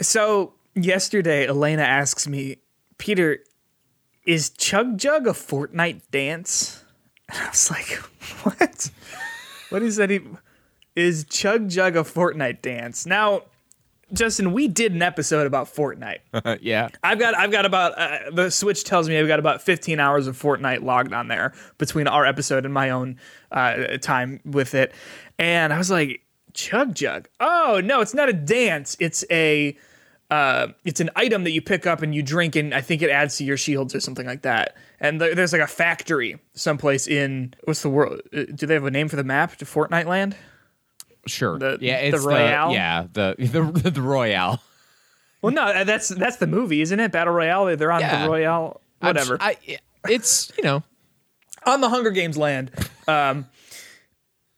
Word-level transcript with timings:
So 0.00 0.54
yesterday, 0.74 1.46
Elena 1.46 1.82
asks 1.82 2.28
me, 2.28 2.58
Peter, 2.98 3.38
is 4.24 4.50
Chug 4.50 4.98
Jug 4.98 5.26
a 5.26 5.32
Fortnite 5.32 6.02
dance? 6.10 6.84
And 7.28 7.38
I 7.38 7.48
was 7.48 7.70
like, 7.70 7.86
what? 8.42 8.90
what 9.70 9.82
is 9.82 9.96
that? 9.96 10.10
Even? 10.10 10.38
Is 10.94 11.24
Chug 11.24 11.68
Jug 11.68 11.96
a 11.96 12.02
Fortnite 12.02 12.62
dance? 12.62 13.06
Now, 13.06 13.42
Justin, 14.12 14.52
we 14.52 14.68
did 14.68 14.92
an 14.92 15.02
episode 15.02 15.46
about 15.46 15.66
Fortnite. 15.66 16.20
yeah. 16.62 16.88
I've 17.02 17.18
got 17.18 17.36
I've 17.36 17.50
got 17.50 17.66
about 17.66 17.98
uh, 17.98 18.30
the 18.30 18.50
Switch 18.50 18.84
tells 18.84 19.08
me 19.08 19.18
I've 19.18 19.26
got 19.26 19.38
about 19.38 19.62
15 19.62 19.98
hours 19.98 20.26
of 20.26 20.40
Fortnite 20.40 20.82
logged 20.82 21.12
on 21.12 21.28
there 21.28 21.52
between 21.78 22.06
our 22.06 22.24
episode 22.24 22.64
and 22.64 22.72
my 22.72 22.90
own 22.90 23.18
uh, 23.50 23.98
time 23.98 24.40
with 24.44 24.74
it, 24.74 24.94
and 25.38 25.72
I 25.72 25.78
was 25.78 25.90
like, 25.90 26.22
Chug 26.54 26.94
Jug. 26.94 27.28
Oh 27.40 27.80
no, 27.84 28.00
it's 28.00 28.14
not 28.14 28.28
a 28.28 28.32
dance. 28.32 28.96
It's 29.00 29.24
a 29.30 29.76
uh, 30.30 30.68
it's 30.84 31.00
an 31.00 31.10
item 31.16 31.44
that 31.44 31.52
you 31.52 31.62
pick 31.62 31.86
up 31.86 32.02
and 32.02 32.14
you 32.14 32.22
drink, 32.22 32.56
and 32.56 32.74
I 32.74 32.80
think 32.80 33.02
it 33.02 33.10
adds 33.10 33.36
to 33.38 33.44
your 33.44 33.56
shields 33.56 33.94
or 33.94 34.00
something 34.00 34.26
like 34.26 34.42
that. 34.42 34.76
And 35.00 35.20
th- 35.20 35.36
there's 35.36 35.52
like 35.52 35.62
a 35.62 35.66
factory 35.66 36.38
someplace 36.54 37.06
in 37.06 37.54
what's 37.64 37.82
the 37.82 37.90
world? 37.90 38.20
Uh, 38.36 38.44
do 38.54 38.66
they 38.66 38.74
have 38.74 38.84
a 38.84 38.90
name 38.90 39.08
for 39.08 39.16
the 39.16 39.24
map 39.24 39.56
to 39.56 39.64
Fortnite 39.64 40.06
Land? 40.06 40.36
Sure. 41.26 41.58
The- 41.58 41.78
yeah, 41.80 42.00
the 42.10 42.16
it's 42.16 42.24
Royale? 42.24 42.72
yeah, 42.72 43.06
the 43.12 43.34
the 43.38 43.90
the 43.90 44.02
Royale. 44.02 44.60
Well, 45.42 45.52
no, 45.52 45.62
uh, 45.62 45.84
that's 45.84 46.08
that's 46.08 46.36
the 46.36 46.46
movie, 46.46 46.80
isn't 46.80 46.98
it? 46.98 47.12
Battle 47.12 47.34
Royale. 47.34 47.76
They're 47.76 47.92
on 47.92 48.00
Yeah. 48.00 48.22
the 48.24 48.30
Royale. 48.30 48.80
Whatever. 49.00 49.38
it's 50.08 50.50
you 50.56 50.64
know 50.64 50.82
on 51.64 51.80
the 51.80 51.88
Hunger 51.88 52.10
Games 52.10 52.36
land. 52.38 52.70
Um, 53.06 53.46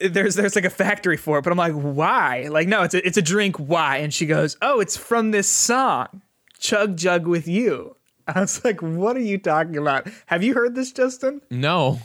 there's 0.01 0.35
there's 0.37 0.55
like 0.55 0.65
a 0.65 0.71
factory 0.71 1.17
for 1.17 1.39
it, 1.39 1.43
but 1.43 1.51
I'm 1.51 1.59
like, 1.59 1.73
why? 1.73 2.49
Like, 2.51 2.69
no, 2.69 2.83
it's 2.83 2.95
a 2.95 3.07
it's 3.07 3.17
a 3.17 3.23
drink. 3.23 3.57
Why? 3.57 3.99
And 3.99 4.13
she 4.15 4.27
goes, 4.27 4.57
oh, 4.63 4.81
it's 4.81 4.97
from 4.97 5.31
this 5.33 5.49
song, 5.49 6.23
Chug 6.59 6.97
Jug 6.97 7.27
with 7.27 7.49
You. 7.49 7.97
I 8.29 8.41
was 8.41 8.65
like, 8.65 8.81
what 8.83 9.17
are 9.17 9.21
you 9.21 9.39
talking 9.39 9.77
about? 9.77 10.07
Have 10.27 10.43
you 10.43 10.55
heard 10.55 10.75
this, 10.75 10.93
Justin? 10.93 11.41
no. 11.51 12.01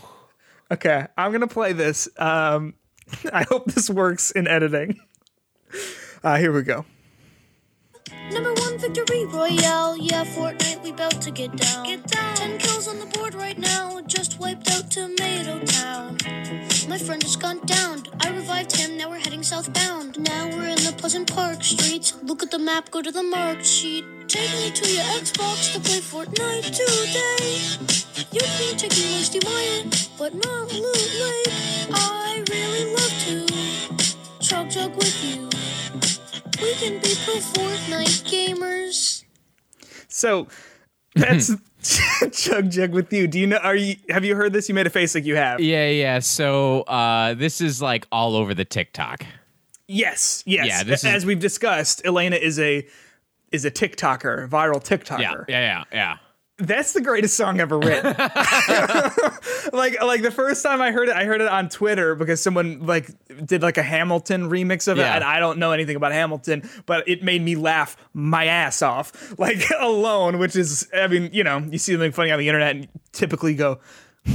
Okay, 0.71 1.05
I'm 1.17 1.31
gonna 1.31 1.45
play 1.47 1.73
this. 1.73 2.07
Um, 2.17 2.73
I 3.33 3.43
hope 3.43 3.65
this 3.65 3.89
works 3.89 4.31
in 4.31 4.47
editing. 4.47 4.99
Uh, 6.23 6.37
here 6.37 6.53
we 6.53 6.61
go. 6.61 6.85
Number 8.31 8.53
one 8.53 8.62
victory 8.83 9.25
royale, 9.25 9.95
yeah, 9.95 10.25
Fortnite, 10.25 10.83
we 10.83 10.91
bout 10.91 11.21
to 11.21 11.31
get 11.31 11.55
down. 11.55 11.85
Get 11.85 12.03
down. 12.05 12.35
Ten 12.35 12.57
kills 12.57 12.87
on 12.87 12.99
the 12.99 13.05
board 13.05 13.33
right 13.33 13.57
now, 13.57 14.01
just 14.07 14.39
wiped 14.39 14.69
out 14.71 14.91
Tomato 14.91 15.59
Town. 15.59 16.17
My 16.89 16.97
friend 16.97 17.23
has 17.23 17.37
gone 17.37 17.61
down. 17.65 18.03
I 18.19 18.29
revived 18.31 18.75
him, 18.75 18.97
now 18.97 19.09
we're 19.09 19.19
heading 19.19 19.41
southbound. 19.41 20.19
Now 20.19 20.49
we're 20.49 20.67
in 20.67 20.83
the 20.83 20.93
Pleasant 20.97 21.33
Park 21.33 21.63
streets. 21.63 22.13
Look 22.23 22.43
at 22.43 22.51
the 22.51 22.59
map, 22.59 22.91
go 22.91 23.01
to 23.01 23.11
the 23.11 23.23
marked 23.23 23.65
sheet. 23.65 24.03
Take 24.27 24.51
me 24.51 24.71
to 24.71 24.85
your 24.91 25.05
Xbox 25.21 25.73
to 25.73 25.79
play 25.79 26.01
Fortnite 26.01 26.69
today. 26.81 27.53
You 28.31 28.41
can 28.41 28.77
take 28.77 28.91
me 28.97 29.05
Moisty 29.15 29.39
Mire, 29.45 29.83
but 30.17 30.33
not 30.33 30.73
Loot 30.73 31.11
Lake. 31.23 31.53
I 31.93 32.43
really 32.49 32.83
love 32.95 33.15
to 33.27 34.43
chug 34.45 34.69
chug 34.69 34.95
with 34.97 35.23
you. 35.23 35.52
We 36.63 36.73
can 36.75 36.93
be 36.93 37.13
pro 37.25 37.35
Fortnite 37.35 38.23
gamers. 38.23 39.25
So 40.07 40.47
that's 41.15 41.51
Chug 42.31 42.71
Jug 42.71 42.91
with 42.93 43.11
You. 43.11 43.27
Do 43.27 43.37
you 43.39 43.47
know? 43.47 43.57
Are 43.57 43.75
you? 43.75 43.97
Have 44.09 44.23
you 44.23 44.35
heard 44.35 44.53
this? 44.53 44.69
You 44.69 44.75
made 44.75 44.87
a 44.87 44.89
face 44.89 45.13
like 45.13 45.25
you 45.25 45.35
have. 45.35 45.59
Yeah, 45.59 45.89
yeah. 45.89 46.19
So 46.19 46.83
uh, 46.83 47.33
this 47.33 47.59
is 47.59 47.81
like 47.81 48.07
all 48.13 48.37
over 48.37 48.53
the 48.53 48.63
TikTok. 48.63 49.25
Yes, 49.89 50.41
yes. 50.45 50.65
Yeah, 50.65 50.83
this 50.83 51.03
is- 51.03 51.09
as 51.13 51.25
we've 51.25 51.41
discussed, 51.41 52.01
Elena 52.05 52.37
is 52.37 52.57
a 52.59 52.87
is 53.51 53.65
a 53.65 53.71
TikToker, 53.71 54.47
viral 54.47 54.81
TikToker. 54.83 55.19
Yeah, 55.19 55.33
yeah, 55.49 55.59
yeah, 55.59 55.83
yeah. 55.91 56.17
That's 56.65 56.93
the 56.93 57.01
greatest 57.01 57.35
song 57.35 57.59
ever 57.59 57.77
written. 57.79 58.15
like 59.73 60.01
like 60.01 60.21
the 60.21 60.31
first 60.33 60.63
time 60.63 60.81
I 60.81 60.91
heard 60.91 61.09
it, 61.09 61.15
I 61.15 61.25
heard 61.25 61.41
it 61.41 61.47
on 61.47 61.69
Twitter 61.69 62.15
because 62.15 62.41
someone 62.41 62.85
like 62.85 63.09
did 63.45 63.61
like 63.61 63.77
a 63.77 63.83
Hamilton 63.83 64.49
remix 64.49 64.87
of 64.87 64.97
it, 64.97 65.01
Yeah. 65.01 65.15
and 65.15 65.23
I 65.23 65.39
don't 65.39 65.57
know 65.59 65.71
anything 65.71 65.95
about 65.95 66.11
Hamilton, 66.11 66.69
but 66.85 67.07
it 67.07 67.23
made 67.23 67.41
me 67.41 67.55
laugh 67.55 67.97
my 68.13 68.45
ass 68.45 68.81
off, 68.81 69.33
like 69.39 69.63
alone. 69.79 70.39
Which 70.39 70.55
is, 70.55 70.87
I 70.95 71.07
mean, 71.07 71.29
you 71.33 71.43
know, 71.43 71.59
you 71.59 71.77
see 71.77 71.93
something 71.93 72.11
funny 72.11 72.31
on 72.31 72.39
the 72.39 72.47
internet 72.47 72.75
and 72.75 72.87
typically 73.11 73.55
go. 73.55 73.79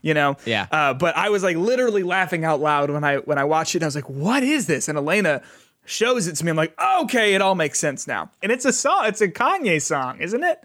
You 0.00 0.14
know, 0.14 0.36
Yeah. 0.44 0.68
Uh, 0.70 0.94
but 0.94 1.16
I 1.16 1.28
was 1.28 1.42
like 1.42 1.56
literally 1.56 2.04
laughing 2.04 2.44
out 2.44 2.60
loud 2.60 2.88
when 2.88 3.02
I 3.02 3.16
when 3.16 3.36
I 3.36 3.42
watched 3.42 3.74
it. 3.74 3.78
And 3.78 3.84
I 3.84 3.88
was 3.88 3.96
like, 3.96 4.08
"What 4.08 4.44
is 4.44 4.68
this?" 4.68 4.86
And 4.88 4.96
Elena 4.96 5.42
shows 5.86 6.28
it 6.28 6.36
to 6.36 6.44
me. 6.44 6.52
I'm 6.52 6.56
like, 6.56 6.72
"Okay, 7.00 7.34
it 7.34 7.42
all 7.42 7.56
makes 7.56 7.80
sense 7.80 8.06
now." 8.06 8.30
And 8.40 8.52
it's 8.52 8.64
a 8.64 8.72
song. 8.72 9.06
It's 9.06 9.20
a 9.20 9.26
Kanye 9.26 9.82
song, 9.82 10.20
isn't 10.20 10.44
it? 10.44 10.62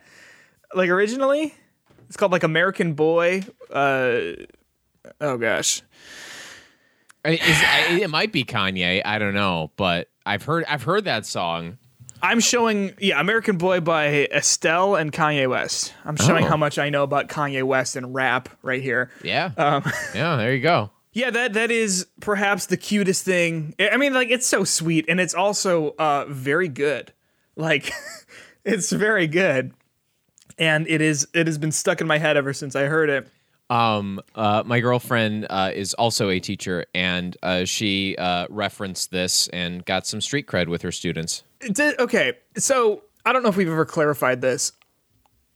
Like 0.76 0.90
originally 0.90 1.54
it's 2.08 2.18
called 2.18 2.32
like 2.32 2.44
american 2.44 2.94
boy 2.94 3.42
uh 3.72 4.20
oh 5.22 5.38
gosh 5.38 5.82
I- 7.26 7.30
Is, 7.90 8.02
it 8.02 8.10
might 8.10 8.34
be 8.34 8.44
Kanye. 8.44 9.02
I 9.06 9.18
don't 9.18 9.34
know, 9.34 9.72
but 9.78 10.10
I've 10.26 10.44
heard 10.44 10.66
I've 10.68 10.84
heard 10.84 11.06
that 11.06 11.26
song. 11.26 11.78
i'm 12.22 12.40
showing 12.42 12.94
yeah 13.00 13.20
american 13.20 13.58
boy 13.58 13.80
by 13.82 14.28
estelle 14.32 14.96
and 14.96 15.12
kanye 15.12 15.50
west 15.50 15.94
i'm 16.06 16.16
showing 16.16 16.46
Oh. 16.46 16.50
how 16.50 16.58
much 16.58 16.78
i 16.80 16.90
know 16.90 17.04
about 17.04 17.28
kanye 17.30 17.64
west 17.64 17.96
and 17.98 18.14
rap 18.14 18.48
right 18.62 18.82
here 18.82 19.10
Yeah, 19.24 19.52
Um, 19.58 19.84
yeah. 20.16 20.36
There 20.38 20.54
you 20.54 20.62
go. 20.62 20.90
yeah 21.14 21.30
that 21.32 21.54
that 21.54 21.70
is 21.72 22.08
perhaps 22.22 22.66
the 22.68 22.78
cutest 22.78 23.26
thing 23.26 23.74
i 23.80 23.90
I 23.90 23.98
mean 23.98 24.14
like 24.14 24.30
it's 24.30 24.48
so 24.48 24.64
sweet 24.64 25.06
and 25.10 25.20
it's 25.20 25.34
also 25.34 25.96
uh 26.00 26.26
very 26.30 26.68
good 26.70 27.12
like 27.58 27.92
it's 28.66 28.90
very 28.92 29.28
good 29.28 29.74
and 30.58 30.88
it 30.88 31.02
is 31.02 31.28
it 31.34 31.48
has 31.48 31.58
been 31.58 31.72
stuck 31.72 32.02
in 32.02 32.08
my 32.08 32.18
head 32.18 32.38
ever 32.38 32.54
since 32.54 32.76
i 32.76 32.84
heard 32.84 33.10
it 33.10 33.28
Um, 33.70 34.22
uh, 34.36 34.62
my 34.66 34.82
girlfriend 34.82 35.48
uh, 35.50 35.72
is 35.74 35.94
also 35.96 36.30
a 36.30 36.40
teacher, 36.40 36.86
and 36.94 37.36
uh, 37.42 37.66
she 37.66 38.16
uh, 38.18 38.46
referenced 38.50 39.10
this 39.10 39.48
and 39.48 39.84
got 39.86 40.06
some 40.06 40.22
street 40.22 40.46
cred 40.48 40.68
with 40.68 40.82
her 40.84 40.92
students. 40.92 41.44
Did, 41.60 41.98
okay, 41.98 42.34
so 42.58 43.04
I 43.26 43.32
don't 43.34 43.42
know 43.42 43.50
if 43.50 43.56
we've 43.58 43.70
ever 43.70 43.86
clarified 43.86 44.42
this. 44.42 44.74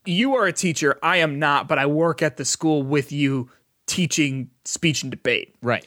You 0.06 0.36
are 0.36 0.46
a 0.48 0.54
teacher. 0.54 0.98
I 1.04 1.18
am 1.18 1.38
not, 1.38 1.68
but 1.68 1.78
I 1.78 1.86
work 1.86 2.22
at 2.24 2.38
the 2.38 2.46
school 2.46 2.82
with 2.82 3.12
you 3.12 3.52
teaching 3.86 4.50
speech 4.64 5.04
and 5.04 5.12
debate. 5.12 5.54
Right. 5.62 5.86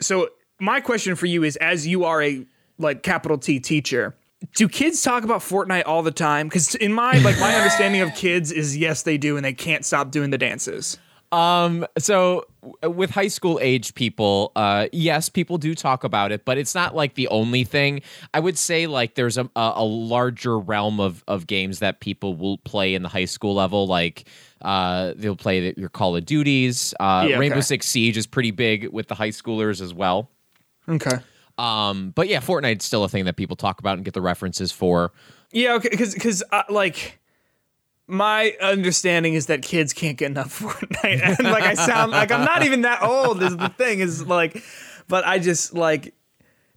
So 0.00 0.28
my 0.60 0.80
question 0.80 1.16
for 1.16 1.26
you 1.26 1.42
is 1.42 1.56
as 1.56 1.86
you 1.86 2.04
are 2.04 2.22
a 2.22 2.46
like 2.78 3.02
capital 3.02 3.38
T 3.38 3.58
teacher, 3.60 4.14
do 4.54 4.68
kids 4.68 5.02
talk 5.02 5.24
about 5.24 5.40
Fortnite 5.40 5.84
all 5.86 6.02
the 6.02 6.10
time? 6.10 6.50
Cuz 6.50 6.74
in 6.74 6.92
my 6.92 7.18
like 7.18 7.38
my 7.38 7.54
understanding 7.54 8.00
of 8.00 8.14
kids 8.14 8.50
is 8.52 8.76
yes 8.76 9.02
they 9.02 9.18
do 9.18 9.36
and 9.36 9.44
they 9.44 9.52
can't 9.52 9.84
stop 9.84 10.10
doing 10.10 10.30
the 10.30 10.38
dances. 10.38 10.98
Um. 11.32 11.84
So 11.98 12.46
with 12.82 13.10
high 13.10 13.28
school 13.28 13.58
age 13.60 13.94
people, 13.94 14.52
uh, 14.54 14.86
yes, 14.92 15.28
people 15.28 15.58
do 15.58 15.74
talk 15.74 16.04
about 16.04 16.30
it, 16.30 16.44
but 16.44 16.58
it's 16.58 16.76
not 16.76 16.94
like 16.94 17.14
the 17.14 17.26
only 17.28 17.64
thing. 17.64 18.02
I 18.32 18.38
would 18.40 18.56
say 18.56 18.86
like 18.86 19.16
there's 19.16 19.36
a 19.36 19.50
a, 19.56 19.82
larger 19.82 20.58
realm 20.58 21.00
of 21.00 21.24
of 21.26 21.48
games 21.48 21.80
that 21.80 21.98
people 21.98 22.36
will 22.36 22.58
play 22.58 22.94
in 22.94 23.02
the 23.02 23.08
high 23.08 23.24
school 23.26 23.54
level, 23.54 23.86
like. 23.86 24.28
Uh, 24.62 25.12
they'll 25.16 25.36
play 25.36 25.60
the, 25.60 25.78
your 25.78 25.90
Call 25.90 26.16
of 26.16 26.24
Duties. 26.24 26.94
Uh, 26.98 27.26
Yeah, 27.28 27.36
Rainbow. 27.36 27.60
Six 27.60 27.86
Siege 27.86 28.16
is 28.16 28.26
pretty 28.26 28.50
big 28.50 28.88
with 28.90 29.08
the 29.08 29.14
high 29.14 29.28
schoolers 29.28 29.82
as 29.82 29.92
well. 29.92 30.30
Okay. 30.88 31.18
Um, 31.58 32.10
but 32.10 32.28
yeah, 32.28 32.40
Fortnite's 32.40 32.84
still 32.84 33.04
a 33.04 33.08
thing 33.08 33.26
that 33.26 33.36
people 33.36 33.56
talk 33.56 33.78
about 33.78 33.96
and 33.96 34.04
get 34.04 34.14
the 34.14 34.22
references 34.22 34.72
for. 34.72 35.12
Yeah, 35.52 35.74
okay, 35.74 35.88
because 35.90 36.14
because 36.14 36.42
uh, 36.50 36.64
like 36.68 37.20
my 38.06 38.54
understanding 38.60 39.34
is 39.34 39.46
that 39.46 39.62
kids 39.62 39.92
can't 39.92 40.18
get 40.18 40.30
enough 40.30 40.58
Fortnite, 40.60 41.20
and 41.38 41.50
like 41.50 41.64
I 41.64 41.74
sound 41.74 42.12
like 42.12 42.32
I'm 42.32 42.44
not 42.44 42.64
even 42.64 42.82
that 42.82 43.02
old. 43.02 43.42
Is 43.42 43.56
the 43.56 43.68
thing 43.68 44.00
is 44.00 44.26
like, 44.26 44.62
but 45.08 45.26
I 45.26 45.38
just 45.38 45.74
like 45.74 46.14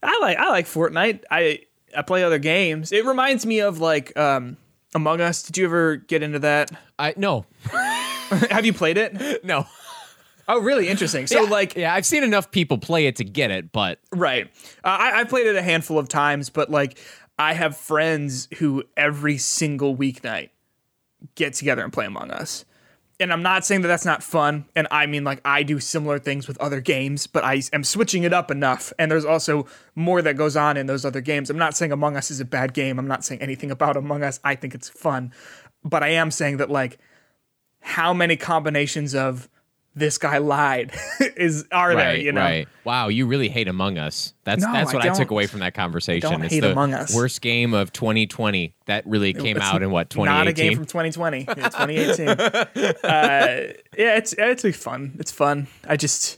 I 0.03 0.17
like 0.21 0.37
I 0.37 0.49
like 0.49 0.65
Fortnite. 0.65 1.23
I 1.31 1.61
I 1.95 2.03
play 2.03 2.23
other 2.23 2.39
games. 2.39 2.91
It 2.91 3.05
reminds 3.05 3.45
me 3.45 3.59
of 3.59 3.79
like 3.79 4.15
um 4.17 4.57
Among 4.93 5.21
Us. 5.21 5.43
Did 5.43 5.57
you 5.57 5.65
ever 5.65 5.97
get 5.97 6.23
into 6.23 6.39
that? 6.39 6.71
I 6.99 7.13
no, 7.17 7.45
Have 8.49 8.65
you 8.65 8.73
played 8.73 8.97
it? 8.97 9.43
no. 9.43 9.65
Oh, 10.47 10.59
really 10.61 10.87
interesting. 10.87 11.27
So 11.27 11.43
like 11.43 11.75
yeah, 11.75 11.93
I've 11.93 12.05
seen 12.05 12.23
enough 12.23 12.51
people 12.51 12.77
play 12.77 13.07
it 13.07 13.17
to 13.17 13.23
get 13.23 13.51
it, 13.51 13.71
but 13.71 13.99
Right. 14.11 14.47
Uh, 14.83 14.87
I, 14.87 15.21
I 15.21 15.23
played 15.25 15.47
it 15.47 15.55
a 15.55 15.61
handful 15.61 15.99
of 15.99 16.07
times, 16.07 16.49
but 16.49 16.69
like 16.69 16.97
I 17.37 17.53
have 17.53 17.77
friends 17.77 18.47
who 18.57 18.83
every 18.95 19.37
single 19.37 19.95
weeknight 19.95 20.49
get 21.35 21.53
together 21.53 21.83
and 21.83 21.93
play 21.93 22.05
Among 22.05 22.31
Us. 22.31 22.65
And 23.19 23.33
I'm 23.33 23.41
not 23.41 23.65
saying 23.65 23.81
that 23.81 23.87
that's 23.87 24.05
not 24.05 24.21
fun. 24.21 24.65
And 24.75 24.87
I 24.91 25.07
mean, 25.07 25.23
like, 25.23 25.41
I 25.43 25.63
do 25.63 25.79
similar 25.79 26.19
things 26.19 26.47
with 26.47 26.59
other 26.59 26.79
games, 26.79 27.25
but 27.25 27.43
I 27.43 27.63
am 27.73 27.83
switching 27.83 28.23
it 28.23 28.33
up 28.33 28.51
enough. 28.51 28.93
And 28.99 29.09
there's 29.09 29.25
also 29.25 29.65
more 29.95 30.21
that 30.21 30.37
goes 30.37 30.55
on 30.55 30.77
in 30.77 30.85
those 30.85 31.03
other 31.03 31.21
games. 31.21 31.49
I'm 31.49 31.57
not 31.57 31.75
saying 31.75 31.91
Among 31.91 32.15
Us 32.15 32.29
is 32.29 32.39
a 32.39 32.45
bad 32.45 32.73
game. 32.73 32.99
I'm 32.99 33.07
not 33.07 33.25
saying 33.25 33.41
anything 33.41 33.71
about 33.71 33.97
Among 33.97 34.23
Us. 34.23 34.39
I 34.43 34.53
think 34.53 34.75
it's 34.75 34.87
fun. 34.87 35.33
But 35.83 36.03
I 36.03 36.09
am 36.09 36.29
saying 36.29 36.57
that, 36.57 36.69
like, 36.69 36.99
how 37.81 38.13
many 38.13 38.35
combinations 38.35 39.15
of 39.15 39.49
this 39.97 40.17
guy 40.17 40.37
lied 40.37 40.91
is 41.35 41.65
are 41.71 41.93
Right, 41.95 42.21
you 42.23 42.31
know? 42.31 42.41
right. 42.41 42.67
Wow, 42.83 43.07
you 43.07 43.25
really 43.25 43.49
hate 43.49 43.67
Among 43.67 43.97
Us. 43.97 44.33
That's 44.43 44.63
No, 44.63 44.71
that's 44.71 44.93
what 44.93 45.03
I, 45.05 45.13
took 45.13 45.31
away 45.31 45.47
from 45.47 45.59
that 45.61 45.73
conversation. 45.73 46.29
don't 46.29 46.43
it's 46.43 46.53
hate 46.53 46.59
the 46.61 46.71
Among 46.71 46.93
Us. 46.93 47.13
worst 47.15 47.41
game 47.41 47.73
of 47.73 47.91
2020 47.91 48.73
that 48.85 49.05
really 49.07 49.33
came 49.33 49.57
It's 49.57 49.65
out 49.65 49.81
in 49.83 49.91
what 49.91 50.15
Not 50.15 50.47
a 50.47 50.53
2018. 50.53 50.69
game 50.69 50.77
from 50.77 50.85
2020. 50.85 51.45
It's 51.47 51.75
2018. 51.75 52.29
uh, 52.29 53.73
yeah, 53.97 54.15
it's 54.17 54.33
it's 54.37 54.77
fun. 54.77 55.15
It's 55.19 55.31
fun. 55.31 55.67
I 55.87 55.97
just 55.97 56.37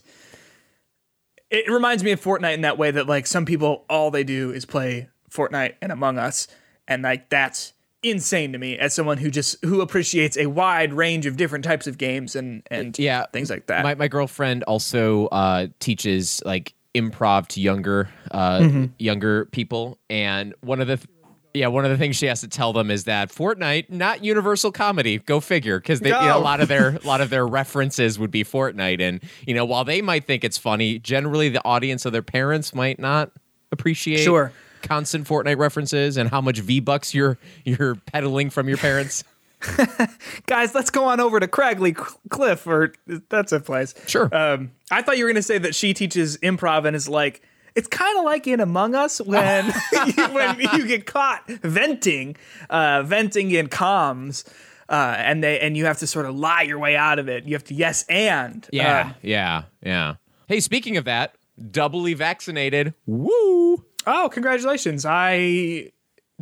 it 1.50 1.68
reminds 1.70 2.02
me 2.04 2.12
of 2.12 2.20
Fortnite 2.20 2.54
in 2.54 2.60
that 2.62 2.78
way 2.78 2.90
that 2.90 3.06
like 3.06 3.26
some 3.26 3.44
people 3.44 3.84
all 3.90 4.10
they 4.10 4.24
do 4.24 4.50
is 4.52 4.64
play 4.64 5.08
Fortnite 5.30 5.74
and 5.82 5.92
Among 5.92 6.18
Us, 6.18 6.48
and 6.88 7.02
like 7.02 7.28
that's 7.28 7.72
insane 8.02 8.52
to 8.52 8.58
me 8.58 8.78
as 8.78 8.94
someone 8.94 9.18
who 9.18 9.30
just 9.30 9.62
who 9.64 9.80
appreciates 9.80 10.36
a 10.36 10.46
wide 10.46 10.92
range 10.92 11.26
of 11.26 11.36
different 11.36 11.64
types 11.64 11.86
of 11.86 11.98
games 11.98 12.34
and 12.36 12.62
and 12.70 12.98
yeah, 12.98 13.26
things 13.32 13.50
like 13.50 13.66
that. 13.66 13.82
My 13.82 13.94
my 13.94 14.08
girlfriend 14.08 14.62
also 14.64 15.26
uh, 15.26 15.66
teaches 15.80 16.42
like 16.46 16.74
improv 16.94 17.46
to 17.48 17.60
younger 17.60 18.08
uh, 18.30 18.60
Mm-hmm. 18.60 18.84
younger 18.98 19.44
people, 19.46 19.98
and 20.08 20.54
one 20.62 20.80
of 20.80 20.86
the 20.86 20.96
th- 20.96 21.08
yeah 21.52 21.66
one 21.66 21.84
of 21.84 21.90
the 21.90 21.96
things 21.98 22.16
she 22.16 22.26
has 22.26 22.40
to 22.42 22.48
tell 22.48 22.72
them 22.72 22.90
is 22.90 23.04
that 23.04 23.28
Fortnite 23.30 23.90
not 23.90 24.24
universal 24.24 24.72
comedy. 24.72 25.18
Go 25.18 25.40
figure, 25.40 25.78
because 25.78 26.00
you 26.00 26.08
know, 26.10 26.38
a 26.38 26.40
lot 26.40 26.60
of 26.60 26.68
their 26.68 26.96
a 27.02 27.06
lot 27.06 27.20
of 27.20 27.28
their 27.30 27.46
references 27.46 28.18
would 28.18 28.30
be 28.30 28.44
Fortnite, 28.44 29.00
and 29.00 29.20
you 29.46 29.54
know 29.54 29.64
while 29.64 29.84
they 29.84 30.00
might 30.00 30.24
think 30.24 30.42
it's 30.44 30.58
funny, 30.58 30.98
generally 30.98 31.48
the 31.48 31.64
audience 31.64 32.04
of 32.06 32.12
their 32.12 32.22
parents 32.22 32.74
might 32.74 32.98
not 32.98 33.30
appreciate 33.72 34.24
Sure. 34.24 34.52
Constant 34.82 35.26
Fortnite 35.26 35.58
references 35.58 36.16
and 36.16 36.30
how 36.30 36.40
much 36.40 36.58
V 36.60 36.80
bucks 36.80 37.14
you're 37.14 37.38
you're 37.64 37.94
peddling 37.96 38.50
from 38.50 38.68
your 38.68 38.78
parents. 38.78 39.24
Guys, 40.46 40.74
let's 40.74 40.90
go 40.90 41.04
on 41.04 41.20
over 41.20 41.38
to 41.38 41.46
Craggy 41.46 41.92
Cliff, 42.30 42.66
or 42.66 42.94
that's 43.28 43.52
a 43.52 43.60
place. 43.60 43.94
Sure. 44.06 44.34
Um, 44.34 44.72
I 44.90 45.02
thought 45.02 45.18
you 45.18 45.24
were 45.24 45.30
going 45.30 45.36
to 45.36 45.42
say 45.42 45.58
that 45.58 45.74
she 45.74 45.92
teaches 45.92 46.38
improv 46.38 46.86
and 46.86 46.96
is 46.96 47.08
like, 47.08 47.42
it's 47.74 47.86
kind 47.86 48.18
of 48.18 48.24
like 48.24 48.46
in 48.46 48.60
Among 48.60 48.94
Us 48.94 49.20
when 49.20 49.66
when 50.32 50.60
you 50.60 50.86
get 50.86 51.06
caught 51.06 51.46
venting, 51.48 52.36
uh, 52.70 53.02
venting 53.02 53.50
in 53.50 53.68
comms, 53.68 54.46
uh, 54.88 55.14
and 55.18 55.44
they 55.44 55.60
and 55.60 55.76
you 55.76 55.84
have 55.84 55.98
to 55.98 56.06
sort 56.06 56.26
of 56.26 56.34
lie 56.34 56.62
your 56.62 56.78
way 56.78 56.96
out 56.96 57.18
of 57.18 57.28
it. 57.28 57.44
You 57.44 57.54
have 57.54 57.64
to 57.64 57.74
yes 57.74 58.04
and 58.08 58.66
Yeah, 58.72 59.10
Uh, 59.10 59.12
yeah, 59.22 59.62
yeah. 59.82 60.14
Hey, 60.48 60.60
speaking 60.60 60.96
of 60.96 61.04
that, 61.04 61.36
doubly 61.70 62.14
vaccinated. 62.14 62.94
Woo! 63.06 63.84
Oh, 64.06 64.28
congratulations! 64.32 65.04
I 65.06 65.92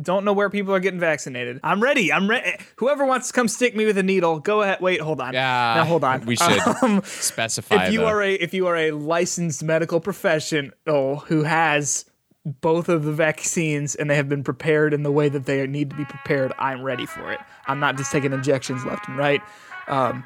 don't 0.01 0.23
know 0.23 0.31
where 0.31 0.49
people 0.49 0.73
are 0.73 0.79
getting 0.79 0.99
vaccinated. 0.99 1.59
I'm 1.63 1.83
ready. 1.83 2.11
I'm 2.13 2.29
ready. 2.29 2.53
Whoever 2.77 3.05
wants 3.05 3.27
to 3.27 3.33
come 3.33 3.47
stick 3.49 3.75
me 3.75 3.85
with 3.85 3.97
a 3.97 4.03
needle, 4.03 4.39
go 4.39 4.61
ahead. 4.61 4.79
Wait, 4.79 5.01
hold 5.01 5.19
on. 5.19 5.33
Yeah. 5.33 5.73
now 5.75 5.83
hold 5.83 6.03
on. 6.05 6.25
We 6.25 6.37
should 6.37 6.59
Um, 6.81 7.01
specify. 7.03 7.87
if 7.87 7.93
you 7.93 7.99
the- 7.99 8.05
are 8.05 8.21
a 8.23 8.33
if 8.33 8.53
you 8.53 8.67
are 8.67 8.77
a 8.77 8.91
licensed 8.91 9.61
medical 9.63 9.99
professional 9.99 11.17
who 11.27 11.43
has 11.43 12.05
both 12.61 12.87
of 12.87 13.03
the 13.03 13.11
vaccines 13.11 13.93
and 13.95 14.09
they 14.09 14.15
have 14.15 14.29
been 14.29 14.43
prepared 14.45 14.93
in 14.93 15.03
the 15.03 15.11
way 15.11 15.27
that 15.27 15.45
they 15.45 15.67
need 15.67 15.89
to 15.89 15.95
be 15.97 16.05
prepared, 16.05 16.53
I'm 16.57 16.81
ready 16.81 17.05
for 17.05 17.31
it. 17.33 17.39
I'm 17.67 17.81
not 17.81 17.97
just 17.97 18.09
taking 18.11 18.31
injections 18.31 18.85
left 18.85 19.05
and 19.09 19.17
right. 19.17 19.41
Um, 19.89 20.23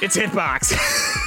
it's 0.00 0.16
Hitbox. 0.16 1.20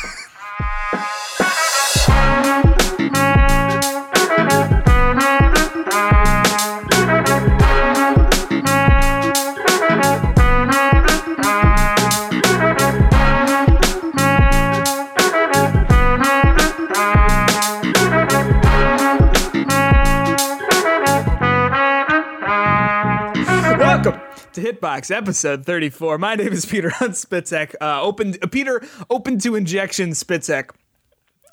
to 24.58 24.74
Hitbox 24.74 25.16
episode 25.16 25.66
34. 25.66 26.18
My 26.18 26.34
name 26.34 26.52
is 26.52 26.66
Peter 26.66 26.90
Hunt 26.90 27.14
Spitzek. 27.14 27.76
Uh, 27.80 28.02
open 28.02 28.34
uh, 28.42 28.48
Peter 28.48 28.82
open 29.10 29.38
to 29.40 29.56
injection 29.56 30.12
Spitzek. 30.12 30.72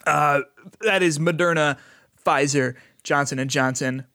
Uh, 0.07 0.41
that 0.81 1.03
is 1.03 1.19
Moderna, 1.19 1.77
Pfizer, 2.25 2.75
Johnson 3.03 3.39
and 3.39 3.51
Johnson, 3.51 4.07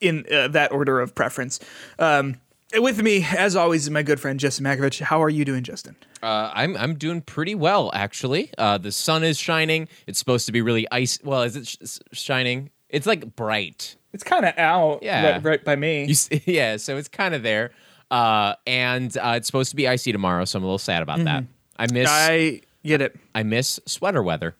in 0.00 0.24
uh, 0.32 0.46
that 0.48 0.70
order 0.70 1.00
of 1.00 1.14
preference. 1.16 1.58
Um, 1.98 2.36
with 2.76 3.02
me, 3.02 3.26
as 3.36 3.56
always, 3.56 3.82
is 3.84 3.90
my 3.90 4.04
good 4.04 4.20
friend 4.20 4.38
Justin 4.38 4.64
Makovich. 4.66 5.00
How 5.00 5.20
are 5.22 5.28
you 5.28 5.44
doing, 5.44 5.64
Justin? 5.64 5.96
uh, 6.22 6.50
I'm 6.54 6.76
I'm 6.76 6.94
doing 6.94 7.22
pretty 7.22 7.56
well 7.56 7.90
actually. 7.92 8.52
Uh, 8.56 8.78
the 8.78 8.92
sun 8.92 9.24
is 9.24 9.36
shining. 9.36 9.88
It's 10.06 10.20
supposed 10.20 10.46
to 10.46 10.52
be 10.52 10.60
really 10.62 10.86
ice. 10.92 11.18
Well, 11.24 11.42
is 11.42 11.56
it 11.56 11.66
sh- 11.66 11.98
shining? 12.12 12.70
It's 12.88 13.06
like 13.06 13.34
bright. 13.34 13.96
It's 14.12 14.22
kind 14.22 14.44
of 14.44 14.56
out, 14.58 15.02
Yeah. 15.02 15.32
right, 15.32 15.42
right 15.44 15.64
by 15.64 15.74
me. 15.74 16.04
You 16.04 16.40
yeah, 16.44 16.76
so 16.76 16.96
it's 16.98 17.08
kind 17.08 17.34
of 17.34 17.42
there. 17.42 17.72
Uh, 18.12 18.54
and 18.66 19.16
uh, 19.16 19.34
it's 19.36 19.46
supposed 19.46 19.70
to 19.70 19.76
be 19.76 19.88
icy 19.88 20.12
tomorrow, 20.12 20.44
so 20.44 20.58
I'm 20.58 20.62
a 20.62 20.66
little 20.66 20.78
sad 20.78 21.02
about 21.02 21.24
that. 21.24 21.44
I 21.78 21.86
miss 21.92 22.08
I, 22.10 22.32
I 22.32 22.60
get 22.84 23.00
it. 23.00 23.16
I 23.34 23.42
miss 23.42 23.80
sweater 23.86 24.22
weather. 24.22 24.54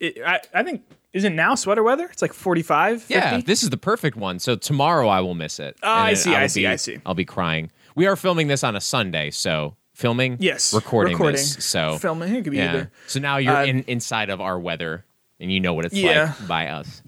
it 0.00 0.18
I, 0.24 0.40
I 0.54 0.62
think 0.62 0.82
isn't 1.12 1.34
now 1.36 1.54
sweater 1.56 1.82
weather? 1.82 2.08
It's 2.10 2.22
like 2.22 2.32
45, 2.32 3.02
50? 3.02 3.14
Yeah, 3.14 3.40
this 3.44 3.62
is 3.62 3.70
the 3.70 3.76
perfect 3.76 4.16
one. 4.16 4.38
So 4.38 4.56
tomorrow 4.56 5.08
I 5.08 5.20
will 5.20 5.34
miss 5.34 5.58
it. 5.60 5.76
Oh, 5.82 5.90
I 5.90 6.14
see, 6.14 6.34
I 6.34 6.42
will 6.42 6.48
see, 6.48 6.60
be- 6.62 6.66
I 6.68 6.76
see. 6.76 6.98
I'll 7.04 7.14
be 7.14 7.24
crying. 7.24 7.70
We 7.94 8.06
are 8.06 8.16
filming 8.16 8.46
this 8.48 8.64
on 8.64 8.76
a 8.76 8.80
Sunday, 8.80 9.30
so 9.30 9.76
filming, 9.92 10.38
Yes, 10.40 10.72
recording, 10.72 11.12
recording. 11.14 11.36
this. 11.36 11.62
So 11.64 11.98
Filming, 11.98 12.34
it 12.34 12.42
could 12.44 12.52
be 12.52 12.56
yeah. 12.58 12.70
either. 12.72 12.90
So 13.08 13.20
now 13.20 13.36
you're 13.36 13.54
Uh, 13.56 13.66
in 13.66 13.82
inside 13.88 14.30
of 14.30 14.40
our 14.40 14.58
weather, 14.58 15.04
and 15.38 15.52
you 15.52 15.60
know 15.60 15.74
what 15.74 15.84
it's 15.84 15.94
Yeah. 15.94 16.34
like 16.38 16.48
by 16.48 16.68
us. 16.68 17.02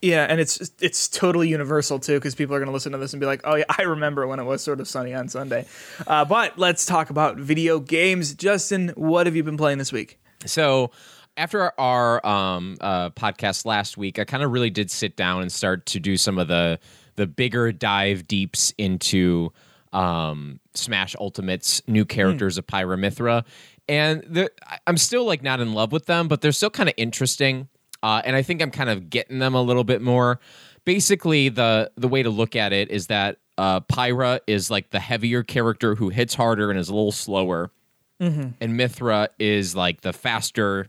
Yeah, 0.00 0.26
and 0.28 0.40
it's 0.40 0.70
it's 0.80 1.08
totally 1.08 1.48
universal 1.48 1.98
too, 1.98 2.14
because 2.14 2.36
people 2.36 2.54
are 2.54 2.60
going 2.60 2.68
to 2.68 2.72
listen 2.72 2.92
to 2.92 2.98
this 2.98 3.12
and 3.12 3.20
be 3.20 3.26
like, 3.26 3.40
"Oh 3.44 3.56
yeah, 3.56 3.64
I 3.68 3.82
remember 3.82 4.26
when 4.28 4.38
it 4.38 4.44
was 4.44 4.62
sort 4.62 4.78
of 4.80 4.86
sunny 4.86 5.12
on 5.12 5.28
Sunday." 5.28 5.66
Uh, 6.06 6.24
but 6.24 6.56
let's 6.56 6.86
talk 6.86 7.10
about 7.10 7.36
video 7.36 7.80
games. 7.80 8.34
Justin, 8.34 8.92
what 8.94 9.26
have 9.26 9.34
you 9.34 9.42
been 9.42 9.56
playing 9.56 9.78
this 9.78 9.92
week? 9.92 10.20
So 10.46 10.92
after 11.36 11.72
our 11.80 12.24
um, 12.24 12.76
uh, 12.80 13.10
podcast 13.10 13.66
last 13.66 13.96
week, 13.96 14.18
I 14.18 14.24
kind 14.24 14.42
of 14.42 14.52
really 14.52 14.70
did 14.70 14.90
sit 14.90 15.16
down 15.16 15.42
and 15.42 15.50
start 15.50 15.86
to 15.86 16.00
do 16.00 16.16
some 16.16 16.38
of 16.38 16.48
the 16.48 16.78
the 17.16 17.26
bigger 17.26 17.72
dive 17.72 18.28
deeps 18.28 18.72
into 18.78 19.52
um, 19.92 20.60
Smash 20.74 21.16
Ultimate's 21.18 21.82
new 21.88 22.04
characters 22.04 22.56
of 22.56 22.66
Pyra 22.68 22.96
Mythra, 22.96 23.44
and 23.88 24.48
I'm 24.86 24.96
still 24.96 25.24
like 25.24 25.42
not 25.42 25.58
in 25.58 25.72
love 25.72 25.90
with 25.90 26.06
them, 26.06 26.28
but 26.28 26.40
they're 26.40 26.52
still 26.52 26.70
kind 26.70 26.88
of 26.88 26.94
interesting, 26.96 27.68
uh, 28.02 28.22
and 28.24 28.34
I 28.36 28.42
think 28.42 28.62
I'm 28.62 28.70
kind 28.70 28.90
of 28.90 29.10
getting 29.10 29.38
them 29.38 29.54
a 29.54 29.62
little 29.62 29.84
bit 29.84 30.00
more. 30.02 30.40
Basically, 30.84 31.48
the 31.48 31.90
the 31.96 32.08
way 32.08 32.22
to 32.22 32.30
look 32.30 32.56
at 32.56 32.72
it 32.72 32.90
is 32.90 33.08
that 33.08 33.38
uh, 33.58 33.80
Pyra 33.80 34.40
is 34.46 34.70
like 34.70 34.90
the 34.90 35.00
heavier 35.00 35.42
character 35.42 35.94
who 35.94 36.08
hits 36.08 36.34
harder 36.34 36.70
and 36.70 36.78
is 36.78 36.88
a 36.88 36.94
little 36.94 37.12
slower 37.12 37.70
and 38.20 38.54
Mythra 38.60 39.28
is 39.38 39.76
like 39.76 40.00
the 40.00 40.12
faster, 40.12 40.88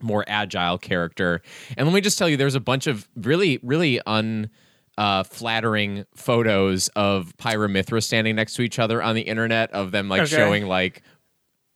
more 0.00 0.24
agile 0.28 0.78
character. 0.78 1.42
And 1.76 1.86
let 1.88 1.94
me 1.94 2.00
just 2.00 2.18
tell 2.18 2.28
you, 2.28 2.36
there's 2.36 2.54
a 2.54 2.60
bunch 2.60 2.86
of 2.86 3.08
really, 3.16 3.58
really 3.62 4.00
un. 4.06 4.50
Uh, 4.98 5.22
flattering 5.22 6.04
photos 6.14 6.88
of 6.88 7.34
Pyra 7.38 7.66
Mythra 7.66 8.02
standing 8.02 8.36
next 8.36 8.56
to 8.56 8.62
each 8.62 8.78
other 8.78 9.02
on 9.02 9.14
the 9.14 9.22
internet 9.22 9.70
of 9.72 9.90
them 9.90 10.10
like 10.10 10.20
Okay. 10.20 10.36
showing 10.36 10.66
like 10.66 11.00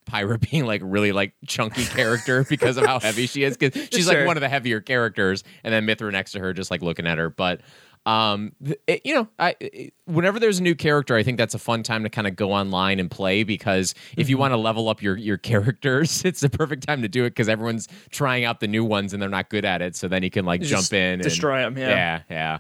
Pyra 0.07 0.39
being 0.51 0.65
like 0.67 0.81
really 0.85 1.13
like 1.13 1.35
chunky 1.47 1.85
character 1.85 2.45
because 2.49 2.77
of 2.77 2.87
how 2.87 3.01
heavy 3.01 3.27
she 3.27 3.43
is 3.45 3.57
because 3.57 3.89
she's 3.93 4.07
Sure. 4.07 4.19
like 4.19 4.27
one 4.27 4.37
of 4.37 4.41
the 4.41 4.49
heavier 4.49 4.81
characters 4.81 5.45
and 5.65 5.73
then 5.75 5.87
Mythra 5.87 6.11
next 6.13 6.33
to 6.33 6.39
her 6.41 6.53
just 6.53 6.71
like 6.71 6.81
looking 6.83 7.07
at 7.07 7.19
her 7.19 7.29
but 7.31 7.61
um 8.07 8.53
it- 8.87 9.01
you 9.05 9.15
know 9.15 9.29
I 9.39 9.57
it- 9.59 9.93
whenever 10.05 10.39
there's 10.39 10.61
a 10.61 10.63
new 10.63 10.77
character 10.77 11.17
I 11.17 11.23
think 11.25 11.39
that's 11.39 11.55
a 11.55 11.59
fun 11.59 11.83
time 11.83 12.05
to 12.05 12.09
kind 12.09 12.27
of 12.29 12.37
go 12.37 12.53
online 12.53 13.01
and 13.01 13.11
play 13.11 13.43
because 13.43 13.95
if 14.17 14.25
Mm-hmm. 14.27 14.31
you 14.31 14.39
want 14.39 14.53
to 14.53 14.57
level 14.59 14.89
up 14.89 15.03
your 15.03 15.17
your 15.17 15.39
characters 15.39 16.25
it's 16.25 16.41
the 16.41 16.49
perfect 16.51 16.87
time 16.87 17.03
to 17.03 17.09
do 17.09 17.25
it 17.25 17.31
because 17.31 17.49
everyone's 17.49 17.89
trying 18.11 18.45
out 18.45 18.61
the 18.61 18.69
new 18.69 18.85
ones 18.85 19.13
and 19.13 19.21
they're 19.21 19.29
not 19.29 19.49
good 19.51 19.65
at 19.65 19.83
it 19.83 19.97
so 19.97 20.07
then 20.07 20.23
you 20.23 20.31
can 20.31 20.45
like 20.45 20.61
Just 20.61 20.91
jump 20.91 20.93
in 20.93 21.15
and- 21.15 21.23
destroy 21.23 21.65
'em, 21.67 21.77
yeah. 21.77 21.89
yeah 21.91 22.21
yeah 22.31 22.59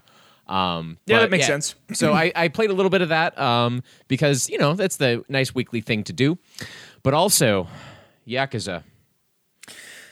um 0.48 0.96
Yeah, 1.06 1.18
that 1.20 1.30
makes 1.30 1.44
sense. 1.46 1.74
so 1.92 2.12
I, 2.12 2.30
I 2.36 2.46
played 2.48 2.70
a 2.70 2.72
little 2.72 2.90
bit 2.90 3.02
of 3.02 3.08
that 3.08 3.36
um, 3.36 3.82
because 4.06 4.48
you 4.48 4.58
know 4.58 4.74
that's 4.74 4.96
the 4.96 5.24
nice 5.28 5.52
weekly 5.54 5.80
thing 5.80 6.04
to 6.04 6.12
do, 6.12 6.38
but 7.02 7.14
also 7.14 7.68
Yakuza, 8.26 8.82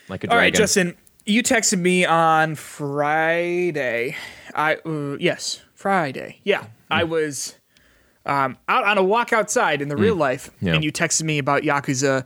like 0.08 0.24
a 0.24 0.30
All 0.30 0.36
right, 0.36 0.52
dragon. 0.52 0.54
Justin, 0.60 0.96
you 1.26 1.42
texted 1.42 1.78
me 1.78 2.04
on 2.04 2.54
Friday. 2.54 4.16
I 4.54 4.76
uh, 4.76 5.16
yes, 5.18 5.62
Friday. 5.74 6.40
Yeah, 6.44 6.66
I 6.90 7.04
was 7.04 7.56
um, 8.26 8.56
out 8.68 8.84
on 8.84 8.98
a 8.98 9.02
walk 9.02 9.32
outside 9.32 9.82
in 9.82 9.88
the 9.88 9.96
real 9.96 10.16
life, 10.16 10.50
Yeah. 10.60 10.74
and 10.74 10.84
you 10.84 10.92
texted 10.92 11.22
me 11.24 11.38
about 11.38 11.62
Yakuza, 11.62 12.24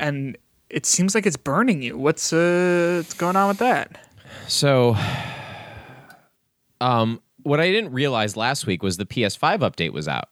and 0.00 0.36
it 0.70 0.84
seems 0.86 1.14
like 1.14 1.24
it's 1.26 1.36
burning 1.36 1.82
you. 1.82 1.96
What's 1.96 2.32
uh, 2.32 3.00
what's 3.02 3.14
going 3.14 3.36
on 3.36 3.48
with 3.48 3.58
that? 3.58 3.98
so, 4.46 4.96
um, 6.80 7.20
what 7.42 7.60
I 7.60 7.70
didn't 7.70 7.92
realize 7.92 8.36
last 8.36 8.66
week 8.66 8.82
was 8.82 8.96
the 8.96 9.06
PS5 9.06 9.60
update 9.60 9.92
was 9.92 10.06
out. 10.08 10.28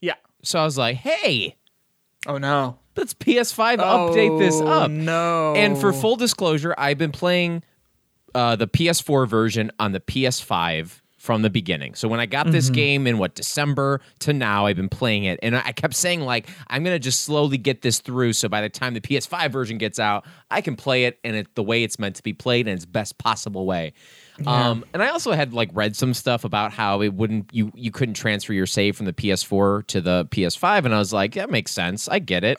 Yeah. 0.00 0.14
So 0.42 0.58
I 0.60 0.64
was 0.64 0.78
like, 0.78 0.96
hey, 0.96 1.56
Oh 2.26 2.38
no. 2.38 2.78
Let's 2.96 3.14
PS5 3.14 3.78
update 3.78 4.38
this 4.38 4.60
Oh, 4.60 4.66
up. 4.66 4.90
No. 4.90 5.54
And 5.54 5.78
for 5.78 5.92
full 5.92 6.16
disclosure, 6.16 6.74
I've 6.78 6.98
been 6.98 7.12
playing 7.12 7.62
uh, 8.34 8.56
the 8.56 8.66
PS4 8.66 9.28
version 9.28 9.70
on 9.78 9.92
the 9.92 10.00
PS5 10.00 11.00
from 11.18 11.42
the 11.42 11.50
beginning. 11.50 11.94
So 11.96 12.06
when 12.06 12.20
I 12.20 12.26
got 12.26 12.52
this 12.52 12.70
game 12.70 13.06
in 13.08 13.18
what 13.18 13.34
December 13.34 14.00
to 14.20 14.32
now, 14.32 14.66
I've 14.66 14.76
been 14.76 14.88
playing 14.88 15.24
it, 15.24 15.40
and 15.42 15.56
I 15.56 15.72
kept 15.72 15.94
saying 15.94 16.20
like 16.20 16.48
I'm 16.68 16.84
gonna 16.84 17.00
just 17.00 17.24
slowly 17.24 17.58
get 17.58 17.82
this 17.82 17.98
through. 17.98 18.34
So 18.34 18.48
by 18.48 18.60
the 18.60 18.68
time 18.68 18.94
the 18.94 19.00
PS5 19.00 19.50
version 19.50 19.76
gets 19.76 19.98
out, 19.98 20.24
I 20.52 20.60
can 20.60 20.76
play 20.76 21.06
it 21.06 21.18
in 21.24 21.34
it 21.34 21.52
the 21.56 21.64
way 21.64 21.82
it's 21.82 21.98
meant 21.98 22.14
to 22.16 22.22
be 22.22 22.32
played 22.32 22.68
in 22.68 22.74
its 22.74 22.86
best 22.86 23.18
possible 23.18 23.66
way. 23.66 23.92
Um, 24.44 24.84
and 24.92 25.02
I 25.02 25.08
also 25.08 25.32
had 25.32 25.52
like 25.54 25.70
read 25.72 25.96
some 25.96 26.12
stuff 26.12 26.44
about 26.44 26.72
how 26.72 27.00
it 27.00 27.14
wouldn't 27.14 27.48
you 27.52 27.72
you 27.74 27.90
couldn't 27.90 28.14
transfer 28.14 28.52
your 28.52 28.66
save 28.66 28.96
from 28.96 29.06
the 29.06 29.12
PS4 29.12 29.86
to 29.86 30.00
the 30.00 30.26
PS5, 30.30 30.84
and 30.84 30.94
I 30.94 30.98
was 30.98 31.12
like, 31.12 31.34
that 31.34 31.48
makes 31.50 31.70
sense. 31.70 32.08
I 32.08 32.18
get 32.18 32.44
it 32.44 32.58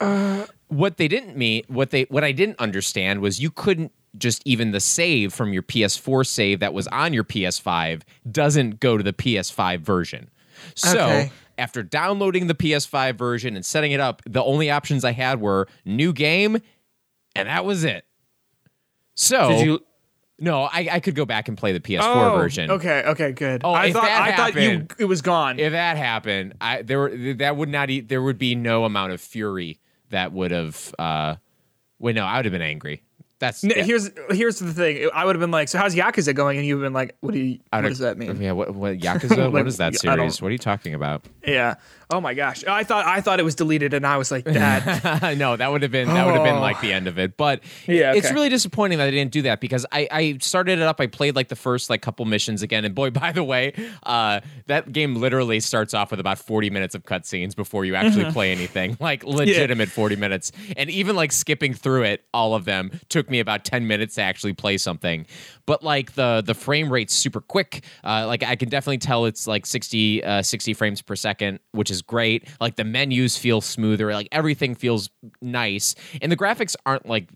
what 0.68 0.98
they 0.98 1.08
didn't 1.08 1.36
mean 1.36 1.62
what 1.68 1.90
they 1.90 2.02
what 2.04 2.24
I 2.24 2.32
didn't 2.32 2.58
understand 2.58 3.20
was 3.20 3.40
you 3.40 3.50
couldn't 3.50 3.90
just 4.18 4.42
even 4.44 4.72
the 4.72 4.80
save 4.80 5.32
from 5.32 5.52
your 5.52 5.62
PS4 5.62 6.26
save 6.26 6.60
that 6.60 6.74
was 6.74 6.86
on 6.88 7.12
your 7.14 7.24
PS5 7.24 8.02
doesn't 8.30 8.80
go 8.80 8.96
to 8.96 9.02
the 9.04 9.12
PS5 9.12 9.80
version. 9.80 10.30
So 10.74 10.98
Okay. 10.98 11.30
after 11.56 11.82
downloading 11.82 12.48
the 12.48 12.54
PS5 12.54 13.14
version 13.16 13.54
and 13.56 13.64
setting 13.64 13.92
it 13.92 14.00
up, 14.00 14.22
the 14.26 14.42
only 14.42 14.70
options 14.70 15.04
I 15.04 15.12
had 15.12 15.40
were 15.40 15.68
new 15.84 16.12
game, 16.12 16.60
and 17.36 17.48
that 17.48 17.64
was 17.64 17.84
it. 17.84 18.04
So 19.14 19.48
Did 19.48 19.66
you? 19.66 19.80
No, 20.38 20.62
I, 20.62 20.88
I 20.92 21.00
could 21.00 21.14
go 21.14 21.24
back 21.24 21.48
and 21.48 21.56
play 21.58 21.72
the 21.72 21.80
PS4 21.80 22.00
Oh, 22.02 22.36
version. 22.36 22.70
Okay. 22.70 23.02
Okay. 23.06 23.32
Good. 23.32 23.62
Oh, 23.64 23.72
I 23.72 23.92
thought. 23.92 24.04
I 24.04 24.36
thought 24.36 24.54
you. 24.54 24.60
happened- 24.70 24.94
It 24.98 25.04
was 25.06 25.20
gone. 25.22 25.58
If 25.58 25.72
that 25.72 25.96
happened, 25.96 26.54
I 26.60 26.82
there 26.82 26.98
were 27.00 27.34
that 27.34 27.56
would 27.56 27.68
not 27.68 27.90
e- 27.90 28.00
there 28.00 28.22
would 28.22 28.38
be 28.38 28.54
no 28.54 28.84
amount 28.84 29.12
of 29.12 29.20
fury 29.20 29.80
that 30.10 30.32
would 30.32 30.50
have 30.52 30.94
uh 30.98 31.36
wait 31.98 32.14
no, 32.14 32.24
I 32.24 32.36
would 32.36 32.44
have 32.44 32.52
been 32.52 32.62
angry. 32.62 33.02
That's 33.40 33.62
yeah, 33.62 33.82
Here's 33.82 34.10
here's 34.30 34.58
the 34.58 34.72
thing. 34.72 35.08
I 35.14 35.24
would 35.24 35.36
have 35.36 35.40
been 35.40 35.52
like, 35.52 35.68
"So 35.68 35.78
how's 35.78 35.94
Yakuza 35.94 36.34
going?" 36.34 36.58
And 36.58 36.66
you've 36.66 36.80
been 36.80 36.92
like, 36.92 37.16
"What 37.20 37.34
do 37.34 37.38
you? 37.38 37.58
What 37.70 37.82
does 37.82 38.00
that 38.00 38.18
mean?" 38.18 38.40
Yeah, 38.42 38.52
what, 38.52 38.74
what 38.74 38.98
Yakuza? 38.98 39.36
Like, 39.36 39.52
what 39.52 39.66
is 39.68 39.76
that 39.76 39.94
series? 39.94 40.42
What 40.42 40.48
are 40.48 40.52
you 40.52 40.58
talking 40.58 40.94
about? 40.94 41.24
Yeah. 41.46 41.76
Oh 42.10 42.22
my 42.22 42.32
gosh. 42.32 42.64
I 42.64 42.84
thought 42.84 43.06
I 43.06 43.20
thought 43.20 43.38
it 43.38 43.44
was 43.44 43.54
deleted, 43.54 43.94
and 43.94 44.06
I 44.06 44.16
was 44.16 44.30
like, 44.30 44.44
"That." 44.44 45.36
no, 45.38 45.56
that 45.56 45.70
would 45.70 45.82
have 45.82 45.92
been 45.92 46.08
that 46.08 46.26
would 46.26 46.34
have 46.34 46.44
been 46.44 46.58
like 46.58 46.80
the 46.80 46.92
end 46.92 47.06
of 47.06 47.18
it. 47.18 47.36
But 47.36 47.60
Yeah, 47.86 48.14
it's 48.14 48.32
really 48.32 48.48
disappointing 48.48 48.98
that 48.98 49.06
I 49.06 49.10
didn't 49.10 49.30
do 49.32 49.42
that 49.42 49.60
because 49.60 49.86
I, 49.92 50.08
I 50.10 50.38
started 50.40 50.78
it 50.78 50.82
up. 50.82 51.00
I 51.00 51.06
played 51.06 51.36
like 51.36 51.48
the 51.48 51.56
first 51.56 51.90
like 51.90 52.02
couple 52.02 52.24
missions 52.24 52.62
again, 52.62 52.84
and 52.84 52.94
boy, 52.94 53.10
by 53.18 53.30
the 53.30 53.44
way, 53.44 53.72
uh, 54.02 54.40
that 54.66 54.92
game 54.92 55.14
literally 55.16 55.60
starts 55.60 55.94
off 55.94 56.10
with 56.10 56.18
about 56.18 56.38
forty 56.38 56.70
minutes 56.70 56.94
of 56.96 57.04
cutscenes 57.04 57.54
before 57.54 57.84
you 57.84 57.94
actually 57.94 58.30
play 58.32 58.50
anything. 58.50 58.96
Like 58.98 59.22
legitimate 59.22 59.90
forty 59.90 60.16
minutes, 60.16 60.50
and 60.76 60.90
even 60.90 61.14
like 61.14 61.30
skipping 61.30 61.74
through 61.74 62.02
it, 62.04 62.24
all 62.32 62.54
of 62.54 62.64
them 62.64 62.90
took 63.08 63.27
me 63.30 63.40
about 63.40 63.64
ten 63.64 63.86
minutes 63.86 64.16
to 64.16 64.22
actually 64.22 64.52
play 64.52 64.78
something. 64.78 65.26
But 65.66 65.82
like 65.82 66.14
the 66.14 66.42
the 66.44 66.54
frame 66.54 66.92
rate's 66.92 67.14
super 67.14 67.40
quick. 67.40 67.84
Uh, 68.04 68.26
like 68.26 68.42
I 68.42 68.56
can 68.56 68.68
definitely 68.68 68.98
tell 68.98 69.24
it's 69.26 69.46
like 69.46 69.66
60, 69.66 70.24
uh, 70.24 70.42
60 70.42 70.74
frames 70.74 71.02
per 71.02 71.16
second, 71.16 71.60
which 71.72 71.90
is 71.90 72.02
great. 72.02 72.48
Like 72.60 72.76
the 72.76 72.84
menus 72.84 73.36
feel 73.36 73.60
smoother. 73.60 74.12
Like 74.12 74.28
everything 74.32 74.74
feels 74.74 75.10
nice, 75.40 75.94
and 76.20 76.30
the 76.32 76.36
graphics 76.36 76.74
aren't 76.86 77.06
like 77.06 77.28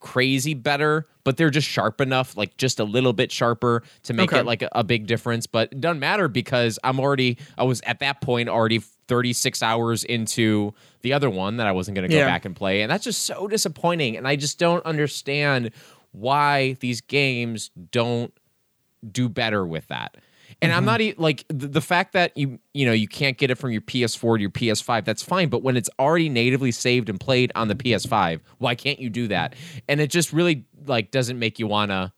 crazy 0.00 0.54
better, 0.54 1.06
but 1.24 1.36
they're 1.36 1.50
just 1.50 1.68
sharp 1.68 2.00
enough, 2.00 2.36
like 2.36 2.56
just 2.56 2.80
a 2.80 2.84
little 2.84 3.12
bit 3.12 3.30
sharper 3.32 3.82
to 4.04 4.12
make 4.12 4.30
Okay. 4.32 4.40
it 4.40 4.46
like 4.46 4.62
a, 4.62 4.68
a 4.72 4.84
big 4.84 5.06
difference. 5.06 5.46
But 5.46 5.72
it 5.72 5.80
doesn't 5.80 6.00
matter 6.00 6.28
because 6.28 6.78
I'm 6.84 6.98
already 7.00 7.38
I 7.58 7.64
was 7.64 7.80
at 7.82 7.98
that 8.00 8.20
point 8.20 8.48
already 8.48 8.78
36 9.08 9.62
hours 9.62 10.04
into 10.04 10.72
the 11.02 11.12
other 11.12 11.28
one 11.30 11.56
that 11.56 11.66
I 11.66 11.72
wasn't 11.72 11.96
going 11.96 12.08
to 12.08 12.14
go 12.14 12.20
Yeah. 12.20 12.26
back 12.26 12.44
and 12.44 12.54
play, 12.54 12.82
and 12.82 12.90
that's 12.90 13.04
just 13.04 13.24
so 13.24 13.48
disappointing. 13.48 14.16
And 14.16 14.26
I 14.28 14.36
just 14.36 14.58
don't 14.58 14.84
understand 14.86 15.70
why 16.12 16.74
these 16.80 17.00
games 17.00 17.70
don't 17.90 18.32
do 19.10 19.28
better 19.28 19.66
with 19.66 19.88
that. 19.88 20.16
And 20.62 20.72
I'm 20.72 20.84
not 20.84 21.00
e- 21.00 21.14
like 21.16 21.44
the, 21.48 21.68
the 21.68 21.80
fact 21.80 22.12
that 22.12 22.36
you 22.36 22.58
you 22.74 22.84
know 22.86 22.92
you 22.92 23.08
can't 23.08 23.38
get 23.38 23.50
it 23.50 23.56
from 23.56 23.70
your 23.70 23.80
PS4 23.80 24.36
to 24.36 24.40
your 24.40 24.50
PS5. 24.50 25.04
That's 25.04 25.22
fine, 25.22 25.48
but 25.48 25.62
when 25.62 25.76
it's 25.76 25.90
already 25.98 26.28
natively 26.28 26.70
saved 26.70 27.08
and 27.08 27.18
played 27.18 27.50
on 27.54 27.68
the 27.68 27.74
PS5, 27.74 28.40
why 28.58 28.74
can't 28.74 28.98
you 28.98 29.10
do 29.10 29.28
that? 29.28 29.54
And 29.88 30.00
it 30.00 30.10
just 30.10 30.32
really 30.32 30.64
like 30.86 31.10
doesn't 31.10 31.38
make 31.38 31.58
you 31.58 31.66
wanna 31.66 32.12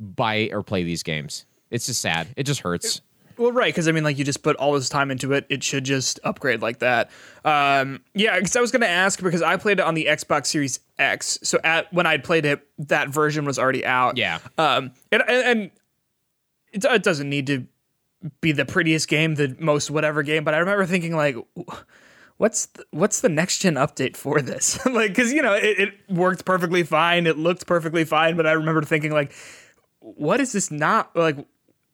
buy 0.00 0.50
or 0.52 0.62
play 0.62 0.82
these 0.82 1.02
games. 1.02 1.44
It's 1.70 1.86
just 1.86 2.00
sad. 2.00 2.28
It 2.36 2.44
just 2.44 2.60
hurts. 2.60 3.00
Well, 3.36 3.50
right, 3.50 3.74
because 3.74 3.88
I 3.88 3.92
mean, 3.92 4.04
like 4.04 4.16
you 4.16 4.24
just 4.24 4.42
put 4.42 4.56
all 4.56 4.72
this 4.72 4.88
time 4.88 5.10
into 5.10 5.32
it, 5.32 5.44
it 5.48 5.62
should 5.62 5.84
just 5.84 6.20
upgrade 6.22 6.62
like 6.62 6.78
that. 6.78 7.10
Um, 7.44 8.00
yeah, 8.14 8.38
because 8.38 8.54
I 8.54 8.60
was 8.60 8.70
gonna 8.70 8.86
ask 8.86 9.20
because 9.20 9.42
I 9.42 9.56
played 9.56 9.80
it 9.80 9.84
on 9.84 9.94
the 9.94 10.06
Xbox 10.06 10.46
Series 10.46 10.80
X, 10.98 11.38
so 11.42 11.58
at 11.64 11.92
when 11.92 12.06
I'd 12.06 12.22
played 12.22 12.44
it, 12.44 12.66
that 12.78 13.08
version 13.08 13.44
was 13.44 13.58
already 13.58 13.84
out. 13.84 14.16
Yeah. 14.16 14.38
Um, 14.56 14.92
and 15.10 15.22
and, 15.26 15.46
and 15.46 15.70
it, 16.72 16.84
it 16.84 17.02
doesn't 17.02 17.28
need 17.28 17.46
to 17.48 17.66
be 18.40 18.52
the 18.52 18.64
prettiest 18.64 19.08
game, 19.08 19.34
the 19.34 19.56
most 19.58 19.90
whatever 19.90 20.22
game, 20.22 20.44
but 20.44 20.54
I 20.54 20.58
remember 20.58 20.86
thinking 20.86 21.16
like. 21.16 21.36
What's 22.36 22.66
the, 22.66 22.84
what's 22.90 23.20
the 23.20 23.28
next 23.28 23.58
gen 23.58 23.74
update 23.74 24.16
for 24.16 24.42
this? 24.42 24.84
like, 24.92 25.10
because 25.10 25.32
you 25.32 25.40
know 25.40 25.54
it, 25.54 25.78
it 25.78 25.94
worked 26.10 26.44
perfectly 26.44 26.82
fine, 26.82 27.28
it 27.28 27.38
looked 27.38 27.64
perfectly 27.64 28.04
fine, 28.04 28.36
but 28.36 28.44
I 28.44 28.52
remember 28.52 28.82
thinking 28.82 29.12
like, 29.12 29.32
what 30.00 30.40
is 30.40 30.50
this 30.52 30.70
not 30.70 31.14
like? 31.14 31.36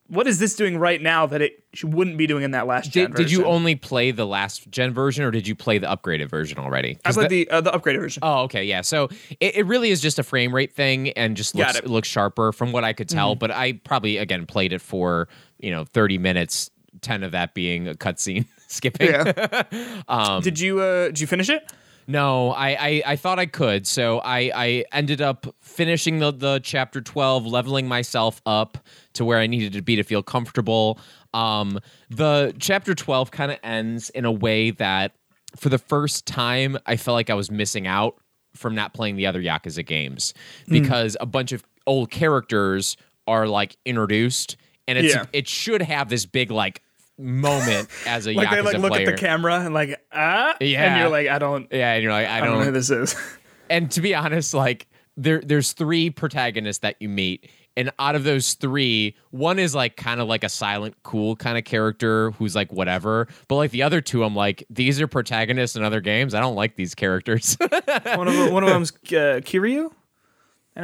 What 0.08 0.26
is 0.26 0.38
this 0.40 0.56
doing 0.56 0.76
right 0.78 1.00
now 1.00 1.26
that 1.26 1.40
it 1.40 1.62
wouldn't 1.84 2.16
be 2.18 2.26
doing 2.26 2.42
in 2.42 2.50
that 2.50 2.66
last 2.66 2.90
gen? 2.90 3.10
Did, 3.10 3.16
did 3.16 3.30
you 3.30 3.44
only 3.44 3.76
play 3.76 4.10
the 4.10 4.26
last 4.26 4.68
gen 4.70 4.92
version 4.92 5.25
or 5.25 5.30
did 5.30 5.46
you 5.46 5.54
play 5.54 5.78
the 5.78 5.87
upgraded 5.87 6.28
version 6.28 6.58
already? 6.58 6.99
I 7.04 7.12
played 7.12 7.25
that- 7.25 7.28
the 7.28 7.50
uh, 7.50 7.60
the 7.60 7.70
upgraded 7.70 8.00
version. 8.00 8.20
Oh, 8.25 8.40
okay, 8.44 8.64
yeah. 8.64 8.80
So 8.80 9.08
it, 9.38 9.56
it 9.56 9.66
really 9.66 9.90
is 9.90 10.00
just 10.00 10.18
a 10.18 10.22
frame 10.25 10.52
rate 10.54 10.75
thing 10.75 11.10
and 11.10 11.37
just 11.37 11.54
looks 11.54 11.76
it. 11.76 11.84
Mm-hmm. 11.84 11.92
looks 11.92 12.08
sharper 12.08 12.50
from 12.50 12.72
what 12.72 12.82
I 12.82 12.94
could 12.94 13.08
tell. 13.10 13.34
But 13.37 13.50
I 13.50 13.75
probably 13.75 14.16
again 14.16 14.46
played 14.46 14.72
it 14.72 14.80
for 14.80 15.28
you 15.61 15.71
know 15.71 15.85
thirty 15.85 16.19
minutes, 16.19 16.71
ten 17.00 17.23
of 17.23 17.33
that 17.33 17.55
being 17.55 17.88
a 17.88 17.95
cutscene 17.95 18.47
skipping. 18.69 19.11
yeah. 19.11 19.62
Um, 20.09 20.43
did 20.43 20.59
you 20.59 20.81
uh 20.81 21.07
did 21.07 21.21
you 21.21 21.26
finish 21.26 21.49
it? 21.49 21.71
No, 22.07 22.50
I, 22.50 22.69
I 22.71 23.02
I 23.07 23.17
thought 23.17 23.38
I 23.38 23.47
could, 23.47 23.87
so 23.87 24.19
I 24.19 24.50
I 24.55 24.85
ended 24.93 25.21
up 25.21 25.47
finishing 25.61 26.19
the 26.19 26.33
the 26.33 26.61
chapter 26.62 27.00
twelve, 27.00 27.47
leveling 27.47 27.87
myself 27.87 28.40
up 28.47 28.79
to 29.12 29.25
where 29.25 29.38
I 29.38 29.47
needed 29.47 29.75
to 29.75 29.83
be 29.83 29.95
to 29.97 30.02
feel 30.02 30.23
comfortable. 30.23 30.99
Um, 31.35 31.79
the 32.09 32.52
chapter 32.59 32.95
twelve 32.97 33.31
kind 33.31 33.52
of 33.52 33.59
ends 33.62 34.11
in 34.11 34.25
a 34.25 34.33
way 34.33 34.73
that, 34.73 35.12
for 35.55 35.69
the 35.69 35.79
first 35.79 36.26
time, 36.26 36.76
I 36.87 36.97
felt 36.97 37.14
like 37.14 37.31
I 37.31 37.35
was 37.35 37.49
missing 37.50 37.87
out 37.87 38.17
from 38.57 38.75
not 38.75 38.93
playing 38.93 39.14
the 39.14 39.26
other 39.26 39.40
Yakuza 39.40 39.87
games 39.87 40.35
Hmm. 40.67 40.73
because 40.73 41.17
a 41.21 41.26
bunch 41.26 41.52
of 41.52 41.62
old 41.87 42.11
characters 42.11 42.97
are 43.29 43.47
like 43.47 43.76
introduced, 43.85 44.57
and 44.90 44.99
it's 45.06 45.14
Yeah. 45.14 45.25
it 45.32 45.49
should 45.49 45.82
have 45.82 46.09
this 46.09 46.26
big 46.26 46.50
like 46.50 46.82
moment 47.18 47.88
as 48.06 48.26
a 48.26 48.32
Like 48.35 48.49
Yakuza 48.49 48.50
they 48.54 48.62
like 48.62 48.78
look 48.78 48.92
player. 48.92 49.09
at 49.09 49.16
the 49.16 49.20
camera 49.20 49.61
and 49.61 49.75
like 49.75 50.00
ah, 50.12 50.54
Yeah. 50.61 50.85
and 50.92 51.00
you're 51.00 51.09
like 51.11 51.28
I 51.28 51.38
don't 51.38 51.68
yeah, 51.70 51.94
and 51.94 52.02
you're 52.02 52.12
like, 52.12 52.26
I 52.26 52.38
I 52.38 52.40
don't 52.40 52.50
know 52.50 52.54
don't 52.56 52.66
who 52.66 52.73
this 52.73 52.90
is. 52.90 53.14
and 53.70 53.90
to 53.92 54.00
be 54.00 54.14
honest, 54.14 54.54
like 54.54 54.87
there 55.16 55.40
there's 55.40 55.73
three 55.73 56.11
protagonists 56.11 56.80
that 56.82 56.97
you 57.00 57.09
meet. 57.09 57.50
And 57.76 57.92
out 58.00 58.16
of 58.16 58.25
those 58.25 58.54
three, 58.54 59.14
one 59.30 59.59
is 59.61 59.76
like 59.76 59.97
kind 59.97 60.20
of 60.20 60.26
like 60.26 60.42
a 60.42 60.49
silent, 60.49 60.97
cool 61.04 61.37
kind 61.37 61.56
of 61.56 61.62
character 61.64 62.32
who's 62.32 62.54
like 62.54 62.70
whatever. 62.73 63.28
But 63.49 63.56
like 63.56 63.70
the 63.70 63.85
other 63.85 64.00
two, 64.00 64.25
I'm 64.25 64.35
like, 64.35 64.64
these 64.68 65.00
are 65.00 65.06
protagonists 65.06 65.76
in 65.76 65.85
other 65.85 66.00
games. 66.00 66.35
I 66.35 66.40
don't 66.40 66.56
like 66.56 66.75
these 66.75 66.97
characters. 66.97 67.56
one 67.61 68.26
of 68.28 68.35
them, 68.35 68.52
one 68.52 68.64
of 68.64 68.70
them's 68.70 68.90
uh, 68.90 69.40
Kiryu. 69.47 69.92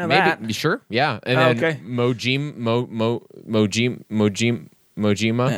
I 0.00 0.02
know 0.02 0.08
that. 0.26 0.40
Maybe 0.40 0.52
sure, 0.52 0.82
yeah. 0.88 1.18
And 1.24 1.38
Oh, 1.38 1.52
then 1.54 1.56
okay. 1.58 1.80
Mojim, 1.84 2.56
Mo, 2.56 2.86
Mo, 2.90 3.22
Mojim, 3.48 4.04
Mojim, 4.10 4.68
Mojima. 4.96 5.48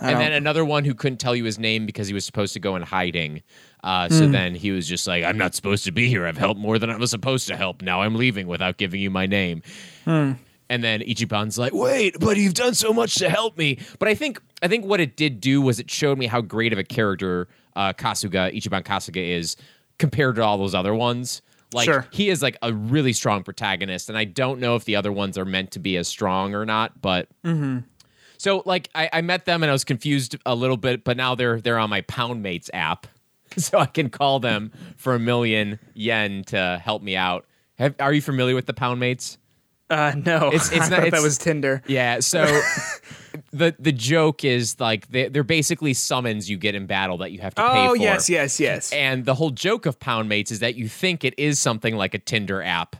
And 0.00 0.20
then 0.20 0.32
another 0.32 0.64
one 0.64 0.84
who 0.84 0.94
couldn't 0.94 1.18
tell 1.18 1.34
you 1.34 1.44
his 1.44 1.58
name 1.58 1.86
because 1.86 2.06
he 2.08 2.14
was 2.14 2.24
supposed 2.24 2.52
to 2.54 2.60
go 2.60 2.76
in 2.76 2.82
hiding. 2.82 3.42
Uh, 3.82 4.08
so 4.08 4.26
then 4.32 4.54
he 4.54 4.70
was 4.72 4.86
just 4.88 5.06
like, 5.06 5.22
"I'm 5.24 5.38
not 5.38 5.54
supposed 5.54 5.84
to 5.84 5.92
be 5.92 6.08
here. 6.08 6.26
I've 6.26 6.36
helped 6.38 6.58
more 6.60 6.78
than 6.78 6.90
I 6.90 6.96
was 6.96 7.10
supposed 7.10 7.46
to 7.48 7.56
help. 7.56 7.82
Now 7.82 8.02
I'm 8.02 8.14
leaving 8.16 8.46
without 8.48 8.76
giving 8.78 9.00
you 9.00 9.10
my 9.10 9.26
name." 9.26 9.62
And 10.68 10.82
then 10.82 11.00
Ichiban's 11.00 11.58
like, 11.58 11.72
"Wait, 11.72 12.16
but 12.18 12.36
you've 12.36 12.54
done 12.54 12.74
so 12.74 12.92
much 12.92 13.14
to 13.16 13.28
help 13.30 13.56
me." 13.56 13.78
But 14.00 14.08
I 14.08 14.14
think 14.16 14.40
I 14.62 14.68
think 14.68 14.84
what 14.84 15.00
it 15.00 15.16
did 15.16 15.40
do 15.40 15.60
was 15.62 15.78
it 15.78 15.88
showed 15.90 16.18
me 16.18 16.26
how 16.26 16.40
great 16.40 16.72
of 16.72 16.78
a 16.80 16.84
character 16.84 17.46
uh, 17.76 17.92
Kasuga 17.92 18.52
Ichiban 18.52 18.82
Kasuga 18.82 19.22
is 19.24 19.56
compared 19.98 20.34
to 20.36 20.42
all 20.42 20.58
those 20.58 20.74
other 20.74 20.94
ones. 20.94 21.42
Like 21.72 21.86
Sure. 21.86 22.06
he 22.10 22.28
is 22.28 22.42
like 22.42 22.56
a 22.62 22.72
really 22.72 23.12
strong 23.12 23.42
protagonist, 23.42 24.08
and 24.08 24.16
I 24.16 24.24
don't 24.24 24.60
know 24.60 24.76
if 24.76 24.84
the 24.84 24.96
other 24.96 25.12
ones 25.12 25.36
are 25.36 25.44
meant 25.44 25.72
to 25.72 25.78
be 25.78 25.96
as 25.96 26.08
strong 26.08 26.54
or 26.54 26.64
not. 26.64 27.00
But 27.00 27.28
mm-hmm. 27.44 27.78
so 28.38 28.62
like 28.64 28.88
I, 28.94 29.10
I 29.12 29.20
met 29.20 29.44
them 29.44 29.62
and 29.62 29.70
I 29.70 29.72
was 29.72 29.84
confused 29.84 30.36
a 30.46 30.54
little 30.54 30.76
bit, 30.76 31.04
but 31.04 31.16
now 31.16 31.34
they're 31.34 31.60
they're 31.60 31.78
on 31.78 31.90
my 31.90 32.02
Poundmates 32.02 32.70
app, 32.72 33.06
so 33.56 33.78
I 33.78 33.86
can 33.86 34.10
call 34.10 34.40
them 34.40 34.72
for 34.96 35.14
a 35.14 35.18
million 35.18 35.78
yen 35.94 36.44
to 36.44 36.80
help 36.82 37.02
me 37.02 37.16
out. 37.16 37.46
Have, 37.78 37.94
are 38.00 38.12
you 38.12 38.22
familiar 38.22 38.54
with 38.54 38.66
the 38.66 38.74
Pound 38.74 39.00
Mates? 39.00 39.38
Uh, 39.88 40.12
no, 40.16 40.48
It's- 40.48 40.72
it's 40.72 40.86
I 40.90 40.98
not- 40.98 41.10
that 41.10 41.22
was 41.22 41.38
Tinder. 41.38 41.82
Yeah, 41.86 42.20
so 42.20 42.44
the 43.52 43.74
the 43.78 43.92
joke 43.92 44.44
is 44.44 44.80
like 44.80 45.08
they, 45.08 45.28
they're 45.28 45.44
basically 45.44 45.94
summons 45.94 46.50
you 46.50 46.56
get 46.56 46.74
in 46.74 46.86
battle 46.86 47.18
that 47.18 47.30
you 47.32 47.40
have 47.40 47.54
to 47.54 47.62
pay 47.62 47.68
for. 47.86 47.90
Oh 47.90 47.94
yes, 47.94 48.28
yes, 48.28 48.58
yes. 48.58 48.92
And 48.92 49.24
the 49.24 49.34
whole 49.34 49.50
joke 49.50 49.86
of 49.86 50.00
Pound 50.00 50.28
Mates 50.28 50.50
is 50.50 50.58
that 50.60 50.74
you 50.74 50.88
think 50.88 51.24
it 51.24 51.34
is 51.38 51.58
something 51.58 51.94
like 51.96 52.14
a 52.14 52.18
Tinder 52.18 52.62
app, 52.62 52.96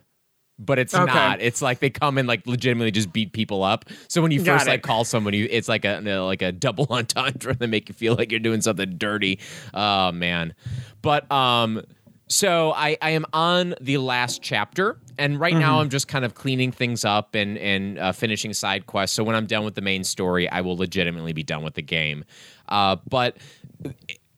but 0.59 0.78
it's 0.78 0.95
Okay. 0.95 1.05
not. 1.12 1.40
It's 1.40 1.61
like 1.61 1.81
they 1.81 1.90
come 1.90 2.19
and 2.19 2.28
like 2.28 2.47
legitimately 2.47 2.93
just 2.93 3.12
beat 3.12 3.33
people 3.33 3.64
up. 3.64 3.87
So 4.09 4.23
when 4.23 4.31
you 4.31 4.43
Got 4.43 4.52
first 4.59 4.66
it. 4.69 4.71
like 4.71 4.83
call 4.83 5.05
someone, 5.05 5.35
you 5.35 5.49
it's 5.50 5.69
like 5.69 5.85
a 5.85 5.99
like 6.21 6.43
a 6.43 6.52
double 6.52 6.87
entendre. 6.90 7.55
They 7.55 7.66
make 7.66 7.88
you 7.88 7.95
feel 7.95 8.14
like 8.14 8.31
you're 8.31 8.38
doing 8.40 8.61
something 8.61 8.97
dirty. 8.97 9.40
Oh 9.75 10.12
man, 10.12 10.55
but 11.02 11.31
um. 11.33 11.83
So 12.28 12.73
I, 12.73 12.97
I 13.00 13.11
am 13.11 13.25
on 13.33 13.75
the 13.80 13.99
last 13.99 14.42
chapter, 14.42 14.99
and 15.18 15.38
right 15.38 15.52
Mm-hmm. 15.52 15.61
now 15.61 15.80
I'm 15.80 15.90
just 15.90 16.09
kind 16.09 16.25
of 16.25 16.35
cleaning 16.35 16.73
things 16.73 17.04
up 17.04 17.35
and 17.35 17.56
and 17.59 17.99
uh, 17.99 18.12
finishing 18.12 18.52
side 18.52 18.87
quests. 18.87 19.14
So 19.14 19.23
when 19.23 19.37
I'm 19.37 19.47
done 19.47 19.64
with 19.64 19.76
the 19.76 19.80
main 19.80 20.02
story, 20.02 20.49
I 20.50 20.61
will 20.61 20.76
legitimately 20.76 21.33
be 21.33 21.45
done 21.45 21.62
with 21.62 21.75
the 21.75 21.83
game. 21.83 22.25
Uh, 22.68 22.97
but 23.09 23.37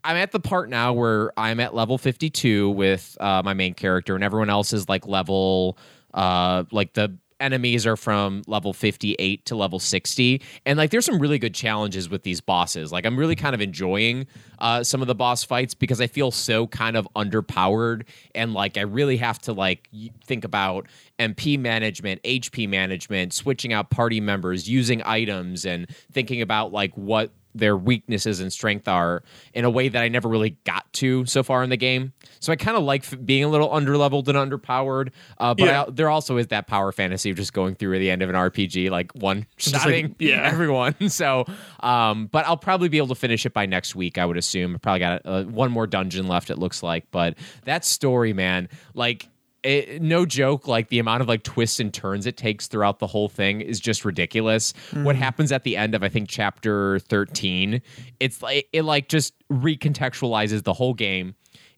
I'm 0.05 0.17
at 0.17 0.33
the 0.33 0.41
part 0.41 0.69
now 0.69 0.93
where 0.93 1.33
I'm 1.39 1.61
at 1.61 1.75
level 1.75 1.99
52 1.99 2.71
with 2.71 3.17
uh, 3.21 3.43
my 3.45 3.55
main 3.55 3.75
character, 3.75 4.15
and 4.15 4.23
everyone 4.23 4.51
else 4.51 4.73
is 4.73 4.89
like 4.89 5.07
level, 5.07 5.79
uh, 6.15 6.65
like 6.71 6.93
the 6.93 7.17
enemies 7.41 7.87
are 7.87 7.97
from 7.97 8.43
level 8.47 8.73
58 8.73 9.45
to 9.47 9.57
level 9.57 9.79
60 9.79 10.43
and 10.67 10.77
like 10.77 10.91
there's 10.91 11.05
some 11.05 11.19
really 11.19 11.39
good 11.39 11.55
challenges 11.55 12.09
with 12.09 12.23
these 12.23 12.41
bosses. 12.41 12.93
Like 12.93 13.07
i'm 13.07 13.19
really 13.19 13.37
kind 13.37 13.55
of 13.55 13.61
enjoying 13.61 14.27
uh, 14.61 14.83
some 14.83 15.01
of 15.01 15.07
the 15.07 15.15
boss 15.15 15.45
fights 15.45 15.75
because 15.75 16.01
i 16.01 16.07
feel 16.07 16.31
so 16.31 16.67
kind 16.67 16.97
of 16.97 17.09
underpowered. 17.15 18.07
And 18.35 18.55
like 18.55 18.77
i 18.77 18.83
really 18.83 19.17
have 19.19 19.39
to 19.43 19.53
like 19.53 19.89
think 20.25 20.45
about 20.45 20.87
mp 21.19 21.59
management 21.59 22.23
hp 22.23 22.69
management 22.69 23.33
switching 23.33 23.73
out 23.73 23.91
party 23.91 24.21
members 24.21 24.69
using 24.69 25.03
items 25.05 25.65
and 25.65 25.89
thinking 26.13 26.43
about 26.43 26.73
like 26.73 26.93
what 26.95 27.33
their 27.59 27.77
weaknesses 27.77 28.41
and 28.41 28.53
strength 28.53 28.89
are 28.89 29.23
in 29.55 29.65
a 29.65 29.71
way 29.71 29.89
that 29.89 30.03
I 30.03 30.09
never 30.09 30.29
really 30.29 30.57
got 30.65 30.91
to 30.95 31.27
so 31.27 31.43
far 31.43 31.63
in 31.63 31.71
the 31.71 31.77
game. 31.77 32.13
So 32.41 32.53
I 32.53 32.57
kind 32.57 32.77
of 32.77 32.83
like 32.85 33.05
f- 33.05 33.19
being 33.25 33.45
a 33.45 33.49
little 33.49 33.69
underleveled 33.69 34.29
and 34.29 34.37
underpowered, 34.37 35.11
uh, 35.39 35.55
but 35.55 35.65
Yeah. 35.67 35.83
I, 35.83 35.91
there 35.91 36.09
also 36.09 36.37
is 36.37 36.47
that 36.49 36.67
power 36.67 36.93
fantasy 36.93 37.31
of 37.31 37.37
just 37.37 37.53
going 37.53 37.75
through 37.75 37.95
at 37.97 37.99
the 37.99 38.11
end 38.11 38.23
of 38.23 38.29
an 38.31 38.37
RPG, 38.37 38.91
like 38.91 39.13
one 39.15 39.47
like, 39.85 40.13
yeah. 40.19 40.43
everyone. 40.51 40.95
So, 41.09 41.45
um, 41.81 42.27
but 42.27 42.47
I'll 42.47 42.57
probably 42.57 42.89
be 42.89 42.99
able 42.99 43.09
to 43.09 43.15
finish 43.15 43.45
it 43.47 43.53
by 43.53 43.67
next 43.67 43.95
week. 43.95 44.19
I 44.19 44.25
would 44.25 44.37
assume. 44.37 44.75
I 44.75 44.79
probably 44.79 45.01
got 45.01 45.23
uh, 45.25 45.45
one 45.45 45.71
more 45.71 45.87
dungeon 45.87 46.29
left. 46.29 46.51
It 46.51 46.59
looks 46.59 46.83
like, 46.83 47.07
but 47.11 47.37
that 47.65 47.85
story, 47.85 48.33
man, 48.33 48.69
like 48.95 49.29
it, 49.63 50.01
no 50.01 50.25
joke 50.25 50.69
like 50.69 50.89
the 50.89 50.99
amount 50.99 51.23
of 51.23 51.29
like 51.29 51.43
twists 51.43 51.81
and 51.81 51.93
turns 51.93 52.27
it 52.27 52.37
takes 52.37 52.69
throughout 52.69 52.99
the 52.99 53.07
whole 53.07 53.29
thing 53.29 53.61
is 53.61 53.81
just 53.81 54.05
ridiculous. 54.05 54.73
Mm. 54.91 55.05
What 55.05 55.17
happens 55.17 55.53
at 55.53 55.65
the 55.65 55.77
end 55.77 55.95
of 55.95 56.03
i 56.03 56.09
think 56.09 56.29
chapter 56.29 56.99
13 57.01 57.83
it's 58.21 58.43
like 58.43 58.69
it 58.73 58.83
like 58.83 59.09
just 59.09 59.35
recontextualizes 59.51 60.63
the 60.63 60.73
whole 60.73 60.95
game 60.95 61.35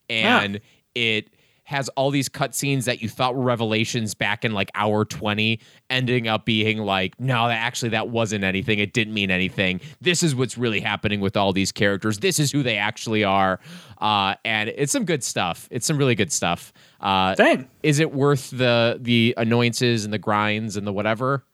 and 0.08 0.60
it 0.94 1.30
has 1.70 1.88
all 1.90 2.10
these 2.10 2.28
cutscenes 2.28 2.84
that 2.84 3.00
you 3.00 3.08
thought 3.08 3.36
were 3.36 3.42
revelations 3.42 4.12
back 4.12 4.44
in 4.44 4.52
like 4.52 4.70
hour 4.74 5.04
20 5.04 5.60
ending 5.88 6.26
up 6.26 6.44
being 6.44 6.78
like 6.78 7.18
no 7.20 7.48
actually 7.48 7.90
that 7.90 8.08
wasn't 8.08 8.42
anything. 8.42 8.80
It 8.80 8.92
didn't 8.92 9.14
mean 9.14 9.30
anything. 9.30 9.80
This 10.00 10.22
is 10.24 10.34
what's 10.34 10.58
really 10.58 10.80
happening 10.80 11.20
with 11.20 11.36
all 11.36 11.52
these 11.52 11.70
characters. 11.70 12.18
This 12.18 12.40
is 12.40 12.50
who 12.50 12.64
they 12.64 12.76
actually 12.76 13.22
are. 13.22 13.60
Uh, 13.98 14.34
and 14.44 14.68
it's 14.70 14.90
some 14.90 15.04
good 15.04 15.22
stuff. 15.22 15.68
It's 15.70 15.86
some 15.86 15.96
really 15.96 16.16
good 16.16 16.32
stuff. 16.32 16.72
Uh, 17.00 17.34
Dang. 17.36 17.68
is 17.82 18.00
it 18.00 18.12
worth 18.12 18.50
the 18.50 18.98
the 19.00 19.34
annoyances 19.36 20.04
and 20.04 20.12
the 20.12 20.18
grinds 20.18 20.76
and 20.76 20.84
the 20.86 20.92
whatever? 20.92 21.44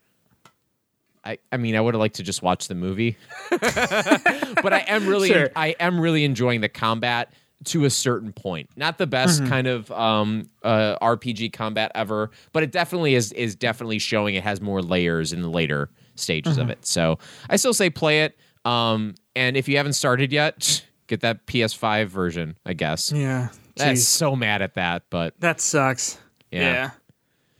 I, 1.24 1.38
I 1.52 1.56
mean 1.58 1.76
I 1.76 1.80
would 1.80 1.92
have 1.92 2.00
liked 2.00 2.16
to 2.16 2.22
just 2.22 2.42
watch 2.42 2.68
the 2.68 2.74
movie. 2.74 3.16
But 3.50 4.72
I 4.72 4.84
am 4.88 5.06
really 5.06 5.28
Sure. 5.28 5.50
I 5.54 5.76
am 5.78 6.00
really 6.00 6.24
enjoying 6.24 6.62
the 6.62 6.68
combat 6.68 7.32
to 7.64 7.84
a 7.84 7.90
certain 7.90 8.32
point. 8.32 8.68
Not 8.76 8.98
the 8.98 9.06
best 9.06 9.40
Mm-hmm. 9.40 9.50
kind 9.50 9.66
of 9.66 9.90
um, 9.92 10.48
uh, 10.62 10.96
RPG 11.00 11.52
combat 11.52 11.90
ever, 11.94 12.30
but 12.52 12.62
it 12.62 12.70
definitely 12.72 13.14
is 13.14 13.32
is 13.32 13.54
definitely 13.56 13.98
showing 13.98 14.34
it 14.34 14.42
has 14.44 14.60
more 14.60 14.82
layers 14.82 15.32
in 15.32 15.42
the 15.42 15.48
later 15.50 15.90
stages 16.14 16.54
Mm-hmm. 16.54 16.62
of 16.62 16.70
it. 16.70 16.86
So 16.86 17.18
I 17.50 17.56
still 17.56 17.74
say 17.74 17.90
play 17.90 18.22
it. 18.22 18.36
Um, 18.64 19.14
and 19.34 19.56
if 19.56 19.68
you 19.68 19.76
haven't 19.76 19.94
started 19.94 20.32
yet, 20.32 20.84
get 21.06 21.20
that 21.20 21.46
PS5 21.46 22.06
version. 22.08 22.56
I 22.66 22.72
guess. 22.74 23.10
Yeah. 23.12 23.48
I'm 23.78 23.96
so 23.96 24.34
mad 24.34 24.62
at 24.62 24.74
that, 24.74 25.02
but 25.10 25.38
That 25.40 25.60
sucks. 25.60 26.18
Yeah. 26.50 26.90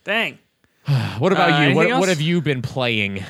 Dang. 0.04 0.38
what 1.18 1.32
about 1.32 1.52
Uh, 1.62 1.68
you? 1.68 1.74
What, 1.74 1.88
what 2.00 2.08
have 2.08 2.20
you 2.20 2.40
been 2.40 2.62
playing? 2.62 3.22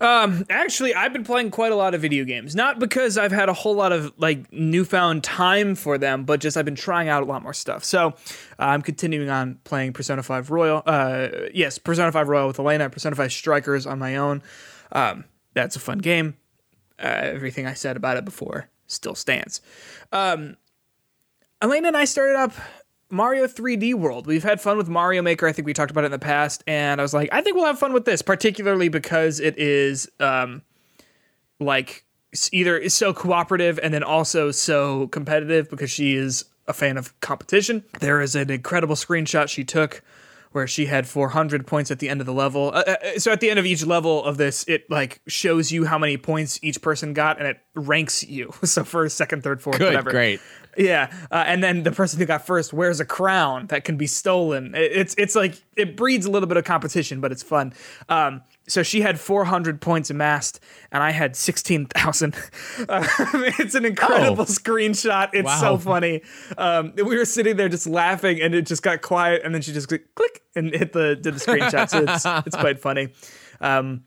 Actually, 0.00 0.94
I've 0.94 1.12
been 1.12 1.24
playing 1.24 1.50
quite 1.50 1.72
a 1.72 1.76
lot 1.76 1.94
of 1.94 2.00
video 2.00 2.24
games. 2.24 2.54
Not 2.54 2.78
because 2.78 3.18
I've 3.18 3.32
had 3.32 3.48
a 3.48 3.52
whole 3.52 3.74
lot 3.74 3.92
of 3.92 4.12
like 4.16 4.52
newfound 4.52 5.24
time 5.24 5.74
for 5.74 5.98
them, 5.98 6.24
but 6.24 6.40
just 6.40 6.56
I've 6.56 6.64
been 6.64 6.74
trying 6.74 7.08
out 7.08 7.22
a 7.22 7.26
lot 7.26 7.42
more 7.42 7.54
stuff. 7.54 7.84
So 7.84 8.08
uh, 8.08 8.12
I'm 8.58 8.82
continuing 8.82 9.30
on 9.30 9.58
playing 9.64 9.92
Persona 9.92 10.22
5 10.22 10.50
Royal. 10.50 10.82
Uh, 10.86 11.28
yes, 11.52 11.78
Persona 11.78 12.12
5 12.12 12.28
Royal 12.28 12.48
with 12.48 12.58
Elena, 12.58 12.88
Persona 12.90 13.16
5 13.16 13.32
Strikers 13.32 13.86
on 13.86 13.98
my 13.98 14.16
own. 14.16 14.42
Um, 14.92 15.24
that's 15.54 15.76
a 15.76 15.80
fun 15.80 15.98
game. 15.98 16.36
Uh, 16.98 17.20
everything 17.22 17.66
I 17.66 17.74
said 17.74 17.96
about 17.96 18.16
it 18.16 18.24
before 18.24 18.68
still 18.86 19.14
stands. 19.14 19.60
Um, 20.12 20.56
Elena 21.62 21.88
and 21.88 21.96
I 21.96 22.04
started 22.04 22.36
up 22.36 22.52
Mario 23.10 23.46
3D 23.46 23.94
World. 23.94 24.26
We've 24.26 24.42
had 24.42 24.60
fun 24.60 24.76
with 24.76 24.88
Mario 24.88 25.22
Maker. 25.22 25.46
I 25.46 25.52
think 25.52 25.66
we 25.66 25.72
talked 25.72 25.90
about 25.90 26.04
it 26.04 26.06
in 26.06 26.12
the 26.12 26.18
past, 26.18 26.62
and 26.66 27.00
I 27.00 27.04
was 27.04 27.12
like, 27.14 27.28
I 27.32 27.40
think 27.40 27.56
we'll 27.56 27.66
have 27.66 27.78
fun 27.78 27.92
with 27.92 28.04
this, 28.04 28.22
particularly 28.22 28.88
because 28.88 29.40
it 29.40 29.58
is 29.58 30.08
um, 30.20 30.62
like 31.58 32.04
either 32.52 32.78
is 32.78 32.94
so 32.94 33.12
cooperative 33.12 33.80
and 33.82 33.92
then 33.92 34.02
also 34.02 34.50
so 34.50 35.08
competitive 35.08 35.68
because 35.68 35.90
she 35.90 36.14
is 36.14 36.44
a 36.68 36.72
fan 36.72 36.96
of 36.96 37.18
competition. 37.20 37.84
There 37.98 38.20
is 38.20 38.36
an 38.36 38.50
incredible 38.50 38.94
screenshot 38.94 39.48
she 39.48 39.64
took 39.64 40.02
where 40.52 40.66
she 40.66 40.86
had 40.86 41.06
400 41.06 41.64
points 41.66 41.92
at 41.92 42.00
the 42.00 42.08
end 42.08 42.20
of 42.20 42.26
the 42.26 42.32
level. 42.32 42.72
Uh, 42.74 42.82
uh, 42.86 43.18
so 43.18 43.30
at 43.30 43.40
the 43.40 43.50
end 43.50 43.60
of 43.60 43.66
each 43.66 43.86
level 43.86 44.24
of 44.24 44.36
this, 44.36 44.64
it 44.66 44.88
like 44.90 45.20
shows 45.28 45.70
you 45.70 45.84
how 45.84 45.96
many 45.96 46.16
points 46.16 46.58
each 46.62 46.82
person 46.82 47.12
got 47.12 47.38
and 47.38 47.46
it 47.46 47.60
ranks 47.74 48.24
you. 48.24 48.52
So 48.64 48.84
first, 48.84 49.16
second, 49.16 49.42
third, 49.42 49.62
fourth, 49.62 49.78
Good, 49.78 49.86
whatever. 49.86 50.10
great. 50.10 50.40
Yeah, 50.76 51.12
uh, 51.30 51.44
and 51.46 51.62
then 51.64 51.82
the 51.82 51.90
person 51.92 52.18
who 52.20 52.26
got 52.26 52.46
first 52.46 52.72
wears 52.72 53.00
a 53.00 53.04
crown 53.04 53.66
that 53.68 53.84
can 53.84 53.96
be 53.96 54.06
stolen. 54.06 54.74
It- 54.74 54.92
It's 54.92 55.14
it's 55.18 55.34
like 55.34 55.60
it 55.76 55.96
breeds 55.96 56.26
a 56.26 56.30
little 56.30 56.46
bit 56.46 56.56
of 56.56 56.64
competition, 56.64 57.20
but 57.20 57.32
it's 57.32 57.42
fun. 57.42 57.72
Um, 58.08 58.42
so 58.68 58.82
she 58.84 59.00
had 59.00 59.18
400 59.18 59.80
points 59.80 60.10
amassed, 60.10 60.60
and 60.92 61.02
I 61.02 61.10
had 61.10 61.34
16,000. 61.36 62.34
Uh, 62.88 63.04
it's 63.58 63.74
an 63.74 63.84
incredible 63.84 64.42
Oh. 64.42 64.44
screenshot. 64.46 65.30
It's 65.32 65.44
Wow. 65.46 65.60
so 65.60 65.78
funny. 65.78 66.22
Um, 66.56 66.92
we 66.96 67.16
were 67.16 67.24
sitting 67.24 67.56
there 67.56 67.68
just 67.68 67.86
laughing, 67.86 68.40
and 68.40 68.54
it 68.54 68.62
just 68.66 68.82
got 68.82 69.02
quiet, 69.02 69.42
and 69.44 69.54
then 69.54 69.60
she 69.62 69.72
just 69.72 69.88
click, 69.88 70.14
click 70.14 70.42
and 70.56 70.72
hit 70.74 70.92
the 70.92 71.16
did 71.16 71.34
the 71.34 71.40
screenshot. 71.40 71.88
So 71.90 72.04
it's 72.06 72.24
it's 72.46 72.56
quite 72.56 72.78
funny. 72.80 73.08
Um, 73.60 74.04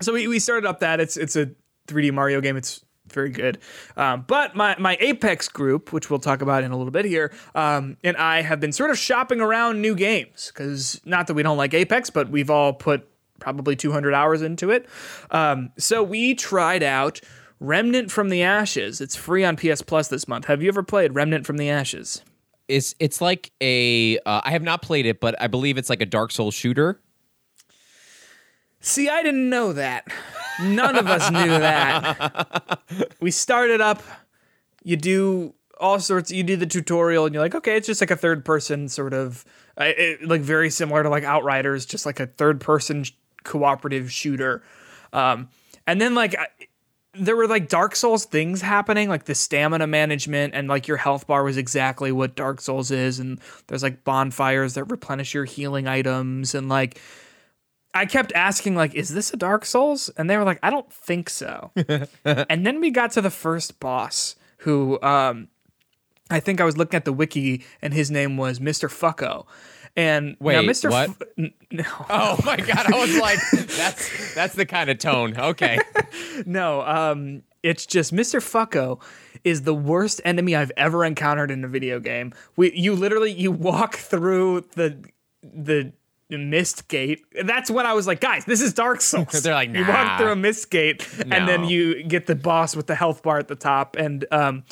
so 0.00 0.12
we, 0.12 0.28
we 0.28 0.38
started 0.38 0.66
up 0.68 0.80
that 0.80 1.00
it's 1.00 1.16
it's 1.16 1.36
a 1.36 1.50
3D 1.88 2.12
Mario 2.12 2.40
game. 2.40 2.56
It's 2.56 2.84
very 3.12 3.30
good. 3.30 3.58
Um, 3.96 4.24
but 4.26 4.54
my 4.54 4.76
my 4.78 4.96
Apex 5.00 5.48
group, 5.48 5.92
which 5.92 6.10
we'll 6.10 6.18
talk 6.18 6.42
about 6.42 6.64
in 6.64 6.72
a 6.72 6.76
little 6.76 6.90
bit 6.90 7.04
here, 7.04 7.32
um, 7.54 7.96
and 8.02 8.16
I 8.16 8.42
have 8.42 8.60
been 8.60 8.72
sort 8.72 8.90
of 8.90 8.98
shopping 8.98 9.40
around 9.40 9.80
new 9.80 9.94
games 9.94 10.50
because 10.52 11.00
not 11.04 11.26
that 11.26 11.34
we 11.34 11.42
don't 11.42 11.56
like 11.56 11.74
Apex, 11.74 12.10
but 12.10 12.30
we've 12.30 12.50
all 12.50 12.72
put 12.72 13.06
probably 13.38 13.74
200 13.74 14.14
hours 14.14 14.42
into 14.42 14.70
it. 14.70 14.86
Um, 15.30 15.72
so 15.78 16.02
we 16.02 16.34
tried 16.34 16.82
out 16.82 17.20
Remnant 17.58 18.10
from 18.10 18.28
the 18.28 18.42
Ashes. 18.42 19.00
It's 19.00 19.16
free 19.16 19.44
on 19.44 19.56
PS 19.56 19.82
Plus 19.82 20.08
this 20.08 20.28
month. 20.28 20.46
Have 20.46 20.62
you 20.62 20.68
ever 20.68 20.82
played 20.82 21.14
Remnant 21.14 21.46
from 21.46 21.56
the 21.56 21.68
Ashes? 21.68 22.22
It's 22.68 22.94
it's 23.00 23.20
like 23.20 23.50
a 23.60 24.18
uh, 24.18 24.42
I 24.44 24.52
have 24.52 24.62
not 24.62 24.80
played 24.80 25.04
it, 25.04 25.20
but 25.20 25.40
I 25.40 25.48
believe 25.48 25.76
it's 25.76 25.90
like 25.90 26.00
a 26.00 26.06
Dark 26.06 26.30
Souls 26.30 26.54
shooter. 26.54 27.00
See, 28.80 29.08
I 29.08 29.22
didn't 29.22 29.50
know 29.50 29.72
that. 29.74 30.06
None 30.62 30.96
of 30.96 31.06
us 31.06 31.30
knew 31.30 31.48
that. 31.48 32.80
We 33.20 33.30
started 33.30 33.80
up, 33.80 34.02
you 34.82 34.96
do 34.96 35.54
all 35.78 36.00
sorts, 36.00 36.32
you 36.32 36.42
do 36.42 36.56
the 36.56 36.66
tutorial, 36.66 37.26
and 37.26 37.34
you're 37.34 37.42
like, 37.42 37.54
okay, 37.54 37.76
it's 37.76 37.86
just 37.86 38.00
like 38.00 38.10
a 38.10 38.16
third 38.16 38.44
person 38.44 38.88
sort 38.88 39.12
of, 39.14 39.44
it, 39.76 40.26
like 40.26 40.40
very 40.40 40.70
similar 40.70 41.02
to 41.02 41.08
like 41.08 41.22
Outriders, 41.22 41.86
just 41.86 42.04
like 42.06 42.18
a 42.18 42.26
third 42.26 42.60
person 42.60 43.04
sh- 43.04 43.12
cooperative 43.44 44.10
shooter. 44.10 44.62
Um, 45.12 45.50
and 45.86 46.00
then 46.00 46.14
like, 46.14 46.34
I, 46.36 46.46
there 47.14 47.36
were 47.36 47.46
like 47.46 47.68
Dark 47.68 47.94
Souls 47.94 48.24
things 48.24 48.62
happening, 48.62 49.08
like 49.08 49.24
the 49.24 49.34
stamina 49.34 49.86
management 49.86 50.54
and 50.54 50.66
like 50.66 50.88
your 50.88 50.96
health 50.96 51.26
bar 51.26 51.44
was 51.44 51.56
exactly 51.56 52.10
what 52.10 52.34
Dark 52.34 52.60
Souls 52.60 52.90
is. 52.90 53.20
And 53.20 53.38
there's 53.66 53.82
like 53.82 54.02
bonfires 54.02 54.74
that 54.74 54.84
replenish 54.84 55.34
your 55.34 55.44
healing 55.44 55.86
items 55.86 56.54
and 56.54 56.68
like, 56.68 57.00
I 57.94 58.06
kept 58.06 58.32
asking, 58.34 58.76
like, 58.76 58.94
is 58.94 59.08
this 59.08 59.32
a 59.32 59.36
Dark 59.36 59.64
Souls? 59.64 60.10
And 60.16 60.30
they 60.30 60.36
were 60.36 60.44
like, 60.44 60.60
I 60.62 60.70
don't 60.70 60.92
think 60.92 61.28
so. 61.28 61.72
and 62.24 62.66
then 62.66 62.80
we 62.80 62.90
got 62.90 63.10
to 63.12 63.20
the 63.20 63.30
first 63.30 63.80
boss, 63.80 64.36
who 64.58 65.00
um, 65.02 65.48
I 66.30 66.40
think 66.40 66.60
I 66.60 66.64
was 66.64 66.76
looking 66.76 66.96
at 66.96 67.04
the 67.04 67.12
wiki, 67.12 67.64
and 67.82 67.92
his 67.92 68.10
name 68.10 68.36
was 68.36 68.60
Mr. 68.60 68.88
Fucko. 68.88 69.46
And 69.96 70.36
now 70.40 70.46
Wait, 70.46 70.68
Mr. 70.68 70.90
what? 70.90 71.10
F- 71.10 71.22
n- 71.36 71.52
no, 71.72 71.84
Oh 72.10 72.38
my 72.44 72.56
god, 72.56 72.92
I 72.92 72.98
was 72.98 73.16
like, 73.18 73.38
that's 73.76 74.34
that's 74.34 74.54
the 74.54 74.64
kind 74.64 74.88
of 74.88 74.98
tone. 74.98 75.36
Okay. 75.36 75.78
no, 76.46 76.82
um, 76.82 77.42
it's 77.62 77.86
just 77.86 78.14
Mr. 78.14 78.40
Fucko 78.40 79.00
is 79.42 79.62
the 79.62 79.74
worst 79.74 80.20
enemy 80.24 80.54
I've 80.54 80.72
ever 80.76 81.04
encountered 81.04 81.50
in 81.50 81.64
a 81.64 81.68
video 81.68 81.98
game. 81.98 82.32
We, 82.56 82.72
you 82.72 82.94
literally, 82.94 83.32
you 83.32 83.50
walk 83.50 83.96
through 83.96 84.66
the 84.76 85.02
the 85.42 85.92
mist 86.38 86.88
gate. 86.88 87.24
That's 87.44 87.70
when 87.70 87.86
I 87.86 87.92
was 87.94 88.06
like, 88.06 88.20
guys, 88.20 88.44
this 88.44 88.60
is 88.60 88.72
Dark 88.72 89.00
Souls. 89.00 89.28
They're 89.42 89.54
like, 89.54 89.70
nah. 89.70 89.80
you 89.80 89.86
walk 89.88 90.18
through 90.18 90.32
a 90.32 90.36
mist 90.36 90.70
gate, 90.70 91.06
and 91.30 91.48
then 91.48 91.64
you 91.64 92.02
get 92.02 92.26
the 92.26 92.34
boss 92.34 92.74
with 92.76 92.86
the 92.86 92.94
health 92.94 93.22
bar 93.22 93.38
at 93.38 93.48
the 93.48 93.54
top, 93.56 93.96
and 93.96 94.24
um, 94.30 94.64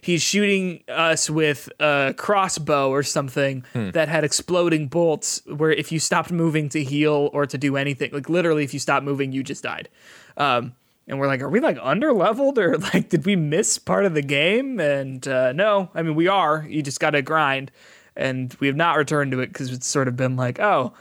he's 0.00 0.22
shooting 0.22 0.82
us 0.88 1.28
with 1.30 1.68
a 1.80 2.14
crossbow 2.16 2.90
or 2.90 3.02
something 3.02 3.64
Hmm. 3.72 3.90
that 3.90 4.08
had 4.08 4.24
exploding 4.24 4.88
bolts. 4.88 5.42
Where 5.46 5.70
if 5.72 5.90
you 5.92 5.98
stopped 6.00 6.30
moving 6.32 6.68
to 6.70 6.82
heal 6.84 7.30
or 7.32 7.46
to 7.46 7.58
do 7.58 7.76
anything, 7.76 8.10
like 8.12 8.28
literally, 8.28 8.64
if 8.64 8.72
you 8.74 8.80
stopped 8.80 9.04
moving, 9.04 9.32
you 9.32 9.42
just 9.42 9.62
died. 9.62 9.88
Um, 10.36 10.74
and 11.06 11.18
we're 11.18 11.26
like, 11.26 11.40
are 11.40 11.48
we 11.48 11.60
like 11.60 11.78
under 11.82 12.12
leveled 12.12 12.58
or 12.58 12.76
like 12.94 13.08
did 13.08 13.24
we 13.24 13.34
miss 13.34 13.78
part 13.78 14.04
of 14.04 14.12
the 14.14 14.20
game? 14.22 14.78
And 14.78 15.26
uh, 15.26 15.52
no, 15.52 15.90
I 15.94 16.02
mean 16.02 16.14
we 16.14 16.28
are. 16.28 16.66
You 16.68 16.82
just 16.82 17.00
got 17.00 17.10
to 17.10 17.22
grind, 17.22 17.70
and 18.18 18.54
we 18.60 18.66
have 18.66 18.76
not 18.76 18.96
returned 18.98 19.32
to 19.32 19.40
it 19.40 19.46
because 19.46 19.72
it's 19.72 19.86
sort 19.86 20.08
of 20.08 20.16
been 20.16 20.36
like, 20.36 20.60
oh, 20.60 20.92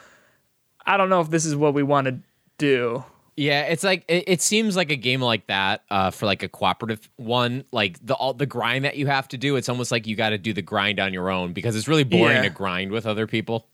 I 0.86 0.96
don't 0.96 1.10
know 1.10 1.20
if 1.20 1.30
this 1.30 1.44
is 1.46 1.56
what 1.56 1.74
we 1.74 1.84
want 1.84 2.06
to 2.08 2.20
do. 2.58 3.04
Yeah, 3.36 3.64
it's 3.64 3.84
like 3.84 4.04
it, 4.08 4.24
it 4.28 4.42
seems 4.42 4.76
like 4.76 4.90
a 4.92 4.96
game 4.96 5.22
like 5.22 5.46
that 5.48 5.84
uh, 5.92 6.10
for 6.12 6.26
like 6.26 6.42
a 6.42 6.48
cooperative 6.50 7.08
one, 7.18 7.66
like 7.72 8.04
the 8.04 8.16
all 8.16 8.34
the 8.34 8.46
grind 8.48 8.86
that 8.86 8.96
you 8.98 9.06
have 9.08 9.28
to 9.28 9.38
do. 9.38 9.58
It's 9.58 9.70
almost 9.70 9.92
like 9.92 10.08
you 10.08 10.16
got 10.16 10.30
to 10.30 10.38
do 10.40 10.54
the 10.54 10.62
grind 10.64 11.00
on 11.00 11.14
your 11.14 11.30
own 11.30 11.54
because 11.54 11.76
it's 11.76 11.88
really 11.88 12.04
boring 12.04 12.38
Yeah. 12.38 12.42
to 12.44 12.50
grind 12.50 12.92
with 12.92 13.06
other 13.06 13.28
people 13.28 13.68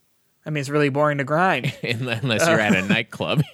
I 0.45 0.49
mean, 0.49 0.59
it's 0.59 0.69
really 0.69 0.89
boring 0.89 1.19
to 1.19 1.23
grind. 1.23 1.73
unless 1.83 2.45
you're 2.47 2.59
at 2.59 2.75
a 2.75 2.81
nightclub. 2.81 3.43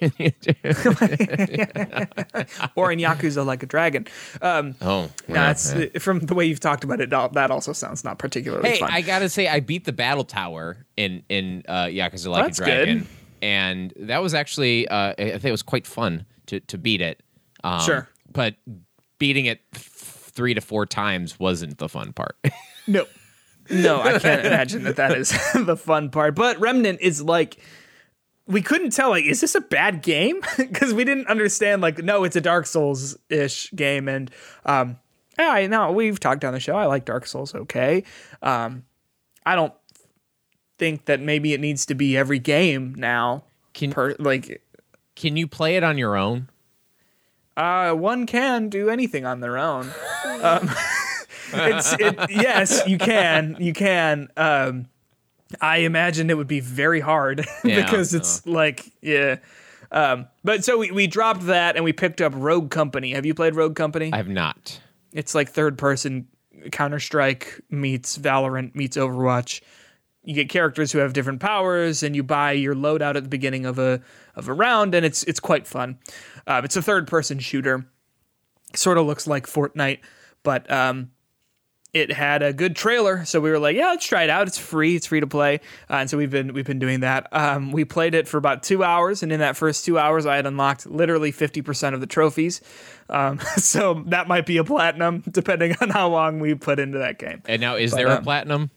or 2.74 2.90
in 2.92 2.98
Yakuza 2.98 3.44
like 3.46 3.62
a 3.62 3.66
dragon. 3.66 4.06
Um, 4.42 4.74
oh, 4.80 5.08
no, 5.28 5.34
yeah, 5.34 5.54
from 6.00 6.20
the 6.20 6.34
way 6.34 6.46
you've 6.46 6.60
talked 6.60 6.82
about 6.84 7.00
it, 7.00 7.10
that 7.10 7.50
also 7.50 7.72
sounds 7.72 8.02
not 8.02 8.18
particularly 8.18 8.68
Hey, 8.68 8.80
fun. 8.80 8.90
I 8.90 9.02
gotta 9.02 9.28
say, 9.28 9.46
I 9.48 9.60
beat 9.60 9.84
the 9.84 9.92
battle 9.92 10.24
tower 10.24 10.84
in 10.96 11.22
in 11.28 11.62
uh, 11.68 11.84
Yakuza 11.84 12.28
Like 12.28 12.46
That's 12.46 12.58
a 12.58 12.64
good. 12.64 12.84
Dragon, 12.84 13.06
and 13.42 13.92
that 13.96 14.22
was 14.22 14.34
actually 14.34 14.88
uh, 14.88 15.14
I 15.18 15.30
think 15.30 15.44
it 15.44 15.50
was 15.52 15.62
quite 15.62 15.86
fun 15.86 16.26
to 16.46 16.60
to 16.60 16.78
beat 16.78 17.00
it. 17.00 17.22
Um, 17.62 17.80
Sure. 17.82 18.08
but 18.32 18.56
beating 19.18 19.46
it 19.46 19.60
th- 19.72 19.84
three 19.84 20.54
to 20.54 20.60
four 20.60 20.86
times 20.86 21.38
wasn't 21.38 21.78
the 21.78 21.88
fun 21.88 22.12
part. 22.12 22.36
No. 22.86 23.06
No, 23.70 24.00
I 24.00 24.18
can't 24.18 24.44
imagine 24.44 24.82
that 24.84 24.96
that 24.96 25.16
is 25.16 25.30
the 25.54 25.76
fun 25.76 26.10
part. 26.10 26.34
But 26.34 26.58
Remnant 26.60 27.00
is 27.00 27.22
like, 27.22 27.58
we 28.46 28.62
couldn't 28.62 28.90
tell, 28.90 29.10
like, 29.10 29.24
is 29.24 29.40
this 29.40 29.54
a 29.54 29.60
bad 29.60 30.02
game? 30.02 30.40
Because 30.56 30.92
we 30.92 31.04
didn't 31.04 31.28
understand, 31.28 31.82
like, 31.82 31.98
no, 31.98 32.24
it's 32.24 32.36
a 32.36 32.40
Dark 32.40 32.66
Souls 32.66 33.16
ish 33.28 33.70
game. 33.72 34.08
And, 34.08 34.30
um, 34.66 34.98
yeah, 35.38 35.50
I 35.50 35.66
know 35.66 35.92
we've 35.92 36.18
talked 36.18 36.44
on 36.44 36.52
the 36.52 36.60
show. 36.60 36.74
I 36.74 36.86
like 36.86 37.04
Dark 37.04 37.26
Souls 37.26 37.54
okay. 37.54 38.02
Um, 38.42 38.84
I 39.46 39.54
don't 39.54 39.72
think 40.78 41.04
that 41.06 41.20
maybe 41.20 41.52
it 41.52 41.60
needs 41.60 41.86
to 41.86 41.94
be 41.94 42.16
every 42.16 42.38
game 42.38 42.94
now. 42.96 43.44
Can- 43.72 43.92
per, 43.92 44.16
like, 44.18 44.62
Can 45.14 45.36
you 45.36 45.46
play 45.46 45.76
it 45.76 45.84
on 45.84 45.96
your 45.96 46.16
own? 46.16 46.48
Uh, 47.56 47.92
one 47.92 48.26
can 48.26 48.68
do 48.68 48.88
anything 48.88 49.26
on 49.26 49.40
their 49.40 49.58
own. 49.58 49.90
um, 50.42 50.70
it's 51.52 51.92
it, 51.94 52.30
yes, 52.30 52.82
you 52.86 52.98
can, 52.98 53.56
you 53.58 53.72
can. 53.72 54.28
Um, 54.36 54.86
I 55.60 55.78
imagine 55.78 56.30
it 56.30 56.36
would 56.36 56.46
be 56.46 56.60
very 56.60 57.00
hard 57.00 57.46
Yeah, 57.64 57.82
because 57.82 58.14
it's 58.14 58.46
like 58.46 58.90
yeah. 59.00 59.36
Um, 59.92 60.28
but 60.44 60.64
so 60.64 60.78
we, 60.78 60.90
we 60.92 61.06
dropped 61.08 61.46
that 61.46 61.74
and 61.74 61.84
we 61.84 61.92
picked 61.92 62.20
up 62.20 62.32
Rogue 62.36 62.70
Company. 62.70 63.12
Have 63.14 63.26
you 63.26 63.34
played 63.34 63.56
Rogue 63.56 63.74
Company? 63.74 64.12
I 64.12 64.18
have 64.18 64.28
not. 64.28 64.80
it's 65.12 65.34
like 65.34 65.48
third 65.50 65.76
person 65.78 66.28
Counter 66.70 67.00
Strike 67.00 67.60
meets 67.70 68.16
Valorant 68.18 68.74
meets 68.74 68.96
Overwatch. 68.96 69.62
You 70.22 70.34
get 70.34 70.50
characters 70.50 70.92
who 70.92 70.98
have 70.98 71.14
different 71.14 71.40
powers, 71.40 72.02
and 72.02 72.14
you 72.14 72.22
buy 72.22 72.52
your 72.52 72.74
loadout 72.74 73.16
at 73.16 73.22
the 73.22 73.28
beginning 73.28 73.64
of 73.64 73.78
a 73.78 74.00
of 74.36 74.48
a 74.48 74.52
round, 74.52 74.94
and 74.94 75.04
it's 75.04 75.22
it's 75.24 75.40
quite 75.40 75.66
fun. 75.66 75.98
Uh, 76.46 76.60
it's 76.62 76.76
a 76.76 76.82
third 76.82 77.06
person 77.08 77.38
shooter. 77.38 77.86
Sort 78.74 78.98
of 78.98 79.06
looks 79.06 79.26
like 79.26 79.46
Fortnite, 79.46 80.00
but 80.42 80.70
um, 80.70 81.10
it 81.92 82.12
had 82.12 82.42
a 82.42 82.52
good 82.52 82.76
trailer, 82.76 83.24
so 83.24 83.40
we 83.40 83.50
were 83.50 83.58
like, 83.58 83.76
yeah, 83.76 83.88
let's 83.88 84.06
try 84.06 84.22
it 84.22 84.30
out. 84.30 84.46
It's 84.46 84.58
free, 84.58 84.96
it's 84.96 85.06
free 85.06 85.20
to 85.20 85.26
play, 85.26 85.60
uh, 85.88 85.94
and 85.94 86.10
so 86.10 86.16
we've 86.16 86.30
been 86.30 86.52
we've 86.52 86.64
been 86.66 86.78
doing 86.78 87.00
that. 87.00 87.26
Um, 87.32 87.72
we 87.72 87.84
played 87.84 88.14
it 88.14 88.28
for 88.28 88.38
about 88.38 88.62
two 88.62 88.84
hours, 88.84 89.22
and 89.22 89.32
in 89.32 89.40
that 89.40 89.56
first 89.56 89.84
two 89.84 89.98
hours, 89.98 90.26
I 90.26 90.36
had 90.36 90.46
unlocked 90.46 90.86
literally 90.86 91.32
fifty 91.32 91.62
percent 91.62 91.94
of 91.94 92.00
the 92.00 92.06
trophies. 92.06 92.60
Um, 93.08 93.40
so 93.56 94.04
that 94.06 94.28
might 94.28 94.46
be 94.46 94.56
a 94.58 94.64
platinum, 94.64 95.24
depending 95.30 95.74
on 95.80 95.90
how 95.90 96.08
long 96.08 96.38
we 96.38 96.54
put 96.54 96.78
into 96.78 96.98
that 96.98 97.18
game. 97.18 97.42
And 97.46 97.60
now, 97.60 97.74
is 97.76 97.90
But, 97.90 97.96
there 97.96 98.06
a 98.08 98.16
um, 98.16 98.22
platinum? 98.22 98.70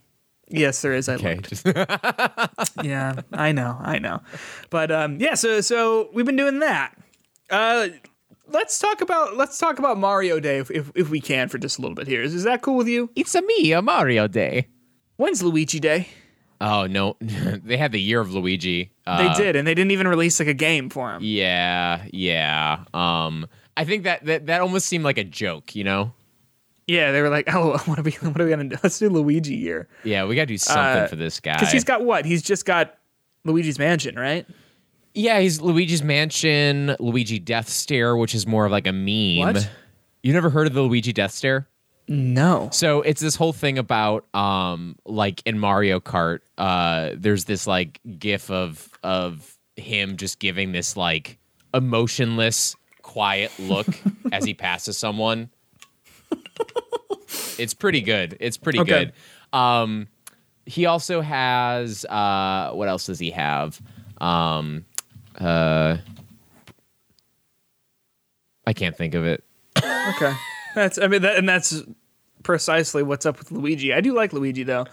Yes, 0.50 0.82
there 0.82 0.94
is. 0.94 1.08
I 1.08 1.16
Okay, 1.16 1.40
just 1.42 1.66
Yeah, 2.84 3.22
I 3.32 3.52
know, 3.52 3.78
I 3.80 4.00
know. 4.00 4.22
But 4.70 4.92
um, 4.92 5.20
yeah, 5.20 5.36
so 5.36 5.62
so 5.62 6.10
we've 6.14 6.26
been 6.26 6.36
doing 6.36 6.60
that. 6.60 6.96
Uh, 7.50 7.90
let's 8.48 8.78
talk 8.80 9.02
about 9.02 9.36
let's 9.38 9.58
talk 9.58 9.80
about 9.80 9.98
Mario 9.98 10.40
Day 10.40 10.58
if, 10.60 10.70
if, 10.72 10.92
if 10.96 11.10
we 11.10 11.20
can 11.22 11.50
for 11.50 11.58
just 11.58 11.78
a 11.78 11.82
little 11.82 11.96
bit 11.96 12.08
here. 12.08 12.22
Is, 12.22 12.34
is 12.34 12.44
that 12.44 12.62
cool 12.62 12.76
with 12.76 12.88
you? 12.88 13.10
it's 13.16 13.36
a 13.36 13.42
me, 13.42 13.72
a 13.74 13.82
Mario 13.82 14.28
Day. 14.28 14.68
When's 15.18 15.42
Luigi 15.44 15.80
Day? 15.80 16.08
Oh 16.62 16.88
no, 16.88 17.18
they 17.22 17.78
had 17.78 17.92
the 17.92 18.02
year 18.02 18.22
of 18.22 18.34
Luigi. 18.34 18.92
They 19.06 19.12
Uh, 19.12 19.36
did, 19.36 19.56
and 19.56 19.68
they 19.68 19.74
didn't 19.74 19.92
even 19.92 20.08
release 20.08 20.40
like 20.40 20.48
a 20.48 20.54
game 20.54 20.90
for 20.90 21.12
him. 21.14 21.22
Yeah, 21.24 22.04
yeah. 22.12 22.86
Um, 22.94 23.48
I 23.76 23.86
think 23.86 24.04
that 24.04 24.26
that 24.26 24.46
that 24.48 24.62
almost 24.62 24.86
seemed 24.88 25.04
like 25.04 25.18
a 25.18 25.24
joke, 25.24 25.76
you 25.76 25.84
know? 25.84 26.14
Yeah, 26.88 27.12
they 27.12 27.22
were 27.22 27.30
like, 27.30 27.54
"Oh, 27.54 27.78
what 27.86 28.00
are 28.00 28.04
we? 28.04 28.12
What 28.12 28.40
are 28.40 28.44
we 28.46 28.50
gonna 28.50 28.66
do? 28.66 28.78
Let's 28.84 29.00
do 29.00 29.10
Luigi 29.10 29.56
year." 29.56 29.88
Yeah, 30.04 30.26
we 30.26 30.36
got 30.36 30.44
to 30.44 30.46
do 30.48 30.58
something 30.58 31.04
Uh, 31.04 31.08
for 31.08 31.16
this 31.16 31.40
guy. 31.40 31.56
Because 31.56 31.72
he's 31.72 31.84
got 31.84 32.04
what? 32.04 32.26
He's 32.26 32.42
just 32.42 32.66
got 32.66 32.98
Luigi's 33.46 33.80
Mansion, 33.80 34.16
right? 34.16 34.46
Yeah, 35.14 35.40
he's 35.40 35.62
Luigi's 35.62 36.04
Mansion, 36.04 36.96
Luigi 37.00 37.40
Death 37.40 37.70
Stare, 37.70 38.16
which 38.18 38.34
is 38.36 38.46
more 38.48 38.66
of 38.66 38.72
like 38.72 38.88
a 38.88 38.94
meme. 38.94 39.38
What? 39.54 39.70
You 40.22 40.34
never 40.34 40.50
heard 40.50 40.68
of 40.68 40.74
the 40.74 40.82
Luigi 40.82 41.12
Death 41.14 41.32
Stare? 41.32 41.68
No. 42.08 42.70
So 42.74 43.02
it's 43.02 43.22
this 43.22 43.36
whole 43.36 43.54
thing 43.54 43.78
about 43.78 44.26
um 44.36 44.98
like 45.06 45.42
in 45.46 45.58
Mario 45.60 46.00
Kart, 46.02 46.40
uh 46.58 47.12
there's 47.16 47.46
this 47.46 47.66
like 47.68 48.00
gif 48.20 48.50
of 48.52 48.90
of 49.04 49.58
him 49.78 50.18
just 50.18 50.40
giving 50.40 50.72
this 50.74 50.98
like 50.98 51.38
emotionless, 51.74 52.76
quiet 53.02 53.52
look 53.58 53.88
as 54.34 54.44
he 54.44 54.54
passes 54.54 54.98
someone. 54.98 55.50
It's 57.58 57.74
pretty 57.74 58.02
good. 58.02 58.36
It's 58.40 58.58
pretty 58.58 58.80
Okay. 58.80 59.06
good. 59.06 59.58
Um 59.58 60.08
he 60.66 60.86
also 60.86 61.22
has 61.22 62.04
uh 62.06 62.72
what 62.74 62.88
else 62.90 63.06
does 63.06 63.20
he 63.20 63.32
have? 63.32 63.80
Um 64.20 64.86
uh 65.40 65.98
I 68.66 68.74
can't 68.74 68.96
think 68.96 69.14
of 69.14 69.26
it. 69.26 69.44
Okay. 69.78 70.34
That's. 70.76 70.98
I 70.98 71.08
mean, 71.08 71.22
that, 71.22 71.38
and 71.38 71.48
that's 71.48 71.82
precisely 72.44 73.04
what's 73.04 73.26
up 73.26 73.40
with 73.40 73.52
Luigi. 73.52 73.94
I 73.94 74.02
do 74.02 74.14
like 74.14 74.34
Luigi 74.34 74.64
though. 74.64 74.86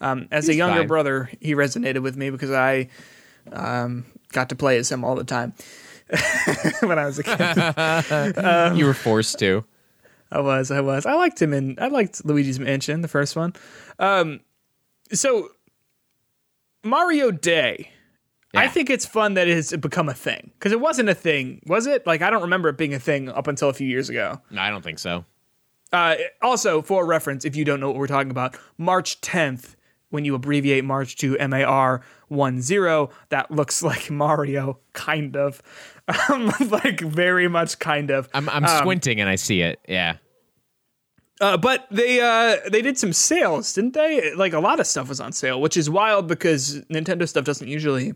Um, 0.00 0.28
as 0.30 0.48
a 0.48 0.54
younger 0.54 0.80
fine. 0.80 0.86
brother, 0.86 1.30
he 1.40 1.54
resonated 1.54 2.02
with 2.02 2.16
me 2.16 2.30
because 2.30 2.52
I 2.52 2.88
um, 3.52 4.06
got 4.32 4.50
to 4.50 4.56
play 4.56 4.78
as 4.78 4.90
him 4.90 5.04
all 5.04 5.16
the 5.16 5.24
time 5.24 5.54
when 6.80 6.98
I 6.98 7.06
was 7.06 7.18
a 7.18 7.24
kid. 7.24 8.76
you 8.78 8.86
were 8.86 8.94
forced 8.94 9.38
to. 9.40 9.64
I 10.30 10.40
was, 10.40 10.70
I 10.70 10.80
was. 10.80 11.06
I 11.06 11.14
liked 11.14 11.40
him 11.40 11.52
in. 11.52 11.78
I 11.80 11.88
liked 11.88 12.24
Luigi's 12.24 12.60
Mansion, 12.60 13.00
the 13.00 13.08
first 13.08 13.34
one. 13.34 13.54
Um, 13.98 14.40
so 15.12 15.48
Mario 16.84 17.30
Day. 17.30 17.90
I 18.54 18.68
think 18.68 18.90
it's 18.90 19.04
fun 19.04 19.34
that 19.34 19.46
it 19.46 19.54
has 19.54 19.72
become 19.76 20.08
a 20.08 20.14
thing 20.14 20.52
because 20.54 20.72
it 20.72 20.80
wasn't 20.80 21.08
a 21.08 21.14
thing, 21.14 21.60
was 21.66 21.86
it? 21.86 22.06
Like 22.06 22.22
I 22.22 22.30
don't 22.30 22.42
remember 22.42 22.68
it 22.70 22.78
being 22.78 22.94
a 22.94 22.98
thing 22.98 23.28
up 23.28 23.46
until 23.46 23.68
a 23.68 23.74
few 23.74 23.86
years 23.86 24.08
ago. 24.08 24.40
No, 24.50 24.62
I 24.62 24.70
don't 24.70 24.82
think 24.82 24.98
so. 24.98 25.24
Uh, 25.92 26.16
also, 26.42 26.82
for 26.82 27.06
reference, 27.06 27.44
if 27.44 27.56
you 27.56 27.64
don't 27.64 27.80
know 27.80 27.88
what 27.88 27.96
we're 27.96 28.06
talking 28.06 28.30
about, 28.30 28.56
March 28.76 29.20
10th, 29.20 29.74
when 30.10 30.24
you 30.24 30.34
abbreviate 30.34 30.84
March 30.84 31.16
to 31.16 31.36
MAR 31.48 32.02
10, 32.30 33.08
that 33.28 33.46
looks 33.50 33.82
like 33.82 34.10
Mario, 34.10 34.78
kind 34.92 35.36
of. 35.36 35.62
Um, 36.28 36.52
like, 36.70 37.00
very 37.00 37.48
much 37.48 37.78
kind 37.78 38.10
of. 38.10 38.28
I'm 38.34 38.48
I'm 38.48 38.66
squinting 38.66 39.20
and 39.20 39.28
I 39.28 39.36
see 39.36 39.62
it. 39.62 39.80
Yeah. 39.88 40.16
Uh, 41.40 41.56
but 41.56 41.86
they 41.90 42.20
uh, 42.20 42.56
they 42.68 42.82
did 42.82 42.98
some 42.98 43.12
sales, 43.12 43.72
didn't 43.72 43.94
they? 43.94 44.34
Like, 44.34 44.52
a 44.52 44.58
lot 44.58 44.80
of 44.80 44.86
stuff 44.86 45.08
was 45.08 45.20
on 45.20 45.32
sale, 45.32 45.60
which 45.60 45.76
is 45.76 45.88
wild 45.88 46.26
because 46.26 46.80
Nintendo 46.90 47.28
stuff 47.28 47.44
doesn't 47.44 47.68
usually 47.68 48.14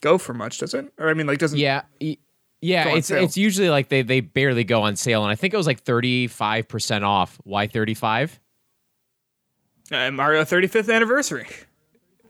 go 0.00 0.18
for 0.18 0.34
much, 0.34 0.58
does 0.58 0.74
it? 0.74 0.92
Or, 0.98 1.08
I 1.08 1.14
mean, 1.14 1.26
like, 1.26 1.38
doesn't. 1.38 1.58
Yeah. 1.58 1.82
y- 2.00 2.18
Yeah, 2.60 2.88
it's 2.96 3.08
sale. 3.08 3.22
it's 3.22 3.36
usually 3.36 3.68
like 3.70 3.88
they 3.90 4.00
they 4.02 4.20
barely 4.20 4.64
go 4.64 4.82
on 4.82 4.96
sale 4.96 5.22
and 5.22 5.30
I 5.30 5.34
think 5.34 5.52
it 5.52 5.56
was 5.58 5.66
like 5.66 5.84
35% 5.84 7.02
off. 7.02 7.38
Why 7.44 7.66
35? 7.66 8.40
Uh, 9.92 10.10
Mario 10.10 10.42
35th 10.44 10.92
anniversary. 10.94 11.46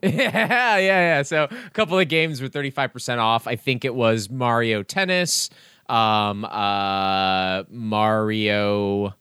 Yeah, 0.03 0.77
yeah, 0.77 0.79
yeah. 0.79 1.23
So 1.23 1.45
a 1.45 1.71
couple 1.71 1.99
of 1.99 2.07
games 2.09 2.43
were 2.43 2.49
35% 2.51 3.17
off. 3.19 3.47
I 3.47 3.57
think 3.57 3.87
it 3.87 3.95
was 3.95 4.29
Mario 4.29 4.83
Tennis, 4.83 5.49
um, 5.89 6.45
uh, 6.45 7.63
Mario 7.71 9.15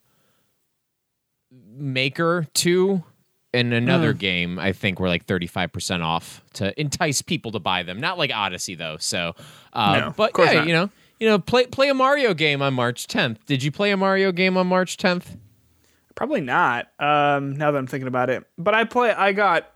Maker 1.51 2.47
2, 2.53 3.01
and 3.53 3.73
another 3.73 4.13
game 4.13 4.57
I 4.59 4.71
think 4.71 4.99
we're 4.99 5.07
like 5.09 5.25
35% 5.25 6.03
off 6.03 6.41
to 6.53 6.79
entice 6.79 7.21
people 7.21 7.51
to 7.51 7.59
buy 7.59 7.83
them. 7.83 7.99
Not 7.99 8.17
like 8.17 8.31
Odyssey 8.33 8.75
though. 8.75 8.97
So, 8.97 9.35
uh, 9.73 9.99
No, 9.99 10.13
but 10.15 10.31
yeah, 10.37 10.53
not. 10.53 10.67
you 10.67 10.73
know, 10.73 10.89
you 11.19 11.27
know, 11.27 11.39
play 11.39 11.65
play 11.67 11.89
a 11.89 11.93
Mario 11.93 12.33
game 12.33 12.61
on 12.61 12.73
March 12.73 13.07
10th. 13.07 13.37
Did 13.45 13.63
you 13.63 13.71
play 13.71 13.91
a 13.91 13.97
Mario 13.97 14.31
game 14.31 14.57
on 14.57 14.67
March 14.67 14.97
10th? 14.97 15.37
Probably 16.15 16.41
not. 16.41 16.87
Um, 16.99 17.55
now 17.55 17.71
that 17.71 17.77
I'm 17.77 17.87
thinking 17.87 18.07
about 18.07 18.29
it, 18.29 18.43
but 18.57 18.73
I 18.75 18.83
play. 18.83 19.11
I 19.11 19.31
got 19.31 19.71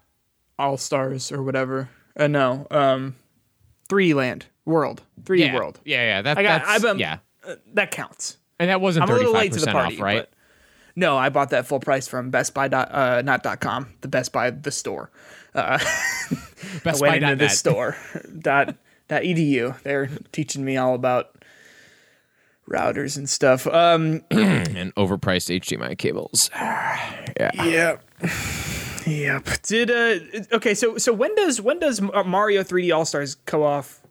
All 0.59 0.77
Stars 0.77 1.31
or 1.31 1.41
whatever. 1.41 1.89
Uh, 2.15 2.27
no, 2.27 2.67
um, 2.71 3.15
Three 3.89 4.13
Land 4.13 4.45
World, 4.65 5.01
Three 5.25 5.43
yeah. 5.43 5.55
World. 5.55 5.79
Yeah, 5.85 6.03
yeah. 6.03 6.21
That, 6.21 6.37
I 6.37 6.43
got. 6.43 6.59
that's, 6.59 6.69
I've 6.69 6.81
been. 6.81 6.99
yeah. 6.99 7.19
uh, 7.47 7.55
that 7.73 7.91
counts. 7.91 8.37
And 8.59 8.69
that 8.69 8.81
wasn't 8.81 9.03
I'm 9.03 9.15
a 9.15 9.17
little 9.17 9.33
late 9.33 9.53
to 9.53 9.59
the 9.59 9.67
35% 9.67 9.75
off, 9.75 9.99
right? 9.99 10.27
No, 10.97 11.15
I 11.17 11.29
bought 11.29 11.51
that 11.51 11.65
full 11.67 11.79
price 11.79 12.07
from 12.07 12.29
Best 12.31 12.53
Buy. 12.53 12.67
Dot, 12.67 12.89
uh, 12.91 13.21
not 13.21 13.43
dot 13.43 13.61
com. 13.61 13.93
The 14.01 14.07
Best 14.09 14.33
Buy 14.33 14.49
the 14.49 14.71
store. 14.71 15.09
Best 15.53 15.85
I 16.85 16.91
went 16.99 17.01
Buy 17.01 17.15
into 17.31 17.35
net. 17.35 17.51
store. 17.51 17.95
dot 18.39 18.75
dot 19.07 19.21
edu. 19.21 19.79
They're 19.83 20.09
teaching 20.31 20.65
me 20.65 20.75
all 20.77 20.93
about 20.95 21.35
routers 22.69 23.15
and 23.17 23.29
stuff. 23.29 23.65
Um, 23.67 24.23
and 24.31 24.93
overpriced 24.95 25.55
HDMI 25.61 25.97
cables. 25.97 26.49
yeah. 26.55 27.51
Yep. 27.63 28.03
Yep. 29.05 29.47
Did 29.63 29.89
uh 29.91 30.55
okay, 30.55 30.73
so 30.73 30.97
so 30.97 31.13
when 31.13 31.33
does 31.35 31.61
when 31.61 31.79
does 31.79 32.01
Mario 32.01 32.63
3D 32.63 32.93
All 32.93 33.05
Stars 33.05 33.35
go 33.35 33.63
off 33.63 34.01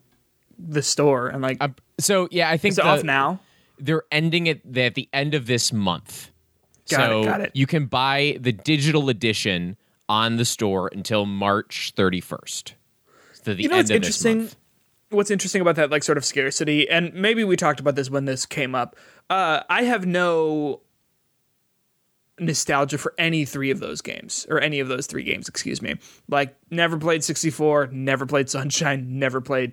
the 0.58 0.82
store 0.82 1.28
and 1.28 1.42
like 1.42 1.58
Uh, 1.60 1.68
so 2.00 2.28
yeah, 2.30 2.48
I 2.48 2.56
think 2.56 2.72
is 2.72 2.78
it 2.78 2.82
the- 2.82 2.88
off 2.88 3.04
now? 3.04 3.40
they're 3.78 4.04
ending 4.10 4.46
it 4.46 4.62
at 4.78 4.94
the 4.94 5.06
end 5.12 5.34
of 5.34 5.46
this 5.46 5.70
month. 5.70 6.30
Got 6.88 7.10
it, 7.10 7.12
so 7.12 7.24
got 7.24 7.40
it. 7.40 7.50
you 7.54 7.66
can 7.66 7.86
buy 7.86 8.38
the 8.40 8.52
digital 8.52 9.08
edition 9.08 9.76
on 10.08 10.36
the 10.36 10.44
store 10.44 10.88
until 10.92 11.26
March 11.26 11.92
31st. 11.96 12.72
So 13.32 13.54
the 13.54 13.62
You 13.62 13.68
know 13.68 13.76
end 13.76 13.88
what's 13.88 13.90
of 13.90 14.02
this 14.02 14.24
interesting? 14.24 14.58
What's 15.10 15.30
interesting 15.30 15.62
about 15.62 15.76
that 15.76 15.90
like 15.90 16.02
sort 16.02 16.18
of 16.18 16.24
scarcity 16.24 16.88
and 16.88 17.12
maybe 17.14 17.44
we 17.44 17.56
talked 17.56 17.80
about 17.80 17.94
this 17.94 18.10
when 18.10 18.24
this 18.24 18.46
came 18.46 18.74
up. 18.74 18.96
Uh 19.30 19.62
I 19.68 19.82
have 19.82 20.06
no 20.06 20.80
nostalgia 22.38 22.98
for 22.98 23.14
any 23.18 23.44
three 23.44 23.70
of 23.70 23.80
those 23.80 24.00
games 24.02 24.46
or 24.50 24.60
any 24.60 24.78
of 24.80 24.88
those 24.88 25.06
three 25.06 25.22
games, 25.22 25.48
excuse 25.48 25.80
me. 25.80 25.96
Like 26.28 26.56
never 26.70 26.98
played 26.98 27.24
64, 27.24 27.88
never 27.92 28.26
played 28.26 28.50
Sunshine, 28.50 29.18
never 29.18 29.40
played 29.40 29.72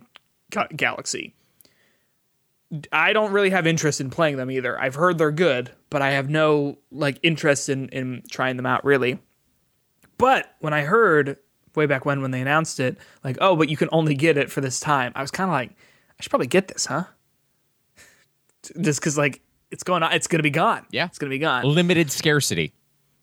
Galaxy. 0.76 1.36
I 2.92 3.14
don't 3.14 3.32
really 3.32 3.52
have 3.52 3.68
interest 3.68 4.02
in 4.02 4.10
playing 4.10 4.38
them 4.38 4.50
either. 4.50 4.80
I've 4.80 4.96
heard 4.96 5.18
they're 5.18 5.32
good, 5.32 5.72
but 5.90 6.02
I 6.02 6.12
have 6.12 6.30
no 6.30 6.78
like 6.92 7.20
interest 7.24 7.70
in 7.70 7.90
in 7.90 8.24
trying 8.32 8.58
them 8.58 8.66
out 8.66 8.84
really. 8.84 9.20
But 10.18 10.56
when 10.60 10.74
I 10.74 10.82
heard 10.82 11.38
way 11.76 11.86
back 11.86 12.06
when 12.06 12.22
when 12.22 12.32
they 12.32 12.42
announced 12.42 12.80
it, 12.80 12.98
like, 13.24 13.38
oh, 13.42 13.56
but 13.56 13.70
you 13.70 13.78
can 13.78 13.90
only 13.92 14.16
get 14.16 14.38
it 14.38 14.52
for 14.52 14.62
this 14.62 14.80
time, 14.80 15.12
I 15.16 15.22
was 15.22 15.32
kind 15.32 15.50
of 15.50 15.54
like, 15.54 15.72
I 15.72 16.22
should 16.24 16.30
probably 16.30 16.48
get 16.48 16.68
this, 16.68 16.86
huh? 16.86 17.06
Just 18.82 19.00
because 19.00 19.18
like 19.18 19.42
it's 19.72 19.84
going 19.84 20.04
on, 20.04 20.14
it's 20.14 20.28
gonna 20.28 20.44
be 20.44 20.50
gone. 20.50 20.86
Yeah. 20.92 21.06
it's 21.06 21.20
gonna 21.20 21.30
be 21.30 21.40
gone. 21.40 21.66
Limited 21.66 22.12
scarcity. 22.12 22.74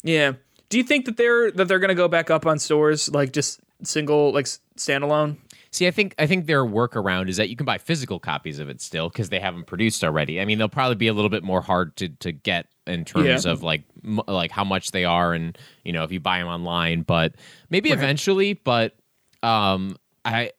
Yeah. 0.03 0.33
Do 0.69 0.79
you 0.79 0.85
think 0.85 1.07
that 1.07 1.17
they're 1.17 1.51
that 1.53 1.67
they're 1.69 1.79
gonna 1.79 1.95
go 1.95 2.09
back 2.09 2.31
up 2.31 2.47
on 2.47 2.59
stores 2.59 3.09
like 3.09 3.33
just 3.33 3.61
single 3.83 4.33
like 4.33 4.47
standalone? 4.77 5.39
See, 5.73 5.87
I 5.87 5.93
think 5.93 6.15
I 6.19 6.27
think 6.27 6.47
their 6.47 6.65
workaround 6.65 7.29
is 7.29 7.37
that 7.37 7.49
you 7.49 7.55
can 7.57 7.65
buy 7.65 7.79
physical 7.79 8.19
copies 8.19 8.59
of 8.59 8.69
it 8.69 8.81
still 8.81 9.09
because 9.09 9.29
they 9.29 9.39
haven't 9.39 9.67
produced 9.67 10.03
already. 10.03 10.41
I 10.41 10.45
mean, 10.45 10.59
they'll 10.59 10.69
probably 10.69 10.97
be 10.97 11.07
a 11.07 11.13
little 11.15 11.29
bit 11.31 11.45
more 11.45 11.61
hard 11.63 11.95
to, 11.97 12.09
to 12.09 12.33
get 12.33 12.67
in 12.89 13.05
terms 13.05 13.45
Yeah. 13.45 13.53
of 13.53 13.63
like 13.63 13.85
m- 14.05 14.21
like 14.27 14.51
how 14.51 14.65
much 14.65 14.91
they 14.91 15.05
are, 15.05 15.33
and 15.33 15.57
you 15.85 15.93
know 15.93 16.03
if 16.03 16.11
you 16.11 16.19
buy 16.19 16.39
them 16.39 16.49
online. 16.49 17.03
But 17.03 17.35
maybe 17.71 17.91
eventually. 17.93 18.55
But 18.55 18.97
um, 19.45 19.97
I, 20.25 20.51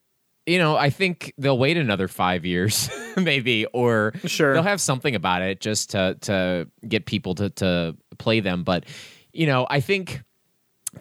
you 0.45 0.57
know, 0.57 0.77
I 0.77 0.89
think 0.89 1.33
they'll 1.37 1.57
wait 1.57 1.75
another 1.75 2.07
five 2.07 2.45
years, 2.45 2.89
maybe, 3.17 3.65
or 3.73 4.13
Sure. 4.25 4.53
they'll 4.53 4.63
have 4.63 4.79
something 4.81 5.13
about 5.13 5.41
it 5.41 5.59
just 5.59 5.89
to 5.91 6.17
to 6.21 6.67
get 6.87 7.05
people 7.05 7.35
to 7.35 7.49
to 7.49 7.97
play 8.17 8.39
them. 8.39 8.63
But 8.63 8.85
you 9.33 9.45
know, 9.45 9.67
I 9.69 9.81
think 9.81 10.21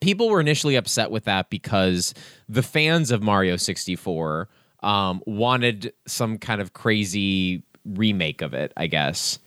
people 0.01 0.29
were 0.29 0.41
initially 0.41 0.77
upset 0.77 1.11
with 1.11 1.25
that 1.25 1.51
because 1.51 2.15
the 2.49 2.63
fans 2.63 3.11
of 3.11 3.23
Mario 3.23 3.57
64 3.57 4.49
um, 4.83 5.23
wanted 5.27 5.93
some 6.07 6.39
kind 6.39 6.61
of 6.61 6.73
crazy 6.73 7.63
remake 7.85 8.43
of 8.43 8.55
it, 8.55 8.73
I 8.77 8.87
guess. 8.87 9.39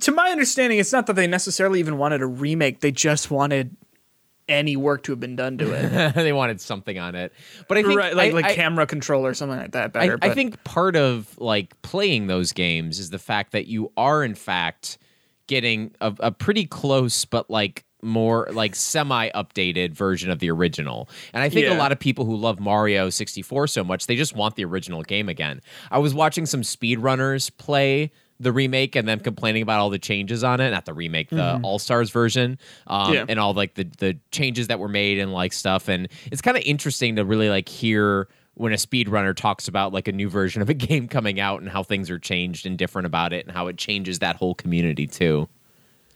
To 0.00 0.12
my 0.12 0.30
understanding, 0.30 0.78
it's 0.78 0.92
not 0.92 1.06
that 1.06 1.14
they 1.14 1.26
necessarily 1.26 1.80
even 1.80 1.96
wanted 1.98 2.20
a 2.22 2.26
remake. 2.26 2.80
They 2.80 2.90
just 2.92 3.30
wanted 3.30 3.74
any 4.48 4.76
work 4.76 5.02
to 5.04 5.12
have 5.12 5.20
been 5.20 5.36
done 5.36 5.58
to 5.58 5.72
it. 5.72 6.14
they 6.14 6.32
wanted 6.32 6.60
something 6.60 6.98
on 6.98 7.14
it. 7.14 7.32
But 7.68 7.78
I 7.78 7.82
think 7.82 7.98
right, 7.98 8.14
like 8.14 8.32
I- 8.32 8.34
like 8.34 8.44
I- 8.46 8.54
camera 8.54 8.86
control 8.86 9.24
or 9.26 9.34
something 9.34 9.58
like 9.58 9.72
that 9.72 9.92
better. 9.92 10.18
I 10.22 10.28
but- 10.28 10.34
think 10.34 10.62
part 10.64 10.96
of 10.96 11.38
like 11.38 11.80
playing 11.82 12.26
those 12.26 12.52
games 12.52 12.98
is 12.98 13.10
the 13.10 13.18
fact 13.18 13.52
that 13.52 13.66
you 13.66 13.92
are 13.96 14.24
in 14.24 14.34
fact 14.34 14.98
getting 15.46 15.94
a, 16.00 16.14
a 16.20 16.30
pretty 16.30 16.66
close 16.66 17.24
but 17.24 17.48
like 17.48 17.84
more 18.02 18.48
like 18.52 18.74
semi 18.74 19.28
updated 19.30 19.92
version 19.92 20.30
of 20.30 20.38
the 20.38 20.50
original. 20.50 21.08
And 21.32 21.42
I 21.42 21.48
think 21.48 21.66
a 21.66 21.74
lot 21.74 21.92
of 21.92 21.98
people 21.98 22.24
who 22.24 22.36
love 22.36 22.60
Mario 22.60 23.10
64 23.10 23.66
so 23.68 23.82
much, 23.84 24.06
they 24.06 24.16
just 24.16 24.36
want 24.36 24.54
the 24.56 24.64
original 24.64 25.02
game 25.02 25.28
again. 25.28 25.60
I 25.90 25.98
was 25.98 26.14
watching 26.14 26.46
some 26.46 26.62
speedrunners 26.62 27.50
play 27.56 28.10
the 28.40 28.52
remake 28.52 28.94
and 28.94 29.08
then 29.08 29.18
complaining 29.18 29.62
about 29.62 29.80
all 29.80 29.90
the 29.90 29.98
changes 29.98 30.44
on 30.44 30.60
it, 30.60 30.70
not 30.70 30.84
the 30.84 30.94
remake, 30.94 31.28
the 31.30 31.58
All 31.64 31.80
Stars 31.80 32.10
version, 32.10 32.56
um, 32.86 33.06
Mm-hmm. 33.06 33.12
Yeah. 33.14 33.24
and 33.28 33.40
all 33.40 33.52
like 33.52 33.74
the 33.74 33.84
the 33.98 34.16
changes 34.30 34.68
that 34.68 34.78
were 34.78 34.88
made 34.88 35.18
and 35.18 35.32
like 35.32 35.52
stuff. 35.52 35.88
And 35.88 36.06
it's 36.30 36.40
kind 36.40 36.56
of 36.56 36.62
interesting 36.64 37.16
to 37.16 37.24
really 37.24 37.48
like 37.50 37.68
hear 37.68 38.28
when 38.54 38.72
a 38.72 38.76
speedrunner 38.76 39.34
talks 39.34 39.66
about 39.68 39.92
like 39.92 40.06
a 40.08 40.12
new 40.12 40.28
version 40.28 40.62
of 40.62 40.68
a 40.68 40.74
game 40.88 41.08
coming 41.08 41.40
out 41.40 41.60
and 41.60 41.68
how 41.68 41.82
things 41.82 42.10
are 42.10 42.18
changed 42.18 42.64
and 42.64 42.78
different 42.78 43.06
about 43.06 43.32
it 43.32 43.44
and 43.46 43.54
how 43.56 43.66
it 43.66 43.76
changes 43.76 44.20
that 44.20 44.36
whole 44.36 44.54
community 44.54 45.06
too. 45.08 45.48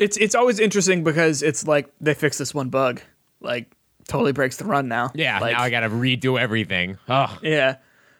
It's 0.02 0.16
it's 0.16 0.34
always 0.34 0.58
interesting 0.58 1.04
because 1.04 1.42
it's 1.42 1.66
like 1.66 1.90
they 2.00 2.14
fixed 2.14 2.38
this 2.38 2.52
one 2.54 2.68
bug, 2.68 3.00
like 3.40 3.74
totally 4.08 4.32
breaks 4.32 4.56
the 4.56 4.64
run 4.64 4.88
now. 4.88 5.10
Yeah, 5.14 5.38
like, 5.38 5.56
now 5.56 5.62
I 5.62 5.70
got 5.70 5.80
to 5.80 5.88
redo 5.88 6.38
everything. 6.38 6.98
Oh, 7.08 7.38
Yeah. 7.42 7.76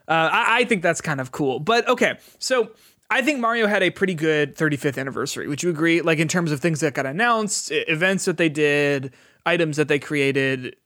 Uh, 0.08 0.28
I, 0.32 0.58
I 0.58 0.64
think 0.64 0.82
that's 0.82 1.00
kind 1.00 1.20
of 1.20 1.30
cool. 1.30 1.60
But 1.60 1.88
okay, 1.88 2.18
so 2.38 2.72
I 3.08 3.22
think 3.22 3.38
Mario 3.38 3.66
had 3.66 3.82
a 3.82 3.90
pretty 3.90 4.14
good 4.14 4.56
35th 4.56 4.98
anniversary. 4.98 5.46
Would 5.46 5.62
you 5.62 5.70
agree? 5.70 6.02
Like 6.02 6.18
in 6.18 6.28
terms 6.28 6.50
of 6.50 6.60
things 6.60 6.80
that 6.80 6.94
got 6.94 7.06
announced, 7.06 7.70
events 7.70 8.24
that 8.24 8.36
they 8.36 8.48
did, 8.48 9.12
items 9.46 9.76
that 9.76 9.88
they 9.88 9.98
created. 9.98 10.76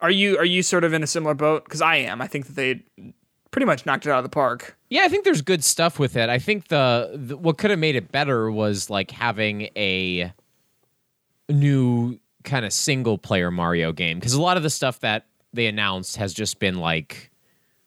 Are 0.00 0.10
you 0.10 0.36
are 0.38 0.44
you 0.44 0.62
sort 0.62 0.84
of 0.84 0.92
in 0.92 1.02
a 1.02 1.06
similar 1.06 1.34
boat? 1.34 1.64
Because 1.64 1.80
I 1.80 1.96
am. 1.96 2.20
I 2.20 2.26
think 2.26 2.46
that 2.46 2.54
they 2.54 2.82
pretty 3.50 3.66
much 3.66 3.86
knocked 3.86 4.06
it 4.06 4.10
out 4.10 4.18
of 4.18 4.24
the 4.24 4.30
park. 4.30 4.76
Yeah, 4.94 5.02
I 5.02 5.08
think 5.08 5.24
there's 5.24 5.42
good 5.42 5.64
stuff 5.64 5.98
with 5.98 6.16
it. 6.16 6.28
I 6.28 6.38
think 6.38 6.68
the, 6.68 7.10
the 7.14 7.36
what 7.36 7.58
could 7.58 7.70
have 7.70 7.80
made 7.80 7.96
it 7.96 8.12
better 8.12 8.48
was 8.48 8.88
like 8.88 9.10
having 9.10 9.62
a 9.76 10.32
new 11.48 12.20
kind 12.44 12.64
of 12.64 12.72
single 12.72 13.18
player 13.18 13.50
Mario 13.50 13.90
game 13.90 14.20
because 14.20 14.34
a 14.34 14.40
lot 14.40 14.56
of 14.56 14.62
the 14.62 14.70
stuff 14.70 15.00
that 15.00 15.26
they 15.52 15.66
announced 15.66 16.18
has 16.18 16.32
just 16.32 16.60
been 16.60 16.76
like 16.76 17.32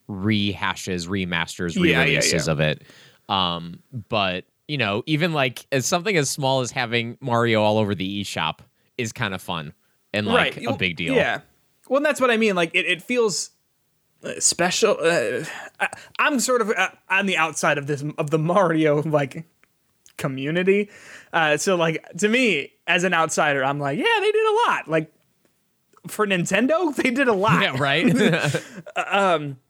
rehashes, 0.10 1.08
remasters, 1.08 1.76
Yeah, 1.76 1.84
yeah, 1.86 2.04
re-releases 2.04 2.48
yeah. 2.48 2.52
of 2.52 2.60
it. 2.60 2.82
Um, 3.30 3.80
but 4.10 4.44
you 4.68 4.78
know, 4.78 5.02
even 5.06 5.32
like 5.32 5.66
as 5.72 5.86
something 5.86 6.18
as 6.18 6.30
small 6.30 6.60
as 6.60 6.72
having 6.72 7.18
Mario 7.22 7.62
all 7.64 7.78
over 7.78 7.96
the 7.96 8.22
eShop 8.22 8.60
is 8.98 9.14
kind 9.14 9.34
of 9.34 9.42
fun 9.42 9.72
and 10.14 10.28
like 10.28 10.62
a 10.62 10.76
big 10.76 10.98
deal. 10.98 11.16
Yeah. 11.16 11.40
Well, 11.88 12.02
that's 12.02 12.20
what 12.20 12.32
I 12.32 12.36
mean. 12.36 12.56
Like 12.56 12.72
it, 12.74 12.86
it 12.86 13.02
feels 13.02 13.52
special. 14.40 14.98
Uh, 15.00 15.44
I, 15.80 15.88
I'm 16.20 16.40
sort 16.40 16.62
of 16.62 16.72
uh, 16.72 16.90
on 17.10 17.26
the 17.26 17.38
outside 17.38 17.78
of 17.78 17.88
this 17.88 18.04
of 18.18 18.30
the 18.30 18.40
Mario 18.40 19.02
like 19.04 19.46
community. 20.18 20.90
Uh, 21.34 21.58
so 21.58 21.76
like 21.76 22.04
to 22.18 22.28
me 22.28 22.74
as 22.88 23.04
an 23.04 23.14
outsider, 23.14 23.64
I'm 23.64 23.80
like, 23.80 23.98
yeah, 23.98 24.20
they 24.20 24.32
did 24.32 24.48
a 24.48 24.56
lot. 24.68 24.88
Like 24.88 25.12
for 26.08 26.26
Nintendo, 26.26 26.96
they 27.04 27.12
did 27.12 27.28
a 27.28 27.34
lot. 27.34 27.62
Yeah, 27.62 27.78
right. 27.78 29.56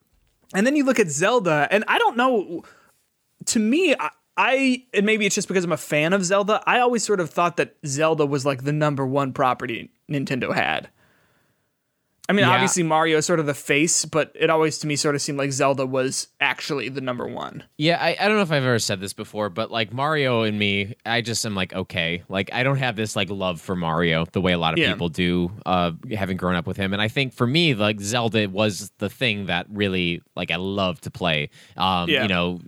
And 0.54 0.66
then 0.66 0.76
you 0.76 0.84
look 0.84 0.98
at 0.98 1.10
Zelda, 1.10 1.68
and 1.70 1.84
I 1.88 1.98
don't 1.98 2.16
know. 2.16 2.64
To 3.46 3.58
me, 3.58 3.94
I, 3.98 4.10
I 4.36 4.84
and 4.94 5.04
maybe 5.04 5.26
it's 5.26 5.34
just 5.34 5.48
because 5.48 5.64
I'm 5.64 5.72
a 5.72 5.76
fan 5.76 6.12
of 6.12 6.24
Zelda. 6.24 6.62
I 6.66 6.80
always 6.80 7.04
sort 7.04 7.20
of 7.20 7.28
thought 7.28 7.58
that 7.58 7.76
Zelda 7.86 8.24
was 8.24 8.46
like 8.46 8.64
the 8.64 8.72
number 8.72 9.06
one 9.06 9.32
property 9.32 9.90
Nintendo 10.10 10.54
had. 10.54 10.88
I 12.30 12.34
mean, 12.34 12.44
Yeah. 12.44 12.50
obviously 12.52 12.82
Mario 12.82 13.18
is 13.18 13.26
sort 13.26 13.40
of 13.40 13.46
the 13.46 13.54
face, 13.54 14.04
but 14.04 14.30
it 14.34 14.50
always 14.50 14.76
to 14.80 14.86
me 14.86 14.96
sort 14.96 15.14
of 15.14 15.22
seemed 15.22 15.38
like 15.38 15.50
Zelda 15.50 15.86
was 15.86 16.28
actually 16.40 16.90
the 16.90 17.00
number 17.00 17.26
one. 17.26 17.64
Yeah, 17.78 17.96
I, 17.98 18.16
I 18.20 18.28
don't 18.28 18.36
know 18.36 18.42
if 18.42 18.52
I've 18.52 18.62
ever 18.64 18.78
said 18.78 19.00
this 19.00 19.14
before, 19.14 19.48
but 19.48 19.70
like 19.70 19.92
Mario 19.94 20.42
and 20.42 20.58
me, 20.58 20.94
I 21.06 21.22
just 21.22 21.46
am 21.46 21.54
like 21.54 21.72
okay, 21.74 22.22
like 22.28 22.50
I 22.52 22.62
don't 22.64 22.76
have 22.76 22.96
this 22.96 23.16
like 23.16 23.30
love 23.30 23.60
for 23.62 23.74
Mario 23.74 24.26
the 24.32 24.40
way 24.42 24.52
a 24.52 24.58
lot 24.58 24.74
of 24.74 24.78
Yeah. 24.78 24.92
people 24.92 25.08
do, 25.08 25.50
uh, 25.64 25.92
having 26.12 26.36
grown 26.36 26.54
up 26.54 26.66
with 26.66 26.76
him. 26.76 26.92
And 26.92 27.00
I 27.00 27.08
think 27.08 27.32
for 27.32 27.46
me, 27.46 27.74
like 27.74 27.98
Zelda 28.00 28.48
was 28.48 28.92
the 28.98 29.08
thing 29.08 29.46
that 29.46 29.66
really 29.70 30.20
like 30.36 30.50
I 30.50 30.56
love 30.56 31.00
to 31.02 31.10
play. 31.10 31.48
Um, 31.78 32.10
Yeah. 32.10 32.22
you 32.22 32.28
know. 32.28 32.60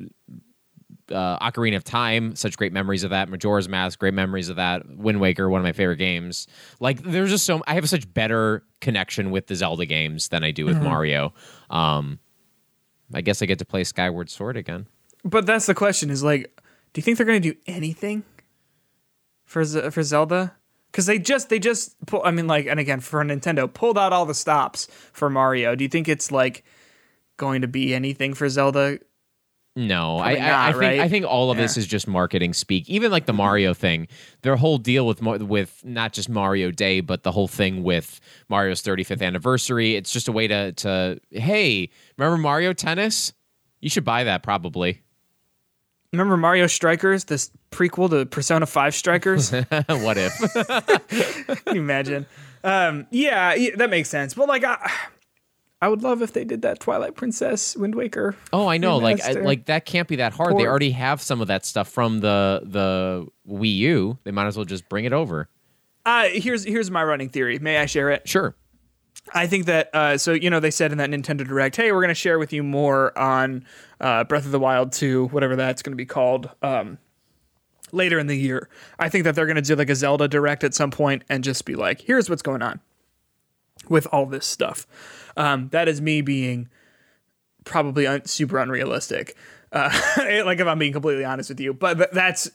Uh, 1.11 1.39
Ocarina 1.41 1.77
of 1.77 1.85
Time, 1.85 2.37
such 2.37 2.57
great 2.57 2.73
memories 2.73 3.05
of 3.05 3.11
that. 3.11 3.29
Majora's 3.29 3.69
Mask, 3.69 3.99
great 3.99 4.15
memories 4.15 4.49
of 4.49 4.57
that. 4.57 4.89
Wind 4.89 5.21
Waker, 5.21 5.49
one 5.49 5.61
of 5.61 5.65
my 5.65 5.73
favorite 5.73 5.97
games. 5.97 6.47
Like, 6.79 7.03
there's 7.03 7.31
just 7.31 7.45
so 7.45 7.63
I 7.67 7.75
have 7.75 7.89
such 7.89 8.13
better 8.13 8.63
connection 8.81 9.31
with 9.31 9.47
the 9.47 9.55
Zelda 9.55 9.87
games 9.87 10.29
than 10.29 10.45
I 10.45 10.51
do 10.51 10.67
with 10.67 10.81
Mario. 10.83 11.33
Um, 11.69 12.19
I 13.13 13.21
guess 13.21 13.43
I 13.43 13.47
get 13.47 13.59
to 13.59 13.65
play 13.65 13.85
Skyward 13.85 14.31
Sword 14.31 14.57
again. 14.57 14.87
But 15.25 15.47
that's 15.47 15.67
the 15.67 15.75
question: 15.75 16.11
is 16.11 16.23
like, 16.23 16.61
do 16.93 16.99
you 16.99 17.03
think 17.03 17.17
they're 17.17 17.27
going 17.27 17.43
to 17.43 17.53
do 17.53 17.59
anything 17.67 18.25
for 19.45 19.65
Z- 19.65 19.91
for 19.91 20.03
Zelda? 20.03 20.55
Because 20.91 21.07
they 21.07 21.19
just 21.19 21.49
they 21.49 21.59
just 21.59 21.95
pull. 22.07 22.23
I 22.25 22.31
mean, 22.31 22.47
like, 22.47 22.67
and 22.67 22.81
again 22.81 23.01
for 23.01 23.23
Nintendo, 23.25 23.73
pulled 23.73 23.99
out 23.99 24.13
all 24.13 24.27
the 24.27 24.35
stops 24.35 24.87
for 25.13 25.29
Mario. 25.29 25.75
Do 25.75 25.85
you 25.85 25.89
think 25.89 26.09
it's 26.09 26.33
like 26.33 26.65
going 27.37 27.63
to 27.63 27.69
be 27.69 27.95
anything 27.95 28.35
for 28.35 28.49
Zelda? 28.49 28.99
No, 29.81 30.19
I, 30.19 30.35
Probably 30.35 30.41
I, 30.41 30.69
I 30.69 30.73
think 30.73 30.83
right? 30.83 31.01
I 31.01 31.09
think 31.09 31.25
all 31.25 31.51
of 31.51 31.57
this 31.57 31.79
is 31.79 31.87
just 31.87 32.07
marketing 32.07 32.53
speak. 32.53 32.91
Even 32.91 33.11
like 33.11 33.25
the 33.25 33.33
Mario 33.33 33.73
thing, 33.73 34.09
their 34.43 34.57
whole 34.57 34.77
deal 34.77 35.07
with 35.07 35.23
with 35.23 35.81
not 35.85 36.13
just 36.13 36.29
Mario 36.29 36.71
Day, 36.71 37.01
but 37.01 37.23
the 37.23 37.33
whole 37.33 37.49
thing 37.49 37.83
with 37.83 38.21
Mario's 38.51 38.83
35th 38.83 39.23
anniversary. 39.23 39.97
It's 39.97 40.13
just 40.13 40.29
a 40.29 40.33
way 40.33 40.47
to 40.49 40.73
to 40.73 41.19
hey, 41.31 41.89
remember 42.19 42.37
Mario 42.37 42.75
Tennis? 42.75 43.33
You 43.81 43.89
should 43.89 44.05
buy 44.05 44.25
that 44.25 44.43
probably. 44.43 45.01
Remember 46.13 46.37
Mario 46.37 46.67
Strikers, 46.67 47.25
this 47.25 47.51
prequel 47.71 48.11
to 48.11 48.27
Persona 48.27 48.67
Five 48.67 48.95
Strikers? 48.95 49.51
what 49.87 50.19
if? 50.19 50.35
Can 51.65 51.77
you 51.77 51.81
imagine? 51.81 52.27
Um, 52.63 53.07
yeah, 53.11 53.55
yeah, 53.55 53.77
that 53.77 53.89
makes 53.89 54.11
sense. 54.11 54.35
But 54.35 54.47
like, 54.47 54.65
I, 54.65 54.91
I 55.83 55.89
would 55.89 56.03
love 56.03 56.21
if 56.21 56.33
they 56.35 56.45
did 56.45 56.63
that 56.63 56.79
Twilight 56.79 57.15
Princess 57.15 57.75
Wind 57.75 57.95
Waker. 57.95 58.37
Oh, 58.53 58.67
I 58.67 58.77
know. 58.77 58.99
Like, 58.99 59.23
I, 59.23 59.33
like 59.33 59.65
that 59.67 59.87
can't 59.87 60.09
be 60.09 60.17
that 60.17 60.35
hard. 60.35 60.59
They 60.59 60.67
already 60.67 60.91
have 60.91 61.23
some 61.23 61.41
of 61.41 61.49
that 61.49 61.65
stuff 61.65 61.89
from 61.89 62.21
the 62.21 62.61
the 62.65 63.27
Wii 63.49 63.77
U. 63.77 64.19
They 64.25 64.31
might 64.31 64.47
as 64.47 64.57
well 64.57 64.67
just 64.67 64.89
bring 64.91 65.07
it 65.07 65.13
over. 65.13 65.49
Uh, 66.05 66.29
here's 66.33 66.65
here's 66.65 66.91
my 66.91 67.03
running 67.03 67.31
theory. 67.31 67.59
May 67.59 67.79
I 67.79 67.87
share 67.87 68.11
it? 68.11 68.29
Sure. 68.29 68.55
I 69.35 69.47
think 69.47 69.67
that 69.67 69.95
uh, 69.95 70.19
so 70.19 70.33
you 70.33 70.51
know 70.51 70.61
they 70.61 70.71
said 70.71 70.93
in 70.93 70.99
that 70.99 71.11
Nintendo 71.11 71.47
Direct, 71.47 71.77
hey, 71.77 71.93
we're 71.93 72.01
going 72.01 72.09
to 72.09 72.15
share 72.15 72.39
with 72.39 72.53
you 72.53 72.63
more 72.63 73.17
on 73.19 73.65
uh, 74.01 74.25
Breath 74.25 74.45
of 74.45 74.53
the 74.53 74.61
Wild 74.61 74.93
2, 74.93 75.29
whatever 75.29 75.57
that's 75.57 75.83
going 75.83 75.93
to 75.93 75.97
be 75.97 76.07
called, 76.07 76.51
um, 76.63 76.99
later 77.93 78.19
in 78.19 78.27
the 78.27 78.37
year. 78.37 78.69
I 78.99 79.09
think 79.09 79.25
that 79.25 79.35
they're 79.35 79.47
going 79.47 79.57
to 79.57 79.63
do 79.63 79.77
like 79.77 79.91
a 79.91 79.95
Zelda 79.95 80.29
Direct 80.29 80.65
at 80.65 80.75
some 80.75 80.91
point 80.91 81.25
and 81.29 81.45
just 81.45 81.65
be 81.65 81.75
like, 81.75 82.01
here's 82.03 82.29
what's 82.29 82.43
going 82.43 82.63
on 82.63 82.81
with 83.89 84.07
all 84.13 84.27
this 84.27 84.47
stuff. 84.47 84.87
Um, 85.37 85.69
that 85.71 85.89
is 85.89 86.01
me 86.01 86.21
being 86.21 86.69
probably 87.65 88.07
un- 88.07 88.25
super 88.25 88.59
unrealistic. 88.59 89.37
Uh, 89.73 89.91
like 90.45 90.61
if 90.61 90.67
I'm 90.67 90.79
being 90.79 90.93
completely 90.93 91.25
honest 91.25 91.49
with 91.49 91.61
you, 91.61 91.73
but 91.73 91.95
th- 91.95 92.11
that's 92.13 92.51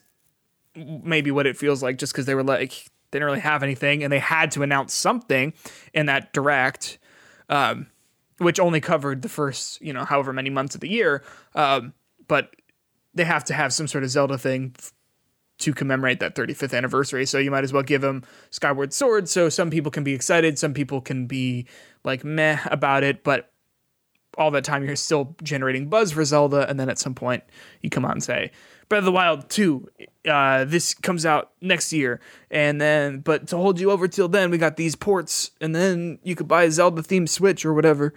maybe 0.75 1.31
what 1.31 1.47
it 1.47 1.57
feels 1.57 1.81
like 1.81 1.97
just 1.97 2.13
because 2.13 2.25
they 2.25 2.35
were 2.35 2.43
like 2.43 2.85
they 3.11 3.19
didn't 3.19 3.27
really 3.27 3.39
have 3.39 3.63
anything 3.63 4.03
and 4.03 4.11
they 4.11 4.19
had 4.19 4.51
to 4.51 4.63
announce 4.63 4.93
something 4.93 5.53
in 5.93 6.07
that 6.07 6.33
direct 6.33 6.97
um, 7.49 7.87
which 8.39 8.59
only 8.59 8.81
covered 8.81 9.21
the 9.21 9.29
first 9.29 9.81
you 9.81 9.93
know 9.93 10.03
however 10.03 10.33
many 10.33 10.49
months 10.49 10.75
of 10.75 10.81
the 10.81 10.89
year 10.89 11.23
um, 11.55 11.93
but 12.27 12.55
they 13.13 13.23
have 13.23 13.43
to 13.45 13.53
have 13.53 13.71
some 13.71 13.87
sort 13.87 14.03
of 14.03 14.09
zelda 14.09 14.37
thing 14.37 14.75
to 15.57 15.73
commemorate 15.73 16.19
that 16.19 16.35
35th 16.35 16.75
anniversary 16.75 17.25
so 17.25 17.37
you 17.37 17.51
might 17.51 17.63
as 17.63 17.71
well 17.71 17.83
give 17.83 18.01
them 18.01 18.23
skyward 18.49 18.93
sword. 18.93 19.29
So 19.29 19.49
some 19.49 19.69
people 19.69 19.91
can 19.91 20.03
be 20.03 20.13
excited 20.13 20.59
some 20.59 20.73
people 20.73 21.01
can 21.01 21.27
be 21.27 21.65
like 22.03 22.23
meh 22.23 22.59
about 22.69 23.03
it 23.03 23.23
but 23.23 23.51
all 24.37 24.51
that 24.51 24.63
time 24.63 24.83
you're 24.83 24.95
still 24.95 25.35
generating 25.43 25.87
buzz 25.87 26.11
for 26.11 26.23
Zelda, 26.25 26.69
and 26.69 26.79
then 26.79 26.89
at 26.89 26.99
some 26.99 27.15
point 27.15 27.43
you 27.81 27.89
come 27.89 28.05
out 28.05 28.11
and 28.11 28.23
say 28.23 28.51
Breath 28.87 28.99
of 28.99 29.05
the 29.05 29.11
Wild 29.11 29.49
2, 29.49 29.89
uh, 30.29 30.65
this 30.65 30.93
comes 30.93 31.25
out 31.25 31.51
next 31.61 31.91
year, 31.91 32.19
and 32.51 32.79
then 32.79 33.19
but 33.19 33.47
to 33.47 33.57
hold 33.57 33.79
you 33.79 33.91
over 33.91 34.07
till 34.07 34.27
then, 34.27 34.51
we 34.51 34.57
got 34.57 34.77
these 34.77 34.95
ports, 34.95 35.51
and 35.59 35.75
then 35.75 36.19
you 36.23 36.35
could 36.35 36.47
buy 36.47 36.63
a 36.63 36.71
Zelda 36.71 37.01
themed 37.01 37.29
Switch 37.29 37.65
or 37.65 37.73
whatever, 37.73 38.13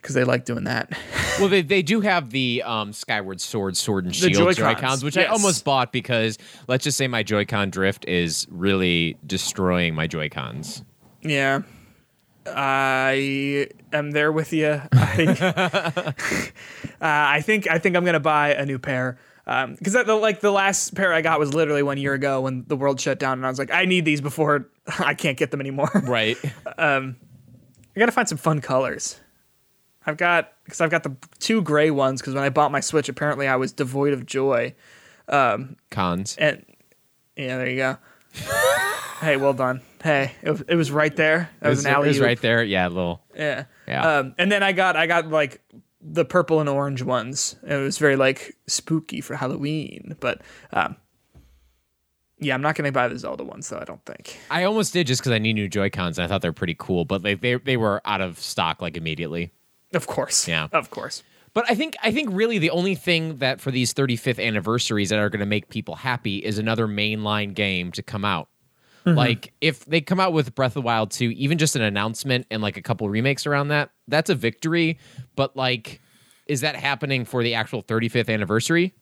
because 0.00 0.14
they 0.14 0.24
like 0.24 0.44
doing 0.44 0.64
that. 0.64 0.92
Well, 1.38 1.48
they, 1.48 1.62
they 1.62 1.82
do 1.82 2.00
have 2.00 2.30
the 2.30 2.62
um, 2.64 2.92
Skyward 2.92 3.40
Sword, 3.40 3.76
Sword 3.76 4.06
and 4.06 4.14
Shield 4.14 4.32
Joy-Cons, 4.34 4.56
Joy-Cons, 4.56 5.04
which 5.04 5.18
I 5.18 5.24
almost 5.24 5.64
bought 5.64 5.92
because 5.92 6.38
let's 6.68 6.84
just 6.84 6.96
say 6.98 7.08
my 7.08 7.22
Joy-Con 7.22 7.70
drift 7.70 8.06
is 8.06 8.46
really 8.50 9.16
destroying 9.26 9.94
my 9.94 10.06
Joy-Cons. 10.06 10.84
Yeah. 11.22 11.62
I 12.46 13.68
am 13.92 14.12
there 14.12 14.32
with 14.32 14.52
you. 14.52 14.80
I, 14.92 16.12
uh, 17.00 17.00
I 17.00 17.40
think 17.42 17.68
I 17.68 17.78
think 17.78 17.96
I'm 17.96 18.04
gonna 18.04 18.18
buy 18.18 18.54
a 18.54 18.64
new 18.64 18.78
pair 18.78 19.18
because 19.44 19.92
the 19.92 20.14
like 20.14 20.40
the 20.40 20.50
last 20.50 20.94
pair 20.94 21.12
I 21.12 21.22
got 21.22 21.38
was 21.38 21.54
literally 21.54 21.82
one 21.82 21.98
year 21.98 22.14
ago 22.14 22.42
when 22.42 22.64
the 22.66 22.76
world 22.76 23.00
shut 23.00 23.18
down, 23.18 23.38
and 23.38 23.46
I 23.46 23.48
was 23.48 23.58
like, 23.58 23.70
I 23.72 23.84
need 23.84 24.04
these 24.04 24.20
before 24.20 24.68
I 24.98 25.14
can't 25.14 25.36
get 25.36 25.50
them 25.50 25.60
anymore. 25.60 25.90
Right. 26.04 26.36
um, 26.78 27.16
I 27.94 28.00
gotta 28.00 28.12
find 28.12 28.28
some 28.28 28.38
fun 28.38 28.60
colors. 28.60 29.20
I've 30.06 30.16
got 30.16 30.52
because 30.64 30.80
I've 30.80 30.90
got 30.90 31.02
the 31.02 31.14
two 31.38 31.62
gray 31.62 31.90
ones 31.90 32.20
because 32.20 32.34
when 32.34 32.42
I 32.42 32.48
bought 32.48 32.72
my 32.72 32.80
Switch, 32.80 33.08
apparently 33.08 33.46
I 33.46 33.56
was 33.56 33.72
devoid 33.72 34.12
of 34.12 34.26
joy. 34.26 34.74
Cons. 35.28 36.36
And 36.38 36.64
yeah, 37.36 37.58
there 37.58 37.68
you 37.68 37.76
go. 37.76 37.98
hey, 39.20 39.36
well 39.36 39.52
done. 39.52 39.80
Hey, 40.02 40.32
it 40.42 40.50
was, 40.50 40.60
it 40.62 40.74
was 40.74 40.90
right 40.90 41.14
there. 41.14 41.50
That 41.60 41.66
It 41.66 41.70
was, 41.70 41.78
was, 41.78 41.86
an 41.86 41.94
it 41.94 42.06
was 42.06 42.20
right 42.20 42.40
there. 42.40 42.64
Yeah, 42.64 42.86
a 42.86 42.88
little. 42.88 43.22
Yeah. 43.36 43.64
Yeah. 43.86 44.18
Um, 44.18 44.34
and 44.38 44.50
then 44.50 44.62
I 44.62 44.72
got 44.72 44.96
I 44.96 45.06
got 45.06 45.28
like 45.28 45.60
the 46.00 46.24
purple 46.24 46.60
and 46.60 46.68
orange 46.68 47.02
ones. 47.02 47.56
It 47.66 47.76
was 47.76 47.98
very 47.98 48.16
like 48.16 48.56
spooky 48.66 49.20
for 49.20 49.36
Halloween, 49.36 50.16
but 50.20 50.40
um, 50.72 50.96
yeah, 52.38 52.54
I'm 52.54 52.62
not 52.62 52.74
gonna 52.74 52.92
buy 52.92 53.08
the 53.08 53.18
Zelda 53.18 53.44
ones 53.44 53.68
though. 53.68 53.78
I 53.78 53.84
don't 53.84 54.04
think. 54.06 54.38
I 54.50 54.64
almost 54.64 54.92
did 54.94 55.06
just 55.06 55.20
because 55.20 55.32
I 55.32 55.38
need 55.38 55.52
new 55.54 55.68
Joy-Cons 55.68 56.18
and 56.18 56.24
I 56.24 56.28
thought 56.28 56.40
they're 56.40 56.54
pretty 56.54 56.76
cool, 56.78 57.04
but 57.04 57.22
they, 57.22 57.34
they, 57.34 57.56
they 57.56 57.76
were 57.76 58.00
out 58.06 58.22
of 58.22 58.38
stock 58.38 58.80
like 58.80 58.96
immediately. 58.96 59.52
Of 59.92 60.06
course. 60.06 60.46
Yeah. 60.46 60.68
Of 60.72 60.90
course. 60.90 61.22
But 61.52 61.64
I 61.68 61.74
think 61.74 61.96
I 62.02 62.12
think 62.12 62.28
really 62.32 62.58
the 62.58 62.70
only 62.70 62.94
thing 62.94 63.38
that 63.38 63.60
for 63.60 63.70
these 63.70 63.92
35th 63.92 64.44
anniversaries 64.44 65.08
that 65.08 65.18
are 65.18 65.28
going 65.28 65.40
to 65.40 65.46
make 65.46 65.68
people 65.68 65.96
happy 65.96 66.38
is 66.38 66.58
another 66.58 66.86
mainline 66.86 67.54
game 67.54 67.90
to 67.92 68.02
come 68.02 68.24
out. 68.24 68.48
Mm-hmm. 69.04 69.18
Like 69.18 69.52
if 69.60 69.84
they 69.84 70.00
come 70.00 70.20
out 70.20 70.32
with 70.32 70.54
Breath 70.54 70.72
of 70.72 70.74
the 70.74 70.82
Wild 70.82 71.10
2, 71.10 71.30
even 71.30 71.58
just 71.58 71.74
an 71.74 71.82
announcement 71.82 72.46
and 72.50 72.62
like 72.62 72.76
a 72.76 72.82
couple 72.82 73.08
remakes 73.08 73.46
around 73.46 73.68
that, 73.68 73.90
that's 74.06 74.30
a 74.30 74.34
victory. 74.34 74.98
But 75.34 75.56
like, 75.56 76.00
is 76.46 76.60
that 76.60 76.76
happening 76.76 77.24
for 77.24 77.42
the 77.42 77.54
actual 77.54 77.82
35th 77.82 78.28
anniversary? 78.28 78.94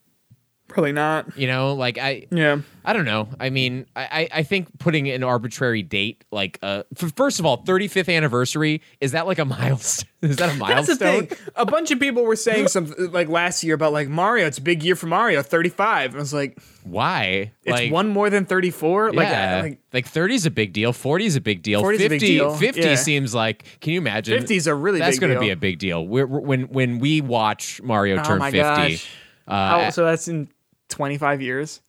Probably 0.69 0.93
not. 0.93 1.37
You 1.37 1.47
know, 1.47 1.73
like 1.75 1.99
I 1.99 2.27
Yeah. 2.31 2.61
I 2.85 2.93
don't 2.93 3.05
know. 3.05 3.29
I 3.41 3.51
mean, 3.51 3.87
I, 3.97 4.03
I 4.03 4.29
I 4.39 4.43
think 4.43 4.79
putting 4.79 5.09
an 5.11 5.23
arbitrary 5.25 5.83
date, 5.83 6.25
like 6.31 6.59
uh, 6.63 6.85
first 7.17 7.39
of 7.41 7.45
all, 7.47 7.63
35th 7.65 8.15
anniversary, 8.15 8.83
is 9.01 9.13
that 9.13 9.27
like 9.27 9.39
a 9.39 9.45
milestone? 9.47 10.09
Is 10.23 10.37
that 10.37 10.55
a 10.55 10.59
That's 10.59 10.87
the 10.99 11.05
milestone? 11.05 11.27
thing. 11.27 11.39
A 11.57 11.67
bunch 11.67 11.91
of 11.91 12.01
people 12.01 12.25
were 12.25 12.37
saying 12.37 12.69
something 12.69 13.11
like 13.13 13.29
last 13.29 13.63
year 13.65 13.75
about 13.75 13.93
like 13.93 14.09
Mario. 14.09 14.47
It's 14.47 14.59
a 14.59 14.63
big 14.63 14.83
year 14.83 14.95
for 14.97 15.07
Mario. 15.07 15.43
35. 15.43 16.15
I 16.15 16.19
was 16.19 16.33
like, 16.35 16.59
Why? 16.85 17.53
it's 17.63 17.71
like, 17.73 17.93
one 17.93 18.09
more 18.09 18.29
than 18.31 18.45
34. 18.45 19.13
Like, 19.13 19.29
yeah, 19.29 19.61
like, 19.63 19.81
like 19.93 20.07
30 20.07 20.35
is 20.35 20.47
a 20.47 20.51
big 20.51 20.73
deal. 20.73 20.93
40 20.93 21.25
is 21.27 21.37
a 21.37 21.41
big 21.41 21.63
deal. 21.63 21.81
40 21.81 21.97
is 21.97 22.01
a 22.01 22.09
50, 22.09 22.19
big 22.19 22.21
deal, 22.39 22.55
50 22.55 22.81
yeah. 22.81 22.95
seems 22.95 23.35
like. 23.35 23.65
Can 23.81 23.93
you 23.93 24.01
imagine? 24.01 24.39
50 24.39 24.57
is 24.57 24.67
a 24.67 24.75
really 24.75 24.99
big 24.99 25.05
deal? 25.05 25.07
That's 25.09 25.19
gonna 25.19 25.41
be 25.41 25.51
a 25.51 25.57
big 25.57 25.79
deal. 25.79 26.07
We're, 26.07 26.27
we're- 26.27 26.45
when 26.45 26.63
when 26.69 26.99
we 26.99 27.21
watch 27.21 27.81
Mario 27.83 28.19
oh 28.21 28.25
turn 28.25 28.39
my 28.39 28.51
50, 28.51 28.59
gosh. 28.63 29.11
uh, 29.47 29.85
oh, 29.87 29.91
so 29.91 30.05
that's 30.05 30.27
in 30.29 30.49
25 30.89 31.43
years. 31.43 31.81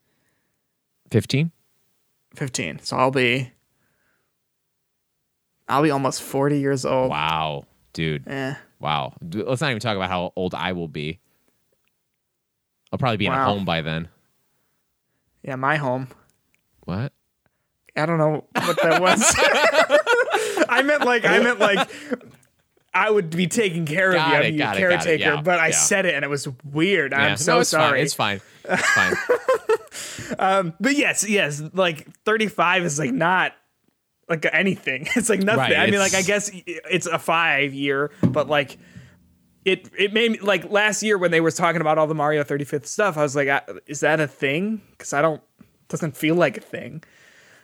15. 1.12 1.52
15. 2.36 2.80
So 2.80 2.98
I'll 2.98 3.12
be 3.12 3.52
I'll 5.68 5.84
be 5.84 5.92
almost 5.92 6.22
40 6.22 6.60
years 6.60 6.86
old. 6.86 7.10
Wow, 7.12 7.66
dude. 7.94 8.28
Eh. 8.28 8.56
Wow. 8.80 9.14
Let's 9.22 9.62
not 9.62 9.70
even 9.70 9.80
talk 9.80 9.96
about 9.96 10.10
how 10.10 10.34
old 10.36 10.56
I 10.56 10.74
will 10.74 10.88
be. 10.88 11.20
I'll 12.92 12.98
probably 12.98 13.18
be 13.18 13.28
in 13.28 13.34
a 13.34 13.46
home 13.46 13.66
by 13.66 13.82
then. 13.82 14.10
Yeah, 15.44 15.56
my 15.56 15.76
home. 15.76 16.08
What? 16.86 17.14
I 17.96 18.06
don't 18.06 18.18
know 18.18 18.46
what 18.54 18.82
that 18.82 19.02
was. 19.02 19.22
I 20.70 20.82
meant 20.82 21.06
like 21.06 21.26
I 21.26 21.40
meant 21.40 21.60
like 21.60 21.90
I 23.00 23.10
would 23.10 23.30
be 23.30 23.48
taking 23.48 23.86
care 23.86 24.12
Got 24.12 24.28
of 24.28 24.32
you. 24.32 24.36
it, 24.36 24.38
I'd 24.38 24.52
be 24.52 24.58
your 24.58 24.66
got 24.66 24.78
it, 24.78 24.80
got 24.82 24.92
it, 24.92 25.04
caretaker, 25.04 25.36
yeah, 25.36 25.42
but 25.42 25.60
I 25.60 25.68
yeah. 25.68 25.76
said 25.76 26.06
it 26.06 26.16
and 26.16 26.26
it 26.26 26.28
was 26.28 26.50
weird. 26.66 27.14
Yeah. 27.14 27.20
I'm 27.20 27.38
so 27.38 27.54
no, 27.54 27.60
it's 27.62 27.70
sorry. 27.70 27.92
Fine. 27.92 28.04
It's 28.04 28.14
fine. 28.14 28.42
It's 28.66 28.90
fine. 28.92 30.74
But 30.80 30.96
yes, 30.96 31.28
yes, 31.28 31.62
like 31.74 32.14
35 32.26 32.84
is 32.84 33.00
like 33.00 33.12
not 33.12 33.54
like 34.28 34.46
anything. 34.52 35.08
It's 35.16 35.30
like 35.30 35.42
nothing. 35.42 35.60
Right, 35.60 35.78
I 35.78 35.90
mean, 35.90 36.00
like 36.00 36.14
I 36.14 36.22
guess 36.22 36.52
it's 36.54 37.08
a 37.08 37.18
five 37.20 37.74
year, 37.74 38.12
but 38.22 38.50
like 38.50 38.78
it 39.64 39.90
it 39.98 40.14
made 40.14 40.32
me 40.32 40.40
like 40.40 40.70
last 40.70 41.02
year 41.02 41.18
when 41.18 41.32
they 41.32 41.42
were 41.42 41.52
talking 41.52 41.80
about 41.82 41.98
all 41.98 42.08
the 42.08 42.16
Mario 42.16 42.44
35th 42.44 42.86
stuff. 42.86 43.18
I 43.18 43.22
was 43.22 43.36
like, 43.36 43.48
uh, 43.48 43.62
is 43.88 44.02
that 44.02 44.20
a 44.20 44.28
thing? 44.28 44.82
Because 44.92 45.14
I 45.14 45.22
don't 45.22 45.42
doesn't 45.88 46.18
feel 46.18 46.36
like 46.36 46.58
a 46.58 46.62
thing. 46.62 47.04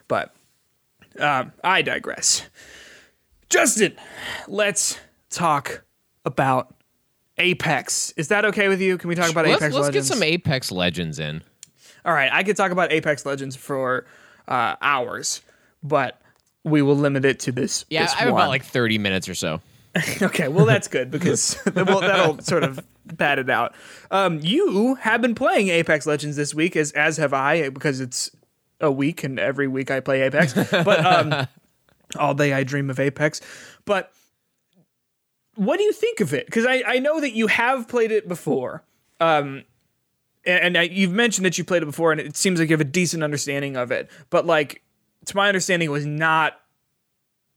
But 0.07 0.33
um, 1.19 1.51
I 1.63 1.81
digress. 1.81 2.47
Justin, 3.49 3.95
let's 4.47 4.97
talk 5.35 5.83
about 6.25 6.73
Apex. 7.37 8.13
Is 8.17 8.29
that 8.29 8.45
okay 8.45 8.67
with 8.67 8.81
you? 8.81 8.97
Can 8.97 9.09
we 9.09 9.15
talk 9.15 9.29
about 9.29 9.45
let's, 9.45 9.61
Apex 9.61 9.75
let's 9.75 9.89
get 9.89 10.05
some 10.05 10.23
Apex 10.23 10.71
Legends 10.71 11.19
in. 11.19 11.43
All 12.05 12.13
right, 12.13 12.29
I 12.31 12.43
could 12.43 12.55
talk 12.55 12.71
about 12.71 12.91
Apex 12.91 13.25
Legends 13.25 13.55
for 13.55 14.05
uh, 14.47 14.75
hours, 14.81 15.41
but 15.83 16.21
we 16.63 16.81
will 16.81 16.95
limit 16.95 17.25
it 17.25 17.39
to 17.41 17.51
this. 17.51 17.85
Yeah, 17.89 18.03
this 18.03 18.13
I 18.13 18.17
have 18.19 18.31
one. 18.31 18.41
about 18.41 18.49
like 18.49 18.63
30 18.63 18.97
minutes 18.97 19.29
or 19.29 19.35
so. 19.35 19.61
Okay, 20.21 20.49
well 20.49 20.65
that's 20.65 20.89
good 20.89 21.09
because 21.09 21.57
well, 21.73 22.01
that'll 22.01 22.41
sort 22.41 22.63
of 22.63 22.81
pad 23.17 23.39
it 23.39 23.49
out. 23.49 23.73
Um, 24.11 24.39
you 24.41 24.95
have 24.95 25.21
been 25.21 25.35
playing 25.35 25.69
Apex 25.69 26.05
Legends 26.05 26.35
this 26.35 26.53
week, 26.53 26.75
as 26.75 26.91
as 26.91 27.15
have 27.15 27.33
I, 27.33 27.69
because 27.69 28.01
it's 28.01 28.29
a 28.81 28.91
week 28.91 29.23
and 29.23 29.39
every 29.39 29.69
week 29.69 29.91
I 29.91 30.01
play 30.01 30.23
Apex. 30.23 30.53
But 30.53 31.05
um, 31.05 31.47
all 32.19 32.33
day 32.33 32.51
I 32.51 32.63
dream 32.65 32.89
of 32.89 32.99
Apex. 32.99 33.39
But 33.85 34.11
what 35.55 35.77
do 35.77 35.83
you 35.83 35.91
think 35.91 36.19
of 36.19 36.33
it? 36.33 36.45
Because 36.45 36.65
I 36.65 36.83
I 36.85 36.99
know 36.99 37.19
that 37.19 37.33
you 37.33 37.47
have 37.47 37.87
played 37.87 38.11
it 38.11 38.27
before. 38.27 38.83
Um, 39.19 39.63
and, 40.45 40.63
and 40.63 40.77
I, 40.77 40.83
you've 40.83 41.11
mentioned 41.11 41.45
that 41.45 41.57
you 41.57 41.63
played 41.63 41.83
it 41.83 41.85
before, 41.87 42.11
and 42.11 42.21
it 42.21 42.35
seems 42.35 42.59
like 42.59 42.69
you 42.69 42.73
have 42.73 42.81
a 42.81 42.83
decent 42.83 43.23
understanding 43.23 43.75
of 43.77 43.91
it. 43.91 44.09
But 44.29 44.45
like, 44.45 44.81
to 45.25 45.35
my 45.35 45.47
understanding, 45.47 45.87
it 45.87 45.91
was 45.91 46.05
not 46.05 46.59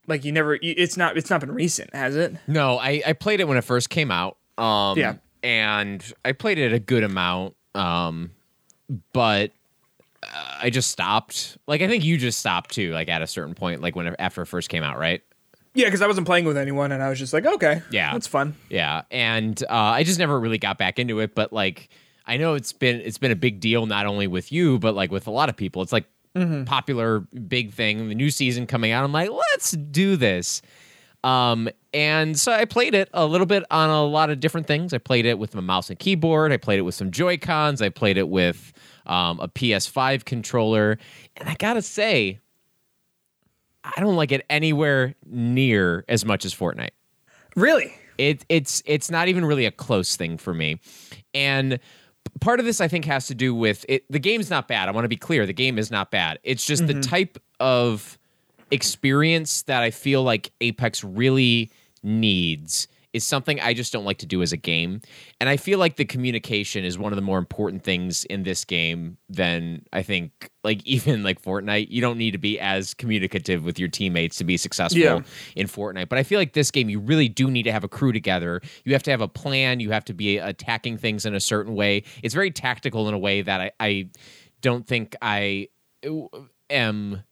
like 0.07 0.25
you 0.25 0.31
never. 0.31 0.57
It's 0.61 0.97
not. 0.97 1.17
It's 1.17 1.29
not 1.29 1.41
been 1.41 1.51
recent, 1.51 1.93
has 1.93 2.15
it? 2.15 2.35
No, 2.47 2.77
I, 2.77 3.01
I 3.05 3.13
played 3.13 3.39
it 3.39 3.47
when 3.47 3.57
it 3.57 3.63
first 3.63 3.89
came 3.89 4.11
out. 4.11 4.37
Um, 4.57 4.97
Yeah. 4.97 5.15
And 5.41 6.03
I 6.25 6.33
played 6.33 6.57
it 6.57 6.73
a 6.73 6.79
good 6.79 7.03
amount. 7.03 7.55
Um, 7.73 8.31
but 9.13 9.51
uh, 10.21 10.57
I 10.63 10.69
just 10.69 10.91
stopped. 10.91 11.57
Like, 11.65 11.81
I 11.81 11.87
think 11.87 12.03
you 12.03 12.17
just 12.17 12.39
stopped 12.39 12.71
too, 12.71 12.91
like 12.91 13.07
at 13.07 13.21
a 13.21 13.27
certain 13.27 13.53
point, 13.53 13.81
like 13.81 13.95
when 13.95 14.15
after 14.19 14.41
it 14.41 14.47
first 14.47 14.67
came 14.69 14.83
out, 14.83 14.97
right? 14.97 15.21
Yeah, 15.79 15.87
because 15.87 16.01
I 16.01 16.07
wasn't 16.07 16.27
playing 16.27 16.45
with 16.45 16.57
anyone, 16.57 16.91
and 16.91 17.01
I 17.01 17.07
was 17.09 17.17
just 17.19 17.31
like, 17.33 17.45
okay, 17.45 17.81
Yeah. 17.89 18.11
that's 18.13 18.27
fun. 18.27 18.55
Yeah, 18.69 19.03
and 19.11 19.61
uh, 19.69 19.73
I 19.73 20.03
just 20.03 20.19
never 20.19 20.37
really 20.39 20.57
got 20.57 20.77
back 20.77 20.99
into 20.99 21.19
it. 21.21 21.33
But 21.35 21.53
like, 21.53 21.87
I 22.25 22.35
know 22.37 22.55
it's 22.55 22.73
been 22.73 22.97
it's 23.01 23.17
been 23.17 23.31
a 23.31 23.35
big 23.35 23.59
deal 23.61 23.85
not 23.85 24.05
only 24.05 24.27
with 24.27 24.51
you, 24.51 24.77
but 24.79 24.93
like 24.93 25.11
with 25.11 25.27
a 25.27 25.31
lot 25.31 25.47
of 25.49 25.55
people. 25.55 25.81
It's 25.81 25.93
like 25.93 26.05
popular 26.65 27.21
big 27.21 27.73
thing. 27.73 28.09
The 28.09 28.15
new 28.15 28.29
season 28.29 28.67
coming 28.67 28.91
out. 28.91 29.03
I'm 29.03 29.11
like, 29.11 29.29
let's 29.29 29.71
do 29.71 30.15
this. 30.15 30.61
Um, 31.23 31.67
and 31.93 32.39
so 32.39 32.51
I 32.51 32.65
played 32.65 32.93
it 32.93 33.09
a 33.13 33.25
little 33.25 33.47
bit 33.47 33.63
on 33.71 33.89
a 33.89 34.03
lot 34.05 34.29
of 34.29 34.39
different 34.39 34.67
things. 34.67 34.93
I 34.93 34.99
played 34.99 35.25
it 35.25 35.37
with 35.39 35.53
my 35.55 35.61
mouse 35.61 35.89
and 35.89 35.99
keyboard. 35.99 36.51
I 36.51 36.57
played 36.57 36.79
it 36.79 36.83
with 36.83 36.95
some 36.95 37.11
Joy 37.11 37.37
Cons. 37.37 37.81
I 37.81 37.89
played 37.89 38.17
it 38.17 38.29
with 38.29 38.71
um, 39.05 39.39
a 39.39 39.47
PS5 39.49 40.23
controller. 40.23 40.97
And 41.35 41.49
I 41.49 41.55
gotta 41.55 41.81
say, 41.81 42.39
I 43.95 44.01
don't 44.01 44.15
like 44.15 44.31
it 44.31 44.45
anywhere 44.49 45.15
near 45.25 46.05
as 46.07 46.25
much 46.25 46.45
as 46.45 46.53
Fortnite. 46.53 46.91
Really? 47.55 47.93
it 48.19 48.45
it's 48.49 48.83
it's 48.85 49.09
not 49.09 49.27
even 49.29 49.45
really 49.45 49.65
a 49.65 49.71
close 49.71 50.15
thing 50.15 50.37
for 50.37 50.53
me. 50.53 50.79
And 51.33 51.79
part 52.41 52.59
of 52.59 52.65
this 52.65 52.79
i 52.79 52.87
think 52.87 53.05
has 53.05 53.25
to 53.27 53.33
do 53.33 53.55
with 53.55 53.83
it 53.89 54.03
the 54.11 54.19
game's 54.19 54.51
not 54.51 54.67
bad. 54.67 54.87
I 54.87 54.91
want 54.91 55.05
to 55.05 55.09
be 55.09 55.15
clear 55.15 55.47
the 55.47 55.53
game 55.53 55.79
is 55.79 55.89
not 55.89 56.11
bad. 56.11 56.37
It's 56.43 56.65
just 56.65 56.85
the 56.85 56.93
mm-hmm. 56.93 57.01
type 57.01 57.39
of 57.59 58.17
experience 58.71 59.63
that 59.63 59.81
i 59.81 59.89
feel 59.89 60.21
like 60.21 60.51
apex 60.61 61.03
really 61.03 61.71
needs 62.03 62.87
is 63.13 63.23
something 63.23 63.59
i 63.61 63.73
just 63.73 63.91
don't 63.91 64.05
like 64.05 64.17
to 64.19 64.25
do 64.25 64.41
as 64.41 64.51
a 64.53 64.57
game 64.57 65.01
and 65.39 65.49
i 65.49 65.57
feel 65.57 65.79
like 65.79 65.95
the 65.95 66.05
communication 66.05 66.83
is 66.85 66.97
one 66.97 67.11
of 67.11 67.15
the 67.15 67.21
more 67.21 67.37
important 67.39 67.83
things 67.83 68.23
in 68.25 68.43
this 68.43 68.63
game 68.65 69.17
than 69.29 69.83
i 69.93 70.03
think 70.03 70.49
like 70.63 70.81
even 70.85 71.23
like 71.23 71.41
fortnite 71.41 71.87
you 71.89 72.01
don't 72.01 72.17
need 72.17 72.31
to 72.31 72.37
be 72.37 72.59
as 72.59 72.93
communicative 72.93 73.63
with 73.63 73.79
your 73.79 73.87
teammates 73.87 74.37
to 74.37 74.43
be 74.43 74.57
successful 74.57 74.99
Yeah. 75.01 75.21
in 75.55 75.67
Fortnite. 75.67 76.09
But 76.09 76.19
I 76.19 76.23
feel 76.23 76.39
like 76.39 76.53
this 76.53 76.71
game, 76.71 76.89
you 76.89 76.99
really 76.99 77.29
do 77.29 77.49
need 77.49 77.63
to 77.63 77.71
have 77.71 77.83
a 77.83 77.87
crew 77.87 78.11
together. 78.11 78.61
You 78.83 78.93
have 78.93 79.03
to 79.03 79.11
have 79.11 79.21
a 79.21 79.27
plan. 79.27 79.79
You 79.79 79.91
have 79.91 80.03
to 80.05 80.13
be 80.13 80.37
attacking 80.37 80.97
things 80.97 81.25
in 81.25 81.33
a 81.35 81.39
certain 81.39 81.75
way. 81.75 82.03
It's 82.23 82.33
very 82.33 82.51
tactical 82.51 83.07
in 83.07 83.13
a 83.13 83.17
way 83.17 83.41
that 83.41 83.61
I, 83.61 83.71
I 83.79 84.09
don't 84.61 84.85
think 84.85 85.15
I 85.21 85.69
uh, 86.05 86.25
am 86.69 87.23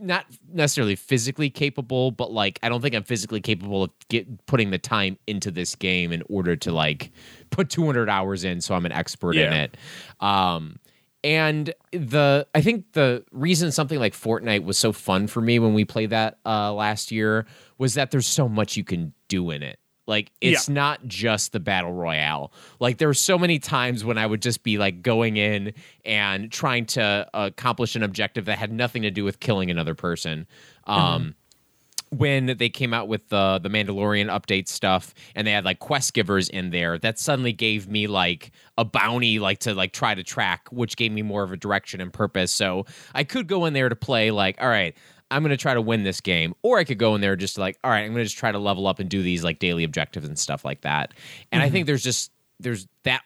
not 0.00 0.26
necessarily 0.52 0.96
physically 0.96 1.50
capable, 1.50 2.10
but 2.10 2.32
like 2.32 2.58
I 2.62 2.68
don't 2.68 2.80
think 2.80 2.94
I'm 2.94 3.04
physically 3.04 3.40
capable 3.40 3.84
of 3.84 3.90
get 4.08 4.46
putting 4.46 4.70
the 4.70 4.78
time 4.78 5.18
into 5.26 5.50
this 5.50 5.74
game 5.74 6.12
in 6.12 6.22
order 6.28 6.56
to 6.56 6.72
like 6.72 7.12
put 7.50 7.70
200 7.70 8.08
hours 8.08 8.44
in, 8.44 8.60
so 8.60 8.74
I'm 8.74 8.86
an 8.86 8.92
expert 8.92 9.36
in 9.36 9.52
it. 9.52 9.76
Um, 10.20 10.78
and 11.24 11.74
the 11.92 12.46
I 12.54 12.60
think 12.60 12.92
the 12.92 13.24
reason 13.32 13.72
something 13.72 13.98
like 13.98 14.12
Fortnite 14.14 14.64
was 14.64 14.78
so 14.78 14.92
fun 14.92 15.26
for 15.26 15.40
me 15.40 15.58
when 15.58 15.74
we 15.74 15.84
played 15.84 16.10
that 16.10 16.38
uh, 16.46 16.72
last 16.72 17.10
year 17.10 17.46
was 17.76 17.94
that 17.94 18.10
there's 18.10 18.26
so 18.26 18.48
much 18.48 18.76
you 18.76 18.84
can 18.84 19.12
do 19.28 19.50
in 19.50 19.62
it. 19.62 19.78
Like 20.08 20.32
it's 20.40 20.68
not 20.70 21.06
just 21.06 21.52
the 21.52 21.60
battle 21.60 21.92
royale. 21.92 22.50
Like 22.80 22.96
there 22.96 23.08
were 23.08 23.14
so 23.14 23.38
many 23.38 23.58
times 23.58 24.04
when 24.04 24.16
I 24.16 24.26
would 24.26 24.40
just 24.40 24.62
be 24.62 24.78
like 24.78 25.02
going 25.02 25.36
in 25.36 25.74
and 26.04 26.50
trying 26.50 26.86
to 26.86 27.28
accomplish 27.34 27.94
an 27.94 28.02
objective 28.02 28.46
that 28.46 28.58
had 28.58 28.72
nothing 28.72 29.02
to 29.02 29.10
do 29.10 29.22
with 29.22 29.38
killing 29.38 29.70
another 29.70 29.94
person. 29.94 30.46
Um, 30.86 31.34
when 32.10 32.56
they 32.56 32.70
came 32.70 32.94
out 32.94 33.08
with 33.08 33.28
the 33.28 33.60
the 33.62 33.68
Mandalorian 33.68 34.28
update 34.28 34.68
stuff 34.68 35.14
and 35.34 35.46
they 35.46 35.52
had 35.52 35.66
like 35.66 35.78
quest 35.78 36.14
givers 36.14 36.48
in 36.48 36.70
there 36.70 36.98
that 36.98 37.18
suddenly 37.18 37.52
gave 37.52 37.88
me 37.88 38.06
like 38.06 38.50
a 38.78 38.84
bounty 38.84 39.38
like 39.38 39.58
to 39.58 39.74
like 39.74 39.92
try 39.92 40.14
to 40.14 40.22
track 40.22 40.68
which 40.70 40.96
gave 40.96 41.12
me 41.12 41.20
more 41.20 41.42
of 41.42 41.52
a 41.52 41.56
direction 41.56 42.00
and 42.00 42.10
purpose 42.10 42.50
so 42.50 42.86
I 43.14 43.24
could 43.24 43.46
go 43.46 43.66
in 43.66 43.74
there 43.74 43.90
to 43.90 43.96
play 43.96 44.30
like 44.30 44.56
all 44.58 44.68
right 44.68 44.96
I'm 45.30 45.42
going 45.42 45.50
to 45.50 45.56
try 45.56 45.74
to 45.74 45.80
win 45.80 46.04
this 46.04 46.20
game 46.20 46.54
or 46.62 46.78
I 46.78 46.84
could 46.84 46.98
go 46.98 47.14
in 47.14 47.20
there 47.20 47.36
just 47.36 47.58
like 47.58 47.78
all 47.84 47.90
right 47.90 48.00
I'm 48.00 48.08
going 48.12 48.18
to 48.18 48.24
just 48.24 48.38
try 48.38 48.50
to 48.52 48.58
level 48.58 48.86
up 48.86 48.98
and 48.98 49.08
do 49.10 49.22
these 49.22 49.44
like 49.44 49.58
daily 49.58 49.84
objectives 49.84 50.26
and 50.26 50.38
stuff 50.38 50.64
like 50.64 50.80
that 50.82 51.12
and 51.52 51.62
I 51.62 51.68
think 51.70 51.86
there's 51.86 52.02
just 52.02 52.32
there's 52.60 52.86
that 53.04 53.22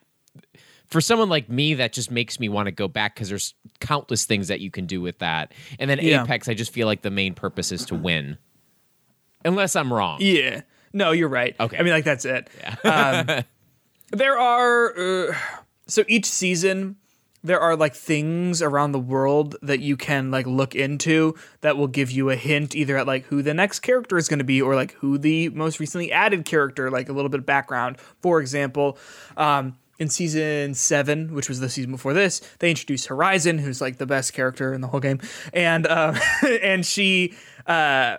for 0.88 1.00
someone 1.00 1.28
like 1.28 1.48
me 1.48 1.74
that 1.74 1.92
just 1.92 2.10
makes 2.10 2.38
me 2.38 2.48
want 2.48 2.66
to 2.66 2.72
go 2.72 2.86
back 2.88 3.14
because 3.14 3.28
there's 3.28 3.54
countless 3.80 4.24
things 4.26 4.48
that 4.48 4.60
you 4.60 4.70
can 4.70 4.84
do 4.86 5.00
with 5.00 5.18
that 5.20 5.52
and 5.78 5.88
then 5.88 5.98
Yeah. 6.02 6.22
apex 6.24 6.48
i 6.48 6.54
just 6.54 6.72
feel 6.72 6.86
like 6.86 7.00
the 7.02 7.10
main 7.10 7.34
purpose 7.34 7.72
is 7.72 7.84
to 7.86 7.94
win 7.94 8.36
unless 9.44 9.74
i'm 9.76 9.92
wrong 9.92 10.18
Yeah. 10.20 10.62
No, 10.94 11.12
you're 11.12 11.28
right. 11.30 11.56
Okay. 11.58 11.78
I 11.78 11.82
mean, 11.84 11.94
like 11.94 12.04
that's 12.04 12.26
it. 12.26 12.50
um, 12.84 13.26
there 14.10 14.38
are 14.38 15.30
uh, 15.30 15.34
so 15.86 16.04
each 16.06 16.26
season 16.26 16.96
there 17.44 17.60
are 17.60 17.76
like 17.76 17.94
things 17.94 18.62
around 18.62 18.92
the 18.92 18.98
world 18.98 19.56
that 19.62 19.80
you 19.80 19.96
can 19.96 20.30
like 20.30 20.46
look 20.46 20.74
into 20.74 21.34
that 21.60 21.76
will 21.76 21.88
give 21.88 22.10
you 22.10 22.30
a 22.30 22.36
hint 22.36 22.74
either 22.74 22.96
at 22.96 23.06
like 23.06 23.24
who 23.26 23.42
the 23.42 23.54
next 23.54 23.80
character 23.80 24.16
is 24.16 24.28
going 24.28 24.38
to 24.38 24.44
be 24.44 24.62
or 24.62 24.74
like 24.74 24.92
who 24.94 25.18
the 25.18 25.48
most 25.50 25.80
recently 25.80 26.12
added 26.12 26.44
character 26.44 26.90
like 26.90 27.08
a 27.08 27.12
little 27.12 27.28
bit 27.28 27.40
of 27.40 27.46
background 27.46 27.96
for 28.20 28.40
example 28.40 28.96
um 29.36 29.76
in 29.98 30.08
season 30.08 30.74
seven, 30.74 31.32
which 31.32 31.48
was 31.48 31.60
the 31.60 31.70
season 31.70 31.90
before 31.90 32.12
this, 32.12 32.40
they 32.58 32.68
introduced 32.70 33.06
Horizon, 33.06 33.58
who's 33.58 33.80
like 33.80 33.98
the 33.98 34.06
best 34.06 34.32
character 34.32 34.74
in 34.74 34.80
the 34.80 34.88
whole 34.88 35.00
game, 35.00 35.20
and 35.52 35.86
uh, 35.86 36.18
and 36.62 36.84
she 36.84 37.34
uh, 37.66 38.16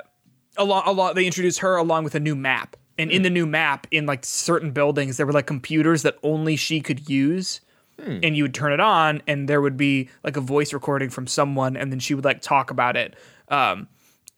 a 0.57 0.63
lot, 0.63 0.87
a 0.87 0.91
lot. 0.91 1.15
They 1.15 1.25
introduced 1.25 1.59
her 1.59 1.75
along 1.75 2.05
with 2.05 2.15
a 2.15 2.19
new 2.19 2.35
map, 2.35 2.77
and 2.97 3.11
in 3.11 3.21
the 3.21 3.29
new 3.29 3.45
map, 3.45 3.85
in 3.91 4.05
like 4.05 4.25
certain 4.25 4.71
buildings, 4.71 5.17
there 5.17 5.25
were 5.25 5.33
like 5.33 5.45
computers 5.45 6.03
that 6.03 6.17
only 6.23 6.55
she 6.55 6.79
could 6.79 7.09
use. 7.09 7.61
And 7.97 8.35
you 8.35 8.43
would 8.43 8.53
turn 8.53 8.73
it 8.73 8.79
on, 8.79 9.21
and 9.27 9.47
there 9.47 9.61
would 9.61 9.77
be 9.77 10.09
like 10.23 10.35
a 10.35 10.41
voice 10.41 10.73
recording 10.73 11.09
from 11.09 11.25
someone, 11.27 11.77
and 11.77 11.91
then 11.91 11.99
she 11.99 12.13
would 12.15 12.25
like 12.25 12.41
talk 12.41 12.69
about 12.69 12.97
it. 12.97 13.15
Um, 13.47 13.87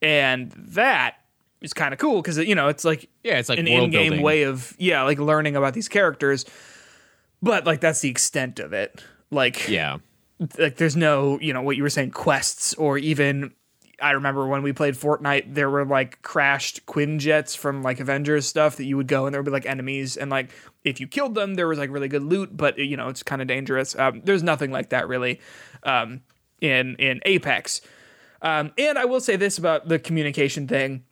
and 0.01 0.51
that 0.51 1.15
is 1.61 1.73
kind 1.73 1.93
of 1.93 1.99
cool 1.99 2.21
because 2.21 2.37
you 2.37 2.53
know 2.53 2.67
it's 2.67 2.85
like 2.85 3.09
Yeah, 3.23 3.39
it's 3.39 3.49
like 3.49 3.57
an 3.57 3.67
in-game 3.67 4.09
building. 4.09 4.21
way 4.21 4.43
of 4.43 4.75
yeah, 4.77 5.01
like 5.03 5.17
learning 5.19 5.55
about 5.55 5.73
these 5.73 5.87
characters. 5.87 6.45
But 7.41 7.65
like 7.65 7.81
that's 7.81 8.01
the 8.01 8.09
extent 8.09 8.59
of 8.59 8.73
it. 8.73 9.03
Like 9.31 9.67
yeah 9.67 9.97
like 10.57 10.75
there's 10.75 10.95
no 10.97 11.39
you 11.39 11.53
know 11.53 11.61
what 11.61 11.77
you 11.77 11.83
were 11.83 11.89
saying 11.89 12.11
quests 12.11 12.73
or 12.75 12.97
even 12.97 13.53
i 14.05 14.11
remember 14.11 14.47
when 14.47 14.63
we 14.63 14.71
played 14.71 14.93
fortnite 14.93 15.53
there 15.53 15.69
were 15.69 15.85
like 15.85 16.21
crashed 16.21 16.85
quinjets 16.85 17.57
from 17.57 17.83
like 17.83 17.99
avengers 17.99 18.45
stuff 18.45 18.77
that 18.77 18.85
you 18.85 18.97
would 18.97 19.07
go 19.07 19.25
and 19.25 19.33
there 19.33 19.41
would 19.41 19.45
be 19.45 19.51
like 19.51 19.65
enemies 19.65 20.17
and 20.17 20.31
like 20.31 20.51
if 20.83 20.99
you 20.99 21.07
killed 21.07 21.35
them 21.35 21.55
there 21.55 21.67
was 21.67 21.77
like 21.77 21.89
really 21.89 22.07
good 22.07 22.23
loot 22.23 22.55
but 22.55 22.77
you 22.77 22.95
know 22.95 23.09
it's 23.09 23.23
kind 23.23 23.41
of 23.41 23.47
dangerous 23.47 23.97
um, 23.97 24.21
there's 24.23 24.43
nothing 24.43 24.71
like 24.71 24.89
that 24.89 25.07
really 25.07 25.39
um, 25.83 26.21
in 26.61 26.95
in 26.95 27.19
apex 27.25 27.81
um, 28.41 28.71
and 28.77 28.97
i 28.97 29.05
will 29.05 29.19
say 29.19 29.35
this 29.35 29.57
about 29.57 29.87
the 29.87 29.99
communication 29.99 30.67
thing 30.67 31.03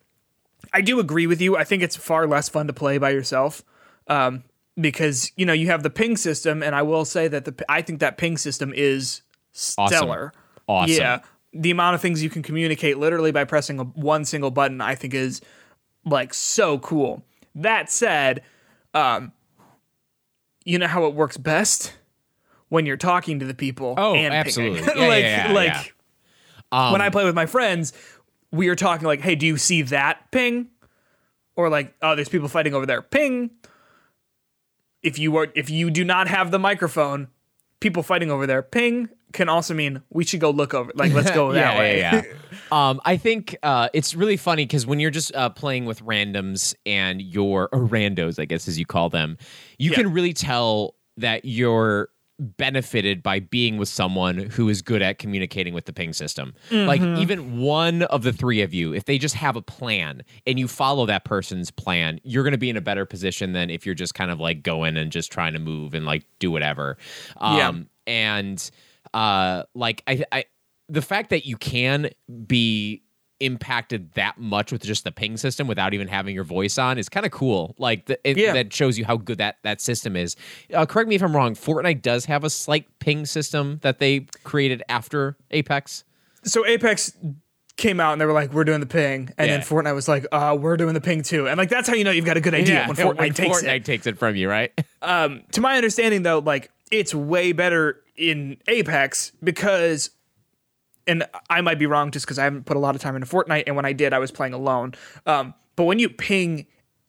I 0.72 0.80
do 0.80 0.98
agree 1.00 1.26
with 1.26 1.40
you. 1.40 1.56
I 1.56 1.64
think 1.64 1.82
it's 1.82 1.96
far 1.96 2.26
less 2.26 2.48
fun 2.48 2.66
to 2.66 2.72
play 2.72 2.98
by 2.98 3.10
yourself 3.10 3.62
um, 4.08 4.44
because 4.80 5.32
you 5.36 5.46
know 5.46 5.52
you 5.52 5.66
have 5.68 5.82
the 5.82 5.90
ping 5.90 6.16
system, 6.16 6.62
and 6.62 6.74
I 6.74 6.82
will 6.82 7.04
say 7.04 7.28
that 7.28 7.44
the 7.44 7.64
I 7.68 7.82
think 7.82 8.00
that 8.00 8.16
ping 8.16 8.36
system 8.36 8.72
is 8.74 9.22
stellar. 9.52 10.32
Awesome. 10.66 10.96
Yeah, 10.96 11.20
the 11.54 11.70
amount 11.70 11.94
of 11.94 12.00
things 12.00 12.22
you 12.22 12.30
can 12.30 12.42
communicate 12.42 12.98
literally 12.98 13.32
by 13.32 13.44
pressing 13.44 13.78
a, 13.78 13.84
one 13.84 14.24
single 14.24 14.50
button, 14.50 14.80
I 14.80 14.94
think 14.94 15.14
is 15.14 15.40
like 16.04 16.34
so 16.34 16.78
cool. 16.78 17.22
That 17.54 17.90
said, 17.90 18.42
um, 18.92 19.32
you 20.64 20.78
know 20.78 20.88
how 20.88 21.04
it 21.06 21.14
works 21.14 21.36
best 21.36 21.94
when 22.68 22.86
you're 22.86 22.96
talking 22.96 23.38
to 23.38 23.46
the 23.46 23.54
people. 23.54 23.94
Oh, 23.96 24.14
and 24.14 24.34
absolutely. 24.34 24.80
pinging. 24.82 25.02
Yeah, 25.02 25.08
like, 25.08 25.22
yeah, 25.22 25.48
yeah, 25.48 25.54
like. 25.54 25.94
Um, 26.72 26.92
when 26.92 27.02
I 27.02 27.10
play 27.10 27.24
with 27.24 27.36
my 27.36 27.46
friends, 27.46 27.92
we 28.50 28.68
are 28.68 28.74
talking 28.74 29.06
like, 29.06 29.20
"Hey, 29.20 29.36
do 29.36 29.46
you 29.46 29.56
see 29.56 29.82
that 29.82 30.30
ping?" 30.32 30.70
Or 31.54 31.68
like, 31.68 31.94
"Oh, 32.02 32.16
there's 32.16 32.28
people 32.28 32.48
fighting 32.48 32.74
over 32.74 32.86
there." 32.86 33.00
Ping. 33.00 33.50
If 35.02 35.18
you 35.18 35.36
are, 35.36 35.48
if 35.54 35.70
you 35.70 35.90
do 35.90 36.04
not 36.04 36.26
have 36.26 36.50
the 36.50 36.58
microphone, 36.58 37.28
people 37.78 38.02
fighting 38.02 38.30
over 38.30 38.46
there. 38.46 38.62
Ping 38.62 39.10
can 39.34 39.50
also 39.50 39.74
mean 39.74 40.00
we 40.10 40.24
should 40.24 40.40
go 40.40 40.48
look 40.50 40.72
over. 40.72 40.90
Like, 40.94 41.12
let's 41.12 41.30
go 41.30 41.52
that 41.52 41.74
yeah, 41.74 41.78
way. 41.78 41.98
Yeah, 41.98 42.22
yeah. 42.24 42.58
um, 42.90 43.00
I 43.04 43.18
think 43.18 43.54
uh, 43.62 43.88
it's 43.92 44.14
really 44.14 44.38
funny 44.38 44.64
because 44.64 44.86
when 44.86 44.98
you're 45.00 45.10
just 45.10 45.34
uh, 45.34 45.50
playing 45.50 45.84
with 45.84 46.02
randoms 46.02 46.74
and 46.86 47.20
your 47.20 47.68
or 47.72 47.80
randos, 47.86 48.38
I 48.38 48.46
guess 48.46 48.66
as 48.68 48.78
you 48.78 48.86
call 48.86 49.10
them, 49.10 49.36
you 49.78 49.90
Yeah. 49.90 49.96
can 49.96 50.12
really 50.12 50.32
tell 50.32 50.94
that 51.18 51.44
you're 51.44 52.08
benefited 52.40 53.22
by 53.22 53.38
being 53.38 53.76
with 53.76 53.88
someone 53.88 54.36
who 54.36 54.68
is 54.68 54.82
good 54.82 55.02
at 55.02 55.18
communicating 55.20 55.72
with 55.72 55.84
the 55.84 55.92
ping 55.92 56.12
system. 56.12 56.52
Like 56.72 57.00
Mm-hmm. 57.00 57.22
even 57.22 57.58
one 57.60 58.02
of 58.02 58.24
the 58.24 58.32
three 58.32 58.60
of 58.62 58.74
you, 58.74 58.92
if 58.92 59.04
they 59.04 59.18
just 59.18 59.36
have 59.36 59.54
a 59.54 59.62
plan 59.62 60.22
and 60.44 60.58
you 60.58 60.66
follow 60.66 61.06
that 61.06 61.24
person's 61.24 61.70
plan, 61.70 62.18
you're 62.24 62.42
going 62.42 62.50
to 62.52 62.58
be 62.58 62.70
in 62.70 62.76
a 62.76 62.80
better 62.80 63.06
position 63.06 63.52
than 63.52 63.70
if 63.70 63.86
you're 63.86 63.94
just 63.94 64.14
kind 64.14 64.32
of 64.32 64.40
like 64.40 64.64
going 64.64 64.96
and 64.96 65.12
just 65.12 65.30
trying 65.30 65.52
to 65.52 65.60
move 65.60 65.94
and 65.94 66.06
like 66.06 66.24
do 66.40 66.50
whatever. 66.50 66.96
Yeah. 67.40 67.68
Um, 67.68 67.88
and 68.06 68.68
uh 69.14 69.62
like 69.74 70.02
I 70.06 70.24
I 70.30 70.44
the 70.90 71.00
fact 71.02 71.30
that 71.30 71.46
you 71.46 71.56
can 71.56 72.10
be 72.46 73.00
impacted 73.40 74.12
that 74.14 74.38
much 74.38 74.70
with 74.70 74.82
just 74.82 75.04
the 75.04 75.10
ping 75.12 75.36
system 75.36 75.66
without 75.66 75.92
even 75.92 76.08
having 76.08 76.34
your 76.34 76.44
voice 76.44 76.78
on 76.78 76.98
is 76.98 77.08
kind 77.08 77.26
of 77.26 77.32
cool. 77.32 77.74
Like 77.78 78.06
the, 78.06 78.18
it, 78.28 78.36
Yeah. 78.36 78.52
that 78.52 78.72
shows 78.72 78.96
you 78.98 79.04
how 79.04 79.16
good 79.16 79.38
that 79.38 79.56
that 79.64 79.80
system 79.80 80.14
is. 80.16 80.36
Uh, 80.72 80.86
correct 80.86 81.08
me 81.08 81.16
if 81.16 81.22
I'm 81.22 81.34
wrong. 81.34 81.54
Fortnite 81.54 82.00
does 82.00 82.26
have 82.26 82.44
a 82.44 82.50
slight 82.50 82.86
ping 83.00 83.26
system 83.26 83.80
that 83.82 83.98
they 83.98 84.26
created 84.44 84.82
after 84.88 85.36
Apex. 85.50 86.04
So 86.44 86.64
Apex 86.66 87.12
came 87.76 87.98
out 87.98 88.12
and 88.12 88.20
they 88.20 88.24
were 88.26 88.32
like, 88.32 88.52
"We're 88.52 88.64
doing 88.64 88.80
the 88.80 88.86
ping," 88.86 89.30
and 89.36 89.50
then 89.50 89.60
Fortnite 89.60 89.94
was 89.96 90.06
like, 90.06 90.26
"Uh, 90.30 90.56
we're 90.58 90.76
doing 90.76 90.94
the 90.94 91.00
ping 91.00 91.22
too." 91.22 91.48
And 91.48 91.58
like 91.58 91.68
that's 91.70 91.88
how 91.88 91.94
you 91.94 92.04
know 92.04 92.12
you've 92.12 92.24
got 92.24 92.36
a 92.36 92.40
good 92.40 92.54
idea 92.54 92.84
when 92.86 92.96
Fortnite 92.96 93.34
takes 93.34 93.62
Fortnite 93.62 93.76
it. 93.76 93.84
takes 93.84 94.06
it 94.06 94.16
from 94.18 94.36
you, 94.36 94.48
right? 94.48 94.70
um, 95.02 95.42
to 95.52 95.60
my 95.60 95.76
understanding, 95.76 96.22
though, 96.22 96.38
like 96.38 96.70
it's 96.94 97.14
way 97.14 97.52
better 97.52 98.00
in 98.16 98.56
Apex 98.68 99.32
because, 99.42 100.10
and 101.06 101.24
I 101.50 101.60
might 101.60 101.78
be 101.78 101.86
wrong 101.86 102.10
just 102.10 102.24
because 102.24 102.38
I 102.38 102.44
haven't 102.44 102.66
put 102.66 102.76
a 102.76 102.80
lot 102.80 102.94
of 102.94 103.00
time 103.00 103.16
into 103.16 103.26
Fortnite, 103.26 103.64
and 103.66 103.74
when 103.74 103.84
I 103.84 103.92
did, 103.92 104.12
I 104.12 104.18
was 104.18 104.30
playing 104.30 104.54
alone. 104.54 104.94
Um, 105.26 105.54
but 105.76 105.84
when 105.84 105.98
you 105.98 106.08
ping 106.08 106.66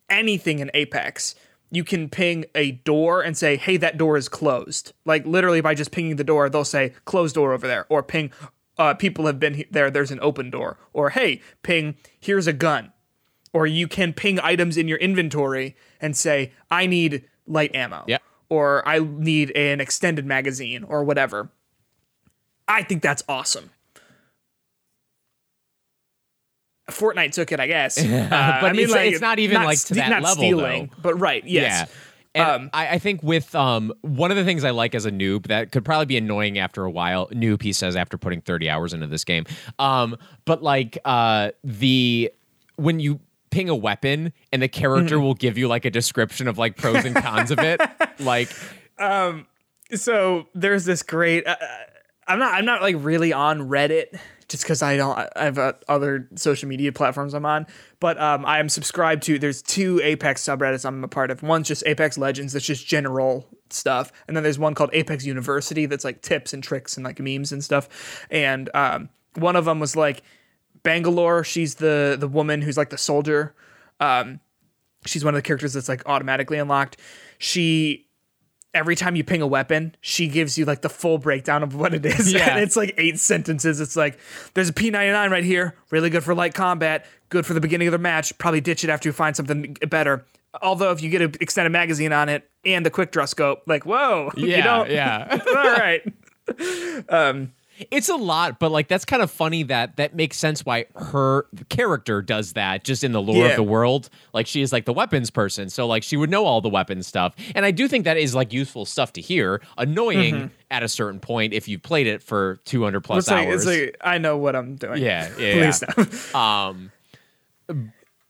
anything 0.10 0.60
in 0.60 0.72
Apex, 0.74 1.36
you 1.70 1.84
can 1.84 2.10
ping 2.10 2.46
a 2.56 2.72
door 2.72 3.22
and 3.22 3.38
say, 3.38 3.58
"Hey, 3.58 3.78
that 3.78 3.98
door 3.98 4.18
is 4.18 4.28
closed." 4.28 4.94
Like 5.06 5.26
literally 5.26 5.62
by 5.62 5.76
just 5.76 5.92
pinging 5.92 6.16
the 6.16 6.24
door, 6.24 6.50
they'll 6.50 6.66
say, 6.66 6.94
"Closed 7.06 7.36
door 7.36 7.54
over 7.54 7.68
there," 7.68 7.86
or 7.90 8.02
ping, 8.02 8.32
uh, 8.78 8.96
"People 8.96 9.28
have 9.28 9.40
been 9.40 9.54
he- 9.54 9.68
there. 9.70 9.92
There's 9.92 10.12
an 10.12 10.20
open 10.22 10.50
door," 10.50 10.78
or 10.94 11.12
"Hey, 11.12 11.42
ping, 11.62 11.96
here's 12.20 12.48
a 12.48 12.54
gun." 12.54 12.92
or 13.56 13.66
you 13.66 13.88
can 13.88 14.12
ping 14.12 14.38
items 14.42 14.76
in 14.76 14.86
your 14.90 14.98
inventory 14.98 15.78
and 16.02 16.18
say, 16.18 16.52
I 16.70 16.88
need 16.88 17.24
light 17.48 17.74
ammo. 17.74 18.04
Yeah. 18.06 18.18
Or 18.50 18.88
I 18.88 19.00
need 19.00 19.52
an 19.56 19.82
extended 19.82 20.26
magazine 20.26 20.84
or 20.84 21.04
whatever. 21.04 21.50
I 22.68 22.84
think 22.84 23.02
that's 23.02 23.24
awesome. 23.28 23.72
Fortnite 26.90 27.32
took 27.32 27.52
it, 27.52 27.60
I 27.60 27.68
guess. 27.68 27.98
Uh, 28.06 28.28
But 28.62 28.76
I 28.76 28.80
it's- 28.80 29.14
it's 29.14 29.22
not 29.22 29.40
even, 29.40 29.64
like, 29.64 29.80
to 29.80 29.94
ste- 29.94 29.96
that 29.96 30.10
not 30.10 30.22
level, 30.24 30.36
stealing, 30.44 30.88
though. 30.88 31.02
But 31.02 31.16
right, 31.20 31.44
yes. 31.46 31.90
Yeah. 31.90 31.96
And 32.36 32.64
Um, 32.64 32.70
I, 32.74 32.88
I 32.96 33.00
think 33.00 33.24
with 33.24 33.56
um 33.56 33.94
one 34.02 34.30
of 34.30 34.36
the 34.36 34.44
things 34.44 34.66
I 34.66 34.72
like 34.72 34.94
as 34.94 35.06
a 35.06 35.12
noob 35.12 35.48
that 35.48 35.72
could 35.72 35.86
probably 35.86 36.06
be 36.06 36.18
annoying 36.18 36.58
after 36.60 36.84
a 36.84 36.92
while. 36.92 37.28
Noob, 37.30 37.62
he 37.62 37.72
says 37.72 37.96
after 37.96 38.18
putting 38.18 38.42
thirty 38.42 38.70
hours 38.70 38.94
into 38.94 39.08
this 39.08 39.24
game. 39.24 39.46
Um, 39.80 40.18
but 40.44 40.62
like 40.62 40.98
uh 41.06 41.52
the 41.64 42.30
when 42.76 43.00
you 43.00 43.22
ping 43.56 43.70
a 43.70 43.76
weapon 43.76 44.34
and 44.52 44.62
the 44.62 44.68
character 44.68 45.20
will 45.20 45.34
give 45.34 45.58
you 45.58 45.68
like 45.68 45.86
a 45.86 45.90
description 45.90 46.48
of 46.48 46.58
like 46.58 46.76
pros 46.76 47.06
and 47.06 47.16
cons 47.16 47.52
of 47.52 47.60
it, 47.60 47.80
like 48.20 48.50
um, 49.00 49.48
so 49.94 50.48
there's 50.54 50.86
this 50.86 51.04
great 51.04 51.48
uh, 51.48 51.56
i'm 52.28 52.40
not 52.40 52.54
i'm 52.54 52.66
not 52.66 52.82
like 52.82 52.96
really 53.00 53.32
on 53.32 53.70
reddit 53.70 54.20
just 54.48 54.64
because 54.64 54.82
i 54.82 54.98
don't 54.98 55.18
i 55.36 55.44
have 55.44 55.58
uh, 55.58 55.74
other 55.88 56.28
social 56.36 56.68
media 56.68 56.92
platforms 56.92 57.34
i'm 57.34 57.46
on 57.46 57.66
but 58.00 58.20
um 58.20 58.46
i 58.46 58.60
am 58.60 58.68
subscribed 58.68 59.22
to 59.24 59.38
there's 59.38 59.62
two 59.62 60.02
apex 60.04 60.44
subreddits 60.44 60.86
i'm 60.86 61.04
a 61.04 61.08
part 61.08 61.30
of. 61.32 61.44
One's 61.44 61.68
just 61.68 61.84
apex 61.86 62.18
legends 62.18 62.54
that's 62.54 62.66
just 62.66 62.86
general 62.86 63.48
stuff 63.70 64.12
and 64.28 64.36
then 64.36 64.44
there's 64.44 64.60
one 64.60 64.74
called 64.74 64.90
apex 64.94 65.26
university 65.26 65.86
that's 65.86 66.04
like 66.04 66.22
tips 66.22 66.52
and 66.54 66.64
tricks 66.64 66.98
and 66.98 67.06
like 67.06 67.20
memes 67.20 67.52
and 67.52 67.64
stuff 67.64 68.26
and 68.32 68.70
um 68.74 69.10
one 69.36 69.56
of 69.56 69.66
them 69.66 69.80
was 69.80 69.96
like 69.96 70.24
bangalore 70.86 71.44
she's 71.44 71.76
the 71.76 72.16
the 72.18 72.28
woman 72.28 72.62
who's 72.62 72.78
like 72.78 72.90
the 72.90 72.98
soldier 72.98 73.54
um 74.00 74.40
she's 75.06 75.26
one 75.26 75.34
of 75.34 75.38
the 75.38 75.42
characters 75.42 75.74
that's 75.74 75.90
like 75.90 76.02
automatically 76.06 76.58
unlocked 76.58 76.98
she 77.38 78.06
every 78.76 78.96
time 78.96 79.16
you 79.16 79.24
ping 79.24 79.42
a 79.42 79.48
weapon, 79.48 79.96
she 80.02 80.28
gives 80.28 80.58
you 80.58 80.66
like 80.66 80.82
the 80.82 80.90
full 80.90 81.18
breakdown 81.18 81.64
of 81.64 81.74
what 81.74 81.94
it 81.94 82.06
is. 82.06 82.34
Yeah. 82.36 82.50
And 82.50 82.60
it's 82.60 82.76
like 82.76 82.94
eight 82.98 83.18
sentences. 83.20 83.80
It's 83.80 83.96
like, 83.96 84.20
there's 84.56 84.68
a 84.68 84.74
P99 84.74 85.30
right 85.30 85.44
here, 85.44 85.78
really 85.90 86.10
good 86.10 86.24
for 86.24 86.36
light 86.36 86.54
combat, 86.54 87.06
good 87.30 87.46
for 87.46 87.54
the 87.54 87.62
beginning 87.62 87.88
of 87.88 87.94
the 87.94 87.98
match, 87.98 88.38
probably 88.38 88.60
ditch 88.60 88.84
it 88.84 88.90
after 88.90 89.08
you 89.08 89.14
find 89.14 89.36
something 89.36 89.78
better. 89.90 90.26
Although 90.62 90.92
if 90.92 91.02
you 91.02 91.10
get 91.10 91.22
an 91.22 91.34
extended 91.40 91.70
magazine 91.70 92.12
on 92.12 92.28
it 92.28 92.50
and 92.66 92.86
the 92.86 92.90
quick 92.90 93.12
draw 93.12 93.24
scope, 93.24 93.62
like, 93.68 93.86
whoa, 93.86 94.32
you 94.36 94.48
yeah, 94.48 94.64
don't, 94.64 94.90
yeah. 94.90 95.40
all 95.48 95.54
right. 95.54 96.04
It's 97.92 98.10
a 98.10 98.16
lot, 98.16 98.60
but 98.60 98.72
like 98.72 98.88
that's 98.88 99.06
kind 99.06 99.22
of 99.22 99.30
funny 99.30 99.64
that 99.64 99.98
that 99.98 100.16
makes 100.16 100.38
sense 100.38 100.66
why 100.66 100.86
her 100.96 101.46
character 101.70 102.22
does 102.22 102.54
that 102.54 102.84
just 102.84 103.04
in 103.04 103.12
the 103.12 103.22
lore 103.22 103.46
Yeah. 103.46 103.50
of 103.52 103.56
the 103.58 103.64
world. 103.64 104.10
Like 104.34 104.48
she 104.48 104.62
is 104.62 104.72
like 104.72 104.86
the 104.86 104.94
weapons 104.94 105.30
person, 105.30 105.70
so 105.70 105.86
like 105.88 106.04
she 106.04 106.16
would 106.18 106.30
know 106.30 106.46
all 106.46 106.62
the 106.62 106.70
weapons 106.70 107.08
stuff. 107.08 107.36
And 107.54 107.66
I 107.66 107.72
do 107.72 107.88
think 107.88 108.06
that 108.06 108.18
is 108.18 108.34
like 108.36 108.54
useful 108.54 108.86
stuff 108.86 109.14
to 109.14 109.22
hear. 109.22 109.62
Annoying 109.78 110.52
at 110.72 110.84
a 110.84 110.88
certain 110.88 111.20
point 111.20 111.54
if 111.54 111.68
you've 111.68 111.84
played 111.84 112.08
it 112.08 112.24
for 112.24 112.60
200 112.66 113.02
plus 113.02 113.26
It's 113.26 113.32
like, 113.32 113.48
hours. 113.48 113.66
it's 113.66 113.82
like, 113.86 113.98
I 114.02 114.18
know 114.18 114.38
what 114.38 114.56
I'm 114.56 114.76
doing. 114.76 115.02
yeah, 115.02 115.30
yeah, 115.38 115.72
Please 115.72 115.84
yeah. 116.34 116.68
Um, 116.70 116.92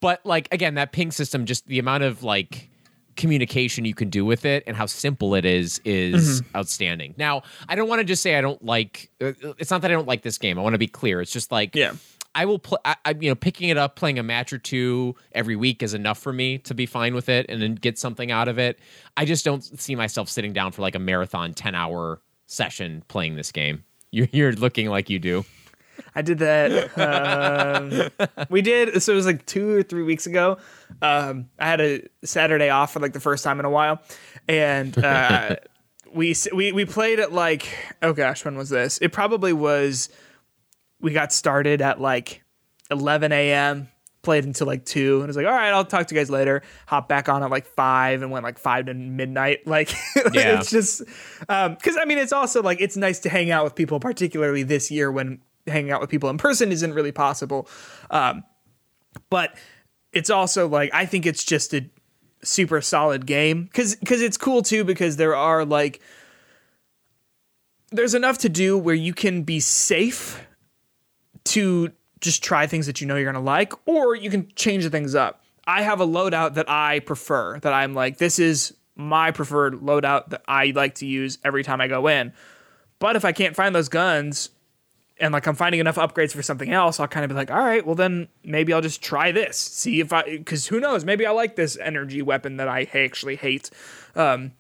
but 0.01 0.25
like 0.25 0.47
again, 0.53 0.75
that 0.75 0.91
ping 0.91 1.11
system, 1.11 1.45
just 1.45 1.67
the 1.67 1.79
amount 1.79 2.03
of 2.03 2.23
like 2.23 2.69
communication 3.16 3.86
you 3.86 3.93
can 3.93 4.09
do 4.09 4.26
with 4.26 4.45
it 4.45 4.63
and 4.68 4.76
how 4.76 4.86
simple 4.86 5.36
it 5.36 5.45
is 5.45 5.80
is 5.86 6.41
Mm-hmm. 6.41 6.57
outstanding. 6.57 7.13
Now, 7.18 7.43
I 7.70 7.76
don't 7.76 7.88
want 7.88 7.99
to 7.99 8.03
just 8.05 8.22
say 8.22 8.36
I 8.38 8.41
don't 8.41 8.63
like. 8.63 9.09
uh, 9.22 9.34
It's 9.57 9.72
not 9.72 9.82
that 9.82 9.91
I 9.91 9.93
don't 9.93 10.07
like 10.07 10.22
this 10.22 10.38
game. 10.38 10.59
I 10.59 10.61
want 10.61 10.74
to 10.74 10.80
be 10.80 10.88
clear. 10.88 11.22
It's 11.22 11.32
just 11.32 11.51
like 11.51 11.76
Yeah. 11.76 11.93
I 12.38 12.43
will 12.43 12.59
play. 12.59 12.78
I, 12.84 12.95
I 13.05 13.16
you 13.20 13.30
know 13.30 13.36
picking 13.36 13.70
it 13.70 13.78
up, 13.78 13.95
playing 13.95 14.20
a 14.20 14.24
match 14.24 14.51
or 14.51 14.57
two 14.57 15.16
every 15.32 15.55
week 15.55 15.82
is 15.82 15.93
enough 15.93 16.18
for 16.20 16.34
me 16.34 16.57
to 16.59 16.74
be 16.74 16.86
fine 16.86 17.16
with 17.16 17.30
it 17.30 17.45
and 17.47 17.61
then 17.61 17.76
get 17.76 17.97
something 17.97 18.30
out 18.30 18.49
of 18.49 18.57
it. 18.59 18.78
I 19.16 19.24
just 19.24 19.45
don't 19.45 19.61
see 19.63 19.95
myself 19.95 20.28
sitting 20.28 20.51
down 20.51 20.74
for 20.74 20.82
like 20.82 20.95
a 20.95 20.99
marathon 20.99 21.53
ten 21.53 21.76
hour 21.76 22.20
session 22.47 23.03
playing 23.07 23.36
this 23.36 23.51
game. 23.53 23.84
You're, 24.11 24.28
you're 24.32 24.51
looking 24.53 24.88
like 24.89 25.09
you 25.09 25.20
do. 25.20 25.45
I 26.15 26.21
did 26.21 26.39
that. 26.39 26.97
Um, 26.97 28.27
we 28.49 28.61
did. 28.61 29.01
So 29.03 29.13
it 29.13 29.15
was 29.15 29.25
like 29.25 29.45
two 29.45 29.69
or 29.71 29.83
three 29.83 30.03
weeks 30.03 30.25
ago. 30.25 30.57
Um, 31.01 31.49
I 31.59 31.67
had 31.67 31.81
a 31.81 32.01
Saturday 32.23 32.69
off 32.69 32.93
for 32.93 32.99
like 32.99 33.13
the 33.13 33.19
first 33.19 33.43
time 33.43 33.59
in 33.59 33.65
a 33.65 33.69
while, 33.69 34.01
and 34.47 34.97
uh, 34.97 35.57
we 36.13 36.35
we 36.53 36.71
we 36.71 36.85
played 36.85 37.19
at 37.19 37.31
like 37.33 37.67
oh 38.01 38.13
gosh, 38.13 38.45
when 38.45 38.57
was 38.57 38.69
this? 38.69 38.97
It 38.99 39.11
probably 39.11 39.53
was. 39.53 40.09
We 41.01 41.11
got 41.11 41.33
started 41.33 41.81
at 41.81 41.99
like 41.99 42.43
11 42.89 43.31
a.m. 43.31 43.89
Played 44.21 44.45
until 44.45 44.65
like 44.65 44.85
two, 44.85 45.15
and 45.17 45.25
I 45.25 45.27
was 45.27 45.35
like, 45.37 45.45
"All 45.45 45.51
right, 45.51 45.69
I'll 45.69 45.85
talk 45.85 46.07
to 46.07 46.15
you 46.15 46.19
guys 46.19 46.31
later." 46.31 46.63
Hop 46.87 47.07
back 47.07 47.29
on 47.29 47.43
at 47.43 47.51
like 47.51 47.67
five, 47.67 48.23
and 48.23 48.31
went 48.31 48.43
like 48.43 48.57
five 48.57 48.87
to 48.87 48.93
midnight. 48.95 49.59
Like, 49.67 49.91
Yeah. 50.33 50.57
it's 50.59 50.71
just 50.71 51.03
because 51.47 51.97
I 52.01 52.05
mean, 52.05 52.17
it's 52.17 52.31
also 52.33 52.63
like 52.63 52.81
it's 52.81 52.97
nice 52.97 53.19
to 53.19 53.29
hang 53.29 53.51
out 53.51 53.65
with 53.65 53.75
people, 53.75 53.99
particularly 53.99 54.63
this 54.63 54.89
year 54.89 55.11
when 55.11 55.41
hanging 55.68 55.91
out 55.91 56.01
with 56.01 56.09
people 56.09 56.30
in 56.30 56.38
person 56.38 56.72
isn't 56.72 56.93
really 56.93 57.11
possible. 57.11 57.68
Um, 58.09 58.43
but 59.30 59.57
it's 60.11 60.30
also 60.30 60.68
like 60.68 60.89
I 60.93 61.05
think 61.05 61.26
it's 61.26 61.43
just 61.43 61.74
a 61.74 61.89
super 62.43 62.82
solid 62.82 63.26
game 63.26 63.63
because 63.63 63.95
because 63.95 64.22
it's 64.22 64.38
cool 64.38 64.61
too 64.61 64.84
because 64.84 65.18
there 65.18 65.36
are 65.36 65.66
like 65.66 65.99
there's 67.91 68.13
enough 68.13 68.39
to 68.39 68.49
do 68.49 68.78
where 68.78 68.95
you 68.95 69.13
can 69.13 69.43
be 69.43 69.59
safe 69.59 70.45
to 71.45 71.91
just 72.22 72.43
try 72.43 72.68
things 72.68 72.88
that 72.88 73.01
you 73.01 73.07
know 73.07 73.16
you're 73.16 73.32
gonna 73.32 73.43
like, 73.43 73.74
or 73.88 74.16
you 74.16 74.30
can 74.30 74.51
change 74.55 74.84
the 74.84 74.89
things 74.89 75.16
up. 75.16 75.43
I 75.68 75.82
have 75.82 76.01
a 76.01 76.07
loadout 76.07 76.55
that 76.55 76.70
I 76.70 76.99
prefer, 76.99 77.59
that 77.59 77.74
I'm 77.74 77.93
like, 77.93 78.18
this 78.18 78.39
is 78.39 78.74
my 78.95 79.32
preferred 79.32 79.76
loadout 79.76 80.30
that 80.30 80.43
I 80.47 80.72
like 80.76 80.95
to 80.95 81.05
use 81.05 81.38
every 81.43 81.63
time 81.63 81.82
I 81.82 81.88
go 81.88 82.07
in. 82.07 82.34
But 82.99 83.16
if 83.16 83.26
I 83.26 83.32
can't 83.32 83.55
find 83.55 83.76
those 83.76 83.89
guns, 83.89 84.49
and 85.20 85.34
like 85.34 85.47
I'm 85.47 85.55
finding 85.55 85.80
enough 85.80 85.95
upgrades 85.95 86.34
for 86.34 86.41
something 86.41 86.72
else, 86.72 86.99
I'll 86.99 87.07
kind 87.07 87.24
of 87.24 87.30
be 87.30 87.36
like, 87.36 87.51
all 87.51 87.63
right, 87.63 87.86
well 87.86 87.95
then 87.95 88.28
maybe 88.43 88.74
I'll 88.74 88.82
just 88.82 89.01
try 89.01 89.32
this, 89.32 89.57
see 89.57 89.99
if 89.99 90.11
I, 90.11 90.24
because 90.24 90.68
who 90.68 90.80
knows, 90.80 91.05
maybe 91.05 91.26
I 91.26 91.32
like 91.32 91.55
this 91.55 91.78
energy 91.78 92.22
weapon 92.22 92.57
that 92.57 92.68
I 92.68 92.89
actually 92.93 93.36
hate. 93.36 93.70
Um, 94.16 94.51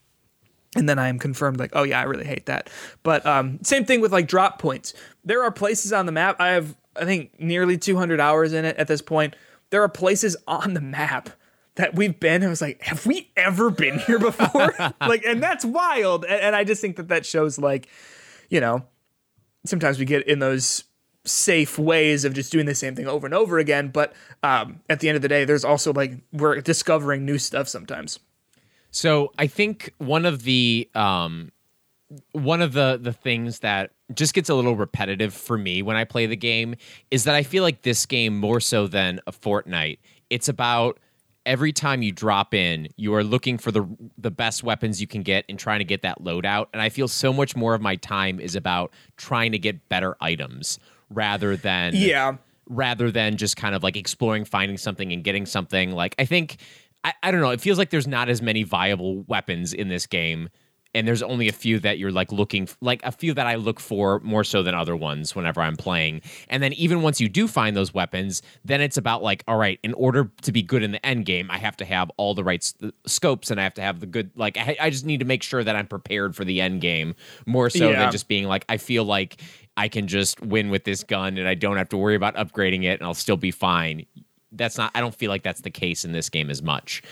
and 0.75 0.89
then 0.89 0.99
I 0.99 1.07
am 1.07 1.19
confirmed 1.19 1.59
like, 1.59 1.71
oh 1.73 1.83
yeah, 1.83 1.99
I 1.99 2.03
really 2.03 2.25
hate 2.25 2.45
that. 2.47 2.69
But 3.03 3.25
um, 3.25 3.59
same 3.63 3.85
thing 3.85 4.01
with 4.01 4.11
like 4.11 4.27
drop 4.27 4.59
points. 4.59 4.93
There 5.23 5.43
are 5.43 5.51
places 5.51 5.93
on 5.93 6.05
the 6.05 6.11
map. 6.11 6.39
I 6.39 6.49
have 6.49 6.75
I 6.95 7.05
think 7.05 7.39
nearly 7.39 7.77
200 7.77 8.19
hours 8.19 8.53
in 8.53 8.65
it 8.65 8.77
at 8.77 8.87
this 8.87 9.01
point. 9.01 9.35
There 9.69 9.81
are 9.81 9.89
places 9.89 10.37
on 10.47 10.73
the 10.73 10.81
map 10.81 11.29
that 11.75 11.95
we've 11.95 12.19
been. 12.19 12.43
I 12.43 12.47
was 12.47 12.61
like, 12.61 12.81
have 12.81 13.05
we 13.05 13.31
ever 13.35 13.69
been 13.69 13.99
here 13.99 14.19
before? 14.19 14.73
like, 15.01 15.23
and 15.25 15.43
that's 15.43 15.65
wild. 15.65 16.23
And, 16.23 16.41
and 16.41 16.55
I 16.55 16.63
just 16.63 16.81
think 16.81 16.95
that 16.97 17.09
that 17.09 17.25
shows 17.25 17.59
like, 17.59 17.87
you 18.49 18.61
know, 18.61 18.85
sometimes 19.65 19.99
we 19.99 20.05
get 20.05 20.27
in 20.27 20.39
those 20.39 20.83
safe 21.25 21.79
ways 21.79 22.23
of 22.23 22.33
just 22.33 22.51
doing 22.51 22.65
the 22.65 22.75
same 22.75 22.95
thing 22.95 23.07
over 23.07 23.25
and 23.25 23.33
over 23.33 23.57
again. 23.57 23.89
But 23.89 24.13
um, 24.43 24.81
at 24.89 24.99
the 24.99 25.09
end 25.09 25.15
of 25.15 25.21
the 25.21 25.27
day, 25.27 25.45
there's 25.45 25.65
also 25.65 25.91
like 25.91 26.13
we're 26.31 26.61
discovering 26.61 27.25
new 27.25 27.37
stuff 27.37 27.67
sometimes. 27.67 28.19
So 28.91 29.33
I 29.37 29.47
think 29.47 29.91
one 29.97 30.25
of 30.25 30.43
the 30.43 30.89
um, 30.95 31.51
one 32.31 32.61
of 32.61 32.73
the 32.73 32.99
the 33.01 33.13
things 33.13 33.59
that 33.59 33.91
just 34.13 34.33
gets 34.33 34.49
a 34.49 34.55
little 34.55 34.75
repetitive 34.75 35.33
for 35.33 35.57
me 35.57 35.81
when 35.81 35.97
I 35.97 36.03
play 36.03 36.27
the 36.27 36.35
game 36.35 36.75
is 37.11 37.23
that 37.23 37.35
I 37.35 37.43
feel 37.43 37.63
like 37.63 37.81
this 37.81 38.05
game 38.05 38.37
more 38.37 38.59
so 38.59 38.87
than 38.87 39.19
a 39.27 39.31
Fortnite. 39.31 39.97
It's 40.29 40.47
about 40.47 40.99
every 41.45 41.71
time 41.71 42.01
you 42.01 42.11
drop 42.11 42.53
in, 42.53 42.87
you 42.97 43.13
are 43.15 43.23
looking 43.23 43.57
for 43.57 43.71
the 43.71 43.85
the 44.17 44.31
best 44.31 44.63
weapons 44.63 44.99
you 45.01 45.07
can 45.07 45.21
get 45.23 45.45
and 45.49 45.57
trying 45.59 45.79
to 45.79 45.85
get 45.85 46.01
that 46.01 46.21
loadout. 46.23 46.67
And 46.73 46.81
I 46.81 46.89
feel 46.89 47.07
so 47.07 47.31
much 47.31 47.55
more 47.55 47.73
of 47.75 47.81
my 47.81 47.95
time 47.95 48.39
is 48.39 48.55
about 48.55 48.91
trying 49.17 49.51
to 49.51 49.59
get 49.59 49.87
better 49.89 50.15
items 50.21 50.79
rather 51.09 51.55
than 51.55 51.93
Yeah. 51.95 52.37
rather 52.67 53.11
than 53.11 53.37
just 53.37 53.57
kind 53.57 53.75
of 53.75 53.83
like 53.83 53.95
exploring, 53.95 54.45
finding 54.45 54.77
something 54.77 55.11
and 55.11 55.23
getting 55.23 55.45
something. 55.45 55.91
Like 55.91 56.15
I 56.17 56.25
think 56.25 56.57
I, 57.03 57.13
I 57.21 57.31
don't 57.31 57.41
know, 57.41 57.51
it 57.51 57.61
feels 57.61 57.77
like 57.77 57.91
there's 57.91 58.07
not 58.07 58.29
as 58.29 58.41
many 58.41 58.63
viable 58.63 59.21
weapons 59.27 59.73
in 59.73 59.87
this 59.89 60.07
game. 60.07 60.49
And 60.95 61.07
there's 61.07 61.21
only 61.21 61.47
a 61.47 61.51
few 61.51 61.79
that 61.81 61.99
you're 61.99 62.11
like 62.11 62.31
looking 62.31 62.67
like 62.81 63.01
a 63.03 63.11
few 63.11 63.33
that 63.35 63.45
I 63.45 63.55
look 63.55 63.79
for 63.79 64.19
more 64.21 64.43
so 64.43 64.63
than 64.63 64.73
other 64.73 64.95
ones 64.95 65.35
whenever 65.35 65.61
I'm 65.61 65.75
playing. 65.75 66.21
And 66.49 66.63
then 66.63 66.73
even 66.73 67.03
once 67.03 67.21
you 67.21 67.29
do 67.29 67.47
find 67.47 67.75
those 67.75 67.93
weapons, 67.93 68.41
then 68.63 68.81
it's 68.81 68.97
about 68.97 69.21
like, 69.21 69.43
all 69.47 69.57
right, 69.57 69.79
in 69.83 69.93
order 69.93 70.31
to 70.41 70.51
be 70.51 70.63
good 70.63 70.81
in 70.81 70.91
the 70.91 71.05
end 71.05 71.25
game, 71.25 71.51
I 71.51 71.57
have 71.59 71.77
to 71.77 71.85
have 71.85 72.09
all 72.17 72.33
the 72.33 72.43
right 72.43 72.61
s- 72.63 72.73
scopes 73.05 73.51
and 73.51 73.59
I 73.59 73.63
have 73.63 73.73
to 73.75 73.81
have 73.81 73.99
the 73.99 74.07
good 74.07 74.31
like 74.35 74.57
I, 74.57 74.77
I 74.79 74.89
just 74.89 75.05
need 75.05 75.19
to 75.19 75.25
make 75.25 75.43
sure 75.43 75.63
that 75.63 75.75
I'm 75.75 75.85
prepared 75.87 76.35
for 76.35 76.45
the 76.45 76.61
end 76.61 76.81
game 76.81 77.13
more 77.45 77.69
so 77.69 77.89
Yeah. 77.91 77.99
than 77.99 78.11
just 78.11 78.27
being 78.27 78.45
like 78.45 78.65
I 78.69 78.77
feel 78.77 79.03
like 79.03 79.41
I 79.77 79.89
can 79.89 80.07
just 80.07 80.41
win 80.41 80.69
with 80.69 80.85
this 80.85 81.03
gun 81.03 81.37
and 81.37 81.47
I 81.47 81.53
don't 81.53 81.75
have 81.75 81.89
to 81.89 81.97
worry 81.97 82.15
about 82.15 82.35
upgrading 82.35 82.83
it 82.85 82.99
and 82.99 83.03
I'll 83.03 83.13
still 83.13 83.35
be 83.35 83.51
fine. 83.51 84.05
That's 84.53 84.77
not 84.77 84.91
I 84.95 85.01
don't 85.01 85.13
feel 85.13 85.29
like 85.29 85.43
that's 85.43 85.59
the 85.61 85.69
case 85.71 86.05
in 86.05 86.13
this 86.13 86.29
game 86.29 86.49
as 86.49 86.61
much. 86.63 87.03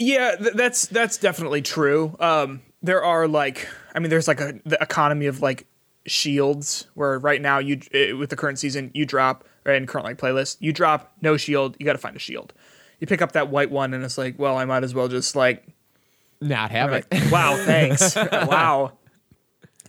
Yeah, 0.00 0.34
th- 0.36 0.54
that's 0.54 0.86
that's 0.86 1.16
definitely 1.18 1.62
true. 1.62 2.16
Um, 2.18 2.62
there 2.82 3.02
are 3.02 3.26
like, 3.26 3.68
I 3.94 3.98
mean, 3.98 4.10
there's 4.10 4.28
like 4.28 4.40
a 4.40 4.60
the 4.64 4.78
economy 4.80 5.26
of 5.26 5.42
like 5.42 5.66
shields 6.06 6.86
where 6.94 7.18
right 7.18 7.40
now 7.40 7.58
you 7.58 7.80
eh, 7.92 8.12
with 8.12 8.30
the 8.30 8.36
current 8.36 8.58
season 8.58 8.90
you 8.94 9.04
drop 9.04 9.44
or 9.66 9.72
in 9.72 9.86
current 9.86 10.06
like 10.06 10.16
playlist 10.16 10.56
you 10.60 10.72
drop 10.72 11.12
no 11.20 11.36
shield 11.36 11.76
you 11.78 11.84
got 11.84 11.92
to 11.92 11.98
find 11.98 12.16
a 12.16 12.20
shield. 12.20 12.52
You 12.98 13.06
pick 13.06 13.22
up 13.22 13.32
that 13.32 13.48
white 13.48 13.70
one 13.70 13.94
and 13.94 14.04
it's 14.04 14.18
like, 14.18 14.38
well, 14.38 14.56
I 14.56 14.64
might 14.64 14.82
as 14.82 14.94
well 14.94 15.08
just 15.08 15.36
like 15.36 15.64
Not 16.40 16.70
have 16.70 16.90
like, 16.90 17.06
it. 17.10 17.30
wow, 17.32 17.56
thanks. 17.64 18.16
wow. 18.16 18.92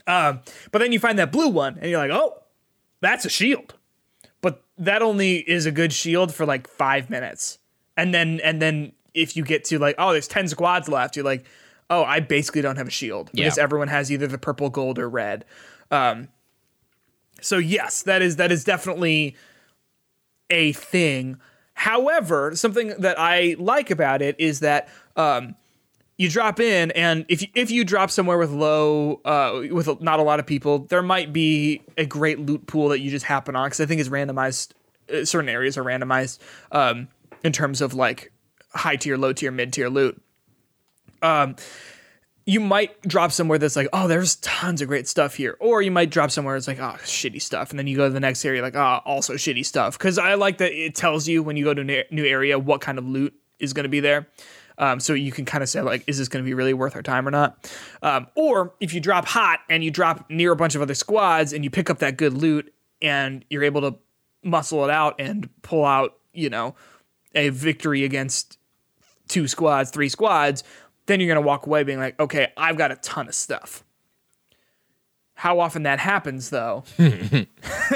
Um, 0.06 0.42
but 0.72 0.80
then 0.80 0.92
you 0.92 1.00
find 1.00 1.18
that 1.20 1.32
blue 1.32 1.50
one 1.50 1.78
and 1.80 1.90
you're 1.90 2.00
like, 2.00 2.12
oh, 2.12 2.44
that's 3.02 3.26
a 3.26 3.30
shield. 3.30 3.76
But 4.42 4.64
that 4.78 5.02
only 5.02 5.38
is 5.38 5.66
a 5.66 5.72
good 5.72 5.92
shield 5.94 6.34
for 6.34 6.46
like 6.46 6.68
five 6.68 7.10
minutes. 7.10 7.60
And 7.98 8.14
then 8.14 8.40
and 8.44 8.62
then 8.62 8.94
if 9.14 9.36
you 9.36 9.44
get 9.44 9.64
to 9.66 9.80
like, 9.80 9.96
oh, 9.98 10.12
there's 10.12 10.28
10 10.28 10.48
squads 10.48 10.88
left, 10.88 11.16
you're 11.16 11.26
like, 11.26 11.46
oh, 11.90 12.04
I 12.04 12.20
basically 12.20 12.62
don't 12.62 12.76
have 12.78 12.88
a 12.88 12.92
shield. 12.92 13.32
Because 13.34 13.58
Yeah. 13.58 13.64
everyone 13.64 13.88
has 13.88 14.12
either 14.12 14.28
the 14.28 14.38
purple, 14.38 14.70
gold, 14.70 15.00
or 15.00 15.10
red. 15.10 15.46
Um 15.92 16.30
so 17.42 17.58
yes, 17.58 18.02
that 18.04 18.22
is 18.22 18.36
that 18.36 18.52
is 18.52 18.64
definitely 18.64 19.36
a 20.50 20.74
thing. 20.74 21.40
However, 21.74 22.56
something 22.56 22.90
that 23.00 23.18
I 23.18 23.56
like 23.58 23.90
about 23.92 24.22
it 24.22 24.36
is 24.38 24.60
that 24.60 24.90
um, 25.16 25.56
you 26.18 26.30
drop 26.30 26.60
in, 26.60 26.92
and 26.92 27.26
if 27.30 27.42
you, 27.42 27.48
if 27.56 27.72
you 27.72 27.86
drop 27.86 28.12
somewhere 28.12 28.38
with 28.38 28.52
low, 28.52 29.22
uh, 29.24 29.62
with 29.72 30.02
not 30.02 30.20
a 30.20 30.24
lot 30.24 30.42
of 30.42 30.46
people, 30.46 30.80
there 30.80 31.02
might 31.02 31.32
be 31.32 31.82
a 31.98 32.06
great 32.06 32.38
loot 32.40 32.68
pool 32.68 32.90
that 32.90 33.00
you 33.00 33.10
just 33.10 33.26
happen 33.26 33.56
on 33.56 33.68
because 33.68 33.80
I 33.80 33.86
think 33.86 34.02
it's 34.02 34.10
randomized. 34.10 34.72
Uh, 35.10 35.24
certain 35.24 35.48
areas 35.50 35.78
are 35.78 35.84
randomized 35.84 36.40
um, 36.74 37.08
in 37.46 37.54
terms 37.54 37.80
of 37.80 37.94
like 37.94 38.34
high 38.74 38.98
tier, 38.98 39.18
low 39.18 39.32
tier, 39.32 39.52
mid 39.52 39.72
tier 39.72 39.88
loot. 39.88 40.22
Um, 41.22 41.56
you 42.46 42.60
might 42.60 43.00
drop 43.04 43.32
somewhere 43.32 43.60
that's 43.60 43.76
like, 43.76 43.88
oh, 43.94 44.08
there's 44.08 44.38
tons 44.38 44.82
of 44.82 44.88
great 44.88 45.08
stuff 45.08 45.36
here. 45.36 45.56
Or 45.60 45.84
you 45.84 45.92
might 45.92 46.10
drop 46.10 46.32
somewhere 46.32 46.56
it's 46.56 46.68
like, 46.68 46.80
oh, 46.80 46.96
shitty 47.04 47.42
stuff. 47.42 47.70
And 47.70 47.78
then 47.78 47.86
you 47.86 47.96
go 47.96 48.08
to 48.08 48.14
the 48.14 48.20
next 48.20 48.44
area, 48.44 48.64
like, 48.64 48.76
oh, 48.76 49.02
also 49.06 49.36
shitty 49.36 49.64
stuff. 49.64 49.98
Because 49.98 50.18
I 50.18 50.34
like 50.34 50.58
that 50.58 50.72
it 50.72 50.96
tells 50.96 51.28
you 51.28 51.44
when 51.44 51.58
you 51.58 51.64
go 51.64 51.76
to 51.76 51.82
a 51.82 52.06
new 52.12 52.26
area 52.26 52.58
what 52.58 52.82
kind 52.82 52.98
of 52.98 53.06
loot 53.06 53.36
is 53.60 53.74
going 53.74 53.84
to 53.84 53.90
be 53.90 54.00
there. 54.00 54.28
Um, 54.80 55.00
so 55.00 55.14
you 55.14 55.32
can 55.32 55.46
kind 55.46 55.62
of 55.62 55.70
say, 55.70 55.82
like, 55.82 56.06
is 56.08 56.18
this 56.18 56.28
going 56.28 56.44
to 56.44 56.48
be 56.48 56.54
really 56.54 56.74
worth 56.74 56.96
our 56.96 57.04
time 57.04 57.28
or 57.28 57.32
not? 57.32 57.72
Um, 58.02 58.28
or 58.34 58.74
if 58.80 58.94
you 58.94 59.02
drop 59.02 59.28
hot 59.28 59.60
and 59.70 59.84
you 59.84 59.92
drop 59.92 60.28
near 60.30 60.54
a 60.54 60.56
bunch 60.56 60.74
of 60.74 60.82
other 60.82 60.96
squads 60.96 61.54
and 61.54 61.64
you 61.64 61.70
pick 61.70 61.90
up 61.90 62.00
that 62.00 62.18
good 62.18 62.34
loot 62.34 62.74
and 63.02 63.46
you're 63.50 63.64
able 63.64 63.82
to 63.82 64.00
muscle 64.44 64.84
it 64.86 64.90
out 64.90 65.16
and 65.20 65.50
pull 65.62 65.86
out, 65.86 66.18
you 66.34 66.50
know, 66.50 66.76
a 67.36 67.50
victory 67.50 68.06
against 68.06 68.58
two 69.28 69.48
squads, 69.48 69.92
three 69.92 70.10
squads, 70.10 70.64
then 71.10 71.20
you're 71.20 71.28
going 71.28 71.44
to 71.44 71.46
walk 71.46 71.68
away 71.68 71.84
being 71.84 72.00
like, 72.00 72.18
okay, 72.20 72.54
I've 72.56 72.78
got 72.78 72.92
a 72.92 72.96
ton 72.96 73.28
of 73.28 73.36
stuff. 73.36 73.84
How 75.34 75.60
often 75.60 75.84
that 75.84 76.00
happens, 76.00 76.50
though, 76.50 76.84
and 76.98 77.50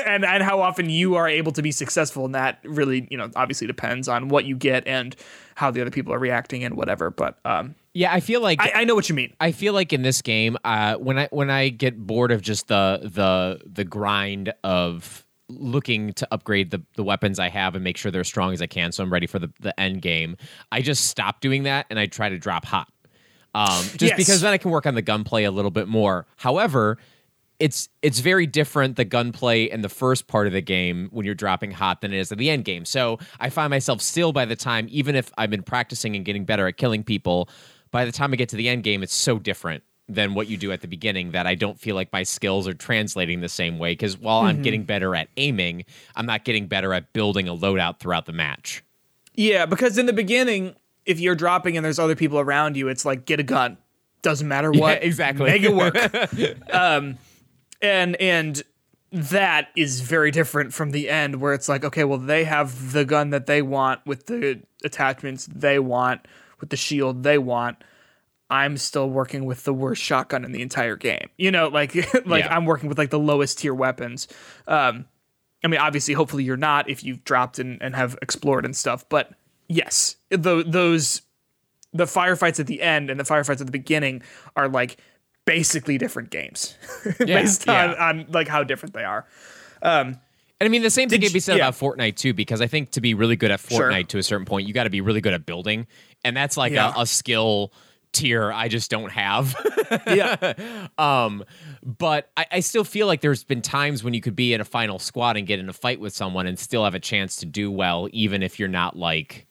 and 0.05 0.43
how 0.43 0.61
often 0.61 0.89
you 0.89 1.15
are 1.15 1.27
able 1.27 1.51
to 1.51 1.61
be 1.61 1.71
successful 1.71 2.25
in 2.25 2.31
that 2.31 2.59
really, 2.63 3.05
you 3.11 3.17
know, 3.17 3.29
obviously 3.35 3.67
depends 3.67 4.07
on 4.07 4.29
what 4.29 4.45
you 4.45 4.55
get 4.55 4.87
and 4.87 5.15
how 5.55 5.69
the 5.69 5.81
other 5.81 5.91
people 5.91 6.13
are 6.13 6.19
reacting 6.19 6.63
and 6.63 6.75
whatever. 6.75 7.09
But 7.09 7.39
um, 7.43 7.75
Yeah, 7.93 8.13
I 8.13 8.21
feel 8.21 8.41
like 8.41 8.61
I, 8.61 8.71
I 8.75 8.83
know 8.85 8.95
what 8.95 9.09
you 9.09 9.15
mean. 9.15 9.33
I 9.41 9.51
feel 9.51 9.73
like 9.73 9.91
in 9.91 10.03
this 10.03 10.21
game, 10.21 10.57
uh, 10.63 10.95
when 10.95 11.19
I 11.19 11.27
when 11.31 11.49
I 11.49 11.67
get 11.67 11.97
bored 11.97 12.31
of 12.31 12.41
just 12.41 12.69
the 12.69 13.01
the 13.03 13.61
the 13.69 13.83
grind 13.83 14.53
of 14.63 15.25
looking 15.49 16.13
to 16.13 16.27
upgrade 16.31 16.71
the, 16.71 16.81
the 16.95 17.03
weapons 17.03 17.39
I 17.39 17.49
have 17.49 17.75
and 17.75 17.83
make 17.83 17.97
sure 17.97 18.11
they're 18.11 18.21
as 18.21 18.27
strong 18.27 18.53
as 18.53 18.61
I 18.61 18.67
can, 18.67 18.91
so 18.91 19.03
I'm 19.03 19.11
ready 19.11 19.27
for 19.27 19.39
the, 19.39 19.51
the 19.59 19.77
end 19.79 20.01
game, 20.01 20.37
I 20.71 20.81
just 20.81 21.07
stop 21.07 21.41
doing 21.41 21.63
that 21.63 21.85
and 21.89 21.99
I 21.99 22.05
try 22.05 22.29
to 22.29 22.37
drop 22.37 22.65
hot. 22.65 22.87
Um, 23.55 23.83
just 23.83 24.01
Yes. 24.01 24.17
because 24.17 24.41
then 24.41 24.51
I 24.53 24.57
can 24.57 24.71
work 24.71 24.85
on 24.85 24.95
the 24.95 25.01
gunplay 25.01 25.43
a 25.43 25.51
little 25.51 25.71
bit 25.71 25.87
more. 25.87 26.25
However, 26.37 26.97
it's 27.59 27.87
it's 28.01 28.19
very 28.19 28.47
different 28.47 28.95
the 28.95 29.05
gunplay 29.05 29.65
in 29.69 29.81
the 29.81 29.89
first 29.89 30.27
part 30.27 30.47
of 30.47 30.53
the 30.53 30.61
game 30.61 31.07
when 31.11 31.25
you're 31.25 31.35
dropping 31.35 31.71
hot 31.71 32.01
than 32.01 32.11
it 32.11 32.17
is 32.19 32.31
at 32.31 32.37
the 32.39 32.49
end 32.49 32.65
game. 32.65 32.83
So 32.83 33.19
I 33.39 33.49
find 33.49 33.69
myself 33.69 34.01
still 34.01 34.33
by 34.33 34.45
the 34.45 34.55
time, 34.55 34.87
even 34.89 35.15
if 35.15 35.31
I've 35.37 35.51
been 35.51 35.61
practicing 35.63 36.15
and 36.15 36.25
getting 36.25 36.45
better 36.45 36.67
at 36.67 36.77
killing 36.77 37.03
people, 37.03 37.47
by 37.91 38.05
the 38.05 38.11
time 38.11 38.33
I 38.33 38.37
get 38.37 38.49
to 38.49 38.55
the 38.55 38.67
end 38.69 38.83
game, 38.83 39.03
it's 39.03 39.13
so 39.13 39.37
different 39.37 39.83
than 40.09 40.33
what 40.33 40.47
you 40.49 40.57
do 40.57 40.71
at 40.73 40.81
the 40.81 40.87
beginning 40.87 41.31
that 41.31 41.47
I 41.47 41.55
don't 41.55 41.79
feel 41.79 41.95
like 41.95 42.11
my 42.11 42.23
skills 42.23 42.67
are 42.67 42.73
translating 42.73 43.39
the 43.39 43.47
same 43.47 43.77
way. 43.79 43.93
Because 43.93 44.17
while 44.17 44.39
I'm 44.41 44.61
getting 44.61 44.83
better 44.83 45.15
at 45.15 45.29
aiming, 45.37 45.85
I'm 46.15 46.25
not 46.25 46.43
getting 46.43 46.67
better 46.67 46.93
at 46.93 47.13
building 47.13 47.47
a 47.47 47.55
loadout 47.55 47.99
throughout 47.99 48.25
the 48.25 48.33
match. 48.33 48.83
Yeah, 49.35 49.65
because 49.65 49.97
in 49.97 50.05
the 50.07 50.11
beginning, 50.13 50.75
if 51.05 51.19
you're 51.19 51.35
dropping 51.35 51.75
and 51.77 51.85
there's 51.85 51.99
other 51.99 52.15
people 52.15 52.39
around 52.39 52.77
you, 52.77 52.87
it's 52.87 53.05
like 53.05 53.25
get 53.25 53.39
a 53.39 53.43
gun. 53.43 53.77
Doesn't 54.21 54.47
matter 54.47 54.71
what. 54.71 55.03
exactly. 55.03 55.45
Make 55.45 55.63
it 55.63 55.75
work. 55.75 55.95
um, 56.73 57.17
and 57.81 58.15
and 58.15 58.61
that 59.11 59.67
is 59.75 59.99
very 59.99 60.31
different 60.31 60.73
from 60.73 60.91
the 60.91 61.09
end 61.09 61.39
where 61.41 61.53
it's 61.53 61.69
like, 61.69 61.83
okay, 61.83 62.03
well 62.03 62.17
they 62.17 62.45
have 62.45 62.93
the 62.93 63.05
gun 63.05 63.29
that 63.31 63.45
they 63.45 63.61
want 63.61 64.05
with 64.05 64.25
the 64.27 64.61
attachments 64.83 65.47
they 65.53 65.77
want 65.79 66.21
with 66.59 66.69
the 66.69 66.77
shield 66.77 67.23
they 67.23 67.37
want. 67.37 67.83
I'm 68.49 68.77
still 68.77 69.09
working 69.09 69.45
with 69.45 69.63
the 69.63 69.73
worst 69.73 70.01
shotgun 70.01 70.45
in 70.45 70.51
the 70.51 70.61
entire 70.61 70.95
game. 70.95 71.29
You 71.37 71.51
know, 71.51 71.67
like 71.67 71.95
like 72.25 72.45
Yeah. 72.45 72.55
I'm 72.55 72.65
working 72.65 72.87
with 72.87 72.97
like 72.97 73.09
the 73.09 73.19
lowest 73.19 73.59
tier 73.59 73.73
weapons. 73.73 74.27
Um, 74.67 75.05
I 75.63 75.67
mean, 75.67 75.79
obviously, 75.79 76.13
hopefully 76.13 76.43
you're 76.43 76.57
not 76.57 76.89
if 76.89 77.03
you've 77.03 77.23
dropped 77.23 77.59
and, 77.59 77.81
and 77.81 77.95
have 77.95 78.17
explored 78.21 78.65
and 78.65 78.75
stuff. 78.75 79.07
But 79.09 79.31
yes, 79.73 80.15
tho- 80.29 80.63
those 80.63 81.21
the 81.93 82.05
firefights 82.05 82.59
at 82.59 82.67
the 82.67 82.81
end 82.81 83.09
and 83.09 83.19
the 83.19 83.23
firefights 83.23 83.61
at 83.61 83.65
the 83.65 83.71
beginning 83.71 84.21
are 84.55 84.67
like 84.67 84.97
basically 85.45 85.97
different 85.97 86.31
games 86.31 86.75
based 87.19 87.67
yeah. 87.67 87.93
on, 87.99 88.19
on 88.19 88.25
like 88.29 88.47
how 88.47 88.63
different 88.63 88.93
they 88.93 89.03
are. 89.03 89.27
And 90.63 90.67
I 90.67 90.69
mean, 90.69 90.81
the 90.81 90.89
same 90.89 91.09
thing 91.09 91.19
can 91.19 91.33
be 91.33 91.39
said 91.39 91.57
yeah. 91.57 91.67
about 91.67 91.79
Fortnite 91.79 92.15
too, 92.15 92.33
because 92.33 92.61
I 92.61 92.67
think 92.67 92.91
to 92.91 93.01
be 93.01 93.13
really 93.13 93.35
good 93.35 93.51
at 93.51 93.59
Sure. 93.59 93.89
Fortnite 93.91 94.07
to 94.09 94.17
a 94.17 94.23
certain 94.23 94.45
point, 94.45 94.67
you 94.67 94.73
got 94.73 94.85
to 94.85 94.89
be 94.89 95.01
really 95.01 95.19
good 95.19 95.33
at 95.33 95.45
building, 95.45 95.87
and 96.23 96.37
that's 96.37 96.55
like 96.55 96.71
Yeah. 96.71 96.93
a, 96.95 97.01
a 97.01 97.05
skill 97.05 97.73
tier 98.13 98.51
I 98.51 98.69
just 98.69 98.89
don't 98.89 99.11
have. 99.11 99.55
Yeah. 100.07 100.53
um, 100.97 101.43
but 101.83 102.29
I, 102.37 102.45
I 102.53 102.59
still 102.61 102.83
feel 102.83 103.07
like 103.07 103.21
there's 103.21 103.43
been 103.43 103.61
times 103.61 104.03
when 104.03 104.13
you 104.13 104.21
could 104.21 104.35
be 104.35 104.53
in 104.53 104.61
a 104.61 104.65
final 104.65 104.99
squad 104.99 105.35
and 105.35 105.45
get 105.45 105.59
in 105.59 105.67
a 105.67 105.73
fight 105.73 105.99
with 105.99 106.13
someone 106.13 106.47
and 106.47 106.57
still 106.57 106.85
have 106.85 106.95
a 106.95 106.99
chance 106.99 107.37
to 107.37 107.45
do 107.45 107.69
well, 107.69 108.07
even 108.13 108.41
if 108.41 108.59
you're 108.59 108.69
not 108.69 108.95
like 108.95 109.47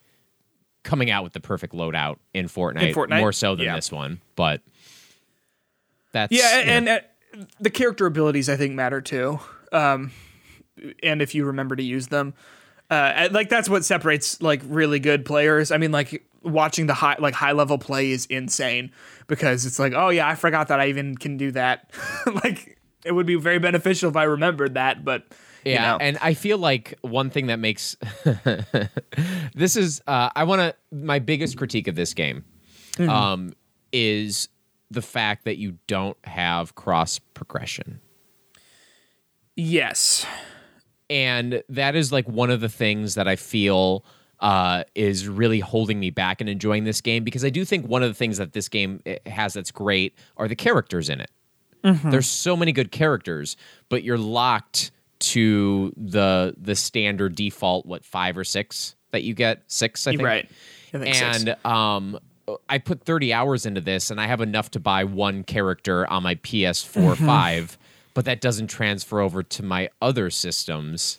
coming 0.83 1.09
out 1.09 1.23
with 1.23 1.33
the 1.33 1.39
perfect 1.39 1.73
loadout 1.73 2.17
in 2.33 2.47
Fortnite, 2.47 2.89
In 2.89 2.93
Fortnite? 2.95 3.19
more 3.19 3.31
so 3.31 3.55
than 3.55 3.65
Yeah. 3.65 3.75
this 3.75 3.91
one. 3.91 4.21
But 4.35 4.61
that's 6.11 6.31
Yeah, 6.31 6.59
you 6.59 6.65
know, 6.65 6.71
and, 6.73 6.89
and 6.89 7.03
uh, 7.41 7.45
the 7.59 7.69
character 7.69 8.05
abilities 8.05 8.49
I 8.49 8.55
think 8.57 8.73
matter 8.75 9.01
too. 9.01 9.39
Um, 9.71 10.11
and 11.01 11.21
if 11.21 11.33
you 11.35 11.45
remember 11.45 11.75
to 11.75 11.83
use 11.83 12.07
them, 12.07 12.33
uh, 12.89 13.29
like 13.31 13.49
that's 13.49 13.69
what 13.69 13.83
separates 13.85 14.41
like 14.41 14.61
really 14.65 14.99
good 14.99 15.25
players. 15.25 15.71
I 15.71 15.77
mean, 15.77 15.91
like 15.91 16.25
watching 16.43 16.87
the 16.87 16.93
high 16.93 17.15
like 17.19 17.33
high 17.33 17.53
level 17.53 17.77
play 17.77 18.11
is 18.11 18.25
insane 18.27 18.91
because 19.27 19.65
it's 19.65 19.79
like, 19.79 19.93
oh 19.95 20.09
yeah, 20.09 20.27
I 20.27 20.35
forgot 20.35 20.67
that 20.67 20.79
I 20.79 20.87
even 20.87 21.15
can 21.17 21.37
do 21.37 21.51
that. 21.51 21.91
like 22.43 22.77
it 23.05 23.11
would 23.13 23.25
be 23.25 23.35
very 23.35 23.59
beneficial 23.59 24.09
if 24.09 24.15
I 24.15 24.23
remembered 24.23 24.75
that, 24.75 25.03
but 25.03 25.25
you 25.65 25.71
Yeah, 25.73 25.91
know. 25.91 25.97
and 25.99 26.17
I 26.21 26.33
feel 26.33 26.57
like 26.57 26.97
one 27.01 27.29
thing 27.29 27.47
that 27.47 27.59
makes 27.59 27.95
this 29.55 29.75
is 29.75 30.01
uh, 30.07 30.29
I 30.35 30.43
want 30.43 30.59
to 30.61 30.75
my 30.95 31.19
biggest 31.19 31.57
critique 31.57 31.87
of 31.87 31.95
this 31.95 32.13
game 32.13 32.43
Mm-hmm. 32.93 33.09
um, 33.09 33.53
is 33.91 34.49
the 34.91 35.01
fact 35.01 35.45
that 35.45 35.57
you 35.57 35.79
don't 35.87 36.17
have 36.25 36.75
cross 36.75 37.17
progression. 37.17 37.99
yes, 39.55 40.25
and 41.09 41.63
that 41.69 41.95
is 41.95 42.11
like 42.11 42.27
one 42.27 42.49
of 42.51 42.61
the 42.61 42.69
things 42.69 43.15
that 43.15 43.27
I 43.27 43.35
feel 43.35 44.05
uh, 44.39 44.83
is 44.95 45.27
really 45.27 45.59
holding 45.59 45.99
me 45.99 46.09
back 46.09 46.41
and 46.41 46.49
enjoying 46.49 46.83
this 46.83 47.01
game 47.01 47.23
because 47.23 47.43
I 47.45 47.49
do 47.49 47.65
think 47.65 47.87
one 47.87 48.03
of 48.03 48.09
the 48.09 48.13
things 48.13 48.37
that 48.37 48.53
this 48.53 48.69
game 48.69 49.01
eh, 49.05 49.17
has 49.25 49.53
that's 49.53 49.71
great 49.71 50.15
are 50.37 50.47
the 50.47 50.55
characters 50.55 51.09
in 51.09 51.21
it. 51.21 51.31
There's 51.83 52.27
so 52.27 52.55
many 52.55 52.71
good 52.71 52.91
characters, 52.91 53.57
but 53.89 54.03
you're 54.03 54.17
locked 54.17 54.91
to 55.19 55.93
the 55.95 56.53
the 56.57 56.75
standard 56.75 57.35
default 57.35 57.85
what 57.85 58.03
five 58.05 58.37
or 58.37 58.43
six 58.43 58.95
that 59.11 59.23
you 59.23 59.33
get 59.33 59.63
six 59.67 60.05
I 60.07 60.11
think 60.11 60.21
right. 60.23 60.49
I 60.93 60.97
think 60.97 61.15
six. 61.15 61.45
and 61.45 61.65
um 61.65 62.19
I 62.67 62.77
put 62.77 63.03
30 63.05 63.31
hours 63.31 63.65
into 63.65 63.79
this 63.79 64.11
and 64.11 64.19
I 64.19 64.27
have 64.27 64.41
enough 64.41 64.71
to 64.71 64.79
buy 64.81 65.05
one 65.05 65.43
character 65.43 66.05
on 66.09 66.23
my 66.23 66.35
PS4 66.35 67.13
Mm-hmm. 67.15 67.25
5 67.25 67.77
but 68.13 68.25
that 68.25 68.41
doesn't 68.41 68.67
transfer 68.67 69.21
over 69.21 69.41
to 69.43 69.63
my 69.63 69.89
other 70.01 70.29
systems. 70.29 71.17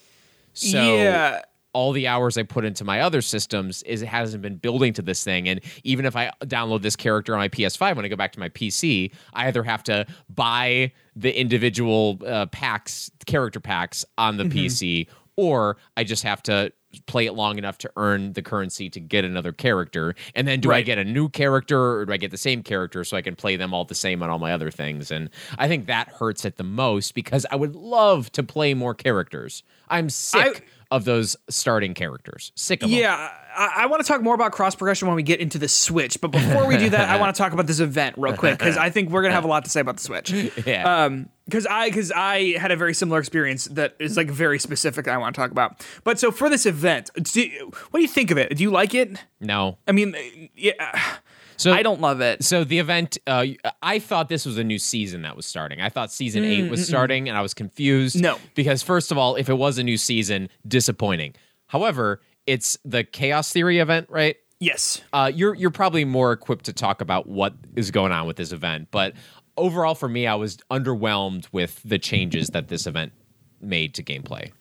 So 0.52 0.96
yeah, 0.96 1.40
all 1.72 1.90
the 1.90 2.06
hours 2.06 2.38
I 2.38 2.44
put 2.44 2.64
into 2.64 2.84
my 2.84 3.00
other 3.00 3.20
systems 3.20 3.82
is 3.82 4.00
it 4.02 4.06
hasn't 4.06 4.42
been 4.42 4.56
building 4.56 4.92
to 4.92 5.02
this 5.02 5.24
thing. 5.24 5.48
And 5.48 5.60
even 5.82 6.06
if 6.06 6.14
I 6.14 6.30
download 6.42 6.82
this 6.82 6.94
character 6.94 7.32
on 7.34 7.40
my 7.40 7.48
PS5, 7.48 7.96
when 7.96 8.04
I 8.04 8.08
go 8.08 8.14
back 8.14 8.32
to 8.34 8.38
my 8.38 8.48
PC, 8.50 9.10
I 9.32 9.48
either 9.48 9.64
have 9.64 9.82
to 9.84 10.06
buy 10.32 10.92
the 11.16 11.38
individual 11.38 12.20
uh, 12.26 12.46
packs, 12.46 13.10
character 13.26 13.60
packs 13.60 14.04
on 14.18 14.36
the 14.36 14.44
PC, 14.44 15.06
or 15.36 15.76
I 15.96 16.04
just 16.04 16.22
have 16.22 16.42
to 16.44 16.72
play 17.06 17.26
it 17.26 17.32
long 17.32 17.58
enough 17.58 17.78
to 17.78 17.90
earn 17.96 18.32
the 18.34 18.42
currency 18.42 18.88
to 18.90 19.00
get 19.00 19.24
another 19.24 19.52
character. 19.52 20.14
And 20.34 20.46
then 20.46 20.60
do 20.60 20.72
I 20.72 20.82
get 20.82 20.98
a 20.98 21.04
new 21.04 21.28
character 21.28 21.98
or 21.98 22.06
do 22.06 22.12
I 22.12 22.16
get 22.16 22.30
the 22.30 22.36
same 22.36 22.62
character 22.62 23.04
so 23.04 23.16
I 23.16 23.22
can 23.22 23.34
play 23.34 23.56
them 23.56 23.74
all 23.74 23.84
the 23.84 23.94
same 23.94 24.22
on 24.22 24.30
all 24.30 24.38
my 24.38 24.52
other 24.52 24.70
things? 24.70 25.10
And 25.10 25.30
I 25.58 25.68
think 25.68 25.86
that 25.86 26.08
hurts 26.08 26.44
it 26.44 26.56
the 26.56 26.64
most 26.64 27.14
because 27.14 27.46
I 27.50 27.56
would 27.56 27.74
love 27.74 28.30
to 28.32 28.42
play 28.42 28.74
more 28.74 28.94
characters. 28.94 29.62
I'm 29.88 30.08
sick 30.08 30.66
of 30.94 31.04
those 31.04 31.36
starting 31.50 31.92
characters. 31.92 32.52
Sick 32.54 32.84
of 32.84 32.88
them. 32.88 32.98
Yeah, 32.98 33.32
I, 33.56 33.72
I 33.78 33.86
want 33.86 34.00
to 34.00 34.06
talk 34.06 34.22
more 34.22 34.34
about 34.34 34.52
cross 34.52 34.76
progression 34.76 35.08
when 35.08 35.16
we 35.16 35.24
get 35.24 35.40
into 35.40 35.58
the 35.58 35.66
Switch. 35.66 36.20
But 36.20 36.30
before 36.30 36.68
we 36.68 36.76
do 36.76 36.88
that, 36.90 37.08
I 37.08 37.18
want 37.18 37.34
to 37.34 37.38
talk 37.42 37.52
about 37.52 37.66
this 37.66 37.80
event 37.80 38.14
real 38.16 38.36
quick 38.36 38.58
because 38.58 38.76
I 38.76 38.90
think 38.90 39.10
we're 39.10 39.22
gonna 39.22 39.34
have 39.34 39.44
a 39.44 39.48
lot 39.48 39.64
to 39.64 39.70
say 39.70 39.80
about 39.80 39.96
the 39.96 40.02
Switch. 40.02 40.32
Yeah. 40.64 41.04
Um, 41.04 41.28
because 41.46 41.66
I 41.66 41.88
because 41.88 42.12
I 42.12 42.56
had 42.58 42.70
a 42.70 42.76
very 42.76 42.94
similar 42.94 43.18
experience 43.18 43.66
that 43.66 43.96
is 43.98 44.16
like 44.16 44.30
very 44.30 44.58
specific. 44.58 45.08
I 45.08 45.18
want 45.18 45.34
to 45.34 45.40
talk 45.40 45.50
about. 45.50 45.84
But 46.04 46.18
so 46.18 46.30
for 46.30 46.48
this 46.48 46.64
event, 46.64 47.10
do, 47.20 47.70
what 47.90 47.98
do 47.98 48.02
you 48.02 48.08
think 48.08 48.30
of 48.30 48.38
it? 48.38 48.56
Do 48.56 48.62
you 48.62 48.70
like 48.70 48.94
it? 48.94 49.18
no. 49.40 49.76
I 49.86 49.92
mean, 49.92 50.48
yeah, 50.54 51.16
So 51.56 51.72
I 51.72 51.82
don't 51.82 52.00
love 52.00 52.20
it. 52.20 52.42
So 52.44 52.64
the 52.64 52.78
event, 52.78 53.18
uh, 53.26 53.46
I 53.82 53.98
thought 53.98 54.28
this 54.28 54.44
was 54.44 54.58
a 54.58 54.64
new 54.64 54.78
season 54.78 55.22
that 55.22 55.36
was 55.36 55.46
starting. 55.46 55.80
I 55.80 55.88
thought 55.88 56.12
season 56.12 56.44
eight 56.44 56.70
was 56.70 56.86
starting, 56.86 57.28
and 57.28 57.36
I 57.38 57.42
was 57.42 57.54
confused. 57.54 58.20
No. 58.20 58.38
because 58.54 58.82
first 58.82 59.12
of 59.12 59.18
all, 59.18 59.36
if 59.36 59.48
it 59.48 59.54
was 59.54 59.78
a 59.78 59.82
new 59.82 59.96
season, 59.96 60.48
disappointing. 60.66 61.34
However, 61.66 62.20
it's 62.46 62.78
the 62.84 63.04
Chaos 63.04 63.52
Theory 63.52 63.78
event, 63.78 64.08
right? 64.10 64.36
Yes. 64.60 65.02
Uh, 65.12 65.30
you're 65.34 65.54
you're 65.54 65.70
probably 65.70 66.04
more 66.04 66.32
equipped 66.32 66.66
to 66.66 66.72
talk 66.72 67.00
about 67.00 67.26
what 67.28 67.54
is 67.74 67.90
going 67.90 68.12
on 68.12 68.26
with 68.26 68.36
this 68.36 68.52
event, 68.52 68.88
but 68.90 69.14
overall, 69.56 69.94
for 69.94 70.08
me, 70.08 70.26
I 70.26 70.34
was 70.34 70.58
underwhelmed 70.70 71.46
with 71.52 71.80
the 71.84 71.98
changes 71.98 72.48
that 72.48 72.68
this 72.68 72.86
event 72.86 73.12
made 73.60 73.94
to 73.94 74.02
gameplay. 74.02 74.52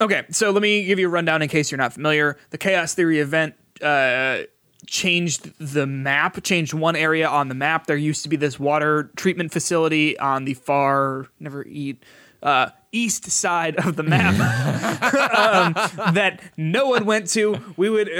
Okay, 0.00 0.24
so 0.30 0.50
let 0.50 0.62
me 0.62 0.84
give 0.84 0.98
you 0.98 1.06
a 1.06 1.10
rundown 1.10 1.42
in 1.42 1.48
case 1.48 1.70
you're 1.70 1.78
not 1.78 1.92
familiar. 1.92 2.38
The 2.50 2.58
Chaos 2.58 2.94
Theory 2.94 3.18
event 3.18 3.54
uh, 3.82 4.42
changed 4.86 5.52
the 5.58 5.86
map, 5.86 6.42
changed 6.42 6.74
one 6.74 6.96
area 6.96 7.28
on 7.28 7.48
the 7.48 7.54
map. 7.54 7.86
There 7.86 7.96
used 7.96 8.22
to 8.24 8.28
be 8.28 8.36
this 8.36 8.58
water 8.58 9.10
treatment 9.16 9.52
facility 9.52 10.18
on 10.18 10.44
the 10.44 10.54
far, 10.54 11.26
never 11.38 11.64
eat, 11.66 12.02
uh, 12.42 12.70
east 12.92 13.30
side 13.30 13.76
of 13.76 13.96
the 13.96 14.02
map 14.02 14.34
um, 15.34 15.74
that 16.14 16.40
no 16.56 16.88
one 16.88 17.04
went 17.04 17.28
to. 17.30 17.56
We 17.76 17.88
would, 17.88 18.10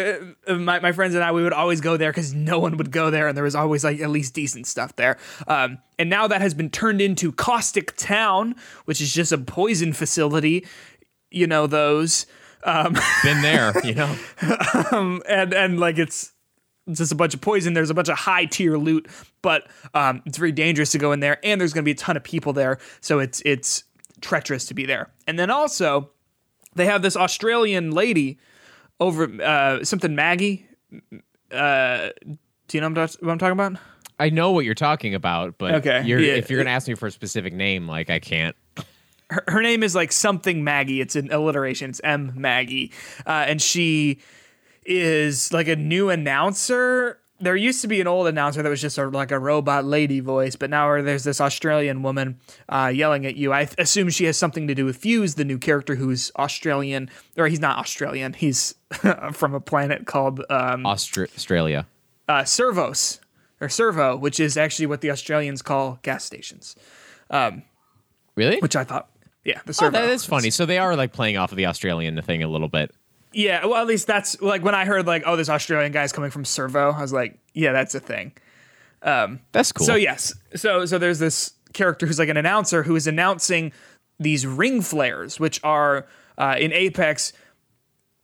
uh, 0.46 0.54
my, 0.54 0.78
my 0.80 0.92
friends 0.92 1.14
and 1.14 1.24
I, 1.24 1.32
we 1.32 1.42
would 1.42 1.52
always 1.52 1.80
go 1.80 1.96
there 1.96 2.10
because 2.10 2.34
no 2.34 2.58
one 2.58 2.76
would 2.76 2.90
go 2.90 3.10
there, 3.10 3.28
and 3.28 3.36
there 3.36 3.44
was 3.44 3.54
always 3.54 3.82
like 3.82 4.00
at 4.00 4.10
least 4.10 4.34
decent 4.34 4.66
stuff 4.66 4.94
there. 4.96 5.16
Um, 5.46 5.78
and 5.98 6.08
now 6.08 6.28
that 6.28 6.40
has 6.40 6.54
been 6.54 6.70
turned 6.70 7.00
into 7.00 7.32
Caustic 7.32 7.96
Town, 7.96 8.54
which 8.84 9.00
is 9.00 9.12
just 9.12 9.32
a 9.32 9.38
poison 9.38 9.92
facility. 9.92 10.66
You 11.30 11.46
know 11.46 11.66
those, 11.66 12.26
Been 13.24 13.42
there, 13.42 13.72
you 13.84 13.94
know. 13.94 14.16
and 15.28 15.54
and 15.54 15.80
like 15.80 15.98
it's 15.98 16.32
just 16.94 17.12
a 17.12 17.14
bunch 17.14 17.34
of 17.34 17.40
poison. 17.40 17.74
There's 17.74 17.90
a 17.90 17.94
bunch 17.94 18.08
of 18.08 18.18
high 18.18 18.44
tier 18.44 18.76
loot, 18.76 19.08
but 19.42 19.68
um, 19.94 20.22
it's 20.26 20.38
very 20.38 20.52
dangerous 20.52 20.92
to 20.92 20.98
go 20.98 21.12
in 21.12 21.20
there, 21.20 21.38
and 21.44 21.60
there's 21.60 21.72
going 21.72 21.82
to 21.82 21.86
be 21.86 21.92
a 21.92 21.94
ton 21.94 22.16
of 22.16 22.24
people 22.24 22.52
there, 22.52 22.78
so 23.00 23.18
it's 23.18 23.42
it's 23.44 23.84
treacherous 24.20 24.66
to 24.66 24.74
be 24.74 24.86
there. 24.86 25.10
And 25.26 25.38
then 25.38 25.50
also, 25.50 26.10
they 26.74 26.86
have 26.86 27.02
this 27.02 27.16
Australian 27.16 27.90
lady 27.90 28.38
over 28.98 29.28
uh, 29.42 29.84
something 29.84 30.14
Maggie. 30.14 30.66
Uh, 31.50 32.10
do 32.68 32.76
you 32.76 32.80
know 32.80 32.90
what 32.90 33.16
I'm, 33.22 33.38
talking 33.38 33.52
about? 33.52 33.76
I 34.18 34.30
know 34.30 34.52
what 34.52 34.64
you're 34.64 34.74
talking 34.74 35.14
about, 35.14 35.58
but 35.58 35.74
Okay, 35.76 36.02
you're, 36.04 36.20
yeah. 36.20 36.34
if 36.34 36.50
you're 36.50 36.60
gonna 36.60 36.74
ask 36.74 36.86
me 36.86 36.94
for 36.94 37.06
a 37.06 37.10
specific 37.10 37.52
name, 37.52 37.88
like 37.88 38.10
I 38.10 38.18
can't. 38.18 38.54
her, 39.30 39.42
her 39.48 39.62
name 39.62 39.82
is 39.82 39.94
like 39.94 40.12
something 40.12 40.62
Maggie. 40.62 41.00
It's 41.00 41.16
an 41.16 41.32
alliteration. 41.32 41.90
It's 41.90 42.00
M 42.04 42.32
Maggie, 42.36 42.92
uh, 43.26 43.46
and 43.48 43.60
she 43.60 44.20
is 44.90 45.52
like 45.52 45.68
a 45.68 45.76
new 45.76 46.10
announcer. 46.10 47.18
There 47.42 47.56
used 47.56 47.80
to 47.80 47.88
be 47.88 48.02
an 48.02 48.06
old 48.06 48.26
announcer 48.26 48.62
that 48.62 48.68
was 48.68 48.82
just 48.82 48.98
of 48.98 49.14
like 49.14 49.30
a 49.30 49.38
robot 49.38 49.86
lady 49.86 50.20
voice, 50.20 50.56
but 50.56 50.68
now 50.68 51.00
there's 51.00 51.24
this 51.24 51.40
Australian 51.40 52.02
woman 52.02 52.38
uh, 52.68 52.90
yelling 52.94 53.24
at 53.24 53.36
you. 53.36 53.50
I 53.52 53.64
th- 53.64 53.76
assume 53.78 54.10
she 54.10 54.24
has 54.24 54.36
something 54.36 54.68
to 54.68 54.74
do 54.74 54.84
with 54.84 54.98
Fuse, 54.98 55.36
the 55.36 55.44
new 55.44 55.56
character 55.56 55.94
who's 55.94 56.30
Australian, 56.36 57.08
or 57.38 57.46
he's 57.48 57.60
not 57.60 57.78
Australian. 57.78 58.34
He's 58.34 58.74
from 59.32 59.54
a 59.54 59.60
planet 59.60 60.06
called 60.06 60.40
um, 60.50 60.82
Austra- 60.84 61.34
Australia. 61.34 61.86
uh, 62.28 62.44
Servos 62.44 63.20
or 63.62 63.70
Servo, 63.70 64.16
which 64.18 64.38
is 64.38 64.58
actually 64.58 64.86
what 64.86 65.00
the 65.00 65.10
Australians 65.10 65.62
call 65.62 65.98
gas 66.02 66.24
stations. 66.24 66.76
Really? 68.36 68.58
Which 68.60 68.76
I 68.76 68.84
thought, 68.84 69.08
yeah, 69.44 69.60
the 69.64 69.70
Oh, 69.70 69.72
Servo. 69.72 69.90
that 69.92 70.08
is 70.10 70.24
funny. 70.24 70.50
So 70.50 70.66
they 70.66 70.78
are 70.78 70.96
like 70.96 71.12
playing 71.12 71.36
off 71.36 71.52
of 71.52 71.56
the 71.56 71.66
Australian 71.66 72.20
thing 72.22 72.42
a 72.42 72.48
little 72.48 72.68
bit. 72.68 72.94
Yeah, 73.32 73.64
well, 73.66 73.80
at 73.80 73.86
least 73.86 74.06
that's 74.06 74.40
like 74.40 74.62
when 74.64 74.74
I 74.74 74.84
heard 74.84 75.06
like, 75.06 75.22
oh, 75.26 75.36
this 75.36 75.48
Australian 75.48 75.92
guy's 75.92 76.12
coming 76.12 76.30
from 76.30 76.44
Servo. 76.44 76.90
I 76.92 77.00
was 77.00 77.12
like, 77.12 77.38
yeah, 77.54 77.72
that's 77.72 77.94
a 77.94 78.00
thing. 78.00 78.32
Um, 79.02 79.40
That's 79.52 79.72
cool. 79.72 79.86
So 79.86 79.94
yes, 79.94 80.34
so 80.54 80.84
so 80.84 80.98
there's 80.98 81.18
this 81.18 81.54
character 81.72 82.06
who's 82.06 82.18
like 82.18 82.28
an 82.28 82.36
announcer 82.36 82.82
who 82.82 82.96
is 82.96 83.06
announcing 83.06 83.72
these 84.18 84.46
ring 84.46 84.82
flares, 84.82 85.40
which 85.40 85.58
are 85.64 86.06
uh, 86.36 86.56
in 86.58 86.72
Apex, 86.72 87.32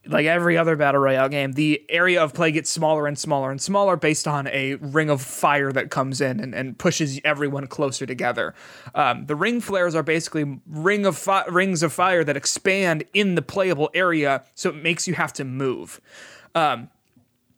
like 0.06 0.26
every 0.26 0.56
other 0.56 0.76
battle 0.76 1.00
royale 1.00 1.28
game, 1.28 1.52
the 1.52 1.84
area 1.88 2.22
of 2.22 2.32
play 2.32 2.52
gets 2.52 2.70
smaller 2.70 3.06
and 3.06 3.18
smaller 3.18 3.50
and 3.50 3.60
smaller 3.60 3.96
based 3.96 4.28
on 4.28 4.46
a 4.48 4.74
ring 4.76 5.10
of 5.10 5.20
fire 5.20 5.72
that 5.72 5.90
comes 5.90 6.20
in 6.20 6.40
and, 6.40 6.54
and 6.54 6.78
pushes 6.78 7.20
everyone 7.24 7.66
closer 7.66 8.06
together. 8.06 8.54
Um, 8.94 9.26
the 9.26 9.36
ring 9.36 9.60
flares 9.60 9.94
are 9.94 10.02
basically 10.02 10.60
ring 10.66 11.06
of 11.06 11.16
fi- 11.16 11.46
rings 11.46 11.82
of 11.82 11.92
fire 11.92 12.24
that 12.24 12.36
expand 12.36 13.04
in 13.14 13.34
the 13.34 13.42
playable 13.42 13.90
area, 13.94 14.44
so 14.54 14.70
it 14.70 14.76
makes 14.76 15.08
you 15.08 15.14
have 15.14 15.32
to 15.34 15.44
move 15.44 16.00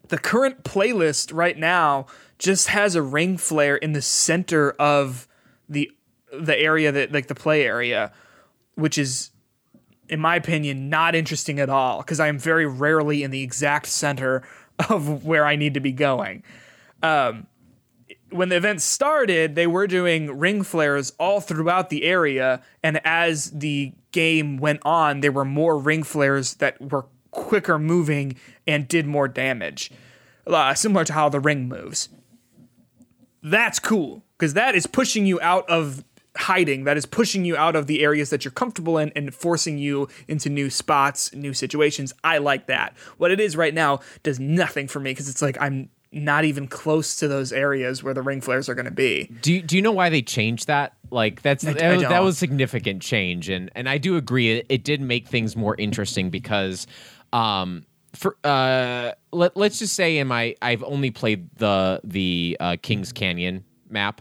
the 0.08 0.18
current 0.18 0.64
playlist 0.64 1.34
right 1.34 1.56
now 1.56 2.06
just 2.38 2.68
has 2.68 2.94
a 2.94 3.02
ring 3.02 3.36
flare 3.36 3.76
in 3.76 3.92
the 3.92 4.02
center 4.02 4.70
of 4.72 5.28
the 5.68 5.90
the 6.32 6.58
area 6.58 6.92
that 6.92 7.12
like 7.12 7.26
the 7.26 7.34
play 7.34 7.64
area 7.64 8.12
which 8.74 8.98
is 8.98 9.30
in 10.08 10.20
my 10.20 10.36
opinion 10.36 10.88
not 10.88 11.14
interesting 11.14 11.60
at 11.60 11.68
all 11.68 11.98
because 11.98 12.20
i 12.20 12.28
am 12.28 12.38
very 12.38 12.66
rarely 12.66 13.22
in 13.22 13.30
the 13.30 13.42
exact 13.42 13.86
center 13.86 14.42
of 14.88 15.24
where 15.24 15.44
i 15.44 15.56
need 15.56 15.74
to 15.74 15.80
be 15.80 15.92
going 15.92 16.42
um 17.02 17.46
when 18.30 18.48
the 18.50 18.56
event 18.56 18.82
started, 18.82 19.54
they 19.54 19.66
were 19.66 19.86
doing 19.86 20.38
ring 20.38 20.62
flares 20.62 21.12
all 21.18 21.40
throughout 21.40 21.90
the 21.90 22.04
area, 22.04 22.62
and 22.82 23.00
as 23.04 23.50
the 23.50 23.92
game 24.12 24.58
went 24.58 24.80
on, 24.84 25.20
there 25.20 25.32
were 25.32 25.44
more 25.44 25.78
ring 25.78 26.02
flares 26.02 26.54
that 26.54 26.80
were 26.80 27.06
quicker 27.30 27.78
moving 27.78 28.36
and 28.66 28.88
did 28.88 29.06
more 29.06 29.28
damage, 29.28 29.90
uh, 30.46 30.74
similar 30.74 31.04
to 31.04 31.12
how 31.12 31.28
the 31.28 31.40
ring 31.40 31.68
moves. 31.68 32.08
That's 33.42 33.78
cool 33.78 34.22
because 34.36 34.54
that 34.54 34.74
is 34.74 34.86
pushing 34.86 35.26
you 35.26 35.40
out 35.40 35.68
of 35.68 36.04
hiding. 36.38 36.84
That 36.84 36.96
is 36.96 37.04
pushing 37.04 37.44
you 37.44 37.56
out 37.56 37.76
of 37.76 37.86
the 37.86 38.02
areas 38.02 38.30
that 38.30 38.44
you're 38.44 38.52
comfortable 38.52 38.96
in 38.98 39.12
and 39.14 39.34
forcing 39.34 39.76
you 39.78 40.08
into 40.28 40.48
new 40.48 40.70
spots, 40.70 41.34
new 41.34 41.52
situations. 41.52 42.12
I 42.24 42.38
like 42.38 42.66
that. 42.68 42.96
What 43.18 43.30
it 43.30 43.40
is 43.40 43.56
right 43.56 43.74
now 43.74 44.00
does 44.22 44.38
nothing 44.40 44.88
for 44.88 45.00
me 45.00 45.10
because 45.10 45.28
it's 45.28 45.42
like 45.42 45.58
I'm 45.60 45.90
not 46.10 46.44
even 46.46 46.66
close 46.68 47.16
to 47.16 47.28
those 47.28 47.52
areas 47.52 48.02
where 48.02 48.14
the 48.14 48.22
ring 48.22 48.40
flares 48.40 48.68
are 48.68 48.74
going 48.74 48.86
to 48.86 48.90
be. 48.90 49.30
Do 49.42 49.52
you, 49.52 49.60
do 49.60 49.76
you 49.76 49.82
know 49.82 49.92
why 49.92 50.08
they 50.08 50.22
changed 50.22 50.66
that? 50.68 50.94
Like 51.10 51.42
that's 51.42 51.66
I 51.66 51.74
that, 51.74 51.92
was- 51.96 52.02
that 52.02 52.22
was 52.22 52.38
significant 52.38 53.02
change, 53.02 53.48
and 53.48 53.70
and 53.74 53.88
I 53.88 53.98
do 53.98 54.16
agree 54.16 54.58
it, 54.58 54.66
it 54.68 54.84
did 54.84 55.00
make 55.00 55.28
things 55.28 55.56
more 55.56 55.74
interesting 55.76 56.30
because, 56.30 56.86
um, 57.32 57.84
for 58.14 58.36
uh, 58.44 59.12
let 59.32 59.56
let's 59.56 59.78
just 59.78 59.94
say 59.94 60.18
in 60.18 60.28
my 60.28 60.54
I've 60.62 60.82
only 60.84 61.10
played 61.10 61.48
the 61.56 62.00
the 62.04 62.56
uh, 62.60 62.76
Kings 62.80 63.12
Canyon 63.12 63.64
map, 63.90 64.20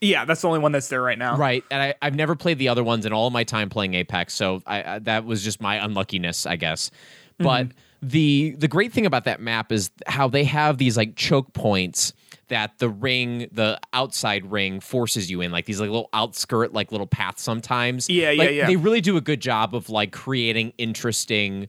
Yeah, 0.00 0.24
that's 0.24 0.42
the 0.42 0.48
only 0.48 0.60
one 0.60 0.72
that's 0.72 0.88
there 0.88 1.02
right 1.02 1.18
now. 1.18 1.36
right, 1.36 1.64
and 1.70 1.82
I 1.82 1.94
I've 2.00 2.14
never 2.14 2.36
played 2.36 2.58
the 2.58 2.68
other 2.68 2.84
ones 2.84 3.04
in 3.06 3.12
all 3.12 3.26
of 3.26 3.32
my 3.32 3.44
time 3.44 3.68
playing 3.68 3.94
Apex, 3.94 4.34
so 4.34 4.62
I, 4.66 4.94
I 4.94 4.98
that 5.00 5.24
was 5.24 5.42
just 5.42 5.60
my 5.60 5.76
unluckiness, 5.84 6.46
I 6.46 6.56
guess, 6.56 6.90
but. 7.38 7.68
The 8.00 8.54
the 8.56 8.68
great 8.68 8.92
thing 8.92 9.06
about 9.06 9.24
that 9.24 9.40
map 9.40 9.72
is 9.72 9.90
how 10.06 10.28
they 10.28 10.44
have 10.44 10.78
these 10.78 10.96
like 10.96 11.16
choke 11.16 11.52
points 11.52 12.12
that 12.46 12.78
the 12.78 12.88
ring, 12.88 13.48
the 13.50 13.80
outside 13.92 14.48
ring, 14.52 14.78
forces 14.78 15.28
you 15.28 15.40
in, 15.40 15.50
like 15.50 15.64
these 15.64 15.80
like 15.80 15.90
little 15.90 16.08
outskirt, 16.12 16.72
like 16.72 16.92
little 16.92 17.08
paths 17.08 17.42
sometimes. 17.42 18.08
Yeah, 18.08 18.30
yeah, 18.30 18.50
yeah. 18.50 18.66
They 18.68 18.76
really 18.76 19.00
do 19.00 19.16
a 19.16 19.20
good 19.20 19.40
job 19.40 19.74
of 19.74 19.90
like 19.90 20.12
creating 20.12 20.74
interesting 20.78 21.68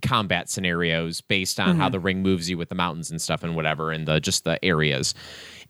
combat 0.00 0.48
scenarios 0.48 1.22
based 1.22 1.58
on 1.58 1.70
Mm-hmm. 1.70 1.80
how 1.80 1.88
the 1.88 1.98
ring 1.98 2.22
moves 2.22 2.48
you 2.48 2.56
with 2.56 2.68
the 2.68 2.76
mountains 2.76 3.10
and 3.10 3.20
stuff 3.20 3.42
and 3.42 3.56
whatever 3.56 3.90
and 3.90 4.06
the 4.06 4.20
just 4.20 4.44
the 4.44 4.64
areas. 4.64 5.12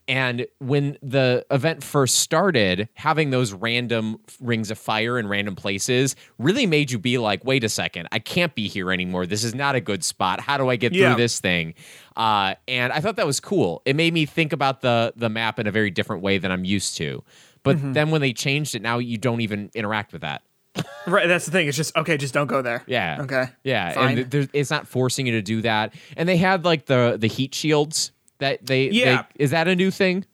And 0.09 0.47
when 0.57 0.97
the 1.03 1.45
event 1.51 1.83
first 1.83 2.15
started, 2.15 2.89
having 2.95 3.29
those 3.29 3.53
random 3.53 4.19
rings 4.41 4.71
of 4.71 4.79
fire 4.79 5.19
in 5.19 5.27
random 5.27 5.55
places 5.55 6.15
really 6.39 6.65
made 6.65 6.89
you 6.89 6.97
be 6.97 7.19
like, 7.19 7.45
wait 7.45 7.63
a 7.63 7.69
second, 7.69 8.07
I 8.11 8.17
can't 8.17 8.55
be 8.55 8.67
here 8.67 8.91
anymore. 8.91 9.27
This 9.27 9.43
is 9.43 9.53
not 9.53 9.75
a 9.75 9.79
good 9.81 10.03
spot. 10.03 10.41
How 10.41 10.57
do 10.57 10.67
I 10.67 10.77
get 10.77 10.93
Yeah. 10.93 11.13
through 11.13 11.21
this 11.21 11.39
thing? 11.39 11.75
Uh, 12.17 12.55
and 12.67 12.91
I 12.91 13.01
thought 13.01 13.17
that 13.17 13.27
was 13.27 13.39
cool. 13.39 13.83
It 13.85 13.95
made 13.95 14.13
me 14.13 14.25
think 14.25 14.51
about 14.51 14.81
the 14.81 15.13
the 15.15 15.29
map 15.29 15.59
in 15.59 15.67
a 15.67 15.71
very 15.71 15.91
different 15.91 16.23
way 16.23 16.39
than 16.39 16.51
I'm 16.51 16.65
used 16.65 16.97
to. 16.97 17.23
But 17.61 17.77
Mm-hmm. 17.77 17.93
then 17.93 18.09
when 18.09 18.21
they 18.21 18.33
changed 18.33 18.73
it, 18.73 18.81
now 18.81 18.97
you 18.97 19.17
don't 19.19 19.41
even 19.41 19.69
interact 19.75 20.11
with 20.11 20.23
that. 20.23 20.41
Right. 21.05 21.27
That's 21.27 21.45
the 21.45 21.51
thing. 21.51 21.67
It's 21.67 21.77
just 21.77 21.95
okay. 21.95 22.17
Just 22.17 22.33
don't 22.33 22.47
go 22.47 22.61
there. 22.61 22.83
Yeah. 22.87 23.17
Okay. 23.21 23.45
Yeah, 23.63 23.93
Fine. 23.93 24.17
and 24.19 24.49
it's 24.53 24.71
not 24.71 24.87
forcing 24.87 25.27
you 25.27 25.33
to 25.33 25.41
do 25.41 25.61
that. 25.61 25.93
And 26.17 26.27
they 26.27 26.37
had 26.37 26.65
like 26.65 26.87
the 26.87 27.17
the 27.19 27.27
heat 27.27 27.53
shields 27.53 28.11
that 28.39 28.65
they. 28.65 28.89
Yeah. 28.89 29.23
they- 29.37 29.43
is 29.43 29.51
that 29.51 29.67
a 29.67 29.75
new 29.75 29.91
thing? 29.91 30.25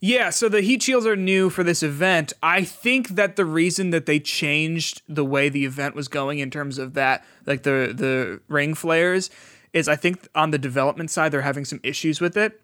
Yeah, 0.00 0.28
so 0.28 0.50
the 0.50 0.60
heat 0.60 0.82
shields 0.82 1.06
are 1.06 1.16
new 1.16 1.48
for 1.48 1.64
this 1.64 1.82
event. 1.82 2.34
I 2.42 2.62
think 2.62 3.08
that 3.10 3.36
the 3.36 3.46
reason 3.46 3.88
that 3.88 4.04
they 4.04 4.20
changed 4.20 5.00
the 5.08 5.24
way 5.24 5.48
the 5.48 5.64
event 5.64 5.94
was 5.94 6.08
going 6.08 6.40
in 6.40 6.50
terms 6.50 6.76
of 6.76 6.92
that, 6.92 7.24
like 7.46 7.62
the 7.62 7.90
the 7.96 8.40
ring 8.48 8.74
flares, 8.74 9.30
is 9.72 9.88
I 9.88 9.96
think 9.96 10.28
on 10.34 10.50
the 10.50 10.58
development 10.58 11.10
side 11.10 11.32
they're 11.32 11.40
having 11.40 11.64
some 11.64 11.80
issues 11.82 12.20
with 12.20 12.36
it. 12.36 12.60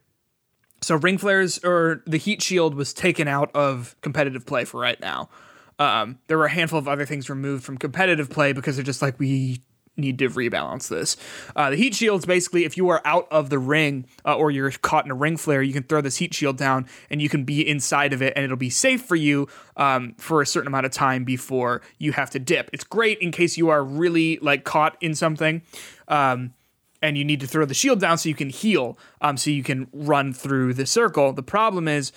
So 0.82 0.96
ring 0.96 1.16
flares 1.16 1.58
or 1.64 2.02
the 2.06 2.18
heat 2.18 2.42
shield 2.42 2.74
was 2.74 2.92
taken 2.92 3.26
out 3.26 3.50
of 3.54 3.96
competitive 4.02 4.44
play 4.44 4.66
for 4.66 4.78
right 4.78 5.00
now. 5.00 5.30
Um, 5.78 6.18
there 6.26 6.36
were 6.36 6.44
a 6.44 6.50
handful 6.50 6.78
of 6.78 6.88
other 6.88 7.06
things 7.06 7.30
removed 7.30 7.64
from 7.64 7.78
competitive 7.78 8.28
play 8.28 8.52
because 8.52 8.76
they're 8.76 8.84
just 8.84 9.00
like 9.00 9.18
we 9.18 9.62
need 10.00 10.18
to 10.18 10.28
rebalance 10.28 10.88
this. 10.88 11.16
Uh, 11.54 11.70
the 11.70 11.76
heat 11.76 11.94
shield's 11.94 12.26
basically 12.26 12.64
if 12.64 12.76
you 12.76 12.88
are 12.88 13.00
out 13.04 13.28
of 13.30 13.50
the 13.50 13.58
ring 13.58 14.06
uh, 14.24 14.34
or 14.36 14.50
you're 14.50 14.70
caught 14.70 15.04
in 15.04 15.10
a 15.10 15.14
ring 15.14 15.36
flare, 15.36 15.62
you 15.62 15.72
can 15.72 15.82
throw 15.82 16.00
this 16.00 16.16
heat 16.16 16.34
shield 16.34 16.56
down 16.56 16.86
and 17.10 17.20
you 17.22 17.28
can 17.28 17.44
be 17.44 17.66
inside 17.66 18.12
of 18.12 18.22
it 18.22 18.32
and 18.36 18.44
it'll 18.44 18.56
be 18.56 18.70
safe 18.70 19.02
for 19.02 19.16
you 19.16 19.48
um, 19.76 20.14
for 20.18 20.42
a 20.42 20.46
certain 20.46 20.68
amount 20.68 20.86
of 20.86 20.92
time 20.92 21.24
before 21.24 21.82
you 21.98 22.12
have 22.12 22.30
to 22.30 22.38
dip. 22.38 22.70
It's 22.72 22.84
great 22.84 23.18
in 23.18 23.30
case 23.30 23.56
you 23.56 23.68
are 23.68 23.84
really 23.84 24.38
like 24.40 24.64
caught 24.64 24.96
in 25.00 25.14
something. 25.14 25.62
Um, 26.08 26.54
and 27.02 27.16
you 27.16 27.24
need 27.24 27.40
to 27.40 27.46
throw 27.46 27.64
the 27.64 27.74
shield 27.74 27.98
down 27.98 28.18
so 28.18 28.28
you 28.28 28.34
can 28.34 28.50
heal, 28.50 28.98
um, 29.22 29.36
so 29.38 29.50
you 29.50 29.62
can 29.62 29.88
run 29.92 30.32
through 30.32 30.74
the 30.74 30.84
circle. 30.84 31.32
The 31.32 31.42
problem 31.42 31.88
is, 31.88 32.12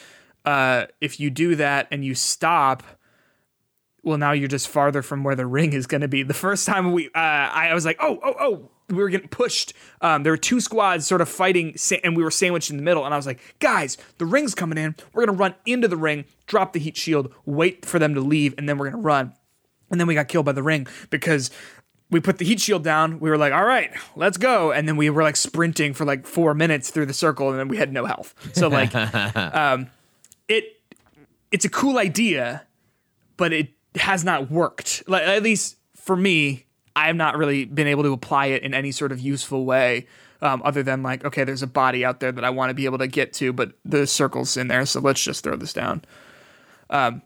uh, 0.45 0.87
if 0.99 1.19
you 1.19 1.29
do 1.29 1.55
that 1.55 1.87
and 1.89 2.03
you 2.03 2.15
stop, 2.15 2.83
well, 4.03 4.17
now 4.17 4.33
you're 4.33 4.49
just 4.49 4.67
farther 4.67 5.01
from 5.01 5.23
where 5.23 5.35
the 5.35 5.45
ring 5.45 5.71
is 5.73 5.87
going 5.87 6.01
to 6.01 6.09
be. 6.09 6.23
The 6.23 6.33
first 6.33 6.67
time 6.67 6.91
we, 6.91 7.07
uh, 7.07 7.09
I 7.15 7.73
was 7.73 7.85
like, 7.85 7.97
oh, 8.01 8.19
oh, 8.21 8.35
oh, 8.39 8.69
we 8.89 8.97
were 8.97 9.09
getting 9.09 9.29
pushed. 9.29 9.73
Um, 10.01 10.23
there 10.23 10.33
were 10.33 10.37
two 10.37 10.59
squads 10.59 11.07
sort 11.07 11.21
of 11.21 11.29
fighting, 11.29 11.77
sa- 11.77 11.95
and 12.03 12.15
we 12.15 12.21
were 12.21 12.31
sandwiched 12.31 12.69
in 12.69 12.75
the 12.75 12.83
middle. 12.83 13.05
And 13.05 13.13
I 13.13 13.17
was 13.17 13.25
like, 13.25 13.39
guys, 13.59 13.97
the 14.17 14.25
ring's 14.25 14.53
coming 14.53 14.77
in. 14.77 14.95
We're 15.13 15.25
going 15.25 15.37
to 15.37 15.39
run 15.39 15.55
into 15.65 15.87
the 15.87 15.95
ring, 15.95 16.25
drop 16.47 16.73
the 16.73 16.79
heat 16.79 16.97
shield, 16.97 17.33
wait 17.45 17.85
for 17.85 17.97
them 17.97 18.13
to 18.15 18.19
leave, 18.19 18.53
and 18.57 18.67
then 18.67 18.77
we're 18.77 18.89
going 18.89 19.01
to 19.01 19.07
run. 19.07 19.33
And 19.89 19.99
then 19.99 20.07
we 20.07 20.15
got 20.15 20.27
killed 20.27 20.45
by 20.45 20.51
the 20.51 20.63
ring 20.63 20.85
because 21.09 21.49
we 22.09 22.19
put 22.19 22.39
the 22.39 22.45
heat 22.45 22.59
shield 22.59 22.83
down. 22.83 23.21
We 23.21 23.29
were 23.29 23.37
like, 23.37 23.53
all 23.53 23.63
right, 23.63 23.91
let's 24.17 24.37
go. 24.37 24.71
And 24.71 24.87
then 24.87 24.97
we 24.97 25.09
were 25.09 25.23
like 25.23 25.37
sprinting 25.37 25.93
for 25.93 26.03
like 26.03 26.27
four 26.27 26.53
minutes 26.53 26.89
through 26.89 27.05
the 27.05 27.13
circle, 27.13 27.51
and 27.51 27.59
then 27.59 27.67
we 27.69 27.77
had 27.77 27.93
no 27.93 28.05
health. 28.05 28.35
So 28.53 28.67
like, 28.67 28.93
um, 29.35 29.89
it 30.49 30.81
it's 31.51 31.63
a 31.63 31.69
cool 31.69 31.97
idea, 31.97 32.63
but 33.37 33.53
it 33.53 33.72
has 33.95 34.23
not 34.23 34.49
worked. 34.51 35.03
Like 35.07 35.23
at 35.23 35.43
least 35.43 35.77
for 35.95 36.15
me, 36.15 36.65
I 36.95 37.07
have 37.07 37.15
not 37.15 37.37
really 37.37 37.65
been 37.65 37.87
able 37.87 38.03
to 38.03 38.13
apply 38.13 38.47
it 38.47 38.63
in 38.63 38.73
any 38.73 38.91
sort 38.91 39.11
of 39.11 39.19
useful 39.19 39.65
way. 39.65 40.07
Um, 40.41 40.61
other 40.65 40.83
than 40.83 41.03
like, 41.03 41.23
okay, 41.23 41.45
there's 41.45 41.63
a 41.63 41.67
body 41.67 42.03
out 42.03 42.19
there 42.19 42.31
that 42.33 42.43
I 42.43 42.49
want 42.49 42.69
to 42.69 42.73
be 42.73 42.83
able 42.83 42.97
to 42.97 43.07
get 43.07 43.31
to, 43.35 43.53
but 43.53 43.71
the 43.85 44.05
circle's 44.05 44.57
in 44.57 44.67
there, 44.67 44.85
so 44.85 44.99
let's 44.99 45.23
just 45.23 45.41
throw 45.41 45.55
this 45.55 45.71
down. 45.71 46.03
Um, 46.89 47.21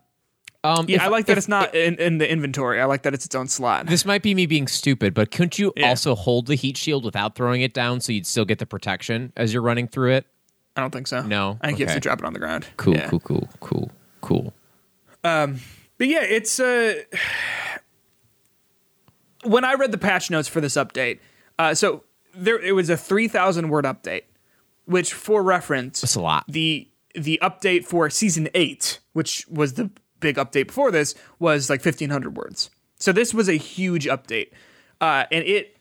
Yeah, 0.63 0.97
if- 0.97 1.01
I 1.01 1.07
like 1.07 1.25
that 1.25 1.31
if- 1.33 1.37
it's 1.39 1.47
not 1.47 1.73
in, 1.73 1.95
in 1.95 2.19
the 2.19 2.29
inventory. 2.31 2.79
I 2.79 2.85
like 2.85 3.01
that 3.03 3.15
it's 3.15 3.25
its 3.25 3.33
own 3.33 3.47
slot. 3.47 3.87
This 3.87 4.05
might 4.05 4.21
be 4.21 4.35
me 4.35 4.45
being 4.45 4.67
stupid, 4.67 5.13
but 5.15 5.31
couldn't 5.31 5.57
you 5.57 5.73
Yeah. 5.75 5.89
also 5.89 6.13
hold 6.13 6.45
the 6.45 6.53
heat 6.55 6.77
shield 6.77 7.05
without 7.05 7.35
throwing 7.35 7.61
it 7.61 7.73
down 7.73 8.01
so 8.01 8.11
you'd 8.11 8.27
still 8.27 8.45
get 8.45 8.59
the 8.59 8.65
protection 8.67 9.33
as 9.35 9.51
you're 9.51 9.63
running 9.63 9.87
through 9.87 10.11
it? 10.13 10.27
I 10.75 10.81
don't 10.81 10.91
think 10.91 11.07
so. 11.07 11.23
No? 11.23 11.57
I 11.61 11.67
think 11.67 11.79
you 11.79 11.85
have 11.87 11.95
to 11.95 11.99
drop 11.99 12.19
it 12.19 12.25
on 12.25 12.33
the 12.33 12.39
ground. 12.39 12.67
Cool, 12.77 12.93
Yeah. 12.95 13.07
cool, 13.09 13.19
cool, 13.21 13.49
cool, 13.61 13.91
cool. 14.21 14.53
But 15.97 16.07
yeah, 16.07 16.23
it's 16.23 16.59
uh 16.59 17.03
when 19.43 19.63
I 19.63 19.73
read 19.73 19.91
the 19.91 19.97
patch 19.97 20.29
notes 20.29 20.47
for 20.47 20.61
this 20.61 20.75
update, 20.75 21.19
uh, 21.59 21.73
so 21.73 22.03
there 22.35 22.59
it 22.59 22.73
was 22.73 22.89
a 22.89 22.97
three 22.97 23.27
thousand 23.27 23.69
word 23.69 23.85
update, 23.85 24.23
which 24.85 25.13
for 25.13 25.43
reference, 25.43 26.01
That's 26.01 26.15
a 26.15 26.21
lot. 26.21 26.45
the 26.47 26.87
the 27.15 27.39
update 27.41 27.85
for 27.85 28.09
season 28.09 28.49
eight, 28.53 28.99
which 29.13 29.47
was 29.47 29.73
the 29.73 29.89
big 30.19 30.35
update 30.37 30.67
before 30.67 30.91
this, 30.91 31.15
was 31.39 31.69
like 31.69 31.81
fifteen 31.81 32.09
hundred 32.09 32.37
words. 32.37 32.69
So 32.99 33.11
this 33.11 33.33
was 33.33 33.47
a 33.47 33.53
huge 33.53 34.05
update, 34.05 34.51
uh, 35.01 35.25
and 35.31 35.43
it 35.43 35.77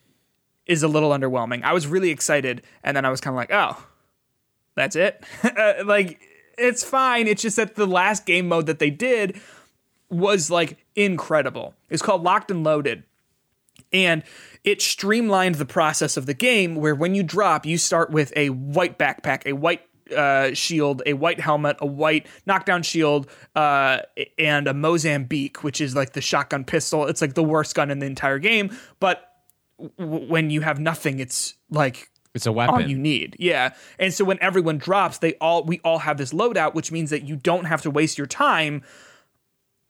is 0.66 0.82
a 0.82 0.88
little 0.88 1.10
underwhelming. 1.10 1.62
I 1.62 1.72
was 1.72 1.86
really 1.86 2.10
excited, 2.10 2.62
and 2.82 2.96
then 2.96 3.04
I 3.04 3.10
was 3.10 3.20
kind 3.20 3.34
of 3.34 3.36
like, 3.36 3.50
oh, 3.52 3.84
that's 4.74 4.96
it. 4.96 5.22
Uh, 5.44 5.74
like 5.84 6.20
it's 6.58 6.84
fine. 6.84 7.26
It's 7.26 7.42
just 7.42 7.56
that 7.56 7.74
the 7.74 7.86
last 7.86 8.26
game 8.26 8.48
mode 8.48 8.66
that 8.66 8.78
they 8.78 8.90
did 8.90 9.40
was 10.10 10.50
like 10.50 10.78
incredible. 10.94 11.74
It's 11.90 12.02
called 12.02 12.22
Locked 12.22 12.50
and 12.50 12.62
Loaded. 12.64 13.04
And 13.92 14.22
it 14.64 14.80
streamlined 14.82 15.56
the 15.56 15.66
process 15.66 16.16
of 16.16 16.26
the 16.26 16.34
game 16.34 16.74
where 16.76 16.94
when 16.94 17.14
you 17.14 17.22
drop, 17.22 17.64
you 17.66 17.78
start 17.78 18.10
with 18.10 18.32
a 18.34 18.48
white 18.50 18.98
backpack, 18.98 19.46
a 19.46 19.52
white 19.52 19.82
uh, 20.16 20.54
shield, 20.54 21.02
a 21.06 21.12
white 21.12 21.40
helmet, 21.40 21.76
a 21.80 21.86
white 21.86 22.26
knockdown 22.46 22.82
shield, 22.82 23.28
uh, 23.54 23.98
and 24.38 24.66
a 24.66 24.74
Mozambique, 24.74 25.62
which 25.62 25.80
is 25.80 25.94
like 25.94 26.12
the 26.14 26.20
shotgun 26.20 26.64
pistol. 26.64 27.06
It's 27.06 27.20
like 27.20 27.34
the 27.34 27.42
worst 27.44 27.74
gun 27.74 27.90
in 27.90 27.98
the 27.98 28.06
entire 28.06 28.38
game. 28.38 28.76
But 28.98 29.28
w- 29.98 30.26
when 30.28 30.50
you 30.50 30.62
have 30.62 30.78
nothing, 30.80 31.18
it's 31.20 31.54
like 31.70 32.10
It's 32.34 32.46
a 32.46 32.52
weapon. 32.52 32.70
all 32.70 32.76
weapon. 32.78 32.90
you 32.90 32.98
need. 32.98 33.36
Yeah. 33.38 33.74
And 33.98 34.12
so 34.14 34.24
when 34.24 34.38
everyone 34.40 34.78
drops, 34.78 35.18
they 35.18 35.34
all 35.34 35.64
we 35.64 35.80
all 35.84 35.98
have 35.98 36.16
this 36.18 36.32
loadout, 36.32 36.74
which 36.74 36.90
means 36.90 37.10
that 37.10 37.24
you 37.24 37.36
don't 37.36 37.64
have 37.66 37.82
to 37.82 37.90
waste 37.90 38.16
your 38.18 38.26
time 38.28 38.82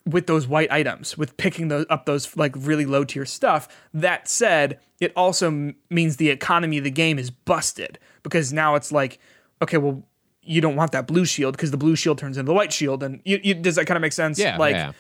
with 0.07 0.27
those 0.29 0.47
white 0.47 0.71
items, 0.71 1.19
with 1.19 1.37
picking 1.37 1.69
those 1.69 1.85
up 1.91 2.07
those 2.07 2.37
like 2.37 2.53
really 2.57 2.87
low 2.87 3.05
tier 3.05 3.27
stuff. 3.27 3.69
That 3.93 4.29
said, 4.29 4.79
it 5.01 5.13
also 5.17 5.49
m- 5.49 5.77
means 5.91 6.17
the 6.17 6.31
economy 6.31 6.79
of 6.79 6.85
the 6.85 6.91
game 6.91 7.19
is 7.19 7.31
busted 7.31 7.99
because 8.23 8.53
now 8.53 8.77
it's 8.77 8.93
like, 8.93 9.19
okay, 9.61 9.77
well, 9.79 10.03
you 10.43 10.61
don't 10.61 10.77
want 10.77 10.93
that 10.93 11.09
blue 11.09 11.25
shield 11.25 11.57
because 11.57 11.73
the 11.73 11.77
blue 11.77 11.97
shield 11.97 12.19
turns 12.19 12.39
into 12.39 12.47
the 12.49 12.55
white 12.55 12.73
shield, 12.73 13.03
and 13.03 13.21
you, 13.25 13.41
you, 13.43 13.55
does 13.55 13.75
that 13.75 13.87
kind 13.87 13.97
of 13.97 14.03
make 14.03 14.13
sense? 14.13 14.39
yeah, 14.39 14.57
like 14.57 14.77
yeah. 14.77 14.93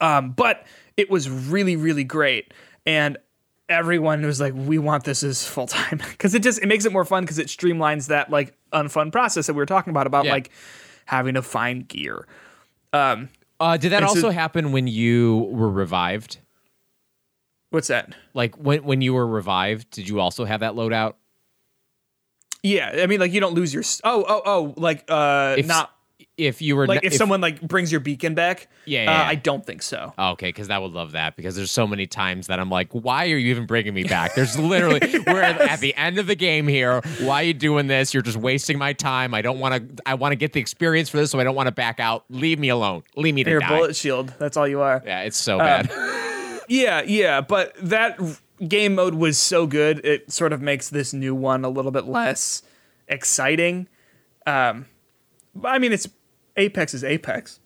um, 0.00 0.32
but 0.32 0.66
it 0.96 1.08
was 1.08 1.30
really, 1.30 1.76
really 1.76 2.04
great. 2.04 2.52
And 2.84 3.16
everyone 3.68 4.22
was 4.26 4.40
like, 4.40 4.52
we 4.56 4.78
want 4.78 5.04
this 5.04 5.22
as 5.22 5.46
full 5.46 5.68
time 5.68 6.00
because 6.10 6.34
it 6.34 6.42
just 6.42 6.60
it 6.60 6.66
makes 6.66 6.84
it 6.84 6.90
more 6.92 7.04
fun 7.04 7.22
because 7.22 7.38
it 7.38 7.46
streamlines 7.46 8.08
that 8.08 8.28
like 8.30 8.56
unfun 8.72 9.12
process 9.12 9.46
that 9.46 9.52
we 9.52 9.58
were 9.58 9.66
talking 9.66 9.92
about 9.92 10.08
about 10.08 10.24
Yeah. 10.24 10.32
like 10.32 10.50
having 11.06 11.34
to 11.34 11.42
find 11.42 11.86
gear. 11.86 12.26
Uh, 13.60 13.76
did 13.76 13.92
that 13.92 14.02
And 14.02 14.10
so- 14.10 14.16
also 14.16 14.30
happen 14.30 14.72
when 14.72 14.86
you 14.86 15.48
were 15.52 15.70
revived? 15.70 16.38
What's 17.70 17.86
that? 17.88 18.14
Like 18.34 18.56
when 18.56 18.82
when 18.82 19.00
you 19.00 19.14
were 19.14 19.26
revived, 19.26 19.90
did 19.90 20.08
you 20.08 20.18
also 20.18 20.44
have 20.44 20.60
that 20.60 20.72
loadout? 20.72 21.14
Yeah, 22.62 22.98
I 23.02 23.06
mean, 23.06 23.20
like 23.20 23.32
you 23.32 23.40
don't 23.40 23.54
lose 23.54 23.72
your. 23.72 23.84
Oh, 24.02 24.24
oh, 24.28 24.42
oh, 24.44 24.74
like 24.76 25.04
uh, 25.08 25.54
If 25.56 25.66
not 25.66 25.94
if 26.40 26.62
you 26.62 26.76
were 26.76 26.86
like 26.86 27.04
n- 27.04 27.12
if, 27.12 27.14
someone 27.14 27.40
like 27.40 27.60
brings 27.60 27.92
your 27.92 28.00
beacon 28.00 28.34
back. 28.34 28.68
Yeah, 28.84 29.00
uh, 29.00 29.02
yeah, 29.02 29.22
yeah. 29.22 29.28
I 29.28 29.34
don't 29.34 29.64
think 29.64 29.82
so. 29.82 30.12
Oh, 30.18 30.30
okay, 30.30 30.48
because 30.48 30.70
I 30.70 30.78
would 30.78 30.92
love 30.92 31.12
that 31.12 31.36
because 31.36 31.56
there's 31.56 31.70
so 31.70 31.86
many 31.86 32.06
times 32.06 32.46
that 32.48 32.58
I'm 32.58 32.70
like, 32.70 32.88
why 32.92 33.24
are 33.24 33.36
you 33.36 33.50
even 33.50 33.66
bringing 33.66 33.94
me 33.94 34.04
back? 34.04 34.34
There's 34.34 34.58
literally 34.58 35.00
we're 35.26 35.42
at, 35.42 35.80
the 35.80 35.94
end 35.96 36.18
of 36.18 36.26
the 36.26 36.34
game 36.34 36.66
here. 36.68 37.00
Why 37.20 37.42
are 37.42 37.46
you 37.46 37.54
doing 37.54 37.86
this? 37.86 38.12
You're 38.12 38.22
just 38.22 38.36
wasting 38.36 38.78
my 38.78 38.92
time. 38.92 39.34
I 39.34 39.42
don't 39.42 39.58
want 39.58 39.96
to. 39.98 40.02
I 40.06 40.14
want 40.14 40.32
to 40.32 40.36
get 40.36 40.52
the 40.52 40.60
experience 40.60 41.08
for 41.08 41.18
this, 41.18 41.30
so 41.30 41.40
I 41.40 41.44
don't 41.44 41.54
want 41.54 41.68
to 41.68 41.72
back 41.72 42.00
out. 42.00 42.24
Leave 42.30 42.58
me 42.58 42.68
alone. 42.68 43.02
Leave 43.16 43.34
me 43.34 43.44
to 43.44 43.50
Your 43.50 43.60
die. 43.60 43.68
bullet 43.68 43.96
shield. 43.96 44.34
That's 44.38 44.56
all 44.56 44.66
you 44.68 44.80
are. 44.80 45.02
Yeah, 45.04 45.22
it's 45.22 45.36
so 45.36 45.58
bad. 45.58 45.90
Yeah, 46.70 47.02
yeah, 47.02 47.40
but 47.40 47.74
that 47.82 48.20
game 48.66 48.94
mode 48.94 49.14
was 49.14 49.36
so 49.38 49.66
good. 49.66 50.04
It 50.04 50.30
sort 50.30 50.52
of 50.52 50.62
makes 50.62 50.88
this 50.88 51.12
new 51.12 51.34
one 51.34 51.64
a 51.64 51.68
little 51.68 51.90
bit 51.90 52.06
less 52.06 52.62
exciting. 53.08 53.88
Um, 54.46 54.86
I 55.64 55.80
mean, 55.80 55.92
it's 55.92 56.08
Apex 56.60 56.94
is 56.94 57.02
Apex. 57.02 57.58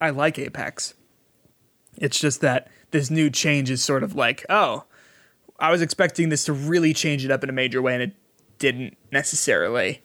I 0.00 0.10
like 0.10 0.38
Apex. 0.38 0.94
It's 1.98 2.18
just 2.18 2.40
that 2.40 2.68
this 2.90 3.10
new 3.10 3.30
change 3.30 3.70
is 3.70 3.84
sort 3.84 4.02
of 4.02 4.14
like, 4.16 4.44
oh, 4.48 4.84
I 5.58 5.70
was 5.70 5.82
expecting 5.82 6.30
this 6.30 6.44
to 6.46 6.52
really 6.52 6.94
change 6.94 7.24
it 7.24 7.30
up 7.30 7.44
in 7.44 7.50
a 7.50 7.52
major 7.52 7.82
way, 7.82 7.92
and 7.92 8.02
it 8.02 8.14
didn't 8.58 8.96
necessarily. 9.12 10.02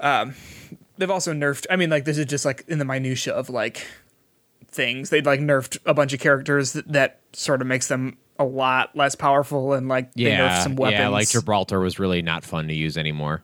Um, 0.00 0.34
they've 0.96 1.10
also 1.10 1.32
nerfed. 1.32 1.66
I 1.68 1.76
mean, 1.76 1.90
like 1.90 2.04
this 2.04 2.16
is 2.16 2.26
just 2.26 2.44
like 2.44 2.64
in 2.68 2.78
the 2.78 2.84
minutia 2.84 3.34
of 3.34 3.50
like 3.50 3.84
things. 4.70 5.10
They'd 5.10 5.26
like 5.26 5.40
nerfed 5.40 5.78
a 5.84 5.94
bunch 5.94 6.12
of 6.12 6.20
characters 6.20 6.72
that, 6.74 6.92
that 6.92 7.20
sort 7.32 7.60
of 7.60 7.66
makes 7.66 7.88
them 7.88 8.16
a 8.38 8.44
lot 8.44 8.94
less 8.94 9.16
powerful, 9.16 9.72
and 9.72 9.88
like 9.88 10.14
they 10.14 10.24
nerfed 10.24 10.36
yeah, 10.36 10.62
some 10.62 10.76
weapons. 10.76 11.00
yeah. 11.00 11.08
Like 11.08 11.28
Gibraltar 11.28 11.80
was 11.80 11.98
really 11.98 12.22
not 12.22 12.44
fun 12.44 12.68
to 12.68 12.74
use 12.74 12.96
anymore. 12.96 13.42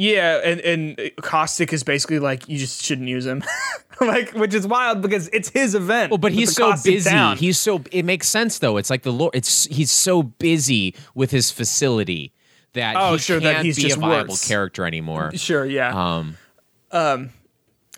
Yeah, 0.00 0.40
and 0.42 0.60
and 0.60 1.10
Caustic 1.20 1.72
is 1.74 1.82
basically 1.82 2.18
like 2.20 2.48
you 2.48 2.56
just 2.58 2.82
shouldn't 2.82 3.08
use 3.08 3.26
him, 3.26 3.44
like 4.00 4.30
which 4.32 4.54
is 4.54 4.66
wild 4.66 5.02
because 5.02 5.28
it's 5.28 5.50
his 5.50 5.74
event. 5.74 6.10
Well, 6.10 6.16
but 6.18 6.32
he's 6.32 6.54
so 6.54 6.70
Caustic 6.70 6.94
busy. 6.94 7.34
He's 7.36 7.58
so 7.58 7.82
it 7.92 8.04
makes 8.06 8.26
sense 8.28 8.58
though. 8.60 8.78
It's 8.78 8.88
like 8.88 9.02
the 9.02 9.12
Lord. 9.12 9.34
It's 9.34 9.64
he's 9.66 9.90
so 9.90 10.22
busy 10.22 10.94
with 11.14 11.30
his 11.30 11.50
facility 11.50 12.32
that 12.72 12.96
Oh, 12.96 13.12
he 13.12 13.18
sure, 13.18 13.40
can't 13.40 13.56
that 13.58 13.64
he's 13.64 13.76
be 13.76 13.82
just 13.82 13.98
a 13.98 14.00
viable 14.00 14.30
worse. 14.32 14.48
character 14.48 14.86
anymore. 14.86 15.32
sure, 15.36 15.66
yeah. 15.66 15.92
Um. 16.92 17.30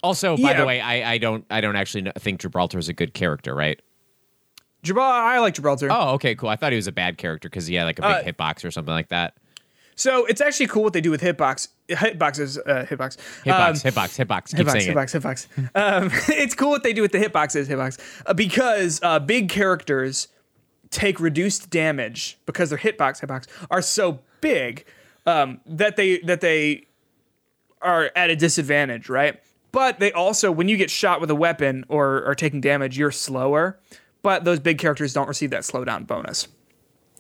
Also, 0.03 0.37
by 0.37 0.51
Yeah. 0.51 0.61
the 0.61 0.67
way, 0.67 0.81
I, 0.81 1.13
I 1.13 1.19
don't 1.19 1.45
I 1.51 1.61
don't 1.61 1.77
actually 1.77 2.11
think 2.19 2.41
Gibraltar 2.41 2.79
is 2.79 2.89
a 2.89 2.93
good 2.93 3.15
character, 3.15 3.55
right? 3.55 3.81
Gibraltar, 4.83 5.15
I 5.15 5.39
like 5.39 5.55
Gibraltar. 5.55 5.89
Oh, 5.93 6.15
okay, 6.15 6.35
cool. 6.35 6.49
I 6.49 6.57
thought 6.57 6.73
he 6.73 6.77
was 6.77 6.89
a 6.89 6.93
bad 6.93 7.17
character 7.17 7.49
because 7.49 7.69
he 7.69 7.77
had 7.77 7.85
like 7.85 8.01
a 8.01 8.05
Uh, 8.05 8.23
big 8.25 8.35
hitbox 8.37 8.65
or 8.65 8.73
something 8.73 8.93
like 8.93 9.11
that. 9.11 9.35
So 10.03 10.25
it's 10.27 10.41
actually 10.41 10.67
cool 10.67 10.83
what 10.83 10.95
they 10.95 11.01
do 11.01 11.13
with 11.13 11.21
hitbox. 11.21 11.69
Hitboxes, 11.89 12.59
uh, 12.59 12.85
hitbox. 12.87 13.17
Hitbox, 13.45 13.47
Um, 13.47 13.75
hitbox, 13.93 14.27
hitbox. 14.27 14.57
Keep 14.57 14.67
hitbox, 14.67 14.89
it. 14.89 14.97
hitbox, 14.97 15.21
hitbox. 15.21 15.71
um, 16.03 16.11
it's 16.37 16.57
cool 16.57 16.71
what 16.71 16.83
they 16.83 16.93
do 16.93 17.03
with 17.03 17.13
the 17.13 17.19
hitboxes, 17.19 17.69
hitbox, 17.69 18.01
uh, 18.27 18.35
because 18.35 18.99
uh, 19.05 19.21
big 19.21 19.49
characters 19.49 20.27
take 20.91 21.21
reduced 21.21 21.71
damage 21.71 22.37
because 22.47 22.71
their 22.71 22.81
hitbox, 22.81 23.25
hitbox 23.25 23.47
are 23.71 23.81
so 23.81 24.19
big 24.41 24.85
um, 25.25 25.61
that 25.67 25.95
they 25.95 26.19
that 26.23 26.41
they 26.41 26.89
are 27.81 28.11
at 28.17 28.29
a 28.29 28.35
disadvantage, 28.35 29.09
right? 29.09 29.41
But 29.71 30.01
they 30.01 30.11
also, 30.11 30.51
when 30.51 30.67
you 30.67 30.77
get 30.77 30.91
shot 30.91 31.21
with 31.21 31.31
a 31.31 31.37
weapon 31.37 31.85
or 31.87 32.25
are 32.25 32.35
taking 32.35 32.61
damage, 32.61 32.99
you're 32.99 33.13
slower. 33.13 33.79
But 34.23 34.43
those 34.43 34.59
big 34.59 34.79
characters 34.79 35.13
don't 35.13 35.29
receive 35.29 35.51
that 35.51 35.63
slowdown 35.63 36.09
bonus. 36.09 36.49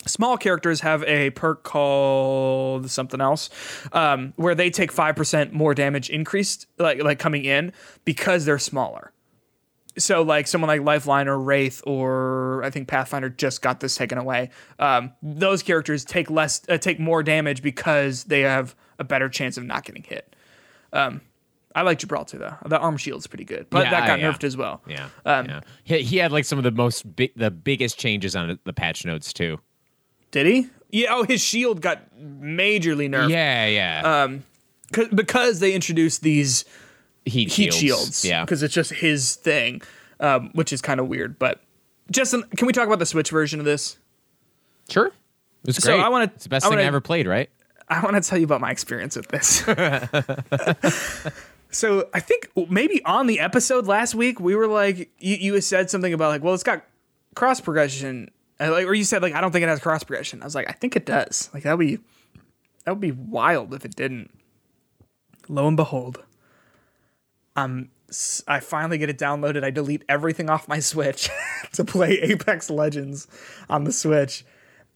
Small 0.07 0.37
characters 0.37 0.81
have 0.81 1.03
a 1.05 1.31
perk 1.31 1.63
called 1.63 2.91
something 2.91 3.21
else, 3.21 3.51
um, 3.93 4.33
where 4.37 4.55
they 4.55 4.71
take 4.71 4.91
five 4.93 5.15
percent 5.17 5.53
more 5.53 5.75
damage 5.75 6.11
increased, 6.11 6.67
like 6.79 7.03
like 7.03 7.19
coming 7.19 7.45
in 7.45 7.73
because 8.05 8.45
they're 8.45 8.59
smaller. 8.59 9.13
So 9.99 10.23
like 10.23 10.47
someone 10.47 10.69
like 10.69 10.81
Lifeline 10.81 11.29
or 11.29 11.39
Wraith 11.39 11.83
or 11.87 12.65
I 12.65 12.71
think 12.71 12.89
Pathfinder 12.89 13.29
just 13.29 13.61
got 13.63 13.81
this 13.81 13.95
taken 13.95 14.17
away. 14.17 14.49
Um, 14.79 15.13
those 15.23 15.63
characters 15.63 16.03
take 16.05 16.31
less, 16.31 16.63
uh, 16.69 16.79
take 16.79 16.99
more 16.99 17.23
damage 17.23 17.61
because 17.63 18.25
they 18.25 18.41
have 18.41 18.75
a 18.99 19.05
better 19.05 19.29
chance 19.29 19.59
of 19.59 19.65
not 19.65 19.85
getting 19.85 20.03
hit. 20.03 20.35
Um, 20.95 21.21
I 21.77 21.83
like 21.83 21.99
Gibraltar 21.99 22.39
though. 22.39 22.55
The 22.67 22.79
arm 22.79 22.97
shield's 22.97 23.27
pretty 23.27 23.45
good, 23.45 23.67
but 23.69 23.85
Yeah, 23.85 23.91
that 23.91 24.07
got 24.07 24.21
yeah. 24.21 24.33
nerfed 24.33 24.45
as 24.45 24.57
well. 24.57 24.83
Yeah, 24.89 25.09
Um, 25.27 25.47
yeah. 25.47 25.61
He, 25.85 26.03
he 26.03 26.17
had 26.17 26.33
like 26.33 26.47
some 26.47 26.57
of 26.59 26.65
the 26.65 26.71
most 26.71 27.15
big, 27.15 27.33
the 27.37 27.51
biggest 27.51 27.99
changes 27.99 28.35
on 28.35 28.59
the 28.65 28.73
patch 28.73 29.05
notes 29.05 29.33
too. 29.35 29.59
Did 30.33 30.47
he? 30.47 30.67
Yeah. 30.91 31.07
Oh, 31.11 31.23
his 31.23 31.41
shield 31.41 31.81
got 31.81 32.01
majorly 32.21 33.09
nerfed. 33.09 33.31
Yeah, 33.31 33.67
yeah. 33.67 34.23
Um, 34.25 34.43
'Cause- 34.93 35.09
because 35.15 35.61
they 35.61 35.73
introduced 35.73 36.23
these 36.23 36.65
heat, 37.25 37.51
heat 37.53 37.73
shields. 37.73 37.79
shields. 37.79 38.25
Yeah. 38.25 38.45
Because 38.45 38.63
it's 38.65 38.75
just 38.75 38.91
his 38.93 39.37
thing, 39.37 39.81
um, 40.21 40.51
which 40.55 40.73
is 40.73 40.83
kind 40.83 40.99
of 41.01 41.07
weird. 41.09 41.39
But 41.39 41.63
Justin, 42.11 42.43
can 42.57 42.67
we 42.67 42.73
talk 42.73 42.87
about 42.87 42.99
the 42.99 43.07
Switch 43.07 43.31
version 43.31 43.59
of 43.61 43.65
this? 43.65 43.97
Sure. 44.91 45.07
It 45.07 45.13
was 45.65 45.77
So. 45.77 45.97
I 45.97 46.09
wanna- 46.09 46.31
It's 46.35 46.43
the 46.43 46.49
best 46.51 46.67
I 46.67 46.69
thing 46.69 46.79
I 46.79 46.81
wanna- 46.81 46.89
ever 46.89 47.01
played, 47.01 47.27
right? 47.27 47.49
I 47.89 48.01
want 48.03 48.23
to 48.23 48.29
tell 48.29 48.39
you 48.39 48.45
about 48.45 48.61
my 48.61 48.71
experience 48.71 49.17
with 49.17 49.29
this. 49.29 49.63
so 51.71 52.09
I 52.15 52.21
think 52.21 52.49
maybe 52.71 53.03
on 53.05 53.27
the 53.27 53.41
episode 53.41 53.87
last 53.87 54.15
week 54.15 54.41
we 54.41 54.55
were 54.55 54.67
like, 54.67 55.11
you, 55.19 55.37
you 55.37 55.61
said 55.61 55.91
something 55.91 56.13
about 56.13 56.29
like, 56.29 56.43
well, 56.43 56.55
it's 56.55 56.63
got 56.63 56.85
cross 57.35 57.61
progression, 57.61 58.31
like, 58.71 58.87
or 58.87 58.95
you 58.95 59.05
said 59.05 59.23
like, 59.23 59.35
I 59.35 59.41
don't 59.41 59.51
think 59.51 59.63
it 59.63 59.69
has 59.69 59.81
cross 59.81 60.05
progression. 60.05 60.43
I 60.43 60.45
was 60.45 60.55
like, 60.55 60.69
I 60.69 60.73
think 60.73 60.97
it 60.97 61.07
does. 61.07 61.51
Like 61.55 61.63
that 61.65 61.77
would 61.77 61.87
be 61.87 61.99
that 62.85 62.93
would 62.93 63.01
be 63.01 63.13
wild 63.13 63.75
if 63.75 63.85
it 63.85 63.95
didn't. 63.95 64.31
Lo 65.49 65.67
and 65.67 65.77
behold, 65.77 66.23
um, 67.57 67.91
I 68.47 68.61
finally 68.61 68.99
get 68.99 69.09
it 69.09 69.19
downloaded. 69.19 69.65
I 69.65 69.71
delete 69.71 70.05
everything 70.09 70.51
off 70.51 70.69
my 70.69 70.79
Switch 70.79 71.29
to 71.73 71.85
play 71.85 72.21
Apex 72.21 72.71
Legends 72.71 73.27
on 73.69 73.85
the 73.85 73.93
Switch, 73.93 74.45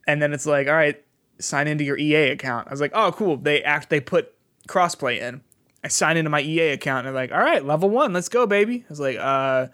and 0.06 0.20
then 0.20 0.32
it's 0.32 0.46
like, 0.46 0.68
all 0.68 0.74
right, 0.74 1.02
sign 1.38 1.68
into 1.68 1.84
your 1.84 1.98
EA 1.98 2.30
account. 2.30 2.68
I 2.68 2.70
was 2.70 2.80
like, 2.80 2.92
oh, 2.94 3.12
cool. 3.12 3.36
They 3.36 3.62
act 3.62 3.90
they 3.90 4.00
put 4.00 4.32
crossplay 4.68 5.20
in. 5.20 5.42
I 5.84 5.88
sign 5.88 6.16
into 6.16 6.30
my 6.30 6.40
EA 6.40 6.70
account 6.70 7.06
and 7.06 7.14
they're 7.14 7.22
like, 7.22 7.32
all 7.32 7.40
right, 7.40 7.64
level 7.64 7.88
one, 7.88 8.12
let's 8.12 8.28
go, 8.28 8.46
baby. 8.46 8.84
I 8.86 8.88
was 8.88 9.00
like, 9.00 9.18
uh, 9.18 9.68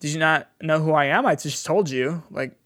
did 0.00 0.12
you 0.12 0.18
not 0.18 0.48
know 0.62 0.80
who 0.80 0.92
I 0.92 1.06
am? 1.06 1.26
I 1.26 1.34
just 1.34 1.66
told 1.66 1.90
you. 1.90 2.22
Like, 2.30 2.56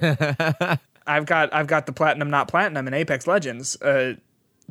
I've 1.06 1.26
got 1.26 1.52
I've 1.54 1.66
got 1.66 1.86
the 1.86 1.92
platinum, 1.92 2.30
not 2.30 2.48
platinum, 2.48 2.86
in 2.86 2.94
Apex 2.94 3.26
Legends. 3.26 3.80
Uh, 3.80 4.14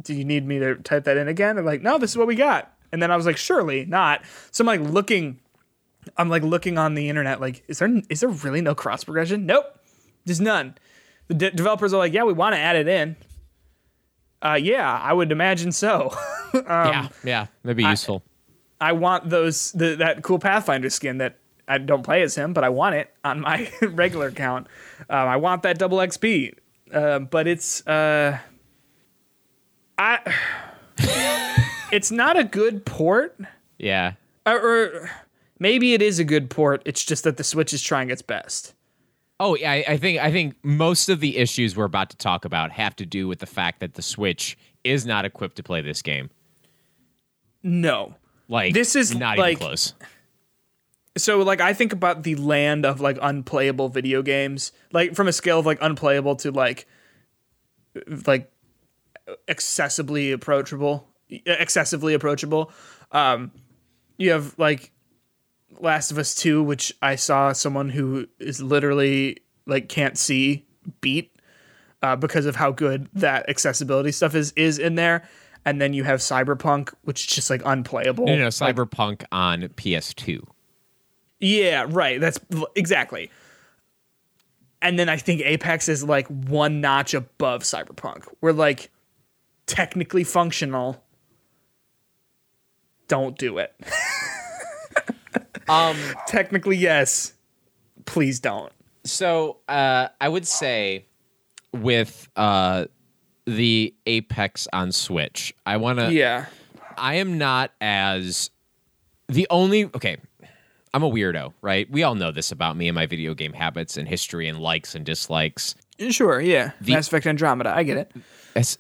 do 0.02 0.14
you 0.14 0.24
need 0.24 0.46
me 0.46 0.60
to 0.60 0.76
type 0.76 1.06
that 1.06 1.18
in 1.18 1.28
again? 1.28 1.56
They're 1.56 1.66
like, 1.66 1.82
no, 1.82 1.98
this 1.98 2.12
is 2.12 2.18
what 2.18 2.28
we 2.28 2.36
got. 2.36 2.72
And 2.92 3.02
then 3.02 3.12
I 3.12 3.18
was 3.18 3.26
like, 3.26 3.38
surely 3.38 3.86
not. 3.86 4.24
So 4.52 4.62
I'm 4.62 4.68
like 4.68 4.94
looking, 4.94 5.40
I'm 6.16 6.30
like 6.30 6.44
looking 6.44 6.78
on 6.78 6.94
the 6.94 7.10
internet, 7.10 7.42
like, 7.42 7.64
is 7.68 7.80
there 7.80 8.02
is 8.10 8.20
there 8.22 8.30
really 8.30 8.62
no 8.62 8.76
cross 8.76 9.04
progression? 9.04 9.46
Nope, 9.46 9.66
there's 10.26 10.40
none. 10.40 10.76
The 11.28 11.34
de- 11.34 11.52
developers 11.52 11.94
are 11.94 11.98
like, 11.98 12.14
yeah, 12.14 12.24
we 12.24 12.34
want 12.34 12.56
to 12.56 12.60
add 12.60 12.76
it 12.76 12.88
in. 12.88 13.16
Uh, 14.42 14.60
yeah, 14.62 15.00
I 15.02 15.14
would 15.14 15.32
imagine 15.32 15.72
so. 15.72 16.16
Um, 16.54 16.64
yeah, 16.64 17.08
yeah. 17.26 17.48
That'd 17.64 17.78
be 17.78 17.84
useful. 17.84 18.24
I 18.80 18.94
want 18.94 19.30
those 19.30 19.74
the, 19.74 19.96
that 19.98 20.24
cool 20.24 20.40
Pathfinder 20.40 20.90
skin 20.90 21.18
that 21.18 21.38
I 21.68 21.78
don't 21.78 22.04
play 22.04 22.22
as 22.22 22.36
him, 22.36 22.54
but 22.54 22.64
I 22.64 22.70
want 22.70 22.96
it 22.96 23.14
on 23.24 23.42
my 23.42 23.70
regular 23.82 24.28
account. 24.28 24.68
Um, 25.10 25.28
I 25.28 25.38
want 25.38 25.64
that 25.64 25.78
double 25.78 25.98
XP, 25.98 26.54
uh, 26.94 27.20
but 27.20 27.48
it's 27.48 27.86
uh, 27.86 28.38
I. 29.98 30.20
it's 31.92 32.12
not 32.12 32.38
a 32.38 32.44
good 32.44 32.86
port, 32.86 33.38
yeah. 33.78 34.14
or, 34.46 34.60
or 34.60 35.12
maybe 35.60 35.94
it 35.94 36.02
is 36.02 36.20
a 36.20 36.24
good 36.24 36.50
port. 36.50 36.82
It's 36.86 37.04
just 37.04 37.24
that 37.24 37.38
the 37.38 37.44
Switch 37.44 37.74
is 37.74 37.82
trying 37.82 38.10
its 38.10 38.22
best. 38.22 38.74
Oh, 39.40 39.56
yeah. 39.56 39.72
I, 39.72 39.86
I 39.90 39.98
think 39.98 40.20
I 40.20 40.32
think 40.32 40.56
most 40.64 41.10
of 41.10 41.20
the 41.20 41.38
issues 41.38 41.76
we're 41.76 41.86
about 41.86 42.10
to 42.10 42.18
talk 42.18 42.46
about 42.46 42.72
have 42.72 42.96
to 42.96 43.06
do 43.06 43.28
with 43.28 43.40
the 43.40 43.46
fact 43.46 43.82
that 43.82 43.94
the 43.94 44.02
Switch 44.02 44.58
is 44.84 45.06
not 45.06 45.26
equipped 45.26 45.58
to 45.58 45.64
play 45.64 45.82
this 45.82 46.02
game. 46.02 46.30
No, 47.64 48.16
Like 48.48 48.74
This 48.74 48.96
is, 48.96 49.14
not 49.14 49.38
like- 49.38 49.58
even 49.58 49.68
close. 49.68 49.94
So 51.18 51.40
like 51.42 51.62
I 51.62 51.74
think 51.74 51.94
about 51.94 52.24
the 52.24 52.36
land 52.36 52.86
of 52.86 53.02
like 53.02 53.18
unplayable 53.22 53.90
video 53.90 54.22
games, 54.22 54.72
like 54.92 55.16
from 55.16 55.28
a 55.28 55.34
scale 55.34 55.60
of 55.60 55.66
like 55.66 55.80
unplayable 55.82 56.36
to 56.38 56.52
like 56.52 56.88
like 58.26 58.52
accessibly 59.48 60.34
approachable, 60.34 61.08
excessively 61.46 62.14
approachable. 62.14 62.72
Um, 63.12 63.52
you 64.18 64.32
have 64.32 64.58
like 64.58 64.92
Last 65.80 66.12
of 66.12 66.18
Us 66.18 66.34
Two, 66.36 66.64
which 66.64 66.94
I 67.02 67.16
saw 67.16 67.52
someone 67.54 67.90
who 67.90 68.28
is 68.40 68.62
literally 68.62 69.38
like 69.66 69.90
can't 69.90 70.18
see 70.18 70.66
beat. 71.02 71.32
uh, 72.04 72.16
because 72.16 72.46
of 72.46 72.56
how 72.56 72.72
good 72.72 73.10
that 73.14 73.50
accessibility 73.50 74.12
stuff 74.12 74.36
is 74.36 74.52
is 74.56 74.78
in 74.80 74.96
there. 74.96 75.28
And 75.66 75.82
then 75.82 75.92
you 75.94 76.06
have 76.06 76.20
Cyberpunk, 76.20 76.94
which 77.04 77.22
is 77.22 77.36
just 77.36 77.50
like 77.50 77.62
unplayable. 77.66 78.30
You 78.30 78.38
know, 78.38 78.48
Cyberpunk 78.48 79.26
on 79.34 79.64
PS2. 79.64 80.46
Yeah, 81.40 81.86
right. 81.90 82.20
That's 82.20 82.40
exactly. 82.76 83.30
And 84.82 84.98
then 84.98 85.10
I 85.10 85.18
think 85.18 85.42
Apex 85.42 85.90
is 85.90 86.04
like 86.04 86.28
one 86.28 86.82
notch 86.82 87.14
above 87.14 87.64
Cyberpunk. 87.64 88.28
We're 88.42 88.52
like 88.52 88.92
technically 89.66 90.24
functional. 90.24 91.04
Don't 93.08 93.38
do 93.38 93.58
it. 93.58 93.74
Um, 95.70 95.98
technically, 96.28 96.78
yes. 96.78 97.34
Please 98.06 98.40
don't. 98.40 98.72
so 99.04 99.58
uh, 99.68 100.08
I 100.22 100.30
would 100.30 100.48
say 100.48 101.06
with 101.74 102.30
uh, 102.36 102.86
the 103.46 103.94
Apex 104.06 104.68
on 104.72 104.92
Switch, 104.92 105.54
I 105.66 105.78
want 105.78 106.00
to. 106.00 106.14
Yeah. 106.14 106.46
I 106.98 107.16
am 107.16 107.38
not 107.38 107.72
as 107.82 108.50
the 109.28 109.46
only 109.50 109.86
okay. 109.86 110.18
I'm 110.98 111.04
a 111.04 111.12
weirdo, 111.12 111.54
right? 111.62 111.88
We 111.92 112.02
all 112.02 112.16
know 112.16 112.32
this 112.32 112.52
about 112.52 112.76
me 112.76 112.88
and 112.88 112.96
my 112.96 113.06
video 113.06 113.36
game 113.36 113.54
habits 113.54 113.98
and 113.98 114.08
history 114.08 114.48
and 114.48 114.58
likes 114.60 114.96
and 114.96 115.06
dislikes. 115.06 115.76
Sure, 116.10 116.42
yeah. 116.42 116.72
The, 116.82 116.94
Mass 116.94 117.06
Effect 117.08 117.28
Andromeda, 117.28 117.70
I 117.70 117.84
get 117.84 117.98
it. 117.98 118.12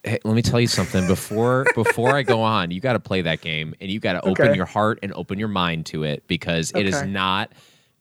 Hey, 0.04 0.18
let 0.24 0.34
me 0.34 0.42
tell 0.42 0.60
you 0.60 0.66
something 0.66 1.06
before 1.06 1.68
before 1.76 2.16
I 2.16 2.24
go 2.24 2.42
on. 2.42 2.72
You 2.72 2.80
got 2.82 2.94
to 2.94 3.00
play 3.00 3.22
that 3.22 3.42
game 3.42 3.76
and 3.80 3.92
you 3.92 4.00
got 4.00 4.14
to 4.14 4.22
open 4.22 4.48
Okay. 4.48 4.56
your 4.56 4.66
heart 4.66 4.98
and 5.04 5.14
open 5.14 5.38
your 5.38 5.48
mind 5.48 5.86
to 5.88 6.02
it 6.02 6.24
because 6.26 6.72
it 6.76 6.88
is 6.88 6.96
Okay. 6.96 7.08
not 7.08 7.52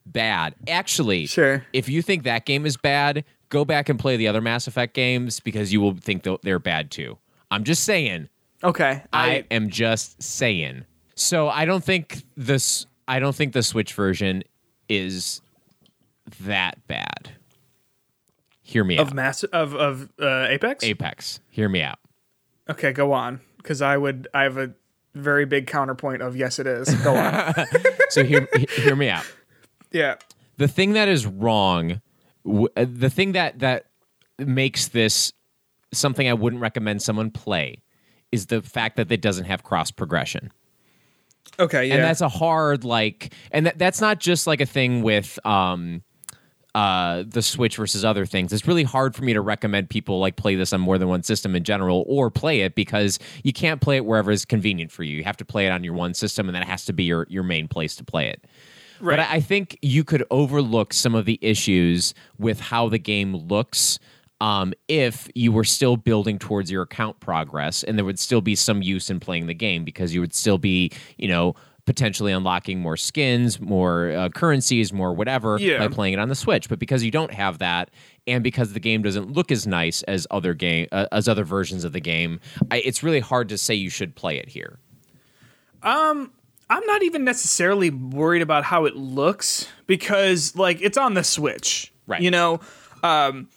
bad. 0.07 0.55
Actually, 0.67 1.27
Sure. 1.27 1.63
if 1.71 1.87
you 1.87 2.01
think 2.01 2.23
that 2.23 2.45
game 2.45 2.65
is 2.65 2.75
bad, 2.75 3.23
go 3.49 3.65
back 3.65 3.87
and 3.87 3.99
play 3.99 4.17
the 4.17 4.27
other 4.27 4.41
Mass 4.41 4.65
Effect 4.65 4.95
games 4.95 5.39
because 5.39 5.71
you 5.71 5.79
will 5.79 5.93
think 5.95 6.23
th- 6.23 6.39
they're 6.41 6.57
bad 6.57 6.89
too. 6.89 7.19
I'm 7.51 7.63
just 7.65 7.83
saying. 7.83 8.29
Okay. 8.63 9.03
I 9.13 9.29
I 9.29 9.43
am 9.51 9.69
just 9.69 10.23
saying. 10.23 10.85
So 11.13 11.49
I 11.49 11.65
don't 11.65 11.83
think 11.83 12.23
this. 12.35 12.87
I 13.07 13.19
don't 13.19 13.35
think 13.35 13.53
the 13.53 13.63
Switch 13.63 13.93
version 13.93 14.43
is 14.89 15.41
that 16.41 16.85
bad. 16.87 17.31
Hear 18.61 18.83
me 18.83 18.97
of 18.97 19.09
out. 19.09 19.13
mass 19.13 19.43
of 19.43 19.75
of 19.75 20.09
uh, 20.19 20.47
Apex? 20.49 20.83
Apex. 20.83 21.39
Hear 21.49 21.69
me 21.69 21.81
out. 21.81 21.99
Okay, 22.69 22.91
go 22.91 23.13
on. 23.13 23.39
Cuz 23.63 23.81
I 23.81 23.95
would 23.97 24.27
I 24.33 24.43
have 24.43 24.57
a 24.57 24.73
very 25.15 25.45
big 25.45 25.67
counterpoint 25.67 26.21
of 26.21 26.35
yes 26.35 26.59
it 26.59 26.67
is. 26.67 26.93
Go 27.03 27.15
on. 27.15 27.53
So 28.09 28.23
hear 28.23 28.47
hear 28.69 28.95
me 28.95 29.09
out. 29.09 29.25
yeah. 29.91 30.15
The 30.55 30.67
thing 30.69 30.93
that 30.93 31.09
is 31.09 31.25
wrong, 31.25 32.01
w- 32.45 32.69
uh, 32.77 32.85
the 32.89 33.09
thing 33.09 33.33
that 33.33 33.59
that 33.59 33.87
makes 34.39 34.87
this 34.87 35.33
something 35.93 36.27
I 36.27 36.33
wouldn't 36.33 36.61
recommend 36.61 37.01
someone 37.01 37.31
play, 37.31 37.83
is 38.31 38.45
the 38.45 38.61
fact 38.61 38.95
that 38.95 39.11
it 39.11 39.21
doesn't 39.21 39.43
have 39.45 39.63
cross 39.63 39.91
progression. 39.91 40.51
Okay, 41.59 41.87
yeah. 41.87 41.95
and 41.95 42.03
that's 42.03 42.21
a 42.21 42.29
hard 42.29 42.83
like 42.83 43.33
and 43.51 43.65
that, 43.65 43.77
that's 43.77 44.01
not 44.01 44.19
just 44.19 44.47
like 44.47 44.61
a 44.61 44.65
thing 44.65 45.01
with 45.01 45.39
um 45.45 46.01
uh 46.75 47.23
the 47.27 47.41
switch 47.41 47.77
versus 47.77 48.05
other 48.05 48.25
things 48.25 48.53
it's 48.53 48.67
really 48.67 48.83
hard 48.83 49.15
for 49.15 49.23
me 49.23 49.33
to 49.33 49.41
recommend 49.41 49.89
people 49.89 50.19
like 50.19 50.35
play 50.35 50.53
this 50.53 50.73
on 50.73 50.81
more 50.81 50.97
than 50.97 51.07
one 51.07 51.23
system 51.23 51.55
in 51.55 51.63
general 51.63 52.03
or 52.07 52.29
play 52.29 52.61
it 52.61 52.75
because 52.75 53.17
you 53.43 53.53
can't 53.53 53.81
play 53.81 53.95
it 53.95 54.05
wherever 54.05 54.29
is 54.29 54.45
convenient 54.45 54.91
for 54.91 55.03
you 55.03 55.17
you 55.17 55.23
have 55.23 55.37
to 55.37 55.45
play 55.45 55.65
it 55.65 55.69
on 55.69 55.83
your 55.83 55.93
one 55.93 56.13
system 56.13 56.47
and 56.47 56.55
that 56.55 56.65
has 56.65 56.85
to 56.85 56.93
be 56.93 57.05
your 57.05 57.25
your 57.29 57.43
main 57.43 57.67
place 57.67 57.95
to 57.95 58.03
play 58.03 58.27
it 58.27 58.43
right. 58.99 59.15
but 59.15 59.19
I, 59.19 59.35
I 59.35 59.39
think 59.39 59.79
you 59.81 60.03
could 60.03 60.23
overlook 60.29 60.93
some 60.93 61.15
of 61.15 61.25
the 61.25 61.39
issues 61.41 62.13
with 62.37 62.59
how 62.59 62.89
the 62.89 62.99
game 62.99 63.35
looks 63.35 63.97
um, 64.41 64.73
if 64.87 65.27
you 65.35 65.51
were 65.51 65.63
still 65.63 65.97
building 65.97 66.37
towards 66.39 66.69
your 66.71 66.83
account 66.83 67.19
progress, 67.19 67.83
and 67.83 67.97
there 67.97 68.05
would 68.05 68.19
still 68.19 68.41
be 68.41 68.55
some 68.55 68.81
use 68.81 69.09
in 69.09 69.19
playing 69.19 69.47
the 69.47 69.53
game 69.53 69.83
because 69.83 70.13
you 70.13 70.21
would 70.21 70.33
still 70.33 70.57
be, 70.57 70.91
you 71.17 71.27
know, 71.27 71.55
potentially 71.85 72.33
unlocking 72.33 72.79
more 72.79 72.97
skins, 72.97 73.61
more 73.61 74.11
uh, 74.11 74.27
currencies, 74.29 74.91
more 74.91 75.13
whatever 75.13 75.57
Yeah. 75.57 75.77
by 75.79 75.87
playing 75.87 76.13
it 76.13 76.19
on 76.19 76.27
the 76.27 76.35
Switch. 76.35 76.67
But 76.67 76.79
because 76.79 77.01
you 77.03 77.11
don't 77.11 77.33
have 77.33 77.59
that, 77.59 77.89
and 78.27 78.43
because 78.43 78.73
the 78.73 78.79
game 78.81 79.01
doesn't 79.01 79.31
look 79.31 79.51
as 79.53 79.65
nice 79.65 80.03
as 80.03 80.27
other 80.29 80.53
game 80.53 80.87
uh, 80.91 81.05
as 81.13 81.27
other 81.29 81.45
versions 81.45 81.83
of 81.85 81.93
the 81.93 82.01
game, 82.01 82.39
I, 82.69 82.79
it's 82.79 83.03
really 83.03 83.21
hard 83.21 83.47
to 83.49 83.57
say 83.57 83.73
you 83.73 83.89
should 83.89 84.15
play 84.15 84.37
it 84.37 84.49
here. 84.49 84.79
Um, 85.81 86.31
I'm 86.69 86.85
not 86.85 87.03
even 87.03 87.23
necessarily 87.23 87.89
worried 87.89 88.41
about 88.41 88.65
how 88.65 88.85
it 88.85 88.95
looks 88.97 89.67
because 89.85 90.55
like 90.55 90.81
it's 90.81 90.97
on 90.97 91.13
the 91.13 91.23
Switch. 91.23 91.93
Right. 92.05 92.21
You 92.21 92.31
know, 92.31 92.59
um 93.03 93.47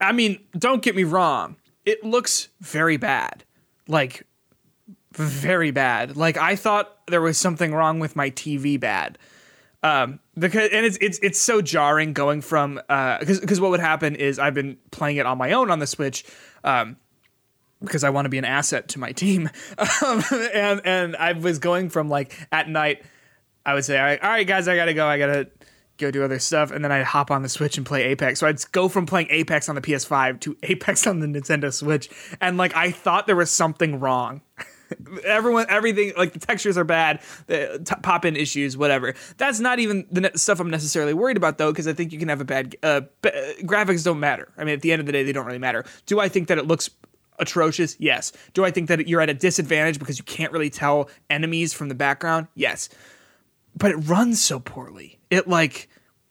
I 0.00 0.12
mean, 0.12 0.40
don't 0.58 0.82
get 0.82 0.94
me 0.94 1.04
wrong. 1.04 1.56
It 1.84 2.04
looks 2.04 2.48
very 2.60 2.96
bad. 2.96 3.44
Like 3.88 4.26
very 5.12 5.70
bad. 5.70 6.16
Like 6.16 6.36
I 6.36 6.56
thought 6.56 6.96
there 7.06 7.22
was 7.22 7.38
something 7.38 7.72
wrong 7.72 8.00
with 8.00 8.16
my 8.16 8.30
TV 8.30 8.78
bad. 8.78 9.18
Um 9.82 10.20
because 10.38 10.70
and 10.72 10.84
it's 10.84 10.98
it's 11.00 11.18
it's 11.22 11.38
so 11.38 11.62
jarring 11.62 12.12
going 12.12 12.40
from 12.40 12.80
uh 12.88 13.18
cuz 13.18 13.40
cuz 13.40 13.60
what 13.60 13.70
would 13.70 13.80
happen 13.80 14.16
is 14.16 14.38
I've 14.38 14.54
been 14.54 14.78
playing 14.90 15.16
it 15.16 15.26
on 15.26 15.38
my 15.38 15.52
own 15.52 15.70
on 15.70 15.78
the 15.78 15.86
Switch 15.86 16.24
um 16.64 16.96
because 17.80 18.04
I 18.04 18.10
want 18.10 18.24
to 18.24 18.28
be 18.30 18.38
an 18.38 18.44
asset 18.44 18.88
to 18.88 18.98
my 18.98 19.12
team. 19.12 19.50
Um, 20.04 20.22
and 20.52 20.80
and 20.84 21.16
I 21.16 21.32
was 21.32 21.58
going 21.58 21.90
from 21.90 22.08
like 22.08 22.36
at 22.52 22.68
night, 22.68 23.02
I 23.64 23.74
would 23.74 23.84
say, 23.84 23.98
all 23.98 24.04
right, 24.04 24.22
all 24.22 24.30
right, 24.30 24.46
guys, 24.46 24.68
I 24.68 24.76
gotta 24.76 24.94
go. 24.94 25.06
I 25.06 25.18
gotta 25.18 25.48
go 25.98 26.10
do 26.10 26.22
other 26.24 26.38
stuff, 26.38 26.70
and 26.70 26.84
then 26.84 26.92
I'd 26.92 27.04
hop 27.04 27.30
on 27.30 27.42
the 27.42 27.48
Switch 27.48 27.76
and 27.76 27.86
play 27.86 28.04
Apex. 28.04 28.40
So 28.40 28.46
I'd 28.46 28.60
go 28.72 28.88
from 28.88 29.06
playing 29.06 29.28
Apex 29.30 29.68
on 29.68 29.74
the 29.74 29.80
PS5 29.80 30.40
to 30.40 30.56
Apex 30.62 31.06
on 31.06 31.20
the 31.20 31.26
Nintendo 31.26 31.72
Switch, 31.72 32.08
and 32.40 32.56
like 32.56 32.74
I 32.74 32.90
thought 32.90 33.26
there 33.26 33.36
was 33.36 33.50
something 33.50 34.00
wrong. 34.00 34.42
Everyone, 35.24 35.66
everything, 35.68 36.12
like 36.16 36.32
the 36.32 36.38
textures 36.38 36.78
are 36.78 36.84
bad, 36.84 37.20
the 37.48 37.82
t- 37.84 37.96
pop 38.02 38.24
in 38.24 38.36
issues, 38.36 38.76
whatever. 38.76 39.14
That's 39.36 39.58
not 39.58 39.80
even 39.80 40.06
the 40.12 40.20
ne- 40.20 40.30
stuff 40.36 40.60
I'm 40.60 40.70
necessarily 40.70 41.12
worried 41.12 41.36
about, 41.36 41.58
though, 41.58 41.72
because 41.72 41.88
I 41.88 41.92
think 41.92 42.12
you 42.12 42.20
can 42.20 42.28
have 42.28 42.40
a 42.40 42.44
bad. 42.44 42.76
Uh, 42.84 43.00
b- 43.20 43.30
graphics 43.62 44.04
don't 44.04 44.20
matter. 44.20 44.48
I 44.56 44.62
mean, 44.62 44.74
at 44.74 44.82
the 44.82 44.92
end 44.92 45.00
of 45.00 45.06
the 45.06 45.12
day, 45.12 45.24
they 45.24 45.32
don't 45.32 45.44
really 45.44 45.58
matter. 45.58 45.84
Do 46.06 46.20
I 46.20 46.28
think 46.28 46.46
that 46.46 46.58
it 46.58 46.68
looks 46.68 46.88
atrocious? 47.40 47.96
Yes. 47.98 48.32
Do 48.54 48.64
I 48.64 48.70
think 48.70 48.88
that 48.88 49.08
you're 49.08 49.20
at 49.20 49.28
a 49.28 49.34
disadvantage 49.34 49.98
because 49.98 50.18
you 50.18 50.24
can't 50.24 50.52
really 50.52 50.70
tell 50.70 51.08
enemies 51.30 51.72
from 51.72 51.88
the 51.88 51.96
background? 51.96 52.46
Yes. 52.54 52.88
But 53.76 53.90
it 53.90 53.96
runs 53.96 54.42
so 54.42 54.58
poorly. 54.58 55.18
It 55.30 55.48
like 55.48 55.88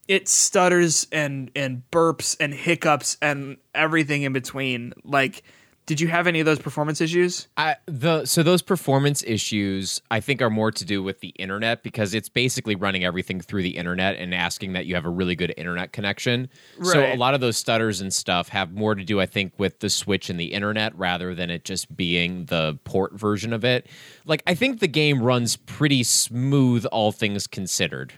it 0.07 0.27
stutters 0.27 1.07
and 1.11 1.51
and 1.55 1.83
burps 1.91 2.35
and 2.39 2.53
hiccups 2.53 3.17
and 3.21 3.57
everything 3.73 4.23
in 4.23 4.33
between. 4.33 4.93
Like 5.03 5.43
did 5.85 6.01
you 6.01 6.07
have 6.07 6.25
any 6.25 6.39
of 6.39 6.45
those 6.45 6.57
performance 6.57 6.99
issues? 6.99 7.47
I, 7.57 7.75
the 7.85 8.25
so 8.25 8.41
those 8.41 8.63
performance 8.63 9.23
issues 9.23 10.01
I 10.09 10.19
think 10.19 10.41
are 10.41 10.49
more 10.49 10.71
to 10.71 10.83
do 10.85 11.03
with 11.03 11.19
the 11.19 11.29
internet 11.29 11.83
because 11.83 12.15
it's 12.15 12.27
basically 12.27 12.75
running 12.75 13.03
everything 13.03 13.39
through 13.39 13.61
the 13.61 13.77
internet 13.77 14.15
and 14.15 14.33
asking 14.33 14.73
that 14.73 14.87
you 14.87 14.95
have 14.95 15.05
a 15.05 15.09
really 15.09 15.35
good 15.35 15.53
internet 15.57 15.91
connection. 15.91 16.49
So 16.81 17.05
a 17.05 17.15
lot 17.15 17.35
of 17.35 17.41
those 17.41 17.57
stutters 17.57 18.01
and 18.01 18.11
stuff 18.11 18.49
have 18.49 18.73
more 18.73 18.95
to 18.95 19.03
do 19.03 19.21
I 19.21 19.27
think 19.27 19.53
with 19.59 19.79
the 19.79 19.89
switch 19.89 20.29
and 20.29 20.39
the 20.39 20.53
internet 20.53 20.97
rather 20.97 21.35
than 21.35 21.51
it 21.51 21.63
just 21.63 21.95
being 21.95 22.45
the 22.45 22.79
port 22.83 23.13
version 23.13 23.53
of 23.53 23.63
it. 23.63 23.87
Like 24.25 24.41
I 24.47 24.55
think 24.55 24.79
the 24.79 24.87
game 24.87 25.21
runs 25.21 25.55
pretty 25.55 26.03
smooth 26.03 26.85
all 26.87 27.11
things 27.11 27.45
considered. 27.45 28.13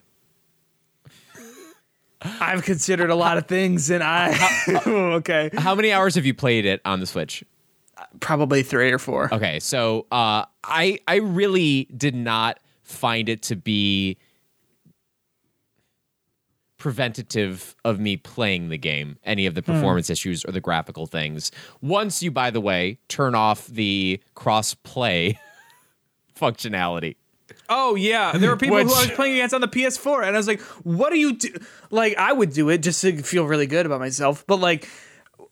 I've 2.22 2.64
considered 2.64 3.10
a 3.10 3.16
lot 3.16 3.38
of 3.38 3.48
things 3.48 3.90
and 3.90 4.02
I 4.02 4.36
okay. 4.88 5.50
How 5.54 5.76
many 5.76 5.92
hours 5.92 6.16
have 6.16 6.26
you 6.26 6.34
played 6.34 6.66
it 6.66 6.82
on 6.86 7.02
the 7.02 7.06
Switch? 7.06 7.44
Probably 8.20 8.64
3 8.64 8.92
or 8.92 9.00
4. 9.00 9.34
Okay, 9.36 9.60
so 9.60 10.08
uh, 10.12 10.46
I 10.64 11.00
I 11.08 11.16
really 11.16 11.86
did 11.96 12.16
not 12.16 12.60
find 12.84 13.30
it 13.30 13.42
to 13.44 13.56
be 13.56 14.18
preventative 16.78 17.76
of 17.84 18.00
me 18.00 18.18
playing 18.18 18.70
the 18.70 18.78
game, 18.78 19.18
any 19.24 19.46
of 19.46 19.56
the 19.56 19.64
performance 19.64 20.10
issues 20.10 20.46
or 20.46 20.52
the 20.52 20.62
graphical 20.62 21.08
things. 21.08 21.52
Once 21.82 22.22
you, 22.22 22.30
by 22.32 22.52
the 22.52 22.62
way, 22.62 23.00
turn 23.08 23.34
off 23.34 23.66
the 23.68 24.22
cross 24.36 24.74
play 24.76 25.40
functionality. 26.40 27.16
Oh 27.70 27.96
yeah, 27.96 28.38
there 28.38 28.50
were 28.50 28.58
people 28.58 28.76
Which- 28.78 28.88
who 28.88 28.94
I 28.94 29.02
was 29.02 29.12
playing 29.12 29.34
against 29.36 29.54
on 29.54 29.62
the 29.62 29.68
PS4, 29.68 30.26
and 30.26 30.36
I 30.36 30.40
was 30.40 30.48
like, 30.48 30.62
"What 30.84 31.12
do 31.12 31.18
you 31.18 31.34
do?" 31.34 31.50
Like, 31.90 32.16
I 32.18 32.32
would 32.32 32.54
do 32.54 32.70
it 32.70 32.80
just 32.80 33.02
to 33.02 33.22
feel 33.24 33.46
really 33.46 33.68
good 33.68 33.86
about 33.86 34.00
myself, 34.00 34.46
but 34.48 34.60
like, 34.60 34.88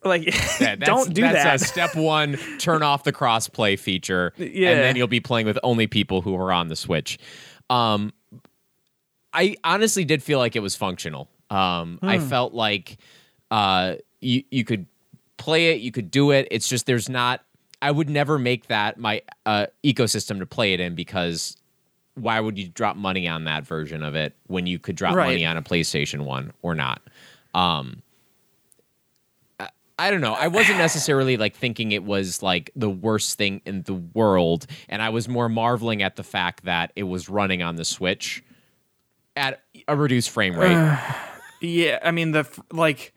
like, 0.06 0.26
Yeah, 0.60 0.76
that's, 0.76 0.80
don't 0.86 1.14
do 1.14 1.22
that's 1.22 1.44
that. 1.44 1.62
step 1.62 1.96
one, 1.96 2.38
turn 2.60 2.84
off 2.84 3.04
the 3.04 3.12
crossplay 3.14 3.78
feature, 3.78 4.34
Yeah. 4.38 4.70
and 4.72 4.80
then 4.82 4.96
you'll 4.96 5.08
be 5.08 5.20
playing 5.20 5.46
with 5.46 5.58
only 5.64 5.88
people 5.88 6.22
who 6.22 6.36
are 6.36 6.52
on 6.52 6.68
the 6.70 6.76
Switch. 6.76 7.18
Um, 7.70 8.14
I 9.34 9.56
honestly 9.64 10.06
did 10.06 10.24
feel 10.24 10.40
like 10.40 10.56
it 10.56 10.62
was 10.62 10.76
functional. 10.76 11.30
Um, 11.50 12.00
I 12.02 12.18
Hmm. 12.20 12.28
felt 12.28 12.54
like 12.54 12.98
uh, 13.52 13.96
you 14.22 14.44
you 14.50 14.64
could 14.64 14.86
play 15.38 15.74
it, 15.74 15.82
you 15.82 15.92
could 15.92 16.10
do 16.10 16.32
it. 16.32 16.48
It's 16.52 16.68
just 16.68 16.86
there's 16.86 17.10
not. 17.10 17.42
I 17.82 17.92
would 17.92 18.10
never 18.10 18.40
make 18.40 18.68
that 18.68 18.98
my 18.98 19.22
uh, 19.46 19.68
ecosystem 19.84 20.40
to 20.40 20.46
play 20.46 20.74
it 20.74 20.80
in 20.80 20.96
because 20.96 21.58
why 22.16 22.40
would 22.40 22.58
you 22.58 22.70
drop 22.70 22.96
money 22.96 23.28
on 23.28 23.44
that 23.44 23.66
version 23.66 24.02
of 24.02 24.16
it 24.16 24.34
when 24.48 24.66
you 24.66 24.80
could 24.80 24.96
drop 24.96 25.14
Right. 25.16 25.28
money 25.28 25.46
on 25.46 25.58
a 25.58 25.62
PlayStation 25.62 26.22
One 26.22 26.54
or 26.62 26.74
not? 26.74 27.02
Um, 27.54 28.02
I 29.98 30.12
don't 30.12 30.22
know. 30.22 30.34
I 30.34 30.48
wasn't 30.48 30.78
necessarily 30.78 31.38
like 31.38 31.56
thinking 31.56 31.92
it 31.94 32.04
was 32.04 32.44
like 32.44 32.70
the 32.76 32.90
worst 32.90 33.38
thing 33.38 33.62
in 33.66 33.84
the 33.84 33.94
world, 33.94 34.68
and 34.90 35.02
I 35.02 35.10
was 35.10 35.30
more 35.30 35.48
marveling 35.48 36.02
at 36.04 36.18
the 36.18 36.24
fact 36.24 36.66
that 36.66 36.92
it 36.96 37.04
was 37.04 37.30
running 37.30 37.64
on 37.64 37.78
the 37.78 37.86
Switch 37.86 38.44
at 39.38 39.62
a 39.88 39.96
reduced 39.96 40.30
frame 40.30 40.58
rate. 40.58 41.00
Yeah, 41.62 42.00
I 42.04 42.12
mean 42.12 42.32
the 42.32 42.46
like 42.72 43.14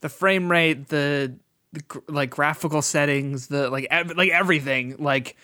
the 0.00 0.08
frame 0.08 0.50
rate, 0.50 0.88
the, 0.88 1.36
the 1.72 1.82
like 2.08 2.30
graphical 2.30 2.80
settings, 2.80 3.48
the 3.48 3.68
like 3.68 3.86
ev- 3.90 4.16
like 4.16 4.30
everything, 4.30 4.96
like 4.98 5.36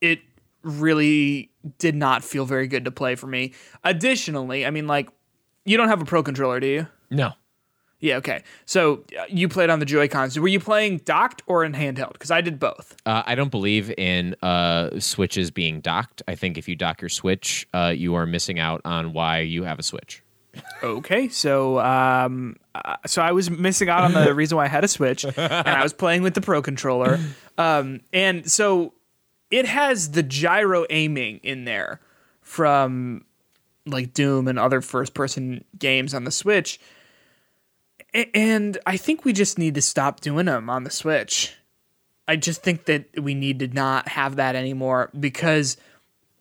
it 0.00 0.20
really 0.62 1.52
did 1.78 1.94
not 1.94 2.24
feel 2.24 2.46
very 2.46 2.66
good 2.66 2.86
to 2.86 2.90
play 2.90 3.14
for 3.14 3.26
me. 3.26 3.52
Additionally, 3.84 4.64
I 4.66 4.70
mean 4.70 4.86
like 4.86 5.10
you 5.66 5.76
don't 5.76 5.88
have 5.88 6.00
a 6.00 6.06
pro 6.06 6.22
controller, 6.22 6.58
do 6.58 6.66
you? 6.66 6.86
no. 7.10 7.32
Yeah, 8.00 8.16
okay. 8.16 8.44
So 8.64 9.04
uh, 9.18 9.24
you 9.28 9.48
played 9.48 9.70
on 9.70 9.80
the 9.80 9.84
Joy 9.84 10.06
Cons. 10.08 10.38
Were 10.38 10.48
you 10.48 10.60
playing 10.60 10.98
docked 10.98 11.42
or 11.46 11.64
in 11.64 11.72
handheld? 11.72 12.12
Because 12.12 12.30
I 12.30 12.40
did 12.40 12.60
both. 12.60 12.96
Uh, 13.04 13.24
I 13.26 13.34
don't 13.34 13.50
believe 13.50 13.92
in 13.98 14.36
uh, 14.42 15.00
switches 15.00 15.50
being 15.50 15.80
docked. 15.80 16.22
I 16.28 16.36
think 16.36 16.56
if 16.58 16.68
you 16.68 16.76
dock 16.76 17.00
your 17.00 17.08
Switch, 17.08 17.66
uh, 17.74 17.92
you 17.96 18.14
are 18.14 18.24
missing 18.26 18.60
out 18.60 18.80
on 18.84 19.12
why 19.12 19.40
you 19.40 19.64
have 19.64 19.78
a 19.78 19.82
Switch. 19.82 20.22
Okay, 20.82 21.28
so 21.28 21.78
um, 21.80 22.56
uh, 22.74 22.96
so 23.06 23.22
I 23.22 23.32
was 23.32 23.50
missing 23.50 23.88
out 23.88 24.04
on 24.04 24.12
the 24.12 24.34
reason 24.34 24.56
why 24.56 24.64
I 24.64 24.68
had 24.68 24.84
a 24.84 24.88
Switch, 24.88 25.24
and 25.24 25.38
I 25.38 25.82
was 25.82 25.92
playing 25.94 26.22
with 26.22 26.34
the 26.34 26.40
Pro 26.40 26.62
controller, 26.62 27.18
um, 27.58 28.00
and 28.12 28.50
so 28.50 28.94
it 29.50 29.66
has 29.66 30.12
the 30.12 30.22
gyro 30.22 30.84
aiming 30.90 31.38
in 31.42 31.64
there 31.64 32.00
from 32.40 33.24
like 33.86 34.12
Doom 34.14 34.48
and 34.48 34.58
other 34.58 34.80
first-person 34.80 35.64
games 35.78 36.12
on 36.12 36.24
the 36.24 36.30
Switch, 36.30 36.80
and 38.14 38.78
I 38.86 38.96
think 38.96 39.24
we 39.24 39.32
just 39.32 39.58
need 39.58 39.74
to 39.74 39.82
stop 39.82 40.20
doing 40.20 40.46
them 40.46 40.70
on 40.70 40.84
the 40.84 40.90
Switch. 40.90 41.54
I 42.26 42.36
just 42.36 42.62
think 42.62 42.84
that 42.86 43.06
we 43.20 43.34
need 43.34 43.58
to 43.60 43.68
not 43.68 44.08
have 44.08 44.36
that 44.36 44.54
anymore 44.54 45.10
because 45.18 45.76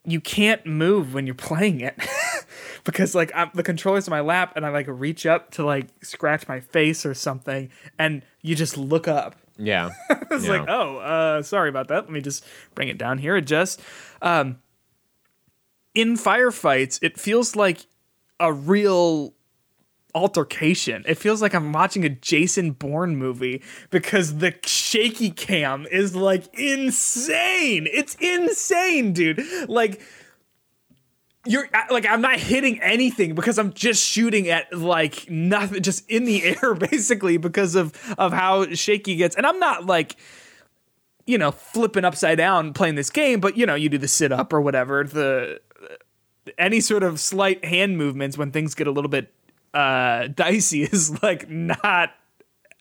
you 0.06 0.20
can't 0.22 0.66
move 0.66 1.14
when 1.14 1.26
you're 1.26 1.36
playing 1.50 1.82
it. 1.82 1.96
because 2.84 3.14
like 3.16 3.32
I'm, 3.36 3.52
the 3.54 3.64
controller's 3.64 4.08
in 4.08 4.12
my 4.12 4.22
lap 4.22 4.54
and 4.56 4.66
I 4.66 4.70
like 4.70 4.86
reach 4.90 5.26
up 5.26 5.52
to 5.52 5.66
like 5.66 5.88
scratch 6.02 6.48
my 6.48 6.60
face 6.62 7.06
or 7.06 7.14
something 7.14 7.70
and 8.00 8.24
you 8.42 8.56
just 8.56 8.78
look 8.78 9.08
up. 9.08 9.36
Yeah. 9.58 9.90
It's 10.30 10.46
Yeah. 10.46 10.52
like, 10.60 10.70
oh, 10.70 10.98
uh, 10.98 11.42
sorry 11.42 11.70
about 11.70 11.88
that. 11.88 12.04
Let 12.04 12.12
me 12.12 12.20
just 12.22 12.46
bring 12.76 12.90
it 12.90 12.98
down 12.98 13.18
here. 13.18 13.36
Adjust. 13.38 13.82
Um, 14.22 14.60
in 15.96 16.16
firefights, 16.16 17.00
it 17.02 17.18
feels 17.18 17.56
like 17.56 17.86
a 18.40 18.52
real 18.52 19.34
altercation. 20.18 21.04
It 21.08 21.16
feels 21.16 21.42
like 21.42 21.54
I'm 21.54 21.72
watching 21.72 22.04
a 22.04 22.10
Jason 22.10 22.72
Bourne 22.72 23.16
movie 23.16 23.62
because 23.92 24.38
the 24.40 24.56
shaky 24.66 25.30
cam 25.30 25.86
is 25.92 26.16
like 26.16 26.46
insane. 26.58 27.88
It's 27.92 28.16
insane, 28.16 29.14
dude. 29.14 29.44
Like 29.70 30.02
you're 31.46 31.70
like 31.92 32.08
I'm 32.08 32.22
not 32.22 32.40
hitting 32.40 32.82
anything 32.82 33.36
because 33.36 33.60
I'm 33.60 33.72
just 33.74 34.04
shooting 34.04 34.50
at 34.50 34.74
like 34.74 35.30
nothing 35.30 35.84
just 35.84 36.10
in 36.10 36.26
the 36.26 36.44
air 36.62 36.74
basically 36.74 37.38
because 37.38 37.76
of 37.76 37.94
of 38.18 38.34
how 38.34 38.74
shaky 38.74 39.16
gets. 39.16 39.36
And 39.36 39.46
I'm 39.46 39.60
not 39.60 39.86
like 39.86 40.16
you 41.28 41.38
know 41.38 41.52
flipping 41.52 42.06
upside 42.06 42.40
down 42.40 42.74
playing 42.74 42.96
this 42.96 43.12
game, 43.12 43.40
but 43.40 43.56
you 43.56 43.68
know 43.68 43.76
you 43.76 43.88
do 43.88 44.00
the 44.00 44.08
sit 44.08 44.32
up 44.32 44.52
or 44.52 44.62
whatever, 44.62 45.04
the 45.04 45.62
any 46.58 46.80
sort 46.80 47.04
of 47.04 47.20
slight 47.20 47.64
hand 47.64 47.98
movements 47.98 48.38
when 48.38 48.52
things 48.52 48.74
get 48.74 48.88
a 48.88 48.92
little 48.92 49.10
bit 49.10 49.34
uh 49.74 50.28
dicey 50.36 50.84
is 50.84 51.22
like 51.24 51.50
not 51.50 52.12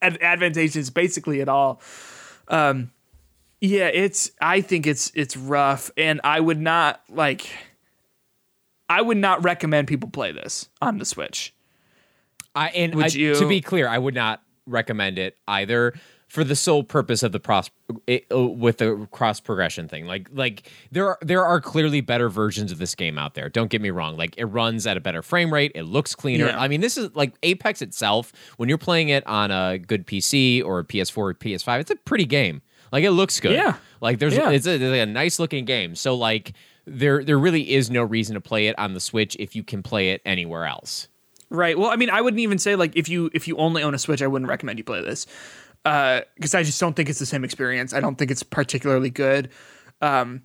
ad- 0.03 0.19
advantageous 0.21 0.91
basically 0.91 1.41
at 1.41 1.49
all. 1.49 1.81
Um 2.49 2.91
yeah, 3.61 3.87
it's 3.87 4.31
I 4.41 4.61
think 4.61 4.87
it's 4.87 5.11
it's 5.15 5.37
rough 5.37 5.91
and 5.97 6.21
I 6.25 6.41
would 6.41 6.61
not 6.61 7.01
like 7.09 7.49
I 8.89 9.03
would 9.03 9.17
not 9.17 9.43
recommend 9.43 9.89
people 9.89 10.09
play 10.11 10.33
this 10.33 10.69
on 10.81 10.99
the 10.99 11.05
Switch. 11.05 11.53
I 12.55 12.69
and 12.69 12.95
Would 12.95 13.07
I, 13.07 13.19
you- 13.19 13.35
to 13.35 13.49
be 13.49 13.61
clear, 13.61 13.89
I 13.89 13.99
would 13.99 14.15
not 14.15 14.43
recommend 14.67 15.19
it 15.19 15.37
either 15.49 15.95
for 16.29 16.43
the 16.43 16.57
sole 16.57 16.83
purpose 16.83 17.23
of 17.23 17.31
the 17.33 17.39
pros 17.39 17.71
it, 18.07 18.27
uh, 18.35 18.43
with 18.49 18.79
the 18.79 19.07
cross 19.13 19.39
progression 19.41 19.89
thing. 19.89 20.07
Like 20.07 20.29
like 20.33 20.71
there 20.91 21.07
are 21.09 21.19
there 21.23 21.45
are 21.45 21.61
clearly 21.61 22.01
better 22.01 22.29
versions 22.29 22.73
of 22.73 22.79
this 22.79 22.95
game 22.95 23.17
out 23.19 23.35
there. 23.35 23.49
Don't 23.49 23.71
get 23.71 23.81
me 23.81 23.91
wrong. 23.91 24.17
Like 24.17 24.35
it 24.37 24.47
runs 24.47 24.87
at 24.87 24.97
a 24.97 25.01
better 25.01 25.23
frame 25.23 25.53
rate, 25.53 25.73
it 25.75 25.85
looks 25.85 26.15
cleaner. 26.15 26.47
Yeah. 26.47 26.61
I 26.61 26.69
mean, 26.69 26.81
this 26.81 26.97
is 26.97 27.15
like 27.15 27.35
Apex 27.43 27.81
itself 27.83 28.33
when 28.57 28.69
you're 28.69 28.79
playing 28.79 29.09
it 29.11 29.27
on 29.27 29.51
a 29.51 29.79
good 29.79 30.07
PC 30.07 30.65
or 30.65 30.81
a 30.81 30.85
PS4 30.85 31.17
or 31.19 31.35
PS5, 31.35 31.81
it's 31.81 31.91
a 31.91 31.97
pretty 31.97 32.25
game. 32.27 32.61
Like 32.93 33.05
it 33.05 33.13
looks 33.13 33.39
good. 33.41 33.53
Yeah. 33.53 33.77
Like 34.01 34.19
there's 34.19 34.35
Yeah. 34.37 34.51
it's 34.51 34.67
a, 34.67 34.75
it's 34.75 34.83
a 34.83 35.07
nice 35.07 35.39
looking 35.39 35.65
game. 35.65 35.95
So 35.95 36.17
like 36.17 36.55
there 36.87 37.23
there 37.23 37.39
really 37.39 37.73
is 37.73 37.91
no 37.91 38.03
reason 38.03 38.35
to 38.35 38.41
play 38.41 38.67
it 38.67 38.79
on 38.79 38.95
the 38.95 39.01
Switch 39.01 39.37
if 39.39 39.55
you 39.55 39.63
can 39.63 39.83
play 39.83 40.11
it 40.11 40.23
anywhere 40.25 40.67
else. 40.67 41.09
Right. 41.49 41.79
Well, 41.79 41.91
I 41.91 41.97
mean, 41.97 42.11
I 42.11 42.21
wouldn't 42.21 42.41
even 42.41 42.59
say 42.59 42.75
like 42.75 42.97
if 42.97 43.09
you 43.09 43.31
if 43.33 43.47
you 43.47 43.57
only 43.57 43.83
own 43.83 43.95
a 43.95 43.99
Switch, 43.99 44.21
I 44.23 44.27
wouldn't 44.27 44.49
recommend 44.49 44.79
you 44.79 44.85
play 44.85 45.01
this 45.03 45.27
because 45.87 46.55
I 46.55 46.65
just 46.65 46.81
don't 46.81 46.97
think 46.97 47.09
it's 47.09 47.21
the 47.21 47.27
same 47.27 47.45
experience. 47.45 47.95
I 47.95 48.01
don't 48.01 48.17
think 48.17 48.33
it's 48.33 48.43
particularly 48.43 49.11
good. 49.11 49.51
Um, 50.01 50.43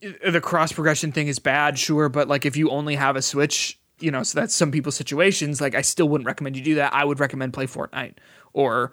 the 0.00 0.40
cross 0.40 0.72
progression 0.72 1.12
thing 1.12 1.28
is 1.28 1.38
bad, 1.38 1.78
sure, 1.78 2.08
but 2.08 2.26
like 2.26 2.44
if 2.44 2.56
you 2.56 2.70
only 2.70 2.96
have 2.96 3.14
a 3.14 3.22
Switch, 3.22 3.78
you 4.00 4.10
know, 4.10 4.24
so 4.24 4.40
that's 4.40 4.54
some 4.54 4.72
people's 4.72 4.96
situations. 4.96 5.60
Like 5.60 5.76
I 5.76 5.82
still 5.82 6.08
wouldn't 6.08 6.26
recommend 6.26 6.56
you 6.56 6.62
do 6.62 6.74
that. 6.76 6.92
I 6.92 7.04
would 7.04 7.20
recommend 7.20 7.52
play 7.52 7.66
Fortnite 7.66 8.14
or 8.52 8.90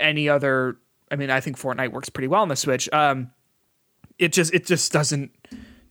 any 0.00 0.28
other. 0.28 0.76
I 1.10 1.16
mean, 1.16 1.30
I 1.30 1.40
think 1.40 1.56
Fortnite 1.56 1.92
works 1.92 2.08
pretty 2.08 2.28
well 2.28 2.42
on 2.42 2.48
the 2.48 2.56
Switch. 2.56 2.88
Um, 2.92 3.30
it 4.18 4.32
just 4.32 4.52
it 4.52 4.66
just 4.66 4.92
doesn't 4.92 5.30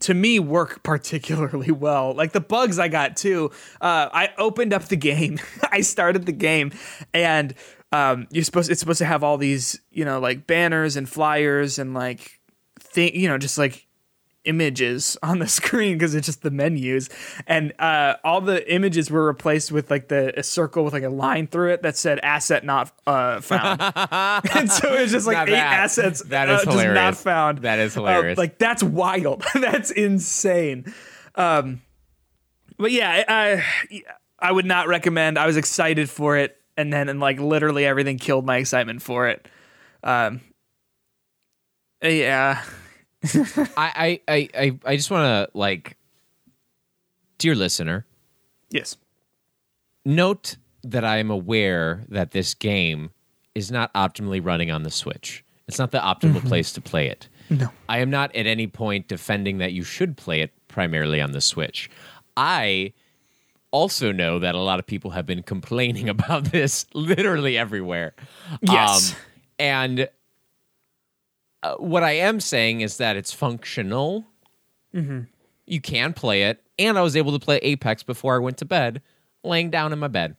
to 0.04 0.14
me 0.14 0.40
work 0.40 0.84
particularly 0.84 1.72
well. 1.72 2.14
Like 2.14 2.32
the 2.32 2.42
bugs 2.42 2.80
I 2.80 2.88
got 2.88 3.18
too. 3.18 3.52
Uh, 3.82 4.10
I 4.12 4.30
opened 4.38 4.74
up 4.74 4.86
the 4.86 4.96
game. 4.96 5.40
I 5.72 5.82
started 5.82 6.26
the 6.26 6.32
game, 6.32 6.72
and 7.14 7.54
um, 7.92 8.28
you're 8.32 8.44
supposed 8.44 8.72
it's 8.72 8.80
supposed 8.80 9.00
to 9.00 9.06
have 9.06 9.24
all 9.24 9.38
these 9.38 9.80
you 9.92 10.06
know 10.06 10.20
like 10.20 10.48
banners 10.48 10.96
and 10.96 11.08
flyers 11.08 11.80
and 11.80 11.94
like 11.94 12.40
thing 12.80 13.16
you 13.16 13.28
know 13.28 13.38
just 13.38 13.58
like 13.58 13.88
images 14.46 15.18
on 15.24 15.40
the 15.40 15.48
screen 15.48 15.94
because 15.98 16.16
it's 16.16 16.26
just 16.26 16.42
the 16.42 16.52
menus. 16.52 17.10
And 17.48 17.74
uh, 17.80 18.16
all 18.24 18.42
the 18.42 18.72
images 18.74 19.10
were 19.12 19.26
replaced 19.26 19.72
with 19.72 19.90
like 19.92 20.08
the 20.10 20.38
a 20.40 20.44
circle 20.44 20.84
with 20.84 20.94
like 20.94 21.04
a 21.04 21.10
line 21.10 21.48
through 21.48 21.72
it 21.74 21.82
that 21.84 21.96
said 21.98 22.20
asset 22.20 22.64
not 22.66 22.92
uh, 23.08 23.40
found. 23.42 23.82
And 24.56 24.72
so 24.72 24.94
it's 24.94 25.12
just 25.12 25.26
like 25.28 25.38
Now 25.38 25.44
eight 25.44 25.52
that- 25.52 25.80
assets 25.80 26.22
that 26.26 26.50
is 26.50 26.62
uh, 26.62 26.66
just 26.66 26.78
not 26.78 26.84
hilarious. 26.86 27.22
found. 27.24 27.58
That 27.60 27.80
is 27.80 27.96
Uh, 27.96 28.02
hilarious. 28.02 28.38
like 28.38 28.58
that's 28.58 28.84
wild. 28.84 29.44
That's 29.56 29.92
insane. 29.92 30.94
Um 31.36 31.82
but 32.78 32.92
yeah 32.92 33.24
I, 33.28 33.34
I 33.92 34.02
i 34.40 34.52
would 34.52 34.66
not 34.66 34.88
recommend. 34.88 35.38
I 35.40 35.46
was 35.48 35.58
excited 35.58 36.10
for 36.10 36.38
it 36.38 36.58
and 36.76 36.92
then 36.92 37.08
and 37.10 37.20
like 37.20 37.40
literally 37.40 37.86
everything 37.86 38.18
killed 38.18 38.46
my 38.46 38.58
excitement 38.58 39.02
for 39.02 39.28
it. 39.28 39.48
Um 40.04 40.42
yeah 42.02 42.62
I 43.78 44.20
I 44.28 44.50
I 44.54 44.80
I, 44.86 44.96
just 44.96 45.10
want 45.12 45.26
to 45.26 45.58
like, 45.58 45.98
dear 47.38 47.56
listener, 47.56 48.06
yes 48.70 48.98
note 50.06 50.58
that 50.84 51.06
I 51.06 51.18
am 51.18 51.32
aware 51.32 52.04
that 52.10 52.32
this 52.32 52.54
game 52.54 53.12
is 53.56 53.72
not 53.72 53.94
optimally 53.94 54.44
running 54.44 54.72
on 54.72 54.84
the 54.84 54.92
Switch. 54.92 55.44
It's 55.68 55.80
not 55.80 55.92
the 55.92 56.00
optimal 56.00 56.46
place 56.46 56.74
to 56.74 56.82
play 56.82 57.08
it. 57.08 57.30
No. 57.50 57.70
I 57.88 58.00
am 58.00 58.10
not 58.10 58.36
at 58.36 58.48
any 58.48 58.68
point 58.68 59.08
defending 59.08 59.60
that 59.60 59.72
you 59.74 59.84
should 59.84 60.18
play 60.18 60.42
it 60.42 60.52
primarily 60.68 61.22
on 61.22 61.32
the 61.32 61.42
Switch. 61.42 61.90
I 62.36 62.94
also 63.72 64.12
know 64.12 64.40
that 64.40 64.56
a 64.56 64.60
lot 64.60 64.80
of 64.80 64.86
people 64.86 65.12
have 65.12 65.26
been 65.26 65.44
complaining 65.44 66.10
about 66.18 66.46
this 66.46 66.86
literally 66.94 67.58
everywhere. 67.58 68.14
Yes. 68.62 69.12
Um, 69.12 69.18
and 69.60 70.10
uh, 71.64 71.76
what 71.76 72.04
I 72.04 72.12
am 72.12 72.40
saying 72.40 72.82
is 72.82 72.98
that 72.98 73.16
it's 73.16 73.34
functional. 73.34 74.26
You 75.66 75.82
can 75.82 76.14
play 76.14 76.44
it, 76.44 76.62
and 76.78 77.00
I 77.00 77.02
was 77.02 77.16
able 77.16 77.32
to 77.32 77.40
play 77.40 77.58
Apex 77.58 78.04
before 78.04 78.36
I 78.36 78.40
went 78.40 78.58
to 78.58 78.66
bed, 78.66 79.02
laying 79.44 79.72
down 79.72 79.92
in 79.92 79.98
my 80.00 80.08
bed. 80.08 80.36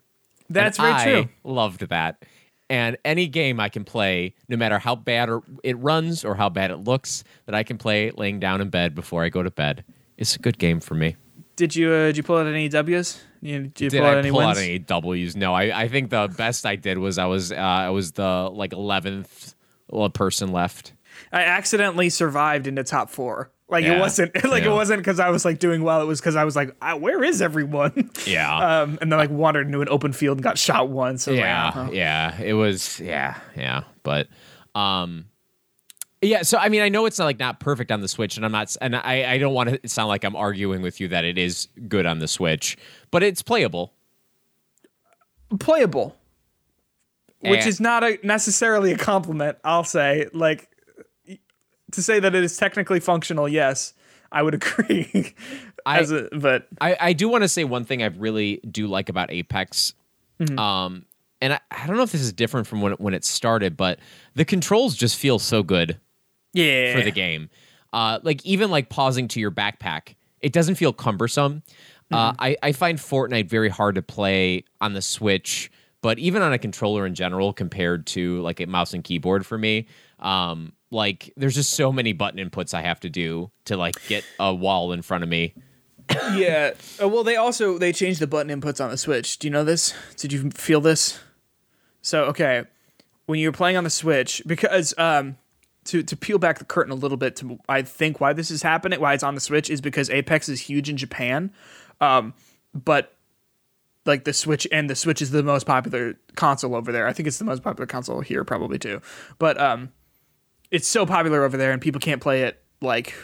that's 0.49 0.79
And 0.79 0.87
very 0.87 1.19
I 1.19 1.23
true 1.23 1.33
Loved 1.43 1.89
that. 1.89 2.25
And 2.71 2.97
any 3.05 3.27
game 3.27 3.59
I 3.61 3.69
can 3.69 3.85
play, 3.85 4.35
no 4.49 4.57
matter 4.57 4.79
how 4.79 4.95
bad 4.95 5.29
or 5.29 5.43
it 5.63 5.77
runs 5.79 6.25
or 6.25 6.35
how 6.35 6.49
bad 6.49 6.71
it 6.71 6.79
looks, 6.79 7.25
that 7.47 7.55
I 7.55 7.63
can 7.63 7.79
play 7.79 8.11
laying 8.11 8.39
down 8.41 8.61
in 8.61 8.69
bed 8.71 8.95
before 8.95 9.25
I 9.25 9.29
go 9.29 9.43
to 9.43 9.51
bed, 9.51 9.85
it's 10.17 10.37
a 10.37 10.39
good 10.39 10.59
game 10.59 10.81
for 10.81 10.95
me. 10.95 11.17
did 11.57 11.75
you 11.75 11.91
uh, 11.91 12.07
did 12.07 12.17
you 12.17 12.23
pull 12.23 12.37
out 12.37 12.47
any 12.47 12.69
w's 12.69 13.21
you, 13.43 13.59
did 13.59 13.81
you 13.81 13.91
Did 13.91 13.99
pull 13.99 14.07
out 14.07 14.17
I 14.17 14.19
any 14.21 14.31
pull 14.31 14.39
wins 14.39 14.59
out 14.59 14.63
any 14.63 14.79
W's? 14.79 15.37
No, 15.37 15.53
I, 15.53 15.83
I 15.83 15.89
think 15.89 16.11
the 16.11 16.33
best 16.37 16.65
I 16.65 16.77
did 16.77 16.99
was 16.99 17.19
I 17.19 17.27
was 17.27 17.53
uh, 17.53 17.57
I 17.57 17.91
was 17.91 18.13
the 18.13 18.51
like 18.53 18.73
eleventh 18.73 19.55
person 20.15 20.53
left. 20.53 20.93
I 21.33 21.43
accidentally 21.43 22.11
survived 22.11 22.67
into 22.67 22.83
top 22.85 23.11
four 23.11 23.51
Like 23.69 23.85
Yeah. 23.85 23.95
it 23.97 24.01
wasn't 24.01 24.35
like 24.45 24.65
Yeah. 24.65 24.71
it 24.71 24.75
wasn't 24.75 24.99
because 25.01 25.19
I 25.21 25.31
was 25.31 25.45
like 25.45 25.59
doing 25.59 25.83
well. 25.83 26.03
It 26.03 26.05
was 26.07 26.21
because 26.21 26.37
I 26.37 26.45
was 26.45 26.55
like, 26.55 26.77
"Ah, 26.83 26.97
where 26.97 27.25
is 27.25 27.41
everyone? 27.41 28.11
Yeah. 28.27 28.83
um, 28.83 28.99
and 29.01 29.11
then 29.11 29.19
like 29.19 29.31
wandered 29.31 29.67
into 29.67 29.81
an 29.81 29.89
open 29.89 30.13
field 30.13 30.37
and 30.39 30.45
got 30.45 30.59
shot 30.59 30.89
once. 30.91 31.23
So 31.25 31.33
yeah, 31.33 31.65
like, 31.67 31.77
uh-huh. 31.77 31.91
yeah. 31.93 32.41
It 32.41 32.53
was 32.53 33.01
yeah, 33.01 33.39
yeah. 33.57 33.85
But 34.03 34.29
um 34.75 35.27
yeah, 36.21 36.43
so 36.43 36.59
I 36.59 36.69
mean 36.69 36.83
I 36.83 36.89
know 36.91 37.07
it's 37.07 37.19
not 37.19 37.25
like 37.25 37.39
not 37.39 37.59
perfect 37.61 37.91
on 37.91 38.01
the 38.01 38.09
Switch 38.09 38.37
and 38.37 38.45
I'm 38.47 38.53
not 38.53 38.77
and 38.81 38.95
I 38.97 39.33
I 39.33 39.39
don't 39.39 39.55
want 39.55 39.83
to 39.83 39.89
sound 39.89 40.09
like 40.09 40.25
I'm 40.25 40.37
arguing 40.37 40.83
with 40.83 41.01
you 41.01 41.09
that 41.09 41.25
it 41.25 41.39
is 41.39 41.69
good 41.89 42.07
on 42.07 42.19
the 42.19 42.29
Switch, 42.29 42.77
but 43.11 43.23
it's 43.23 43.43
playable. 43.43 43.93
playable, 45.59 46.17
which 47.41 47.67
is 47.67 47.81
not 47.81 48.03
a 48.05 48.19
necessarily 48.23 48.93
a 48.93 48.99
compliment. 48.99 49.59
I'll 49.65 49.85
say 49.85 50.29
like 50.33 50.69
to 51.95 52.03
say 52.03 52.21
that 52.21 52.35
it 52.35 52.45
is 52.45 52.57
technically 52.57 53.01
functional. 53.01 53.49
Yes, 53.49 53.95
I 54.33 54.43
would 54.43 54.55
agree. 54.63 55.35
As 55.87 56.11
a, 56.11 56.29
but 56.33 56.69
I, 56.81 56.97
I 56.99 57.13
do 57.13 57.29
want 57.29 57.43
to 57.43 57.49
say 57.49 57.65
one 57.65 57.85
thing 57.85 58.03
I 58.03 58.07
really 58.07 58.61
do 58.71 58.87
like 58.87 59.09
about 59.09 59.31
Apex. 59.31 59.95
Mm-hmm. 60.41 60.59
Um, 60.59 61.05
and 61.41 61.53
I, 61.53 61.61
I 61.71 61.87
don't 61.87 61.97
know 61.97 62.03
if 62.03 62.13
this 62.13 62.23
is 62.23 62.33
different 62.33 62.67
from 62.67 62.81
when 62.81 62.93
it, 62.93 63.01
when 63.01 63.15
it 63.15 63.25
started, 63.25 63.77
but 63.77 63.99
the 64.35 64.45
controls 64.45 64.95
just 64.95 65.17
feel 65.17 65.39
so 65.39 65.63
good 65.63 65.99
yeah, 66.53 66.95
for 66.95 67.03
the 67.03 67.11
game. 67.11 67.51
Uh, 67.93 68.19
like 68.23 68.45
even 68.45 68.71
like 68.71 68.89
pausing 68.89 69.29
to 69.29 69.41
your 69.41 69.51
backpack, 69.51 70.15
it 70.41 70.53
doesn't 70.53 70.77
feel 70.77 70.93
cumbersome. 70.93 71.63
Uh, 72.13 72.33
Mm-hmm. 72.33 72.43
I, 72.43 72.57
I 72.63 72.73
find 72.73 72.99
Fortnite 72.99 73.49
very 73.49 73.71
hard 73.71 73.95
to 73.95 74.03
play 74.03 74.65
on 74.81 74.93
the 74.93 75.03
Switch, 75.03 75.71
but 76.03 76.19
even 76.19 76.43
on 76.43 76.53
a 76.53 76.59
controller 76.59 77.07
in 77.07 77.15
general, 77.15 77.53
compared 77.53 78.07
to 78.09 78.41
like 78.43 78.61
a 78.61 78.67
mouse 78.67 78.93
and 78.93 79.03
keyboard 79.03 79.47
for 79.47 79.57
me, 79.57 79.87
um, 80.19 80.74
like 80.91 81.33
there's 81.37 81.55
just 81.55 81.75
so 81.75 81.93
many 81.93 82.13
button 82.13 82.39
inputs 82.39 82.75
I 82.75 82.83
have 82.83 83.01
to 83.01 83.11
do 83.11 83.51
to 83.67 83.77
like 83.77 83.95
get 84.07 84.25
a 84.39 84.55
wall 84.55 84.93
in 84.93 85.03
front 85.03 85.25
of 85.25 85.31
me. 85.31 85.55
yeah. 86.35 86.73
Uh, 87.03 87.09
well, 87.09 87.25
they 87.25 87.37
also 87.37 87.79
they 87.79 87.93
changed 87.93 88.21
the 88.21 88.27
button 88.27 88.61
inputs 88.61 88.83
on 88.83 88.91
the 88.91 88.97
Switch. 88.97 89.39
Do 89.39 89.47
you 89.47 89.53
know 89.53 89.65
this? 89.65 89.95
Did 90.17 90.33
you 90.33 90.51
feel 90.51 90.81
this? 90.81 91.19
So 92.03 92.25
okay, 92.27 92.65
when 93.27 93.39
you're 93.39 93.53
playing 93.53 93.77
on 93.77 93.85
the 93.85 93.91
Switch, 93.91 94.43
because 94.47 94.95
um, 94.99 95.37
to 95.85 96.03
to 96.03 96.17
peel 96.17 96.39
back 96.39 96.59
the 96.59 96.65
curtain 96.65 96.93
a 96.93 96.97
little 96.97 97.17
bit, 97.17 97.37
to 97.37 97.59
I 97.69 97.83
think 97.83 98.21
why 98.21 98.33
this 98.33 98.51
is 98.51 98.63
happening, 98.63 99.01
why 99.01 99.15
it's 99.15 99.23
on 99.23 99.35
the 99.35 99.41
Switch, 99.41 99.71
is 99.71 99.81
because 99.81 100.11
Apex 100.11 100.49
is 100.49 100.61
huge 100.61 100.89
in 100.89 100.97
Japan, 100.97 101.53
um, 102.01 102.35
but 102.75 103.15
like 104.07 104.25
the 104.25 104.35
Switch 104.35 104.67
and 104.71 104.91
the 104.91 104.95
Switch 104.95 105.23
is 105.23 105.31
the 105.31 105.43
most 105.43 105.67
popular 105.67 106.19
console 106.37 106.75
over 106.75 106.93
there. 106.93 107.07
I 107.07 107.13
think 107.13 107.27
it's 107.27 107.39
the 107.39 107.45
most 107.45 107.63
popular 107.63 107.87
console 107.87 108.21
here 108.21 108.45
probably 108.45 108.79
too, 108.79 109.01
but 109.39 109.59
um, 109.59 109.91
it's 110.75 110.89
so 110.89 111.07
popular 111.07 111.45
over 111.45 111.57
there 111.57 111.71
and 111.71 111.81
people 111.81 112.01
can't 112.01 112.21
play 112.21 112.43
it 112.43 112.61
like 112.81 113.15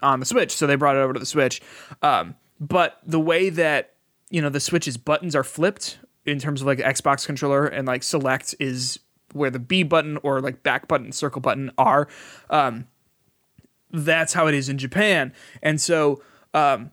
on 0.00 0.20
the 0.20 0.26
Switch, 0.26 0.52
so 0.52 0.68
they 0.68 0.76
brought 0.76 0.94
it 0.94 1.00
over 1.00 1.12
to 1.12 1.18
the 1.18 1.26
Switch. 1.26 1.60
Um, 2.00 2.36
but 2.60 3.00
the 3.04 3.18
way 3.18 3.50
that 3.50 3.94
you 4.30 4.40
know 4.40 4.50
the 4.50 4.60
Switch's 4.60 4.96
buttons 4.96 5.34
are 5.34 5.42
flipped 5.42 5.98
in 6.24 6.38
terms 6.38 6.60
of 6.60 6.68
like 6.68 6.78
Xbox 6.78 7.26
controller 7.26 7.66
and 7.66 7.88
like 7.88 8.04
select 8.04 8.54
is 8.60 9.00
where 9.32 9.50
the 9.50 9.58
B 9.58 9.82
button 9.82 10.16
or 10.22 10.40
like 10.40 10.62
back 10.62 10.86
button, 10.86 11.10
circle 11.10 11.40
button 11.40 11.72
are. 11.76 12.06
Um, 12.50 12.86
that's 13.90 14.32
how 14.32 14.46
it 14.46 14.54
is 14.54 14.68
in 14.68 14.78
Japan, 14.78 15.32
and 15.60 15.80
so 15.80 16.22
um, 16.52 16.92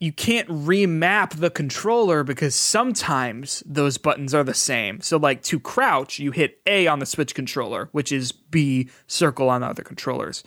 you 0.00 0.12
can't 0.12 0.48
remap 0.48 1.36
the 1.36 1.50
controller 1.50 2.24
because 2.24 2.54
sometimes 2.54 3.62
those 3.66 3.98
buttons 3.98 4.34
are 4.34 4.42
the 4.42 4.54
same. 4.54 5.00
So 5.02 5.18
like 5.18 5.42
to 5.44 5.60
crouch, 5.60 6.18
you 6.18 6.32
hit 6.32 6.60
A 6.66 6.86
on 6.86 6.98
the 6.98 7.06
Switch 7.06 7.34
controller, 7.34 7.88
which 7.92 8.10
is 8.10 8.32
B 8.32 8.88
circle 9.06 9.48
on 9.48 9.60
the 9.60 9.68
other 9.68 9.82
controllers 9.82 10.42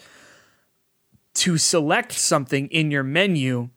to 1.34 1.58
select 1.58 2.12
something 2.12 2.68
in 2.68 2.92
your 2.92 3.04
menu 3.04 3.70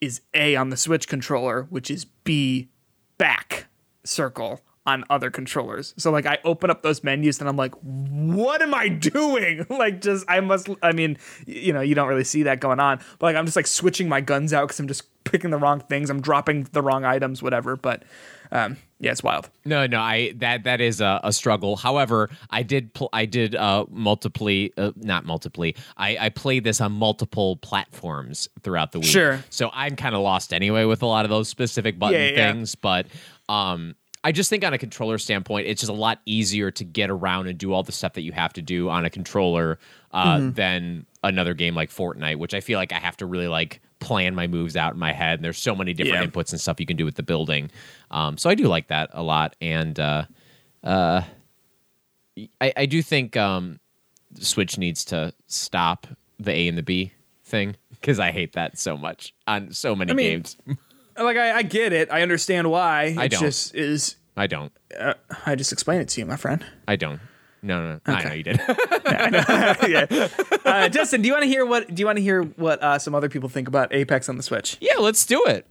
is 0.00 0.22
A 0.34 0.56
on 0.56 0.70
the 0.70 0.76
Switch 0.76 1.08
controller, 1.08 1.66
which 1.70 1.90
is 1.90 2.04
B 2.04 2.70
back 3.18 3.66
circle 4.04 4.60
on 4.86 5.04
other 5.10 5.30
controllers. 5.30 5.92
So 5.98 6.10
like 6.10 6.24
I 6.24 6.38
open 6.44 6.70
up 6.70 6.82
those 6.82 7.04
menus 7.04 7.38
and 7.38 7.48
I'm 7.48 7.56
like, 7.56 7.74
what 7.82 8.62
am 8.62 8.74
I 8.74 8.88
doing? 8.88 9.66
like 9.70 10.00
just 10.00 10.24
I 10.28 10.40
must 10.40 10.68
I 10.82 10.92
mean, 10.92 11.18
you 11.46 11.72
know, 11.72 11.80
you 11.80 11.94
don't 11.94 12.08
really 12.08 12.24
see 12.24 12.44
that 12.44 12.60
going 12.60 12.80
on. 12.80 12.98
But 13.18 13.26
like 13.26 13.36
I'm 13.36 13.44
just 13.44 13.56
like 13.56 13.66
switching 13.66 14.08
my 14.08 14.20
guns 14.20 14.52
out 14.52 14.68
cuz 14.68 14.80
I'm 14.80 14.88
just 14.88 15.04
picking 15.24 15.50
the 15.50 15.58
wrong 15.58 15.80
things. 15.80 16.10
I'm 16.10 16.20
dropping 16.20 16.64
the 16.72 16.82
wrong 16.82 17.04
items, 17.04 17.42
whatever, 17.42 17.76
but 17.76 18.02
um 18.52 18.76
yeah, 18.98 19.12
it's 19.12 19.22
wild. 19.22 19.48
No, 19.64 19.86
no, 19.86 20.00
I 20.00 20.32
that 20.36 20.64
that 20.64 20.80
is 20.80 21.00
a, 21.00 21.20
a 21.24 21.32
struggle. 21.32 21.76
However, 21.76 22.28
I 22.50 22.62
did 22.62 22.92
pl- 22.94 23.08
I 23.12 23.24
did 23.26 23.54
uh 23.54 23.86
multiply 23.90 24.66
uh, 24.76 24.92
not 24.96 25.24
multiply. 25.24 25.70
I 25.96 26.16
I 26.20 26.28
played 26.30 26.64
this 26.64 26.80
on 26.80 26.92
multiple 26.92 27.56
platforms 27.56 28.48
throughout 28.62 28.92
the 28.92 28.98
week. 29.00 29.08
Sure. 29.08 29.42
So 29.50 29.70
I'm 29.72 29.96
kind 29.96 30.14
of 30.14 30.20
lost 30.22 30.52
anyway 30.52 30.84
with 30.84 31.02
a 31.02 31.06
lot 31.06 31.24
of 31.24 31.30
those 31.30 31.48
specific 31.48 31.98
button 31.98 32.20
Yeah, 32.20 32.28
yeah. 32.28 32.52
things, 32.52 32.74
but 32.74 33.06
um 33.48 33.94
I 34.22 34.32
just 34.32 34.50
think 34.50 34.64
on 34.64 34.74
a 34.74 34.78
controller 34.78 35.16
standpoint, 35.16 35.66
it's 35.66 35.80
just 35.80 35.90
a 35.90 35.94
lot 35.94 36.20
easier 36.26 36.70
to 36.72 36.84
get 36.84 37.08
around 37.08 37.46
and 37.46 37.56
do 37.56 37.72
all 37.72 37.82
the 37.82 37.92
stuff 37.92 38.12
that 38.14 38.20
you 38.22 38.32
have 38.32 38.52
to 38.52 38.60
do 38.62 38.90
on 38.90 39.06
a 39.06 39.10
controller 39.10 39.78
uh, 40.12 40.36
Mm-hmm. 40.36 40.50
than 40.52 41.06
another 41.24 41.54
game 41.54 41.74
like 41.74 41.88
Fortnite, 41.90 42.36
which 42.36 42.52
I 42.52 42.60
feel 42.60 42.78
like 42.78 42.92
I 42.92 42.98
have 42.98 43.16
to 43.18 43.26
really 43.26 43.48
like 43.48 43.80
plan 44.00 44.34
my 44.34 44.46
moves 44.46 44.76
out 44.76 44.92
in 44.94 44.98
my 44.98 45.12
head. 45.12 45.34
And 45.38 45.44
there's 45.44 45.58
so 45.58 45.76
many 45.76 45.92
different 45.94 46.24
Yeah. 46.24 46.26
inputs 46.30 46.50
and 46.52 46.60
stuff 46.60 46.80
you 46.80 46.86
can 46.86 46.96
do 46.96 47.04
with 47.04 47.14
the 47.14 47.22
building. 47.22 47.70
Um, 48.10 48.36
so 48.38 48.50
I 48.50 48.54
do 48.54 48.64
like 48.66 48.88
that 48.88 49.10
a 49.12 49.22
lot, 49.22 49.54
and 49.60 49.98
uh, 50.00 50.24
uh, 50.82 51.22
I, 52.60 52.72
I 52.76 52.86
do 52.86 53.02
think 53.02 53.36
um, 53.36 53.80
Switch 54.38 54.78
needs 54.78 55.04
to 55.06 55.32
stop 55.46 56.06
the 56.38 56.52
A 56.52 56.68
and 56.68 56.78
the 56.78 56.82
B 56.82 57.12
thing 57.44 57.76
because 57.90 58.18
I 58.18 58.30
hate 58.30 58.54
that 58.54 58.78
so 58.78 58.96
much 58.96 59.34
on 59.46 59.72
so 59.72 59.94
many 59.94 60.10
I 60.12 60.14
mean, 60.14 60.30
games. 60.30 60.56
Like 61.18 61.36
I, 61.36 61.58
I 61.58 61.62
get 61.62 61.92
it. 61.92 62.10
I 62.10 62.22
understand 62.22 62.70
why. 62.70 63.14
I 63.18 63.24
it 63.24 63.32
don't. 63.32 63.40
just 63.40 63.74
is 63.74 64.16
I 64.38 64.46
don't. 64.46 64.72
uh, 64.98 65.12
I 65.44 65.54
just 65.54 65.70
explained 65.70 66.00
it 66.02 66.08
to 66.10 66.20
you, 66.20 66.24
my 66.24 66.36
friend. 66.36 66.64
I 66.88 66.96
don't. 66.96 67.20
No, 67.62 67.82
no, 67.82 68.00
no. 68.06 68.14
I 68.14 68.24
know 68.24 68.32
you 68.32 68.42
did. 68.42 68.60
yeah. 69.88 70.28
Uh, 70.64 70.88
Justin, 70.88 71.22
do 71.22 71.28
you 71.28 71.34
want 71.34 71.42
to 71.42 71.48
hear 71.48 71.66
what? 71.66 71.94
Do 71.94 72.00
you 72.00 72.06
want 72.06 72.16
to 72.16 72.22
hear 72.22 72.42
what 72.42 72.82
uh, 72.82 72.98
some 72.98 73.14
other 73.14 73.28
people 73.28 73.48
think 73.48 73.68
about 73.68 73.92
Apex 73.92 74.28
on 74.28 74.36
the 74.36 74.42
Switch? 74.42 74.76
yeah, 74.80 74.96
let's 74.98 75.26
do 75.26 75.44
it. 75.46 75.66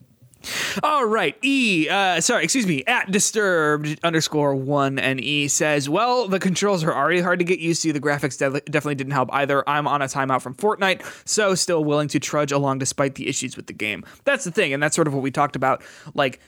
All 0.84 1.06
right, 1.06 1.36
E. 1.44 1.90
Uh, 1.90 2.22
sorry, 2.22 2.46
excuse 2.46 2.66
me. 2.66 2.84
At 2.86 3.12
disturbed 3.12 4.00
underscore 4.04 4.56
one 4.56 4.98
and 4.98 5.20
E 5.20 5.50
says, 5.50 5.90
"Well, 5.90 6.28
the 6.30 6.40
controls 6.40 6.82
are 6.84 6.94
already 6.94 7.20
hard 7.20 7.40
to 7.40 7.46
get 7.46 7.60
used 7.60 7.82
to. 7.84 7.92
The 7.92 8.00
graphics 8.00 8.38
de- 8.38 8.62
definitely 8.62 8.96
didn't 8.96 9.12
help 9.12 9.30
either. 9.34 9.68
I'm 9.68 9.88
on 9.88 10.02
a 10.02 10.06
timeout 10.06 10.42
from 10.42 10.56
Fortnite, 10.56 11.04
so 11.28 11.56
still 11.56 11.84
willing 11.84 12.08
to 12.10 12.20
trudge 12.20 12.54
along 12.54 12.80
despite 12.80 13.16
the 13.16 13.28
issues 13.28 13.58
with 13.58 13.68
the 13.68 13.74
game. 13.74 14.06
That's 14.24 14.46
the 14.46 14.52
thing, 14.52 14.72
and 14.72 14.82
that's 14.82 14.96
sort 14.96 15.08
of 15.08 15.14
what 15.14 15.24
we 15.24 15.32
talked 15.32 15.58
about. 15.58 15.84
Like, 16.14 16.40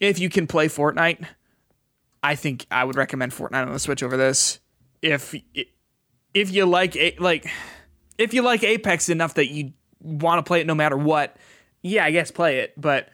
if 0.00 0.20
you 0.20 0.28
can 0.28 0.46
play 0.46 0.68
Fortnite, 0.68 1.26
I 2.22 2.34
think 2.34 2.66
I 2.70 2.84
would 2.84 2.96
recommend 2.96 3.32
Fortnite 3.32 3.66
on 3.66 3.72
the 3.72 3.78
Switch 3.78 4.02
over 4.02 4.16
this. 4.16 4.60
If 5.02 5.34
if 6.34 6.50
you 6.52 6.66
like 6.66 6.96
like 7.18 7.46
if 8.18 8.34
you 8.34 8.42
like 8.42 8.64
Apex 8.64 9.08
enough 9.08 9.34
that 9.34 9.48
you 9.48 9.72
want 10.00 10.44
to 10.44 10.48
play 10.48 10.60
it 10.60 10.66
no 10.66 10.74
matter 10.74 10.96
what, 10.96 11.36
yeah, 11.82 12.04
I 12.04 12.10
guess 12.10 12.30
play 12.30 12.58
it. 12.58 12.72
But 12.76 13.08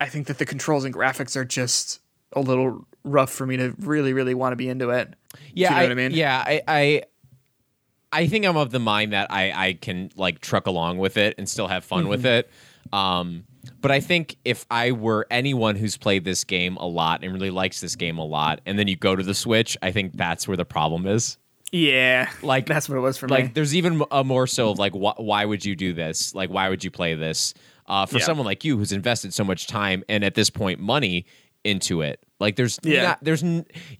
I 0.00 0.06
think 0.08 0.26
that 0.28 0.38
the 0.38 0.46
controls 0.46 0.84
and 0.84 0.94
graphics 0.94 1.36
are 1.36 1.44
just 1.44 2.00
a 2.32 2.40
little 2.40 2.86
rough 3.04 3.30
for 3.30 3.46
me 3.46 3.56
to 3.56 3.74
really, 3.78 4.12
really 4.12 4.34
want 4.34 4.52
to 4.52 4.56
be 4.56 4.68
into 4.68 4.90
it. 4.90 5.12
Yeah, 5.52 5.68
you 5.70 5.74
know 5.74 5.80
I, 5.80 5.82
what 5.82 5.92
I 5.92 5.94
mean? 5.94 6.10
Yeah, 6.12 6.44
I, 6.46 6.62
I 6.66 7.02
I 8.10 8.26
think 8.26 8.46
I'm 8.46 8.56
of 8.56 8.70
the 8.70 8.78
mind 8.78 9.12
that 9.12 9.30
I 9.30 9.52
I 9.52 9.72
can 9.74 10.10
like 10.16 10.40
truck 10.40 10.66
along 10.66 10.96
with 10.98 11.16
it 11.18 11.34
and 11.36 11.46
still 11.48 11.68
have 11.68 11.84
fun 11.84 12.08
with 12.08 12.20
Mm-hmm. 12.24 12.26
it. 12.26 12.50
Um, 12.92 13.44
but 13.80 13.90
I 13.90 14.00
think 14.00 14.36
if 14.44 14.66
I 14.70 14.92
were 14.92 15.26
anyone 15.30 15.76
who's 15.76 15.96
played 15.96 16.24
this 16.24 16.44
game 16.44 16.76
a 16.76 16.86
lot 16.86 17.22
and 17.22 17.32
really 17.32 17.50
likes 17.50 17.80
this 17.80 17.96
game 17.96 18.18
a 18.18 18.24
lot, 18.24 18.60
and 18.66 18.78
then 18.78 18.88
you 18.88 18.96
go 18.96 19.14
to 19.16 19.22
the 19.22 19.34
Switch, 19.34 19.76
I 19.82 19.90
think 19.92 20.16
that's 20.16 20.46
where 20.48 20.56
the 20.56 20.64
problem 20.64 21.06
is. 21.06 21.38
Yeah, 21.70 22.30
Like- 22.42 22.66
that's 22.66 22.88
what 22.88 22.96
it 22.96 23.00
was 23.02 23.18
for 23.18 23.28
Like, 23.28 23.44
me. 23.46 23.50
there's 23.54 23.74
even 23.76 24.02
a 24.10 24.24
more 24.24 24.46
so 24.46 24.70
of 24.70 24.78
like, 24.78 24.92
wh- 24.94 25.20
why 25.20 25.44
would 25.44 25.64
you 25.64 25.76
do 25.76 25.92
this? 25.92 26.34
Like, 26.34 26.48
why 26.50 26.68
would 26.70 26.82
you 26.82 26.90
play 26.90 27.14
this? 27.14 27.52
Uh, 27.86 28.04
for 28.06 28.18
Yeah. 28.18 28.24
someone 28.24 28.44
like 28.46 28.64
you 28.64 28.76
who's 28.78 28.92
invested 28.92 29.32
so 29.34 29.44
much 29.44 29.66
time 29.66 30.02
and 30.08 30.22
at 30.24 30.34
this 30.34 30.50
point 30.50 30.80
money 30.80 31.24
into 31.68 32.02
it, 32.02 32.20
like 32.40 32.56
there's 32.56 32.78
Yeah. 32.82 33.02
not, 33.02 33.18
there's 33.22 33.44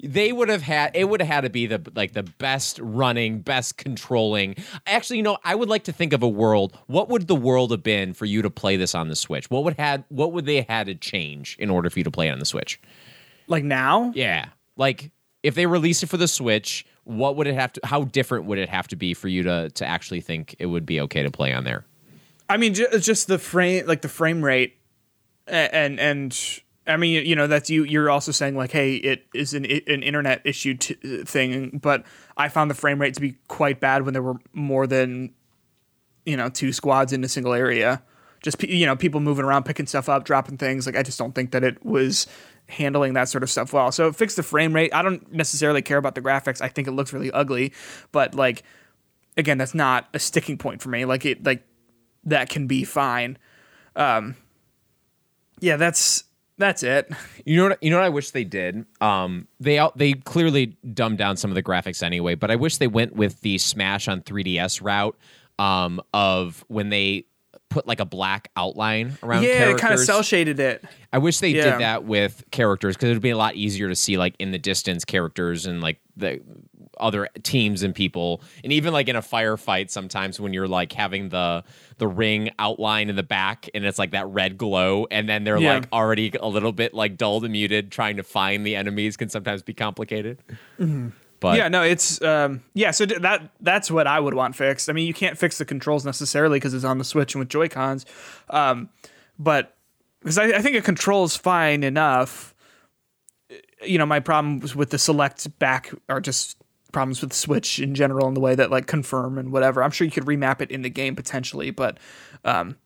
they 0.03 0.33
would 0.33 0.49
have 0.49 0.63
had 0.63 0.93
it 0.95 1.05
would 1.09 1.21
have 1.21 1.29
had 1.29 1.41
to 1.43 1.51
be 1.51 1.67
the 1.67 1.81
like 1.95 2.13
the 2.13 2.23
best 2.23 2.79
running, 2.81 3.41
best 3.41 3.77
controlling. 3.77 4.57
Actually, 4.87 5.19
you 5.19 5.23
know, 5.23 5.39
I 5.45 5.55
would 5.55 5.69
like 5.69 5.85
to 5.85 5.93
think 5.93 6.13
of 6.13 6.23
a 6.23 6.29
world. 6.29 6.77
What 6.87 7.09
would 7.09 7.27
the 7.29 7.35
world 7.37 7.71
have 7.71 7.83
been 7.83 8.15
for 8.15 8.25
you 8.25 8.43
to 8.43 8.51
play 8.51 8.77
this 8.77 8.95
on 8.95 9.09
the 9.09 9.17
Switch? 9.17 9.51
What 9.51 9.65
would 9.65 9.77
had 9.79 10.05
what 10.09 10.33
would 10.33 10.47
they 10.47 10.63
had 10.63 10.87
to 10.87 10.95
change 10.95 11.57
in 11.59 11.71
order 11.71 11.91
for 11.91 11.99
you 12.01 12.05
to 12.05 12.11
play 12.11 12.29
it 12.29 12.31
on 12.33 12.39
the 12.39 12.47
Switch? 12.47 12.81
Like 13.47 13.65
now, 13.65 14.13
Yeah. 14.15 14.47
Like 14.77 15.11
if 15.43 15.55
they 15.55 15.67
release 15.67 16.03
it 16.03 16.09
for 16.09 16.17
the 16.17 16.29
Switch, 16.29 16.85
what 17.05 17.37
would 17.37 17.47
it 17.47 17.55
have 17.55 17.73
to 17.75 17.81
how 17.85 18.05
different 18.05 18.45
would 18.47 18.59
it 18.59 18.69
have 18.69 18.89
to 18.89 18.97
be 18.97 19.15
for 19.15 19.29
you 19.29 19.43
to 19.43 19.71
to 19.71 19.87
actually 19.87 20.21
think 20.21 20.55
it 20.59 20.67
would 20.67 20.87
be 20.87 21.01
okay 21.03 21.23
to 21.23 21.31
play 21.31 21.53
on 21.53 21.65
there? 21.65 21.85
I 22.51 22.57
mean, 22.57 22.73
just 22.75 23.27
the 23.27 23.39
frame, 23.39 23.87
like 23.87 24.01
the 24.01 24.09
frame 24.09 24.43
rate, 24.43 24.79
and 25.47 25.99
and 26.01 26.61
I 26.89 26.97
mean, 26.97 27.27
you 27.27 27.37
know, 27.37 27.47
that's 27.47 27.69
you. 27.69 27.85
You're 27.85 28.11
also 28.11 28.33
saying 28.33 28.57
like, 28.57 28.73
hey, 28.73 28.97
it 28.97 29.27
is 29.35 29.53
an 29.53 29.67
an 29.67 30.03
internet 30.03 30.41
issue 30.45 30.75
t- 30.75 31.23
thing, 31.25 31.79
but 31.83 32.05
I 32.37 32.49
found 32.49 32.71
the 32.71 32.75
frame 32.75 33.01
rate 33.01 33.15
to 33.15 33.21
be 33.21 33.37
quite 33.49 33.79
bad 33.79 34.05
when 34.05 34.15
there 34.15 34.23
were 34.23 34.41
more 34.55 34.87
than 34.87 35.35
you 36.25 36.37
know 36.37 36.49
two 36.49 36.73
squads 36.73 37.13
in 37.13 37.23
a 37.23 37.29
single 37.29 37.53
area. 37.53 38.03
Just 38.43 38.63
you 38.63 38.87
know 38.87 38.97
people 38.97 39.21
moving 39.21 39.45
around, 39.45 39.65
picking 39.65 39.87
stuff 39.87 40.09
up, 40.09 40.25
dropping 40.25 40.57
things. 40.57 40.87
Like 40.87 40.97
I 40.97 41.03
just 41.03 41.19
don't 41.19 41.35
think 41.35 41.51
that 41.51 41.63
it 41.63 41.85
was 41.85 42.27
handling 42.69 43.15
that 43.15 43.29
sort 43.29 43.43
of 43.43 43.51
stuff 43.51 43.73
well. 43.73 43.93
So 43.93 44.13
fixed 44.13 44.37
the 44.37 44.43
frame 44.43 44.75
rate. 44.75 44.93
I 44.95 45.03
don't 45.03 45.31
necessarily 45.33 45.83
care 45.83 45.99
about 45.99 46.15
the 46.15 46.23
graphics. 46.23 46.61
I 46.63 46.69
think 46.69 46.89
it 46.89 46.93
looks 46.93 47.13
really 47.13 47.31
ugly, 47.33 47.73
but 48.13 48.35
like 48.35 48.63
again, 49.37 49.59
that's 49.59 49.75
not 49.75 50.09
a 50.15 50.19
sticking 50.19 50.57
point 50.57 50.81
for 50.81 50.89
me. 50.89 51.05
Like 51.05 51.27
it 51.27 51.45
like 51.45 51.67
that 52.25 52.49
can 52.49 52.67
be 52.67 52.85
fine. 52.85 53.37
Um 53.95 54.37
yeah, 55.61 55.77
that's 55.77 56.25
that's 56.59 56.83
it. 56.83 57.11
You 57.45 57.57
know 57.57 57.69
what? 57.71 57.83
You 57.83 57.91
know 57.91 57.97
what 57.97 58.05
I 58.05 58.09
wish 58.11 58.31
they 58.33 58.45
did. 58.45 58.85
Um, 59.01 59.49
they 59.61 59.79
out 59.79 59.97
they 59.97 60.13
clearly 60.13 60.77
dumbed 60.93 61.19
down 61.19 61.37
some 61.37 61.51
of 61.51 61.55
the 61.55 61.63
graphics 61.63 62.03
anyway, 62.03 62.35
but 62.35 62.51
I 62.51 62.57
wish 62.57 62.77
they 62.77 62.87
went 62.89 63.15
with 63.17 63.41
the 63.41 63.57
Smash 63.59 64.09
on 64.09 64.21
3DS 64.23 64.83
route 64.83 65.17
um, 65.59 66.01
of 66.13 66.65
when 66.69 66.89
they 66.91 67.25
put 67.71 67.87
like 67.87 68.01
a 68.01 68.05
black 68.07 68.51
outline 68.57 69.17
around. 69.23 69.43
yeah, 69.43 69.59
characters. 69.59 69.75
it 69.79 69.81
kind 69.83 69.95
of 69.95 70.01
cell 70.01 70.23
shaded 70.23 70.59
it. 70.59 70.83
I 71.13 71.19
wish 71.19 71.39
they 71.39 71.51
Yeah. 71.51 71.65
did 71.73 71.81
that 71.81 72.05
with 72.05 72.45
characters 72.51 72.97
because 72.97 73.11
it 73.11 73.13
would 73.15 73.23
be 73.23 73.31
a 73.31 73.37
lot 73.37 73.57
easier 73.57 73.89
to 73.89 73.95
see 73.97 74.17
like 74.19 74.35
in 74.39 74.53
the 74.53 74.59
distance 74.59 75.05
characters 75.05 75.67
and 75.67 75.81
like 75.83 76.01
the 76.17 76.41
other 77.01 77.29
teams 77.43 77.83
and 77.83 77.95
people 77.95 78.41
and 78.63 78.73
even 78.73 78.93
like 78.93 79.09
in 79.09 79.17
a 79.17 79.23
firefight 79.23 79.91
sometimes 79.91 80.39
when 80.41 80.53
you're 80.53 80.69
like 80.69 80.93
having 80.93 81.29
the 81.31 81.65
the 81.99 82.07
ring 82.07 82.51
outline 82.59 83.09
in 83.11 83.17
the 83.17 83.23
back 83.23 83.69
and 83.75 83.85
it's 83.85 83.99
like 83.99 84.11
that 84.13 84.27
red 84.29 84.57
glow 84.59 85.07
and 85.11 85.29
then 85.29 85.45
they're 85.45 85.59
Yeah. 85.59 85.75
like 85.75 85.89
already 85.93 86.33
a 86.41 86.49
little 86.49 86.73
bit 86.73 86.95
like 86.95 87.17
dulled 87.17 87.45
and 87.45 87.53
muted 87.53 87.91
trying 87.91 88.17
to 88.17 88.23
find 88.23 88.67
the 88.67 88.77
enemies 88.77 89.17
can 89.17 89.29
sometimes 89.29 89.63
be 89.63 89.75
complicated 89.75 90.39
but 91.41 91.57
yeah, 91.57 91.69
no, 91.69 91.83
it's 91.85 92.21
um, 92.21 92.63
yeah. 92.75 92.91
So 92.91 93.07
d- 93.07 93.19
that 93.19 93.53
that's 93.61 93.93
what 93.93 94.09
I 94.09 94.19
would 94.19 94.35
want 94.35 94.57
fixed. 94.57 94.91
I 94.91 94.93
mean, 94.93 95.07
you 95.07 95.15
can't 95.15 95.39
fix 95.39 95.57
the 95.59 95.65
controls 95.65 96.05
necessarily 96.05 96.57
because 96.59 96.75
it's 96.75 96.83
on 96.85 96.99
the 96.99 97.05
Switch 97.05 97.33
and 97.37 97.39
with 97.39 97.49
Joy 97.49 97.69
Cons, 97.69 98.05
um, 98.51 98.89
but 99.39 99.77
because 100.21 100.37
I, 100.37 100.47
I 100.47 100.61
think 100.63 100.75
a 100.77 100.81
control's 100.81 101.37
fine 101.37 101.85
enough. 101.85 102.57
You 103.87 103.99
know, 103.99 104.07
my 104.07 104.19
problems 104.19 104.75
with 104.75 104.91
the 104.91 104.99
select 104.99 105.57
back 105.61 105.93
are 106.09 106.21
just 106.21 106.58
problems 106.93 107.21
with 107.21 107.33
Switch 107.33 107.79
in 107.79 107.95
general 107.95 108.27
and 108.27 108.37
the 108.37 108.41
way 108.41 108.55
that 108.55 108.71
like 108.71 108.87
confirm 108.87 109.39
and 109.39 109.53
whatever. 109.53 109.83
I'm 109.83 109.91
sure 109.91 110.05
you 110.05 110.11
could 110.11 110.25
remap 110.25 110.61
it 110.61 110.71
in 110.71 110.83
the 110.83 110.91
game 110.91 111.15
potentially, 111.15 111.71
but 111.71 111.99
um, 112.45 112.77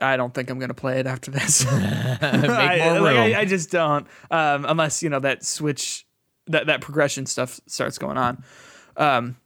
I 0.00 0.16
don't 0.16 0.34
think 0.34 0.50
I'm 0.50 0.58
gonna 0.58 0.74
play 0.74 1.00
it 1.00 1.06
after 1.06 1.30
this. 1.30 1.64
make 1.72 1.72
I, 1.72 2.90
more 2.90 3.00
like, 3.00 3.14
room 3.14 3.22
I, 3.22 3.40
I 3.40 3.44
just 3.44 3.70
don't. 3.70 4.06
Um, 4.30 4.64
unless 4.66 5.02
you 5.02 5.08
know 5.08 5.20
that 5.20 5.44
switch, 5.44 6.06
that 6.46 6.66
that 6.66 6.80
progression 6.80 7.26
stuff 7.26 7.60
starts 7.66 7.98
going 7.98 8.18
on. 8.18 8.44
Um, 8.96 9.36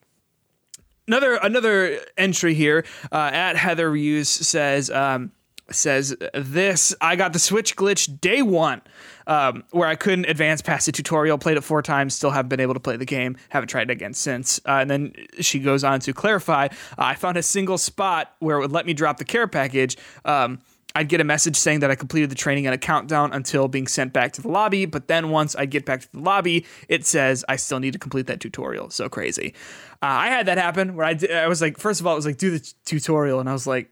another 1.06 1.34
another 1.34 2.00
entry 2.16 2.54
here 2.54 2.84
uh, 3.12 3.30
at 3.32 3.56
Heather 3.56 3.94
Hughes 3.94 4.28
says 4.28 4.90
um, 4.90 5.32
says 5.70 6.16
this. 6.34 6.94
I 7.00 7.16
got 7.16 7.32
the 7.32 7.38
switch 7.38 7.76
glitch 7.76 8.20
day 8.20 8.42
one. 8.42 8.82
Um, 9.28 9.62
where 9.72 9.86
I 9.86 9.94
couldn't 9.94 10.24
advance 10.24 10.62
past 10.62 10.86
the 10.86 10.92
tutorial, 10.92 11.36
played 11.36 11.58
it 11.58 11.60
four 11.60 11.82
times, 11.82 12.14
still 12.14 12.30
haven't 12.30 12.48
been 12.48 12.60
able 12.60 12.72
to 12.74 12.80
play 12.80 12.96
the 12.96 13.04
game, 13.04 13.36
haven't 13.50 13.68
tried 13.68 13.90
it 13.90 13.92
again 13.92 14.14
since. 14.14 14.58
Uh, 14.66 14.78
and 14.80 14.90
then 14.90 15.12
she 15.40 15.58
goes 15.60 15.84
on 15.84 16.00
to 16.00 16.14
clarify 16.14 16.64
uh, 16.66 16.68
I 16.96 17.14
found 17.14 17.36
a 17.36 17.42
single 17.42 17.76
spot 17.76 18.34
where 18.38 18.56
it 18.56 18.60
would 18.60 18.72
let 18.72 18.86
me 18.86 18.94
drop 18.94 19.18
the 19.18 19.26
care 19.26 19.46
package. 19.46 19.98
Um, 20.24 20.60
I'd 20.94 21.08
get 21.08 21.20
a 21.20 21.24
message 21.24 21.56
saying 21.56 21.80
that 21.80 21.90
I 21.90 21.94
completed 21.94 22.30
the 22.30 22.34
training 22.34 22.66
and 22.66 22.74
a 22.74 22.78
countdown 22.78 23.32
until 23.32 23.68
being 23.68 23.86
sent 23.86 24.12
back 24.12 24.32
to 24.32 24.42
the 24.42 24.48
lobby. 24.48 24.86
But 24.86 25.06
then 25.06 25.30
once 25.30 25.54
I 25.54 25.66
get 25.66 25.84
back 25.84 26.00
to 26.00 26.12
the 26.12 26.20
lobby, 26.20 26.66
it 26.88 27.04
says 27.04 27.44
I 27.48 27.56
still 27.56 27.78
need 27.78 27.92
to 27.92 27.98
complete 27.98 28.26
that 28.26 28.40
tutorial. 28.40 28.90
So 28.90 29.08
crazy. 29.08 29.54
Uh, 30.02 30.06
I 30.06 30.28
had 30.28 30.46
that 30.46 30.58
happen 30.58 30.96
where 30.96 31.06
I, 31.06 31.16
I 31.32 31.46
was 31.46 31.60
like, 31.60 31.78
first 31.78 32.00
of 32.00 32.06
all, 32.06 32.14
it 32.14 32.16
was 32.16 32.26
like, 32.26 32.38
do 32.38 32.50
the 32.50 32.60
t- 32.60 32.72
tutorial. 32.84 33.38
And 33.38 33.48
I 33.48 33.52
was 33.52 33.66
like, 33.66 33.90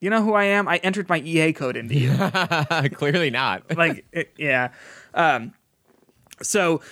you 0.00 0.10
know 0.10 0.22
who 0.22 0.34
I 0.34 0.44
am? 0.44 0.68
I 0.68 0.76
entered 0.78 1.08
my 1.08 1.18
EA 1.20 1.52
code 1.52 1.76
into 1.76 1.94
you. 1.98 2.14
clearly 2.96 3.30
not 3.30 3.76
like, 3.76 4.04
it- 4.12 4.32
yeah. 4.36 4.68
Um, 5.14 5.54
so 6.42 6.82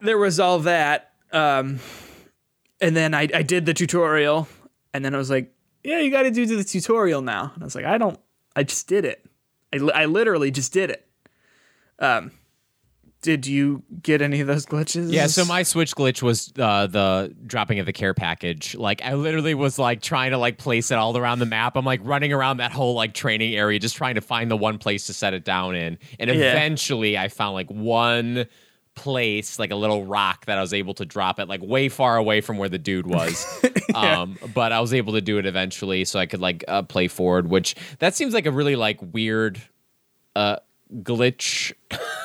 there 0.00 0.18
was 0.18 0.40
all 0.40 0.60
that. 0.60 1.12
Um, 1.32 1.78
and 2.80 2.96
then 2.96 3.14
I, 3.14 3.28
I 3.34 3.42
did 3.42 3.66
the 3.66 3.74
tutorial. 3.74 4.48
And 4.94 5.04
then 5.04 5.14
I 5.14 5.18
was 5.18 5.30
like, 5.30 5.52
yeah, 5.84 6.00
you 6.00 6.10
got 6.10 6.22
to 6.22 6.30
do 6.30 6.46
the 6.46 6.64
tutorial 6.64 7.22
now. 7.22 7.52
And 7.54 7.62
I 7.62 7.64
was 7.66 7.74
like, 7.74 7.84
I 7.84 7.98
don't, 7.98 8.18
I 8.56 8.62
just 8.64 8.86
did 8.88 9.04
it. 9.04 9.24
I, 9.72 9.76
I 9.94 10.04
literally 10.06 10.50
just 10.50 10.72
did 10.72 10.90
it. 10.90 11.06
Um, 11.98 12.32
did 13.22 13.46
you 13.46 13.82
get 14.02 14.22
any 14.22 14.40
of 14.40 14.46
those 14.46 14.64
glitches? 14.64 15.12
Yeah, 15.12 15.26
so 15.26 15.44
my 15.44 15.62
Switch 15.62 15.94
glitch 15.94 16.22
was 16.22 16.52
uh, 16.58 16.86
the 16.86 17.34
dropping 17.46 17.78
of 17.78 17.86
the 17.86 17.92
care 17.92 18.14
package. 18.14 18.74
Like 18.74 19.02
I 19.04 19.14
literally 19.14 19.54
was 19.54 19.78
like 19.78 20.00
trying 20.00 20.30
to 20.30 20.38
like 20.38 20.56
place 20.56 20.90
it 20.90 20.94
all 20.94 21.16
around 21.16 21.38
the 21.40 21.46
map. 21.46 21.76
I'm 21.76 21.84
like 21.84 22.00
running 22.02 22.32
around 22.32 22.58
that 22.58 22.72
whole 22.72 22.94
like 22.94 23.12
training 23.12 23.54
area, 23.54 23.78
just 23.78 23.96
trying 23.96 24.14
to 24.14 24.20
find 24.22 24.50
the 24.50 24.56
one 24.56 24.78
place 24.78 25.06
to 25.08 25.12
set 25.12 25.34
it 25.34 25.44
down 25.44 25.74
in. 25.74 25.98
And 26.18 26.30
Yeah. 26.30 26.36
eventually, 26.36 27.18
I 27.18 27.28
found 27.28 27.54
like 27.54 27.70
one 27.70 28.46
place, 28.94 29.58
like 29.58 29.70
a 29.70 29.76
little 29.76 30.04
rock 30.04 30.46
that 30.46 30.58
I 30.58 30.60
was 30.60 30.74
able 30.74 30.94
to 30.94 31.04
drop 31.04 31.38
it, 31.40 31.48
like 31.48 31.60
way 31.62 31.88
far 31.88 32.16
away 32.16 32.40
from 32.40 32.56
where 32.58 32.68
the 32.68 32.78
dude 32.78 33.06
was. 33.06 33.46
um, 33.94 34.38
but 34.54 34.72
I 34.72 34.80
was 34.80 34.92
able 34.94 35.12
to 35.12 35.20
do 35.20 35.38
it 35.38 35.46
eventually, 35.46 36.04
so 36.06 36.18
I 36.18 36.26
could 36.26 36.40
like 36.40 36.64
uh, 36.68 36.82
play 36.82 37.06
forward. 37.08 37.48
Which 37.48 37.76
that 37.98 38.14
seems 38.14 38.32
like 38.34 38.46
a 38.46 38.50
really 38.50 38.76
like 38.76 38.98
weird 39.12 39.60
uh 40.36 40.56
glitch 41.02 41.72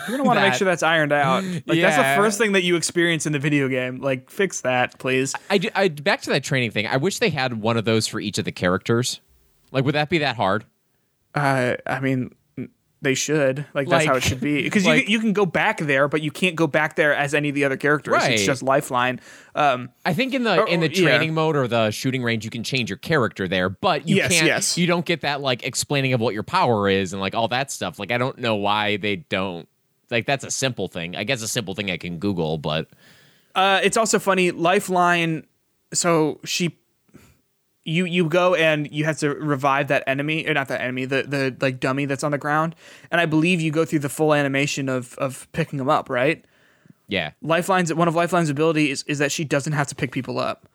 You're 0.08 0.18
gonna 0.18 0.28
want 0.28 0.38
to 0.40 0.42
make 0.44 0.54
sure 0.56 0.66
that's 0.66 0.84
ironed 0.84 1.12
out. 1.12 1.44
Like 1.66 1.80
that's 1.82 1.98
the 1.98 2.22
first 2.22 2.38
thing 2.38 2.52
that 2.54 2.64
you 2.64 2.76
experience 2.76 3.26
in 3.26 3.34
the 3.34 3.40
video 3.40 3.68
game. 3.68 4.00
Like 4.02 4.30
fix 4.30 4.62
that, 4.62 5.00
please. 5.00 5.34
I, 5.50 5.58
do- 5.58 5.70
I 5.76 5.88
back 5.90 6.22
to 6.22 6.30
that 6.32 6.44
training 6.44 6.72
thing. 6.72 6.88
I 6.88 6.98
wish 6.98 7.20
they 7.20 7.30
had 7.30 7.62
one 7.62 7.78
of 7.78 7.86
those 7.86 8.08
for 8.08 8.20
each 8.20 8.38
of 8.38 8.46
the 8.46 8.52
characters. 8.52 9.22
Like, 9.72 9.84
would 9.86 9.96
that 9.96 10.10
be 10.10 10.20
that 10.20 10.36
hard? 10.36 10.66
Uh, 11.34 11.76
I 11.86 12.00
mean, 12.00 12.34
they 13.02 13.14
should. 13.14 13.66
Like 13.74 13.88
that's 13.90 14.06
how 14.06 14.16
it 14.16 14.24
should 14.24 14.40
be. 14.40 14.64
Because 14.64 14.86
like- 14.86 15.08
you 15.08 15.14
you 15.14 15.20
can 15.20 15.34
go 15.34 15.46
back 15.46 15.80
there, 15.80 16.08
but 16.08 16.22
you 16.22 16.32
can't 16.32 16.56
go 16.56 16.66
back 16.66 16.96
there 16.96 17.14
as 17.14 17.34
any 17.34 17.50
of 17.50 17.56
the 17.56 17.66
other 17.66 17.78
characters. 17.78 18.14
Right. 18.14 18.32
It's 18.34 18.46
just 18.46 18.64
Lifeline. 18.64 19.20
Um, 19.54 19.90
I 20.06 20.14
think 20.14 20.34
in 20.34 20.44
the 20.44 20.62
Or- 20.62 20.68
in 20.68 20.80
the 20.80 20.88
or- 20.88 20.92
yeah. 20.92 21.10
training 21.18 21.34
mode 21.34 21.56
or 21.56 21.68
the 21.68 21.92
shooting 21.92 22.24
range, 22.24 22.46
you 22.46 22.52
can 22.52 22.64
change 22.64 22.90
your 22.90 22.98
character 22.98 23.48
there, 23.48 23.70
but 23.70 24.08
you 24.08 24.16
Yes, 24.18 24.32
can't. 24.32 24.46
yes. 24.48 24.78
You 24.78 24.88
don't 24.88 25.06
get 25.06 25.22
that 25.22 25.42
like 25.42 25.64
explaining 25.66 26.14
of 26.14 26.22
what 26.22 26.34
your 26.34 26.44
power 26.44 26.88
is 26.90 27.12
and 27.14 27.22
like 27.22 27.36
all 27.36 27.48
that 27.50 27.72
stuff. 27.72 28.00
Like, 28.00 28.12
I 28.12 28.18
don't 28.18 28.38
know 28.40 28.56
why 28.56 28.98
they 28.98 29.18
don't. 29.18 29.68
Like, 30.12 30.26
that's 30.26 30.44
a 30.44 30.52
simple 30.52 30.88
thing. 30.88 31.16
I 31.16 31.24
guess 31.24 31.42
a 31.42 31.48
simple 31.48 31.74
thing 31.74 31.90
I 31.92 31.98
can 31.98 32.18
Google, 32.20 32.58
but 32.58 32.88
Uh, 33.56 33.80
it's 33.84 33.98
also 33.98 34.20
funny. 34.20 34.52
Lifeline. 34.52 35.46
So 35.94 36.40
she, 36.44 36.78
you 37.84 38.06
you 38.06 38.28
go 38.28 38.56
and 38.56 38.92
you 38.92 39.06
have 39.06 39.18
to 39.20 39.30
revive 39.30 39.88
that 39.88 40.04
enemy, 40.08 40.46
or 40.48 40.54
not 40.54 40.68
that 40.68 40.82
enemy, 40.82 41.06
the 41.06 41.24
the 41.24 41.56
like 41.62 41.80
dummy 41.80 42.06
that's 42.06 42.24
on 42.24 42.32
the 42.32 42.38
ground. 42.38 42.76
And 43.12 43.22
I 43.22 43.26
believe 43.26 43.62
you 43.62 43.72
go 43.72 43.86
through 43.86 44.00
the 44.00 44.10
full 44.10 44.34
animation 44.34 44.90
of 44.90 45.16
of 45.18 45.48
picking 45.54 45.78
them 45.80 45.90
up, 45.90 46.10
right? 46.10 46.44
yeah, 47.08 47.32
Lifeline's 47.42 47.94
one 47.94 48.08
of 48.08 48.16
Lifeline's 48.16 48.50
abilities 48.50 48.90
is 48.90 49.04
is 49.04 49.20
that 49.20 49.32
she 49.32 49.44
doesn't 49.44 49.74
have 49.74 49.88
to 49.88 49.96
pick 49.96 50.12
people 50.12 50.40
up. 50.40 50.68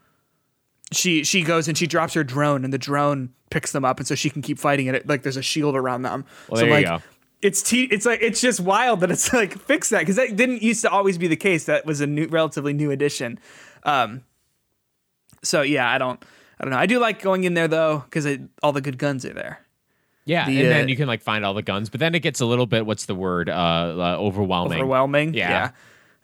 She 0.92 1.24
she 1.24 1.42
goes 1.42 1.68
and 1.68 1.76
she 1.76 1.86
drops 1.86 2.14
her 2.14 2.24
drone, 2.24 2.64
and 2.64 2.72
the 2.72 2.78
drone 2.78 3.30
picks 3.50 3.72
them 3.72 3.84
up, 3.84 3.98
and 3.98 4.06
so 4.06 4.14
she 4.14 4.30
can 4.30 4.42
keep 4.42 4.58
fighting 4.58 4.86
it. 4.86 5.06
Like 5.06 5.22
there's 5.22 5.36
a 5.36 5.42
shield 5.42 5.74
around 5.74 6.02
them. 6.02 6.24
Well, 6.48 6.60
so 6.60 6.66
there 6.66 6.80
you 6.80 6.86
like, 6.86 7.02
go. 7.02 7.06
It's 7.42 7.62
te- 7.62 7.84
it's 7.84 8.04
like 8.04 8.20
it's 8.22 8.40
just 8.40 8.60
wild 8.60 9.00
that 9.00 9.10
it's 9.10 9.32
like 9.32 9.58
fix 9.58 9.88
that 9.90 10.00
because 10.00 10.16
that 10.16 10.36
didn't 10.36 10.62
used 10.62 10.82
to 10.82 10.90
always 10.90 11.18
be 11.18 11.26
the 11.26 11.36
case. 11.36 11.64
That 11.64 11.86
was 11.86 12.00
a 12.00 12.06
new, 12.06 12.26
relatively 12.26 12.72
new 12.72 12.90
addition. 12.90 13.38
Um, 13.84 14.24
so 15.42 15.62
yeah, 15.62 15.90
I 15.90 15.98
don't 15.98 16.22
I 16.58 16.64
don't 16.64 16.72
know. 16.72 16.78
I 16.78 16.86
do 16.86 16.98
like 16.98 17.22
going 17.22 17.44
in 17.44 17.54
there 17.54 17.68
though 17.68 18.04
because 18.10 18.26
all 18.62 18.72
the 18.72 18.82
good 18.82 18.98
guns 18.98 19.24
are 19.24 19.32
there. 19.32 19.60
yeah, 20.26 20.46
The, 20.46 20.58
and 20.58 20.66
uh, 20.66 20.70
then 20.70 20.88
you 20.88 20.96
can 20.96 21.08
like 21.08 21.22
find 21.22 21.44
all 21.44 21.54
the 21.54 21.62
guns, 21.62 21.88
but 21.88 22.00
then 22.00 22.14
it 22.14 22.20
gets 22.20 22.40
a 22.40 22.46
little 22.46 22.66
bit. 22.66 22.84
What's 22.84 23.06
the 23.06 23.14
word? 23.14 23.48
Uh, 23.48 23.52
uh 23.52 24.16
overwhelming. 24.18 24.78
overwhelming. 24.78 25.34
Yeah. 25.34 25.70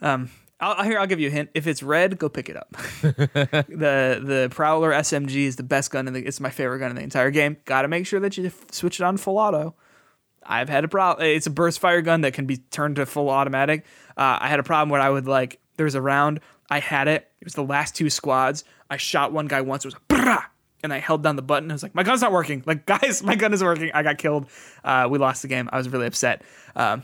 Yeah. 0.03 0.13
Um, 0.13 0.31
I'll, 0.59 0.85
here, 0.85 0.99
I'll 0.99 1.07
give 1.07 1.21
you 1.21 1.29
a 1.29 1.31
hint. 1.31 1.51
If 1.55 1.67
it's 1.67 1.83
red, 1.83 2.19
go 2.19 2.29
pick 2.29 2.49
it 2.49 2.57
up. 2.57 2.73
the 3.03 4.21
the 4.23 4.49
Prowler 4.51 4.91
SMG 4.93 5.45
is 5.47 5.57
the 5.57 5.63
best 5.63 5.91
gun 5.91 6.09
in 6.09 6.15
the. 6.15 6.21
It's 6.25 6.41
my 6.41 6.51
favorite 6.51 6.79
gun 6.79 6.91
in 6.91 6.97
the 6.97 7.03
entire 7.03 7.31
game. 7.31 7.59
Got 7.65 7.83
to 7.83 7.89
make 7.89 8.07
sure 8.07 8.21
that 8.21 8.37
you 8.37 8.51
switch 8.71 9.01
it 9.01 9.05
on 9.05 9.17
full 9.17 9.39
auto. 9.39 9.75
I've 10.48 10.68
had 10.68 10.85
a 10.85 10.89
problem. 10.89 11.27
It's 11.27 11.47
a 11.47 11.51
burst 11.51 11.78
fire 11.81 12.02
gun 12.02 12.23
that 12.23 12.35
can 12.35 12.47
be 12.47 12.59
turned 12.59 12.97
to 12.97 13.06
full 13.06 13.28
automatic. 13.31 13.85
Uh, 14.16 14.39
I 14.40 14.48
had 14.48 14.60
a 14.60 14.62
problem 14.62 14.89
where 14.90 15.01
I 15.01 15.10
would 15.10 15.27
like. 15.27 15.60
There 15.77 15.85
was 15.85 15.94
a 15.94 16.01
round. 16.01 16.40
I 16.70 16.81
had 16.81 17.09
it. 17.09 17.28
It 17.40 17.44
was 17.44 17.55
the 17.55 17.64
last 17.64 17.94
two 17.94 18.10
squads. 18.10 18.64
I 18.90 18.97
shot 18.97 19.32
one 19.32 19.47
guy 19.47 19.60
once. 19.60 19.85
It 19.85 19.89
was 19.89 19.97
brah, 20.09 20.44
and 20.82 20.93
I 20.93 20.98
held 20.98 21.23
down 21.23 21.36
the 21.36 21.43
button. 21.43 21.70
I 21.70 21.74
was 21.74 21.82
like, 21.82 21.94
my 21.94 22.02
gun's 22.02 22.20
not 22.23 22.32
working. 22.32 22.62
Like, 22.66 22.86
guys, 22.86 23.23
my 23.23 23.35
gun 23.35 23.52
is 23.52 23.62
working. 23.62 23.90
I 23.93 24.02
got 24.02 24.18
killed. 24.18 24.47
Uh, 24.82 25.09
we 25.10 25.18
lost 25.18 25.43
the 25.43 25.48
game. 25.48 25.68
I 25.73 25.78
was 25.78 25.89
really 25.89 26.06
upset. 26.06 26.43
Um, 26.74 27.02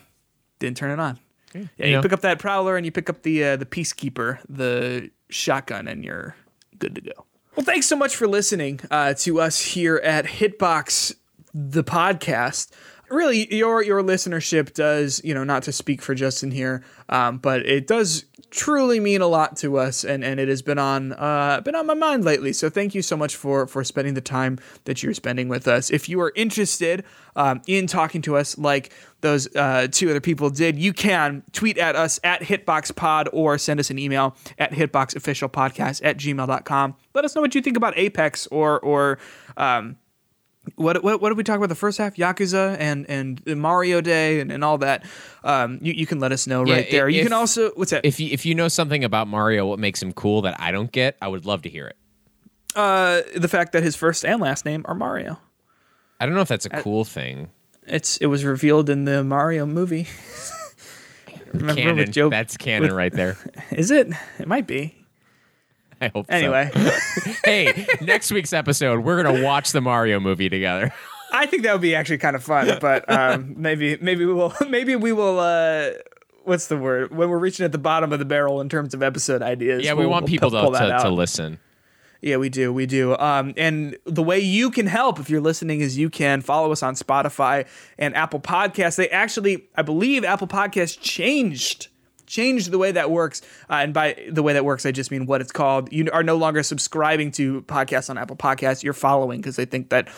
didn't 0.59 0.77
turn 0.77 0.91
it 0.91 1.01
on. 1.01 1.19
Yeah, 1.55 1.67
you, 1.77 1.87
You 1.97 2.01
pick 2.01 2.13
up 2.13 2.21
that 2.21 2.39
prowler 2.39 2.77
and 2.77 2.87
you 2.87 2.93
pick 2.93 3.11
up 3.11 3.23
the 3.23 3.45
uh, 3.45 3.57
the 3.57 3.67
peacekeeper, 3.67 4.39
the 4.49 5.11
shotgun, 5.29 5.87
and 5.87 6.05
you're 6.05 6.35
good 6.79 6.95
to 6.95 7.01
go. 7.01 7.27
Well, 7.57 7.67
thanks 7.67 7.87
so 7.87 7.97
much 7.97 8.17
for 8.17 8.27
listening 8.27 8.81
uh, 8.91 9.13
to 9.19 9.39
us 9.41 9.61
here 9.61 9.97
at 10.03 10.25
Hitbox, 10.25 11.15
the 11.53 11.85
podcast. 11.85 12.71
Really 13.13 13.55
your 13.55 13.83
your 13.83 14.03
listenership 14.03 14.75
does 14.75 15.21
you 15.25 15.35
know 15.35 15.45
not 15.45 15.63
to 15.65 15.73
speak 15.73 16.03
for 16.03 16.15
Justin 16.15 16.51
here, 16.51 16.83
um, 17.09 17.39
but 17.39 17.67
it 17.67 17.87
does 17.87 18.25
truly 18.53 19.01
mean 19.01 19.23
a 19.23 19.27
lot 19.27 19.57
to 19.57 19.79
us, 19.79 20.05
and, 20.05 20.23
and 20.23 20.39
it 20.39 20.47
has 20.49 20.63
been 20.63 20.79
on 20.79 21.13
uh, 21.15 21.61
been 21.65 21.75
on 21.75 21.87
my 21.87 21.95
mind 21.95 22.25
lately. 22.25 22.53
So 22.53 22.69
thank 22.69 22.95
you 22.95 23.03
so 23.03 23.17
much 23.17 23.35
for 23.35 23.67
for 23.67 23.83
spending 23.83 24.15
the 24.15 24.21
time 24.21 24.59
that 24.85 25.03
you're 25.03 25.15
spending 25.15 25.49
with 25.49 25.67
us. 25.67 25.91
If 25.91 26.09
you 26.09 26.21
are 26.21 26.33
interested 26.37 27.05
um, 27.35 27.63
in 27.67 27.87
talking 27.87 28.23
to 28.23 28.37
us 28.37 28.57
like 28.59 28.93
those 29.23 29.55
uh, 29.57 29.89
two 29.91 30.11
other 30.11 30.21
people 30.21 30.51
did, 30.51 30.79
you 30.79 30.93
can 30.93 31.43
tweet 31.53 31.79
at 31.79 31.97
us 31.97 32.21
at 32.23 32.43
HitboxPod 32.43 33.29
or 33.33 33.59
send 33.59 33.81
us 33.81 33.91
an 33.91 33.99
email 33.99 34.37
at 34.59 34.73
HitboxOfficialPodcast 34.73 36.01
at 36.05 36.19
gmail.com. 36.19 36.95
Let 37.15 37.25
us 37.25 37.35
know 37.35 37.41
what 37.41 37.55
you 37.55 37.63
think 37.63 37.77
about 37.77 37.97
Apex 37.97 38.47
or 38.49 38.79
or 38.81 39.19
um, 39.57 39.97
what, 40.77 41.03
what 41.03 41.21
what 41.21 41.29
did 41.31 41.37
we 41.37 41.45
talk 41.45 41.57
about 41.57 41.69
the 41.69 41.75
first 41.75 41.99
half? 41.99 42.15
Yakuza 42.17 42.77
and 42.79 43.05
and 43.09 43.43
Mario 43.61 44.01
Day 44.01 44.41
and, 44.41 44.51
and 44.53 44.63
all 44.65 44.79
that. 44.79 45.05
Um, 45.45 45.79
you, 45.83 45.93
you 45.93 46.07
can 46.07 46.21
let 46.21 46.33
us 46.33 46.47
know 46.47 46.65
Yeah, 46.65 46.75
right 46.75 46.91
there. 46.91 47.09
You 47.09 47.23
can 47.25 47.33
also 47.33 47.71
what's 47.75 47.91
that? 47.91 48.05
If 48.05 48.21
you, 48.21 48.29
if 48.31 48.47
you 48.47 48.55
know 48.55 48.69
something 48.69 49.03
about 49.05 49.27
Mario, 49.29 49.67
what 49.67 49.79
makes 49.79 50.01
him 50.03 50.13
cool 50.13 50.43
that 50.43 50.61
I 50.61 50.71
don't 50.73 50.91
get, 50.93 51.17
I 51.21 51.29
would 51.29 51.45
love 51.47 51.63
to 51.63 51.69
hear 51.69 51.89
it. 51.89 51.97
uh, 52.77 53.23
the 53.37 53.49
fact 53.49 53.73
that 53.73 53.83
his 53.83 53.97
first 53.97 54.25
and 54.25 54.41
last 54.41 54.65
name 54.65 54.83
are 54.87 54.95
Mario. 54.95 55.39
I 56.21 56.27
don't 56.27 56.35
know 56.37 56.41
if 56.43 56.49
that's 56.49 56.67
a 56.67 56.71
cool 56.71 57.05
thing. 57.05 57.51
It's 57.87 58.17
it 58.19 58.27
was 58.27 58.45
revealed 58.45 58.89
in 58.89 59.05
the 59.05 59.25
Mario 59.25 59.67
movie. 59.67 60.07
Remember 61.53 61.75
Canon. 61.83 61.97
with 61.97 62.13
Joe? 62.13 62.31
That's 62.31 62.57
canon 62.57 62.93
right 62.95 63.13
there. 63.13 63.37
Is 63.73 63.91
it? 63.91 64.09
It 64.39 64.47
might 64.49 64.67
be. 64.67 65.02
I 66.03 66.09
hope. 66.09 66.27
so. 66.27 66.33
Anyway, 66.35 66.71
hey, 67.45 67.87
next 68.01 68.33
week's 68.33 68.53
episode, 68.53 69.05
we're 69.05 69.23
gonna 69.23 69.43
watch 69.43 69.73
the 69.73 69.81
Mario 69.81 70.19
movie 70.21 70.49
together. 70.49 70.93
I 71.33 71.47
think 71.47 71.63
that 71.63 71.73
would 71.73 71.81
be 71.81 71.95
actually 71.95 72.19
kind 72.19 72.37
of 72.37 72.43
fun. 72.45 72.77
But 72.81 73.11
um, 73.11 73.55
maybe 73.57 73.97
maybe 74.01 74.27
we 74.27 74.35
will 74.35 74.53
maybe 74.69 74.97
we 74.97 75.13
will. 75.13 75.39
Uh, 75.39 75.91
what's 76.45 76.67
the 76.67 76.77
word? 76.77 77.15
When 77.17 77.31
we're 77.31 77.39
reaching 77.39 77.65
at 77.65 77.73
the 77.73 77.79
bottom 77.79 78.13
of 78.13 78.19
the 78.19 78.25
barrel 78.25 78.61
in 78.61 78.69
terms 78.69 78.95
of 78.95 79.03
episode 79.03 79.43
ideas. 79.43 79.85
Yeah, 79.85 79.95
we 79.95 80.01
we'll- 80.01 80.11
want 80.11 80.25
we'll 80.25 80.29
people 80.29 80.51
pull- 80.51 80.73
to, 80.73 80.79
to, 80.79 80.99
to 81.05 81.09
listen. 81.09 81.59
Yeah, 82.21 82.37
we 82.37 82.51
do. 82.51 82.73
We 82.73 82.87
do. 82.87 83.17
Um, 83.17 83.53
and 83.57 83.97
the 84.05 84.23
way 84.23 84.39
you 84.39 84.71
can 84.71 84.87
help 84.87 85.19
if 85.19 85.29
you're 85.29 85.41
listening 85.41 85.81
is 85.81 85.99
you 85.99 86.09
can 86.09 86.41
follow 86.41 86.71
us 86.71 86.81
on 86.83 86.95
Spotify 86.95 87.67
and 87.99 88.15
Apple 88.15 88.39
Podcasts. 88.39 88.95
They 88.95 89.09
actually, 89.09 89.65
I 89.75 89.83
believe, 89.83 90.25
Apple 90.25 90.47
Podcasts 90.47 90.97
changed 91.01 91.89
changed 92.33 92.71
the 92.71 92.79
way 92.79 92.91
that 92.91 93.11
works. 93.11 93.43
Uh, 93.71 93.75
and 93.75 93.95
by 93.95 94.17
the 94.31 94.43
way 94.43 94.55
that 94.55 94.65
works, 94.65 94.87
I 94.87 94.91
just 94.91 95.11
mean 95.11 95.27
what 95.27 95.41
it's 95.41 95.53
called. 95.53 95.93
You 95.93 96.09
are 96.13 96.23
no 96.23 96.37
longer 96.37 96.63
subscribing 96.63 97.31
to 97.33 97.63
podcasts 97.63 98.11
on 98.11 98.19
Apple 98.19 98.37
Podcasts. 98.37 98.83
You're 98.83 98.95
following 98.95 99.41
because 99.41 99.57
they 99.57 99.67
think 99.67 99.91
that 99.91 100.09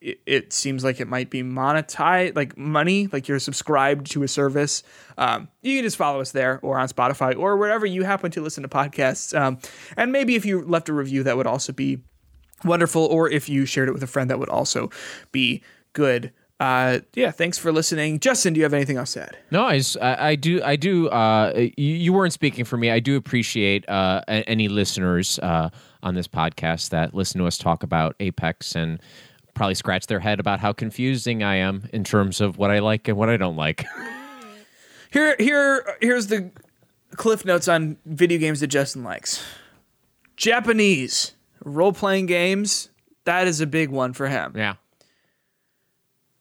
it, 0.00 0.20
it 0.26 0.52
seems 0.52 0.84
like 0.84 1.00
it 1.00 1.08
might 1.08 1.30
be 1.30 1.42
monetized, 1.42 2.36
like 2.36 2.56
money, 2.56 3.08
like 3.12 3.26
you're 3.26 3.40
subscribed 3.40 4.10
to 4.12 4.22
a 4.22 4.28
service. 4.28 4.82
Um, 5.16 5.48
you 5.62 5.76
can 5.76 5.84
just 5.84 5.96
follow 5.96 6.20
us 6.20 6.32
there 6.32 6.60
or 6.62 6.78
on 6.78 6.88
Spotify 6.88 7.36
or 7.36 7.56
wherever 7.56 7.86
you 7.86 8.04
happen 8.04 8.30
to 8.32 8.42
listen 8.42 8.62
to 8.62 8.68
podcasts. 8.68 9.38
Um, 9.38 9.58
and 9.96 10.12
maybe 10.12 10.36
if 10.36 10.44
you 10.44 10.62
left 10.64 10.88
a 10.88 10.92
review, 10.92 11.24
that 11.24 11.36
would 11.36 11.46
also 11.46 11.72
be 11.72 12.02
wonderful. 12.64 13.06
Or 13.06 13.28
if 13.28 13.48
you 13.48 13.66
shared 13.66 13.88
it 13.88 13.92
with 13.92 14.02
a 14.02 14.06
friend, 14.06 14.30
that 14.30 14.38
would 14.38 14.48
also 14.48 14.90
be 15.32 15.62
good. 15.92 16.32
Uh, 16.60 16.98
yeah, 17.14 17.30
thanks 17.30 17.56
for 17.56 17.70
listening. 17.70 18.18
Justin, 18.18 18.52
do 18.52 18.58
you 18.58 18.64
have 18.64 18.74
anything 18.74 18.96
else 18.96 19.12
to 19.12 19.22
add? 19.22 19.36
No, 19.50 19.64
I 19.64 19.80
I 20.00 20.34
do. 20.34 20.60
I 20.62 20.74
do. 20.76 21.08
Uh, 21.08 21.52
you, 21.54 21.94
you 21.94 22.12
weren't 22.12 22.32
speaking 22.32 22.64
for 22.64 22.76
me. 22.76 22.90
I 22.90 22.98
do 22.98 23.16
appreciate 23.16 23.88
uh, 23.88 24.22
any 24.26 24.66
listeners 24.68 25.38
uh, 25.38 25.70
on 26.02 26.14
this 26.14 26.26
podcast 26.26 26.90
that 26.90 27.14
listen 27.14 27.40
to 27.40 27.46
us 27.46 27.58
talk 27.58 27.84
about 27.84 28.16
Apex 28.18 28.74
and 28.74 29.00
probably 29.54 29.74
scratch 29.76 30.06
their 30.08 30.20
head 30.20 30.40
about 30.40 30.58
how 30.58 30.72
confusing 30.72 31.42
I 31.44 31.56
am 31.56 31.88
in 31.92 32.02
terms 32.02 32.40
of 32.40 32.58
what 32.58 32.70
I 32.72 32.80
like 32.80 33.06
and 33.08 33.16
what 33.16 33.28
I 33.28 33.36
don't 33.36 33.56
like. 33.56 33.84
Here, 35.10 35.36
here, 35.38 35.96
here's 36.02 36.26
the 36.26 36.50
cliff 37.16 37.42
notes 37.46 37.66
on 37.66 37.96
video 38.04 38.38
games 38.38 38.60
that 38.60 38.66
Justin 38.66 39.04
likes. 39.04 39.42
Japanese 40.36 41.32
role 41.64 41.94
playing 41.94 42.26
games. 42.26 42.90
That 43.24 43.46
is 43.48 43.62
a 43.62 43.66
big 43.66 43.88
one 43.88 44.12
for 44.12 44.28
him. 44.28 44.52
yeah. 44.54 44.74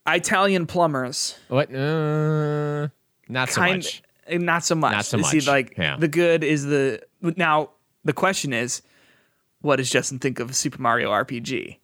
Italian 0.08 0.66
plumbers. 0.66 1.38
What? 1.50 1.74
Uh, 1.74 2.88
not 3.30 3.50
so 3.50 3.62
kind 3.62 3.78
much. 3.78 4.02
not 4.30 4.64
so 4.64 4.76
much. 4.76 4.92
Not 4.94 5.06
so 5.06 5.22
See, 5.22 5.38
much, 5.38 5.48
like 5.48 5.76
yeah. 5.78 5.98
the 5.98 6.08
good 6.08 6.44
is 6.44 6.66
the 6.66 7.02
now. 7.22 7.72
The 8.06 8.14
question 8.14 8.54
is, 8.54 8.82
what 9.62 9.76
does 9.78 9.90
Justin 9.90 10.20
think 10.20 10.40
of 10.40 10.56
Super 10.56 10.82
Mario 10.82 11.12
RPG? 11.12 11.78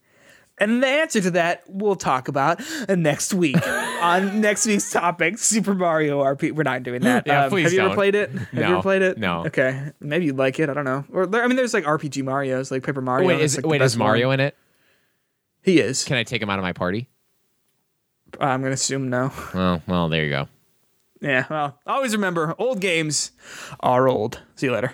And 0.60 0.82
the 0.84 0.88
answer 0.88 1.20
to 1.20 1.32
that 1.32 1.64
we'll 1.68 1.95
talk 1.95 2.28
about 2.28 2.62
next 2.88 3.34
week 3.34 3.58
on 4.02 4.40
next 4.40 4.66
week's 4.68 4.90
topic, 4.91 5.38
Super 5.40 5.74
Mario 5.74 6.22
RPG. 6.24 6.54
We're 6.54 6.64
not 6.64 6.84
doing 6.84 7.02
that. 7.02 7.24
Yeah, 7.28 7.45
Um, 7.45 7.50
please 7.50 7.64
Have 7.64 7.74
you 7.74 7.80
ever 7.80 7.90
don't. 7.90 7.95
played 7.95 8.16
it? 8.16 8.30
Have 8.32 8.54
you 8.54 8.62
ever 8.64 8.82
played 8.82 9.02
it? 9.02 9.18
no. 9.18 9.45
Okay, 9.48 9.91
maybe 10.00 10.26
you'd 10.26 10.38
like 10.38 10.60
it. 10.60 10.70
I 10.70 10.74
don't 10.76 10.86
know. 10.86 11.04
Or 11.12 11.24
I 11.41 11.48
mean, 11.48 11.58
there's 11.58 11.74
like 11.74 11.84
RPG 11.86 12.24
Mario's, 12.24 12.70
like 12.72 12.84
Paper 12.84 13.02
Mario. 13.02 13.28
wait, 13.28 13.41
is 13.41 13.58
like, 13.58 13.66
wait 13.66 13.82
is 13.82 13.98
Mario 13.98 14.28
one. 14.28 14.40
in 14.40 14.45
it? 14.45 14.56
He 15.64 15.80
is. 15.80 16.04
Can 16.06 16.16
I 16.18 16.24
take 16.24 16.41
him 16.41 16.50
out 16.50 16.60
of 16.60 16.64
my 16.64 16.74
party? 16.74 17.10
Uh, 18.39 18.45
I'm 18.45 18.61
gonna 18.61 18.73
assume 18.73 19.10
no. 19.10 19.31
Oh, 19.53 19.81
well, 19.88 20.10
there 20.10 20.23
you 20.23 20.30
go. 20.30 20.47
Yeah. 21.22 21.45
Well, 21.49 21.80
always 21.88 22.14
remember, 22.14 22.53
old 22.57 22.80
games 22.81 23.31
are 23.80 24.07
old. 24.07 24.41
See 24.55 24.65
you 24.68 24.73
later. 24.73 24.93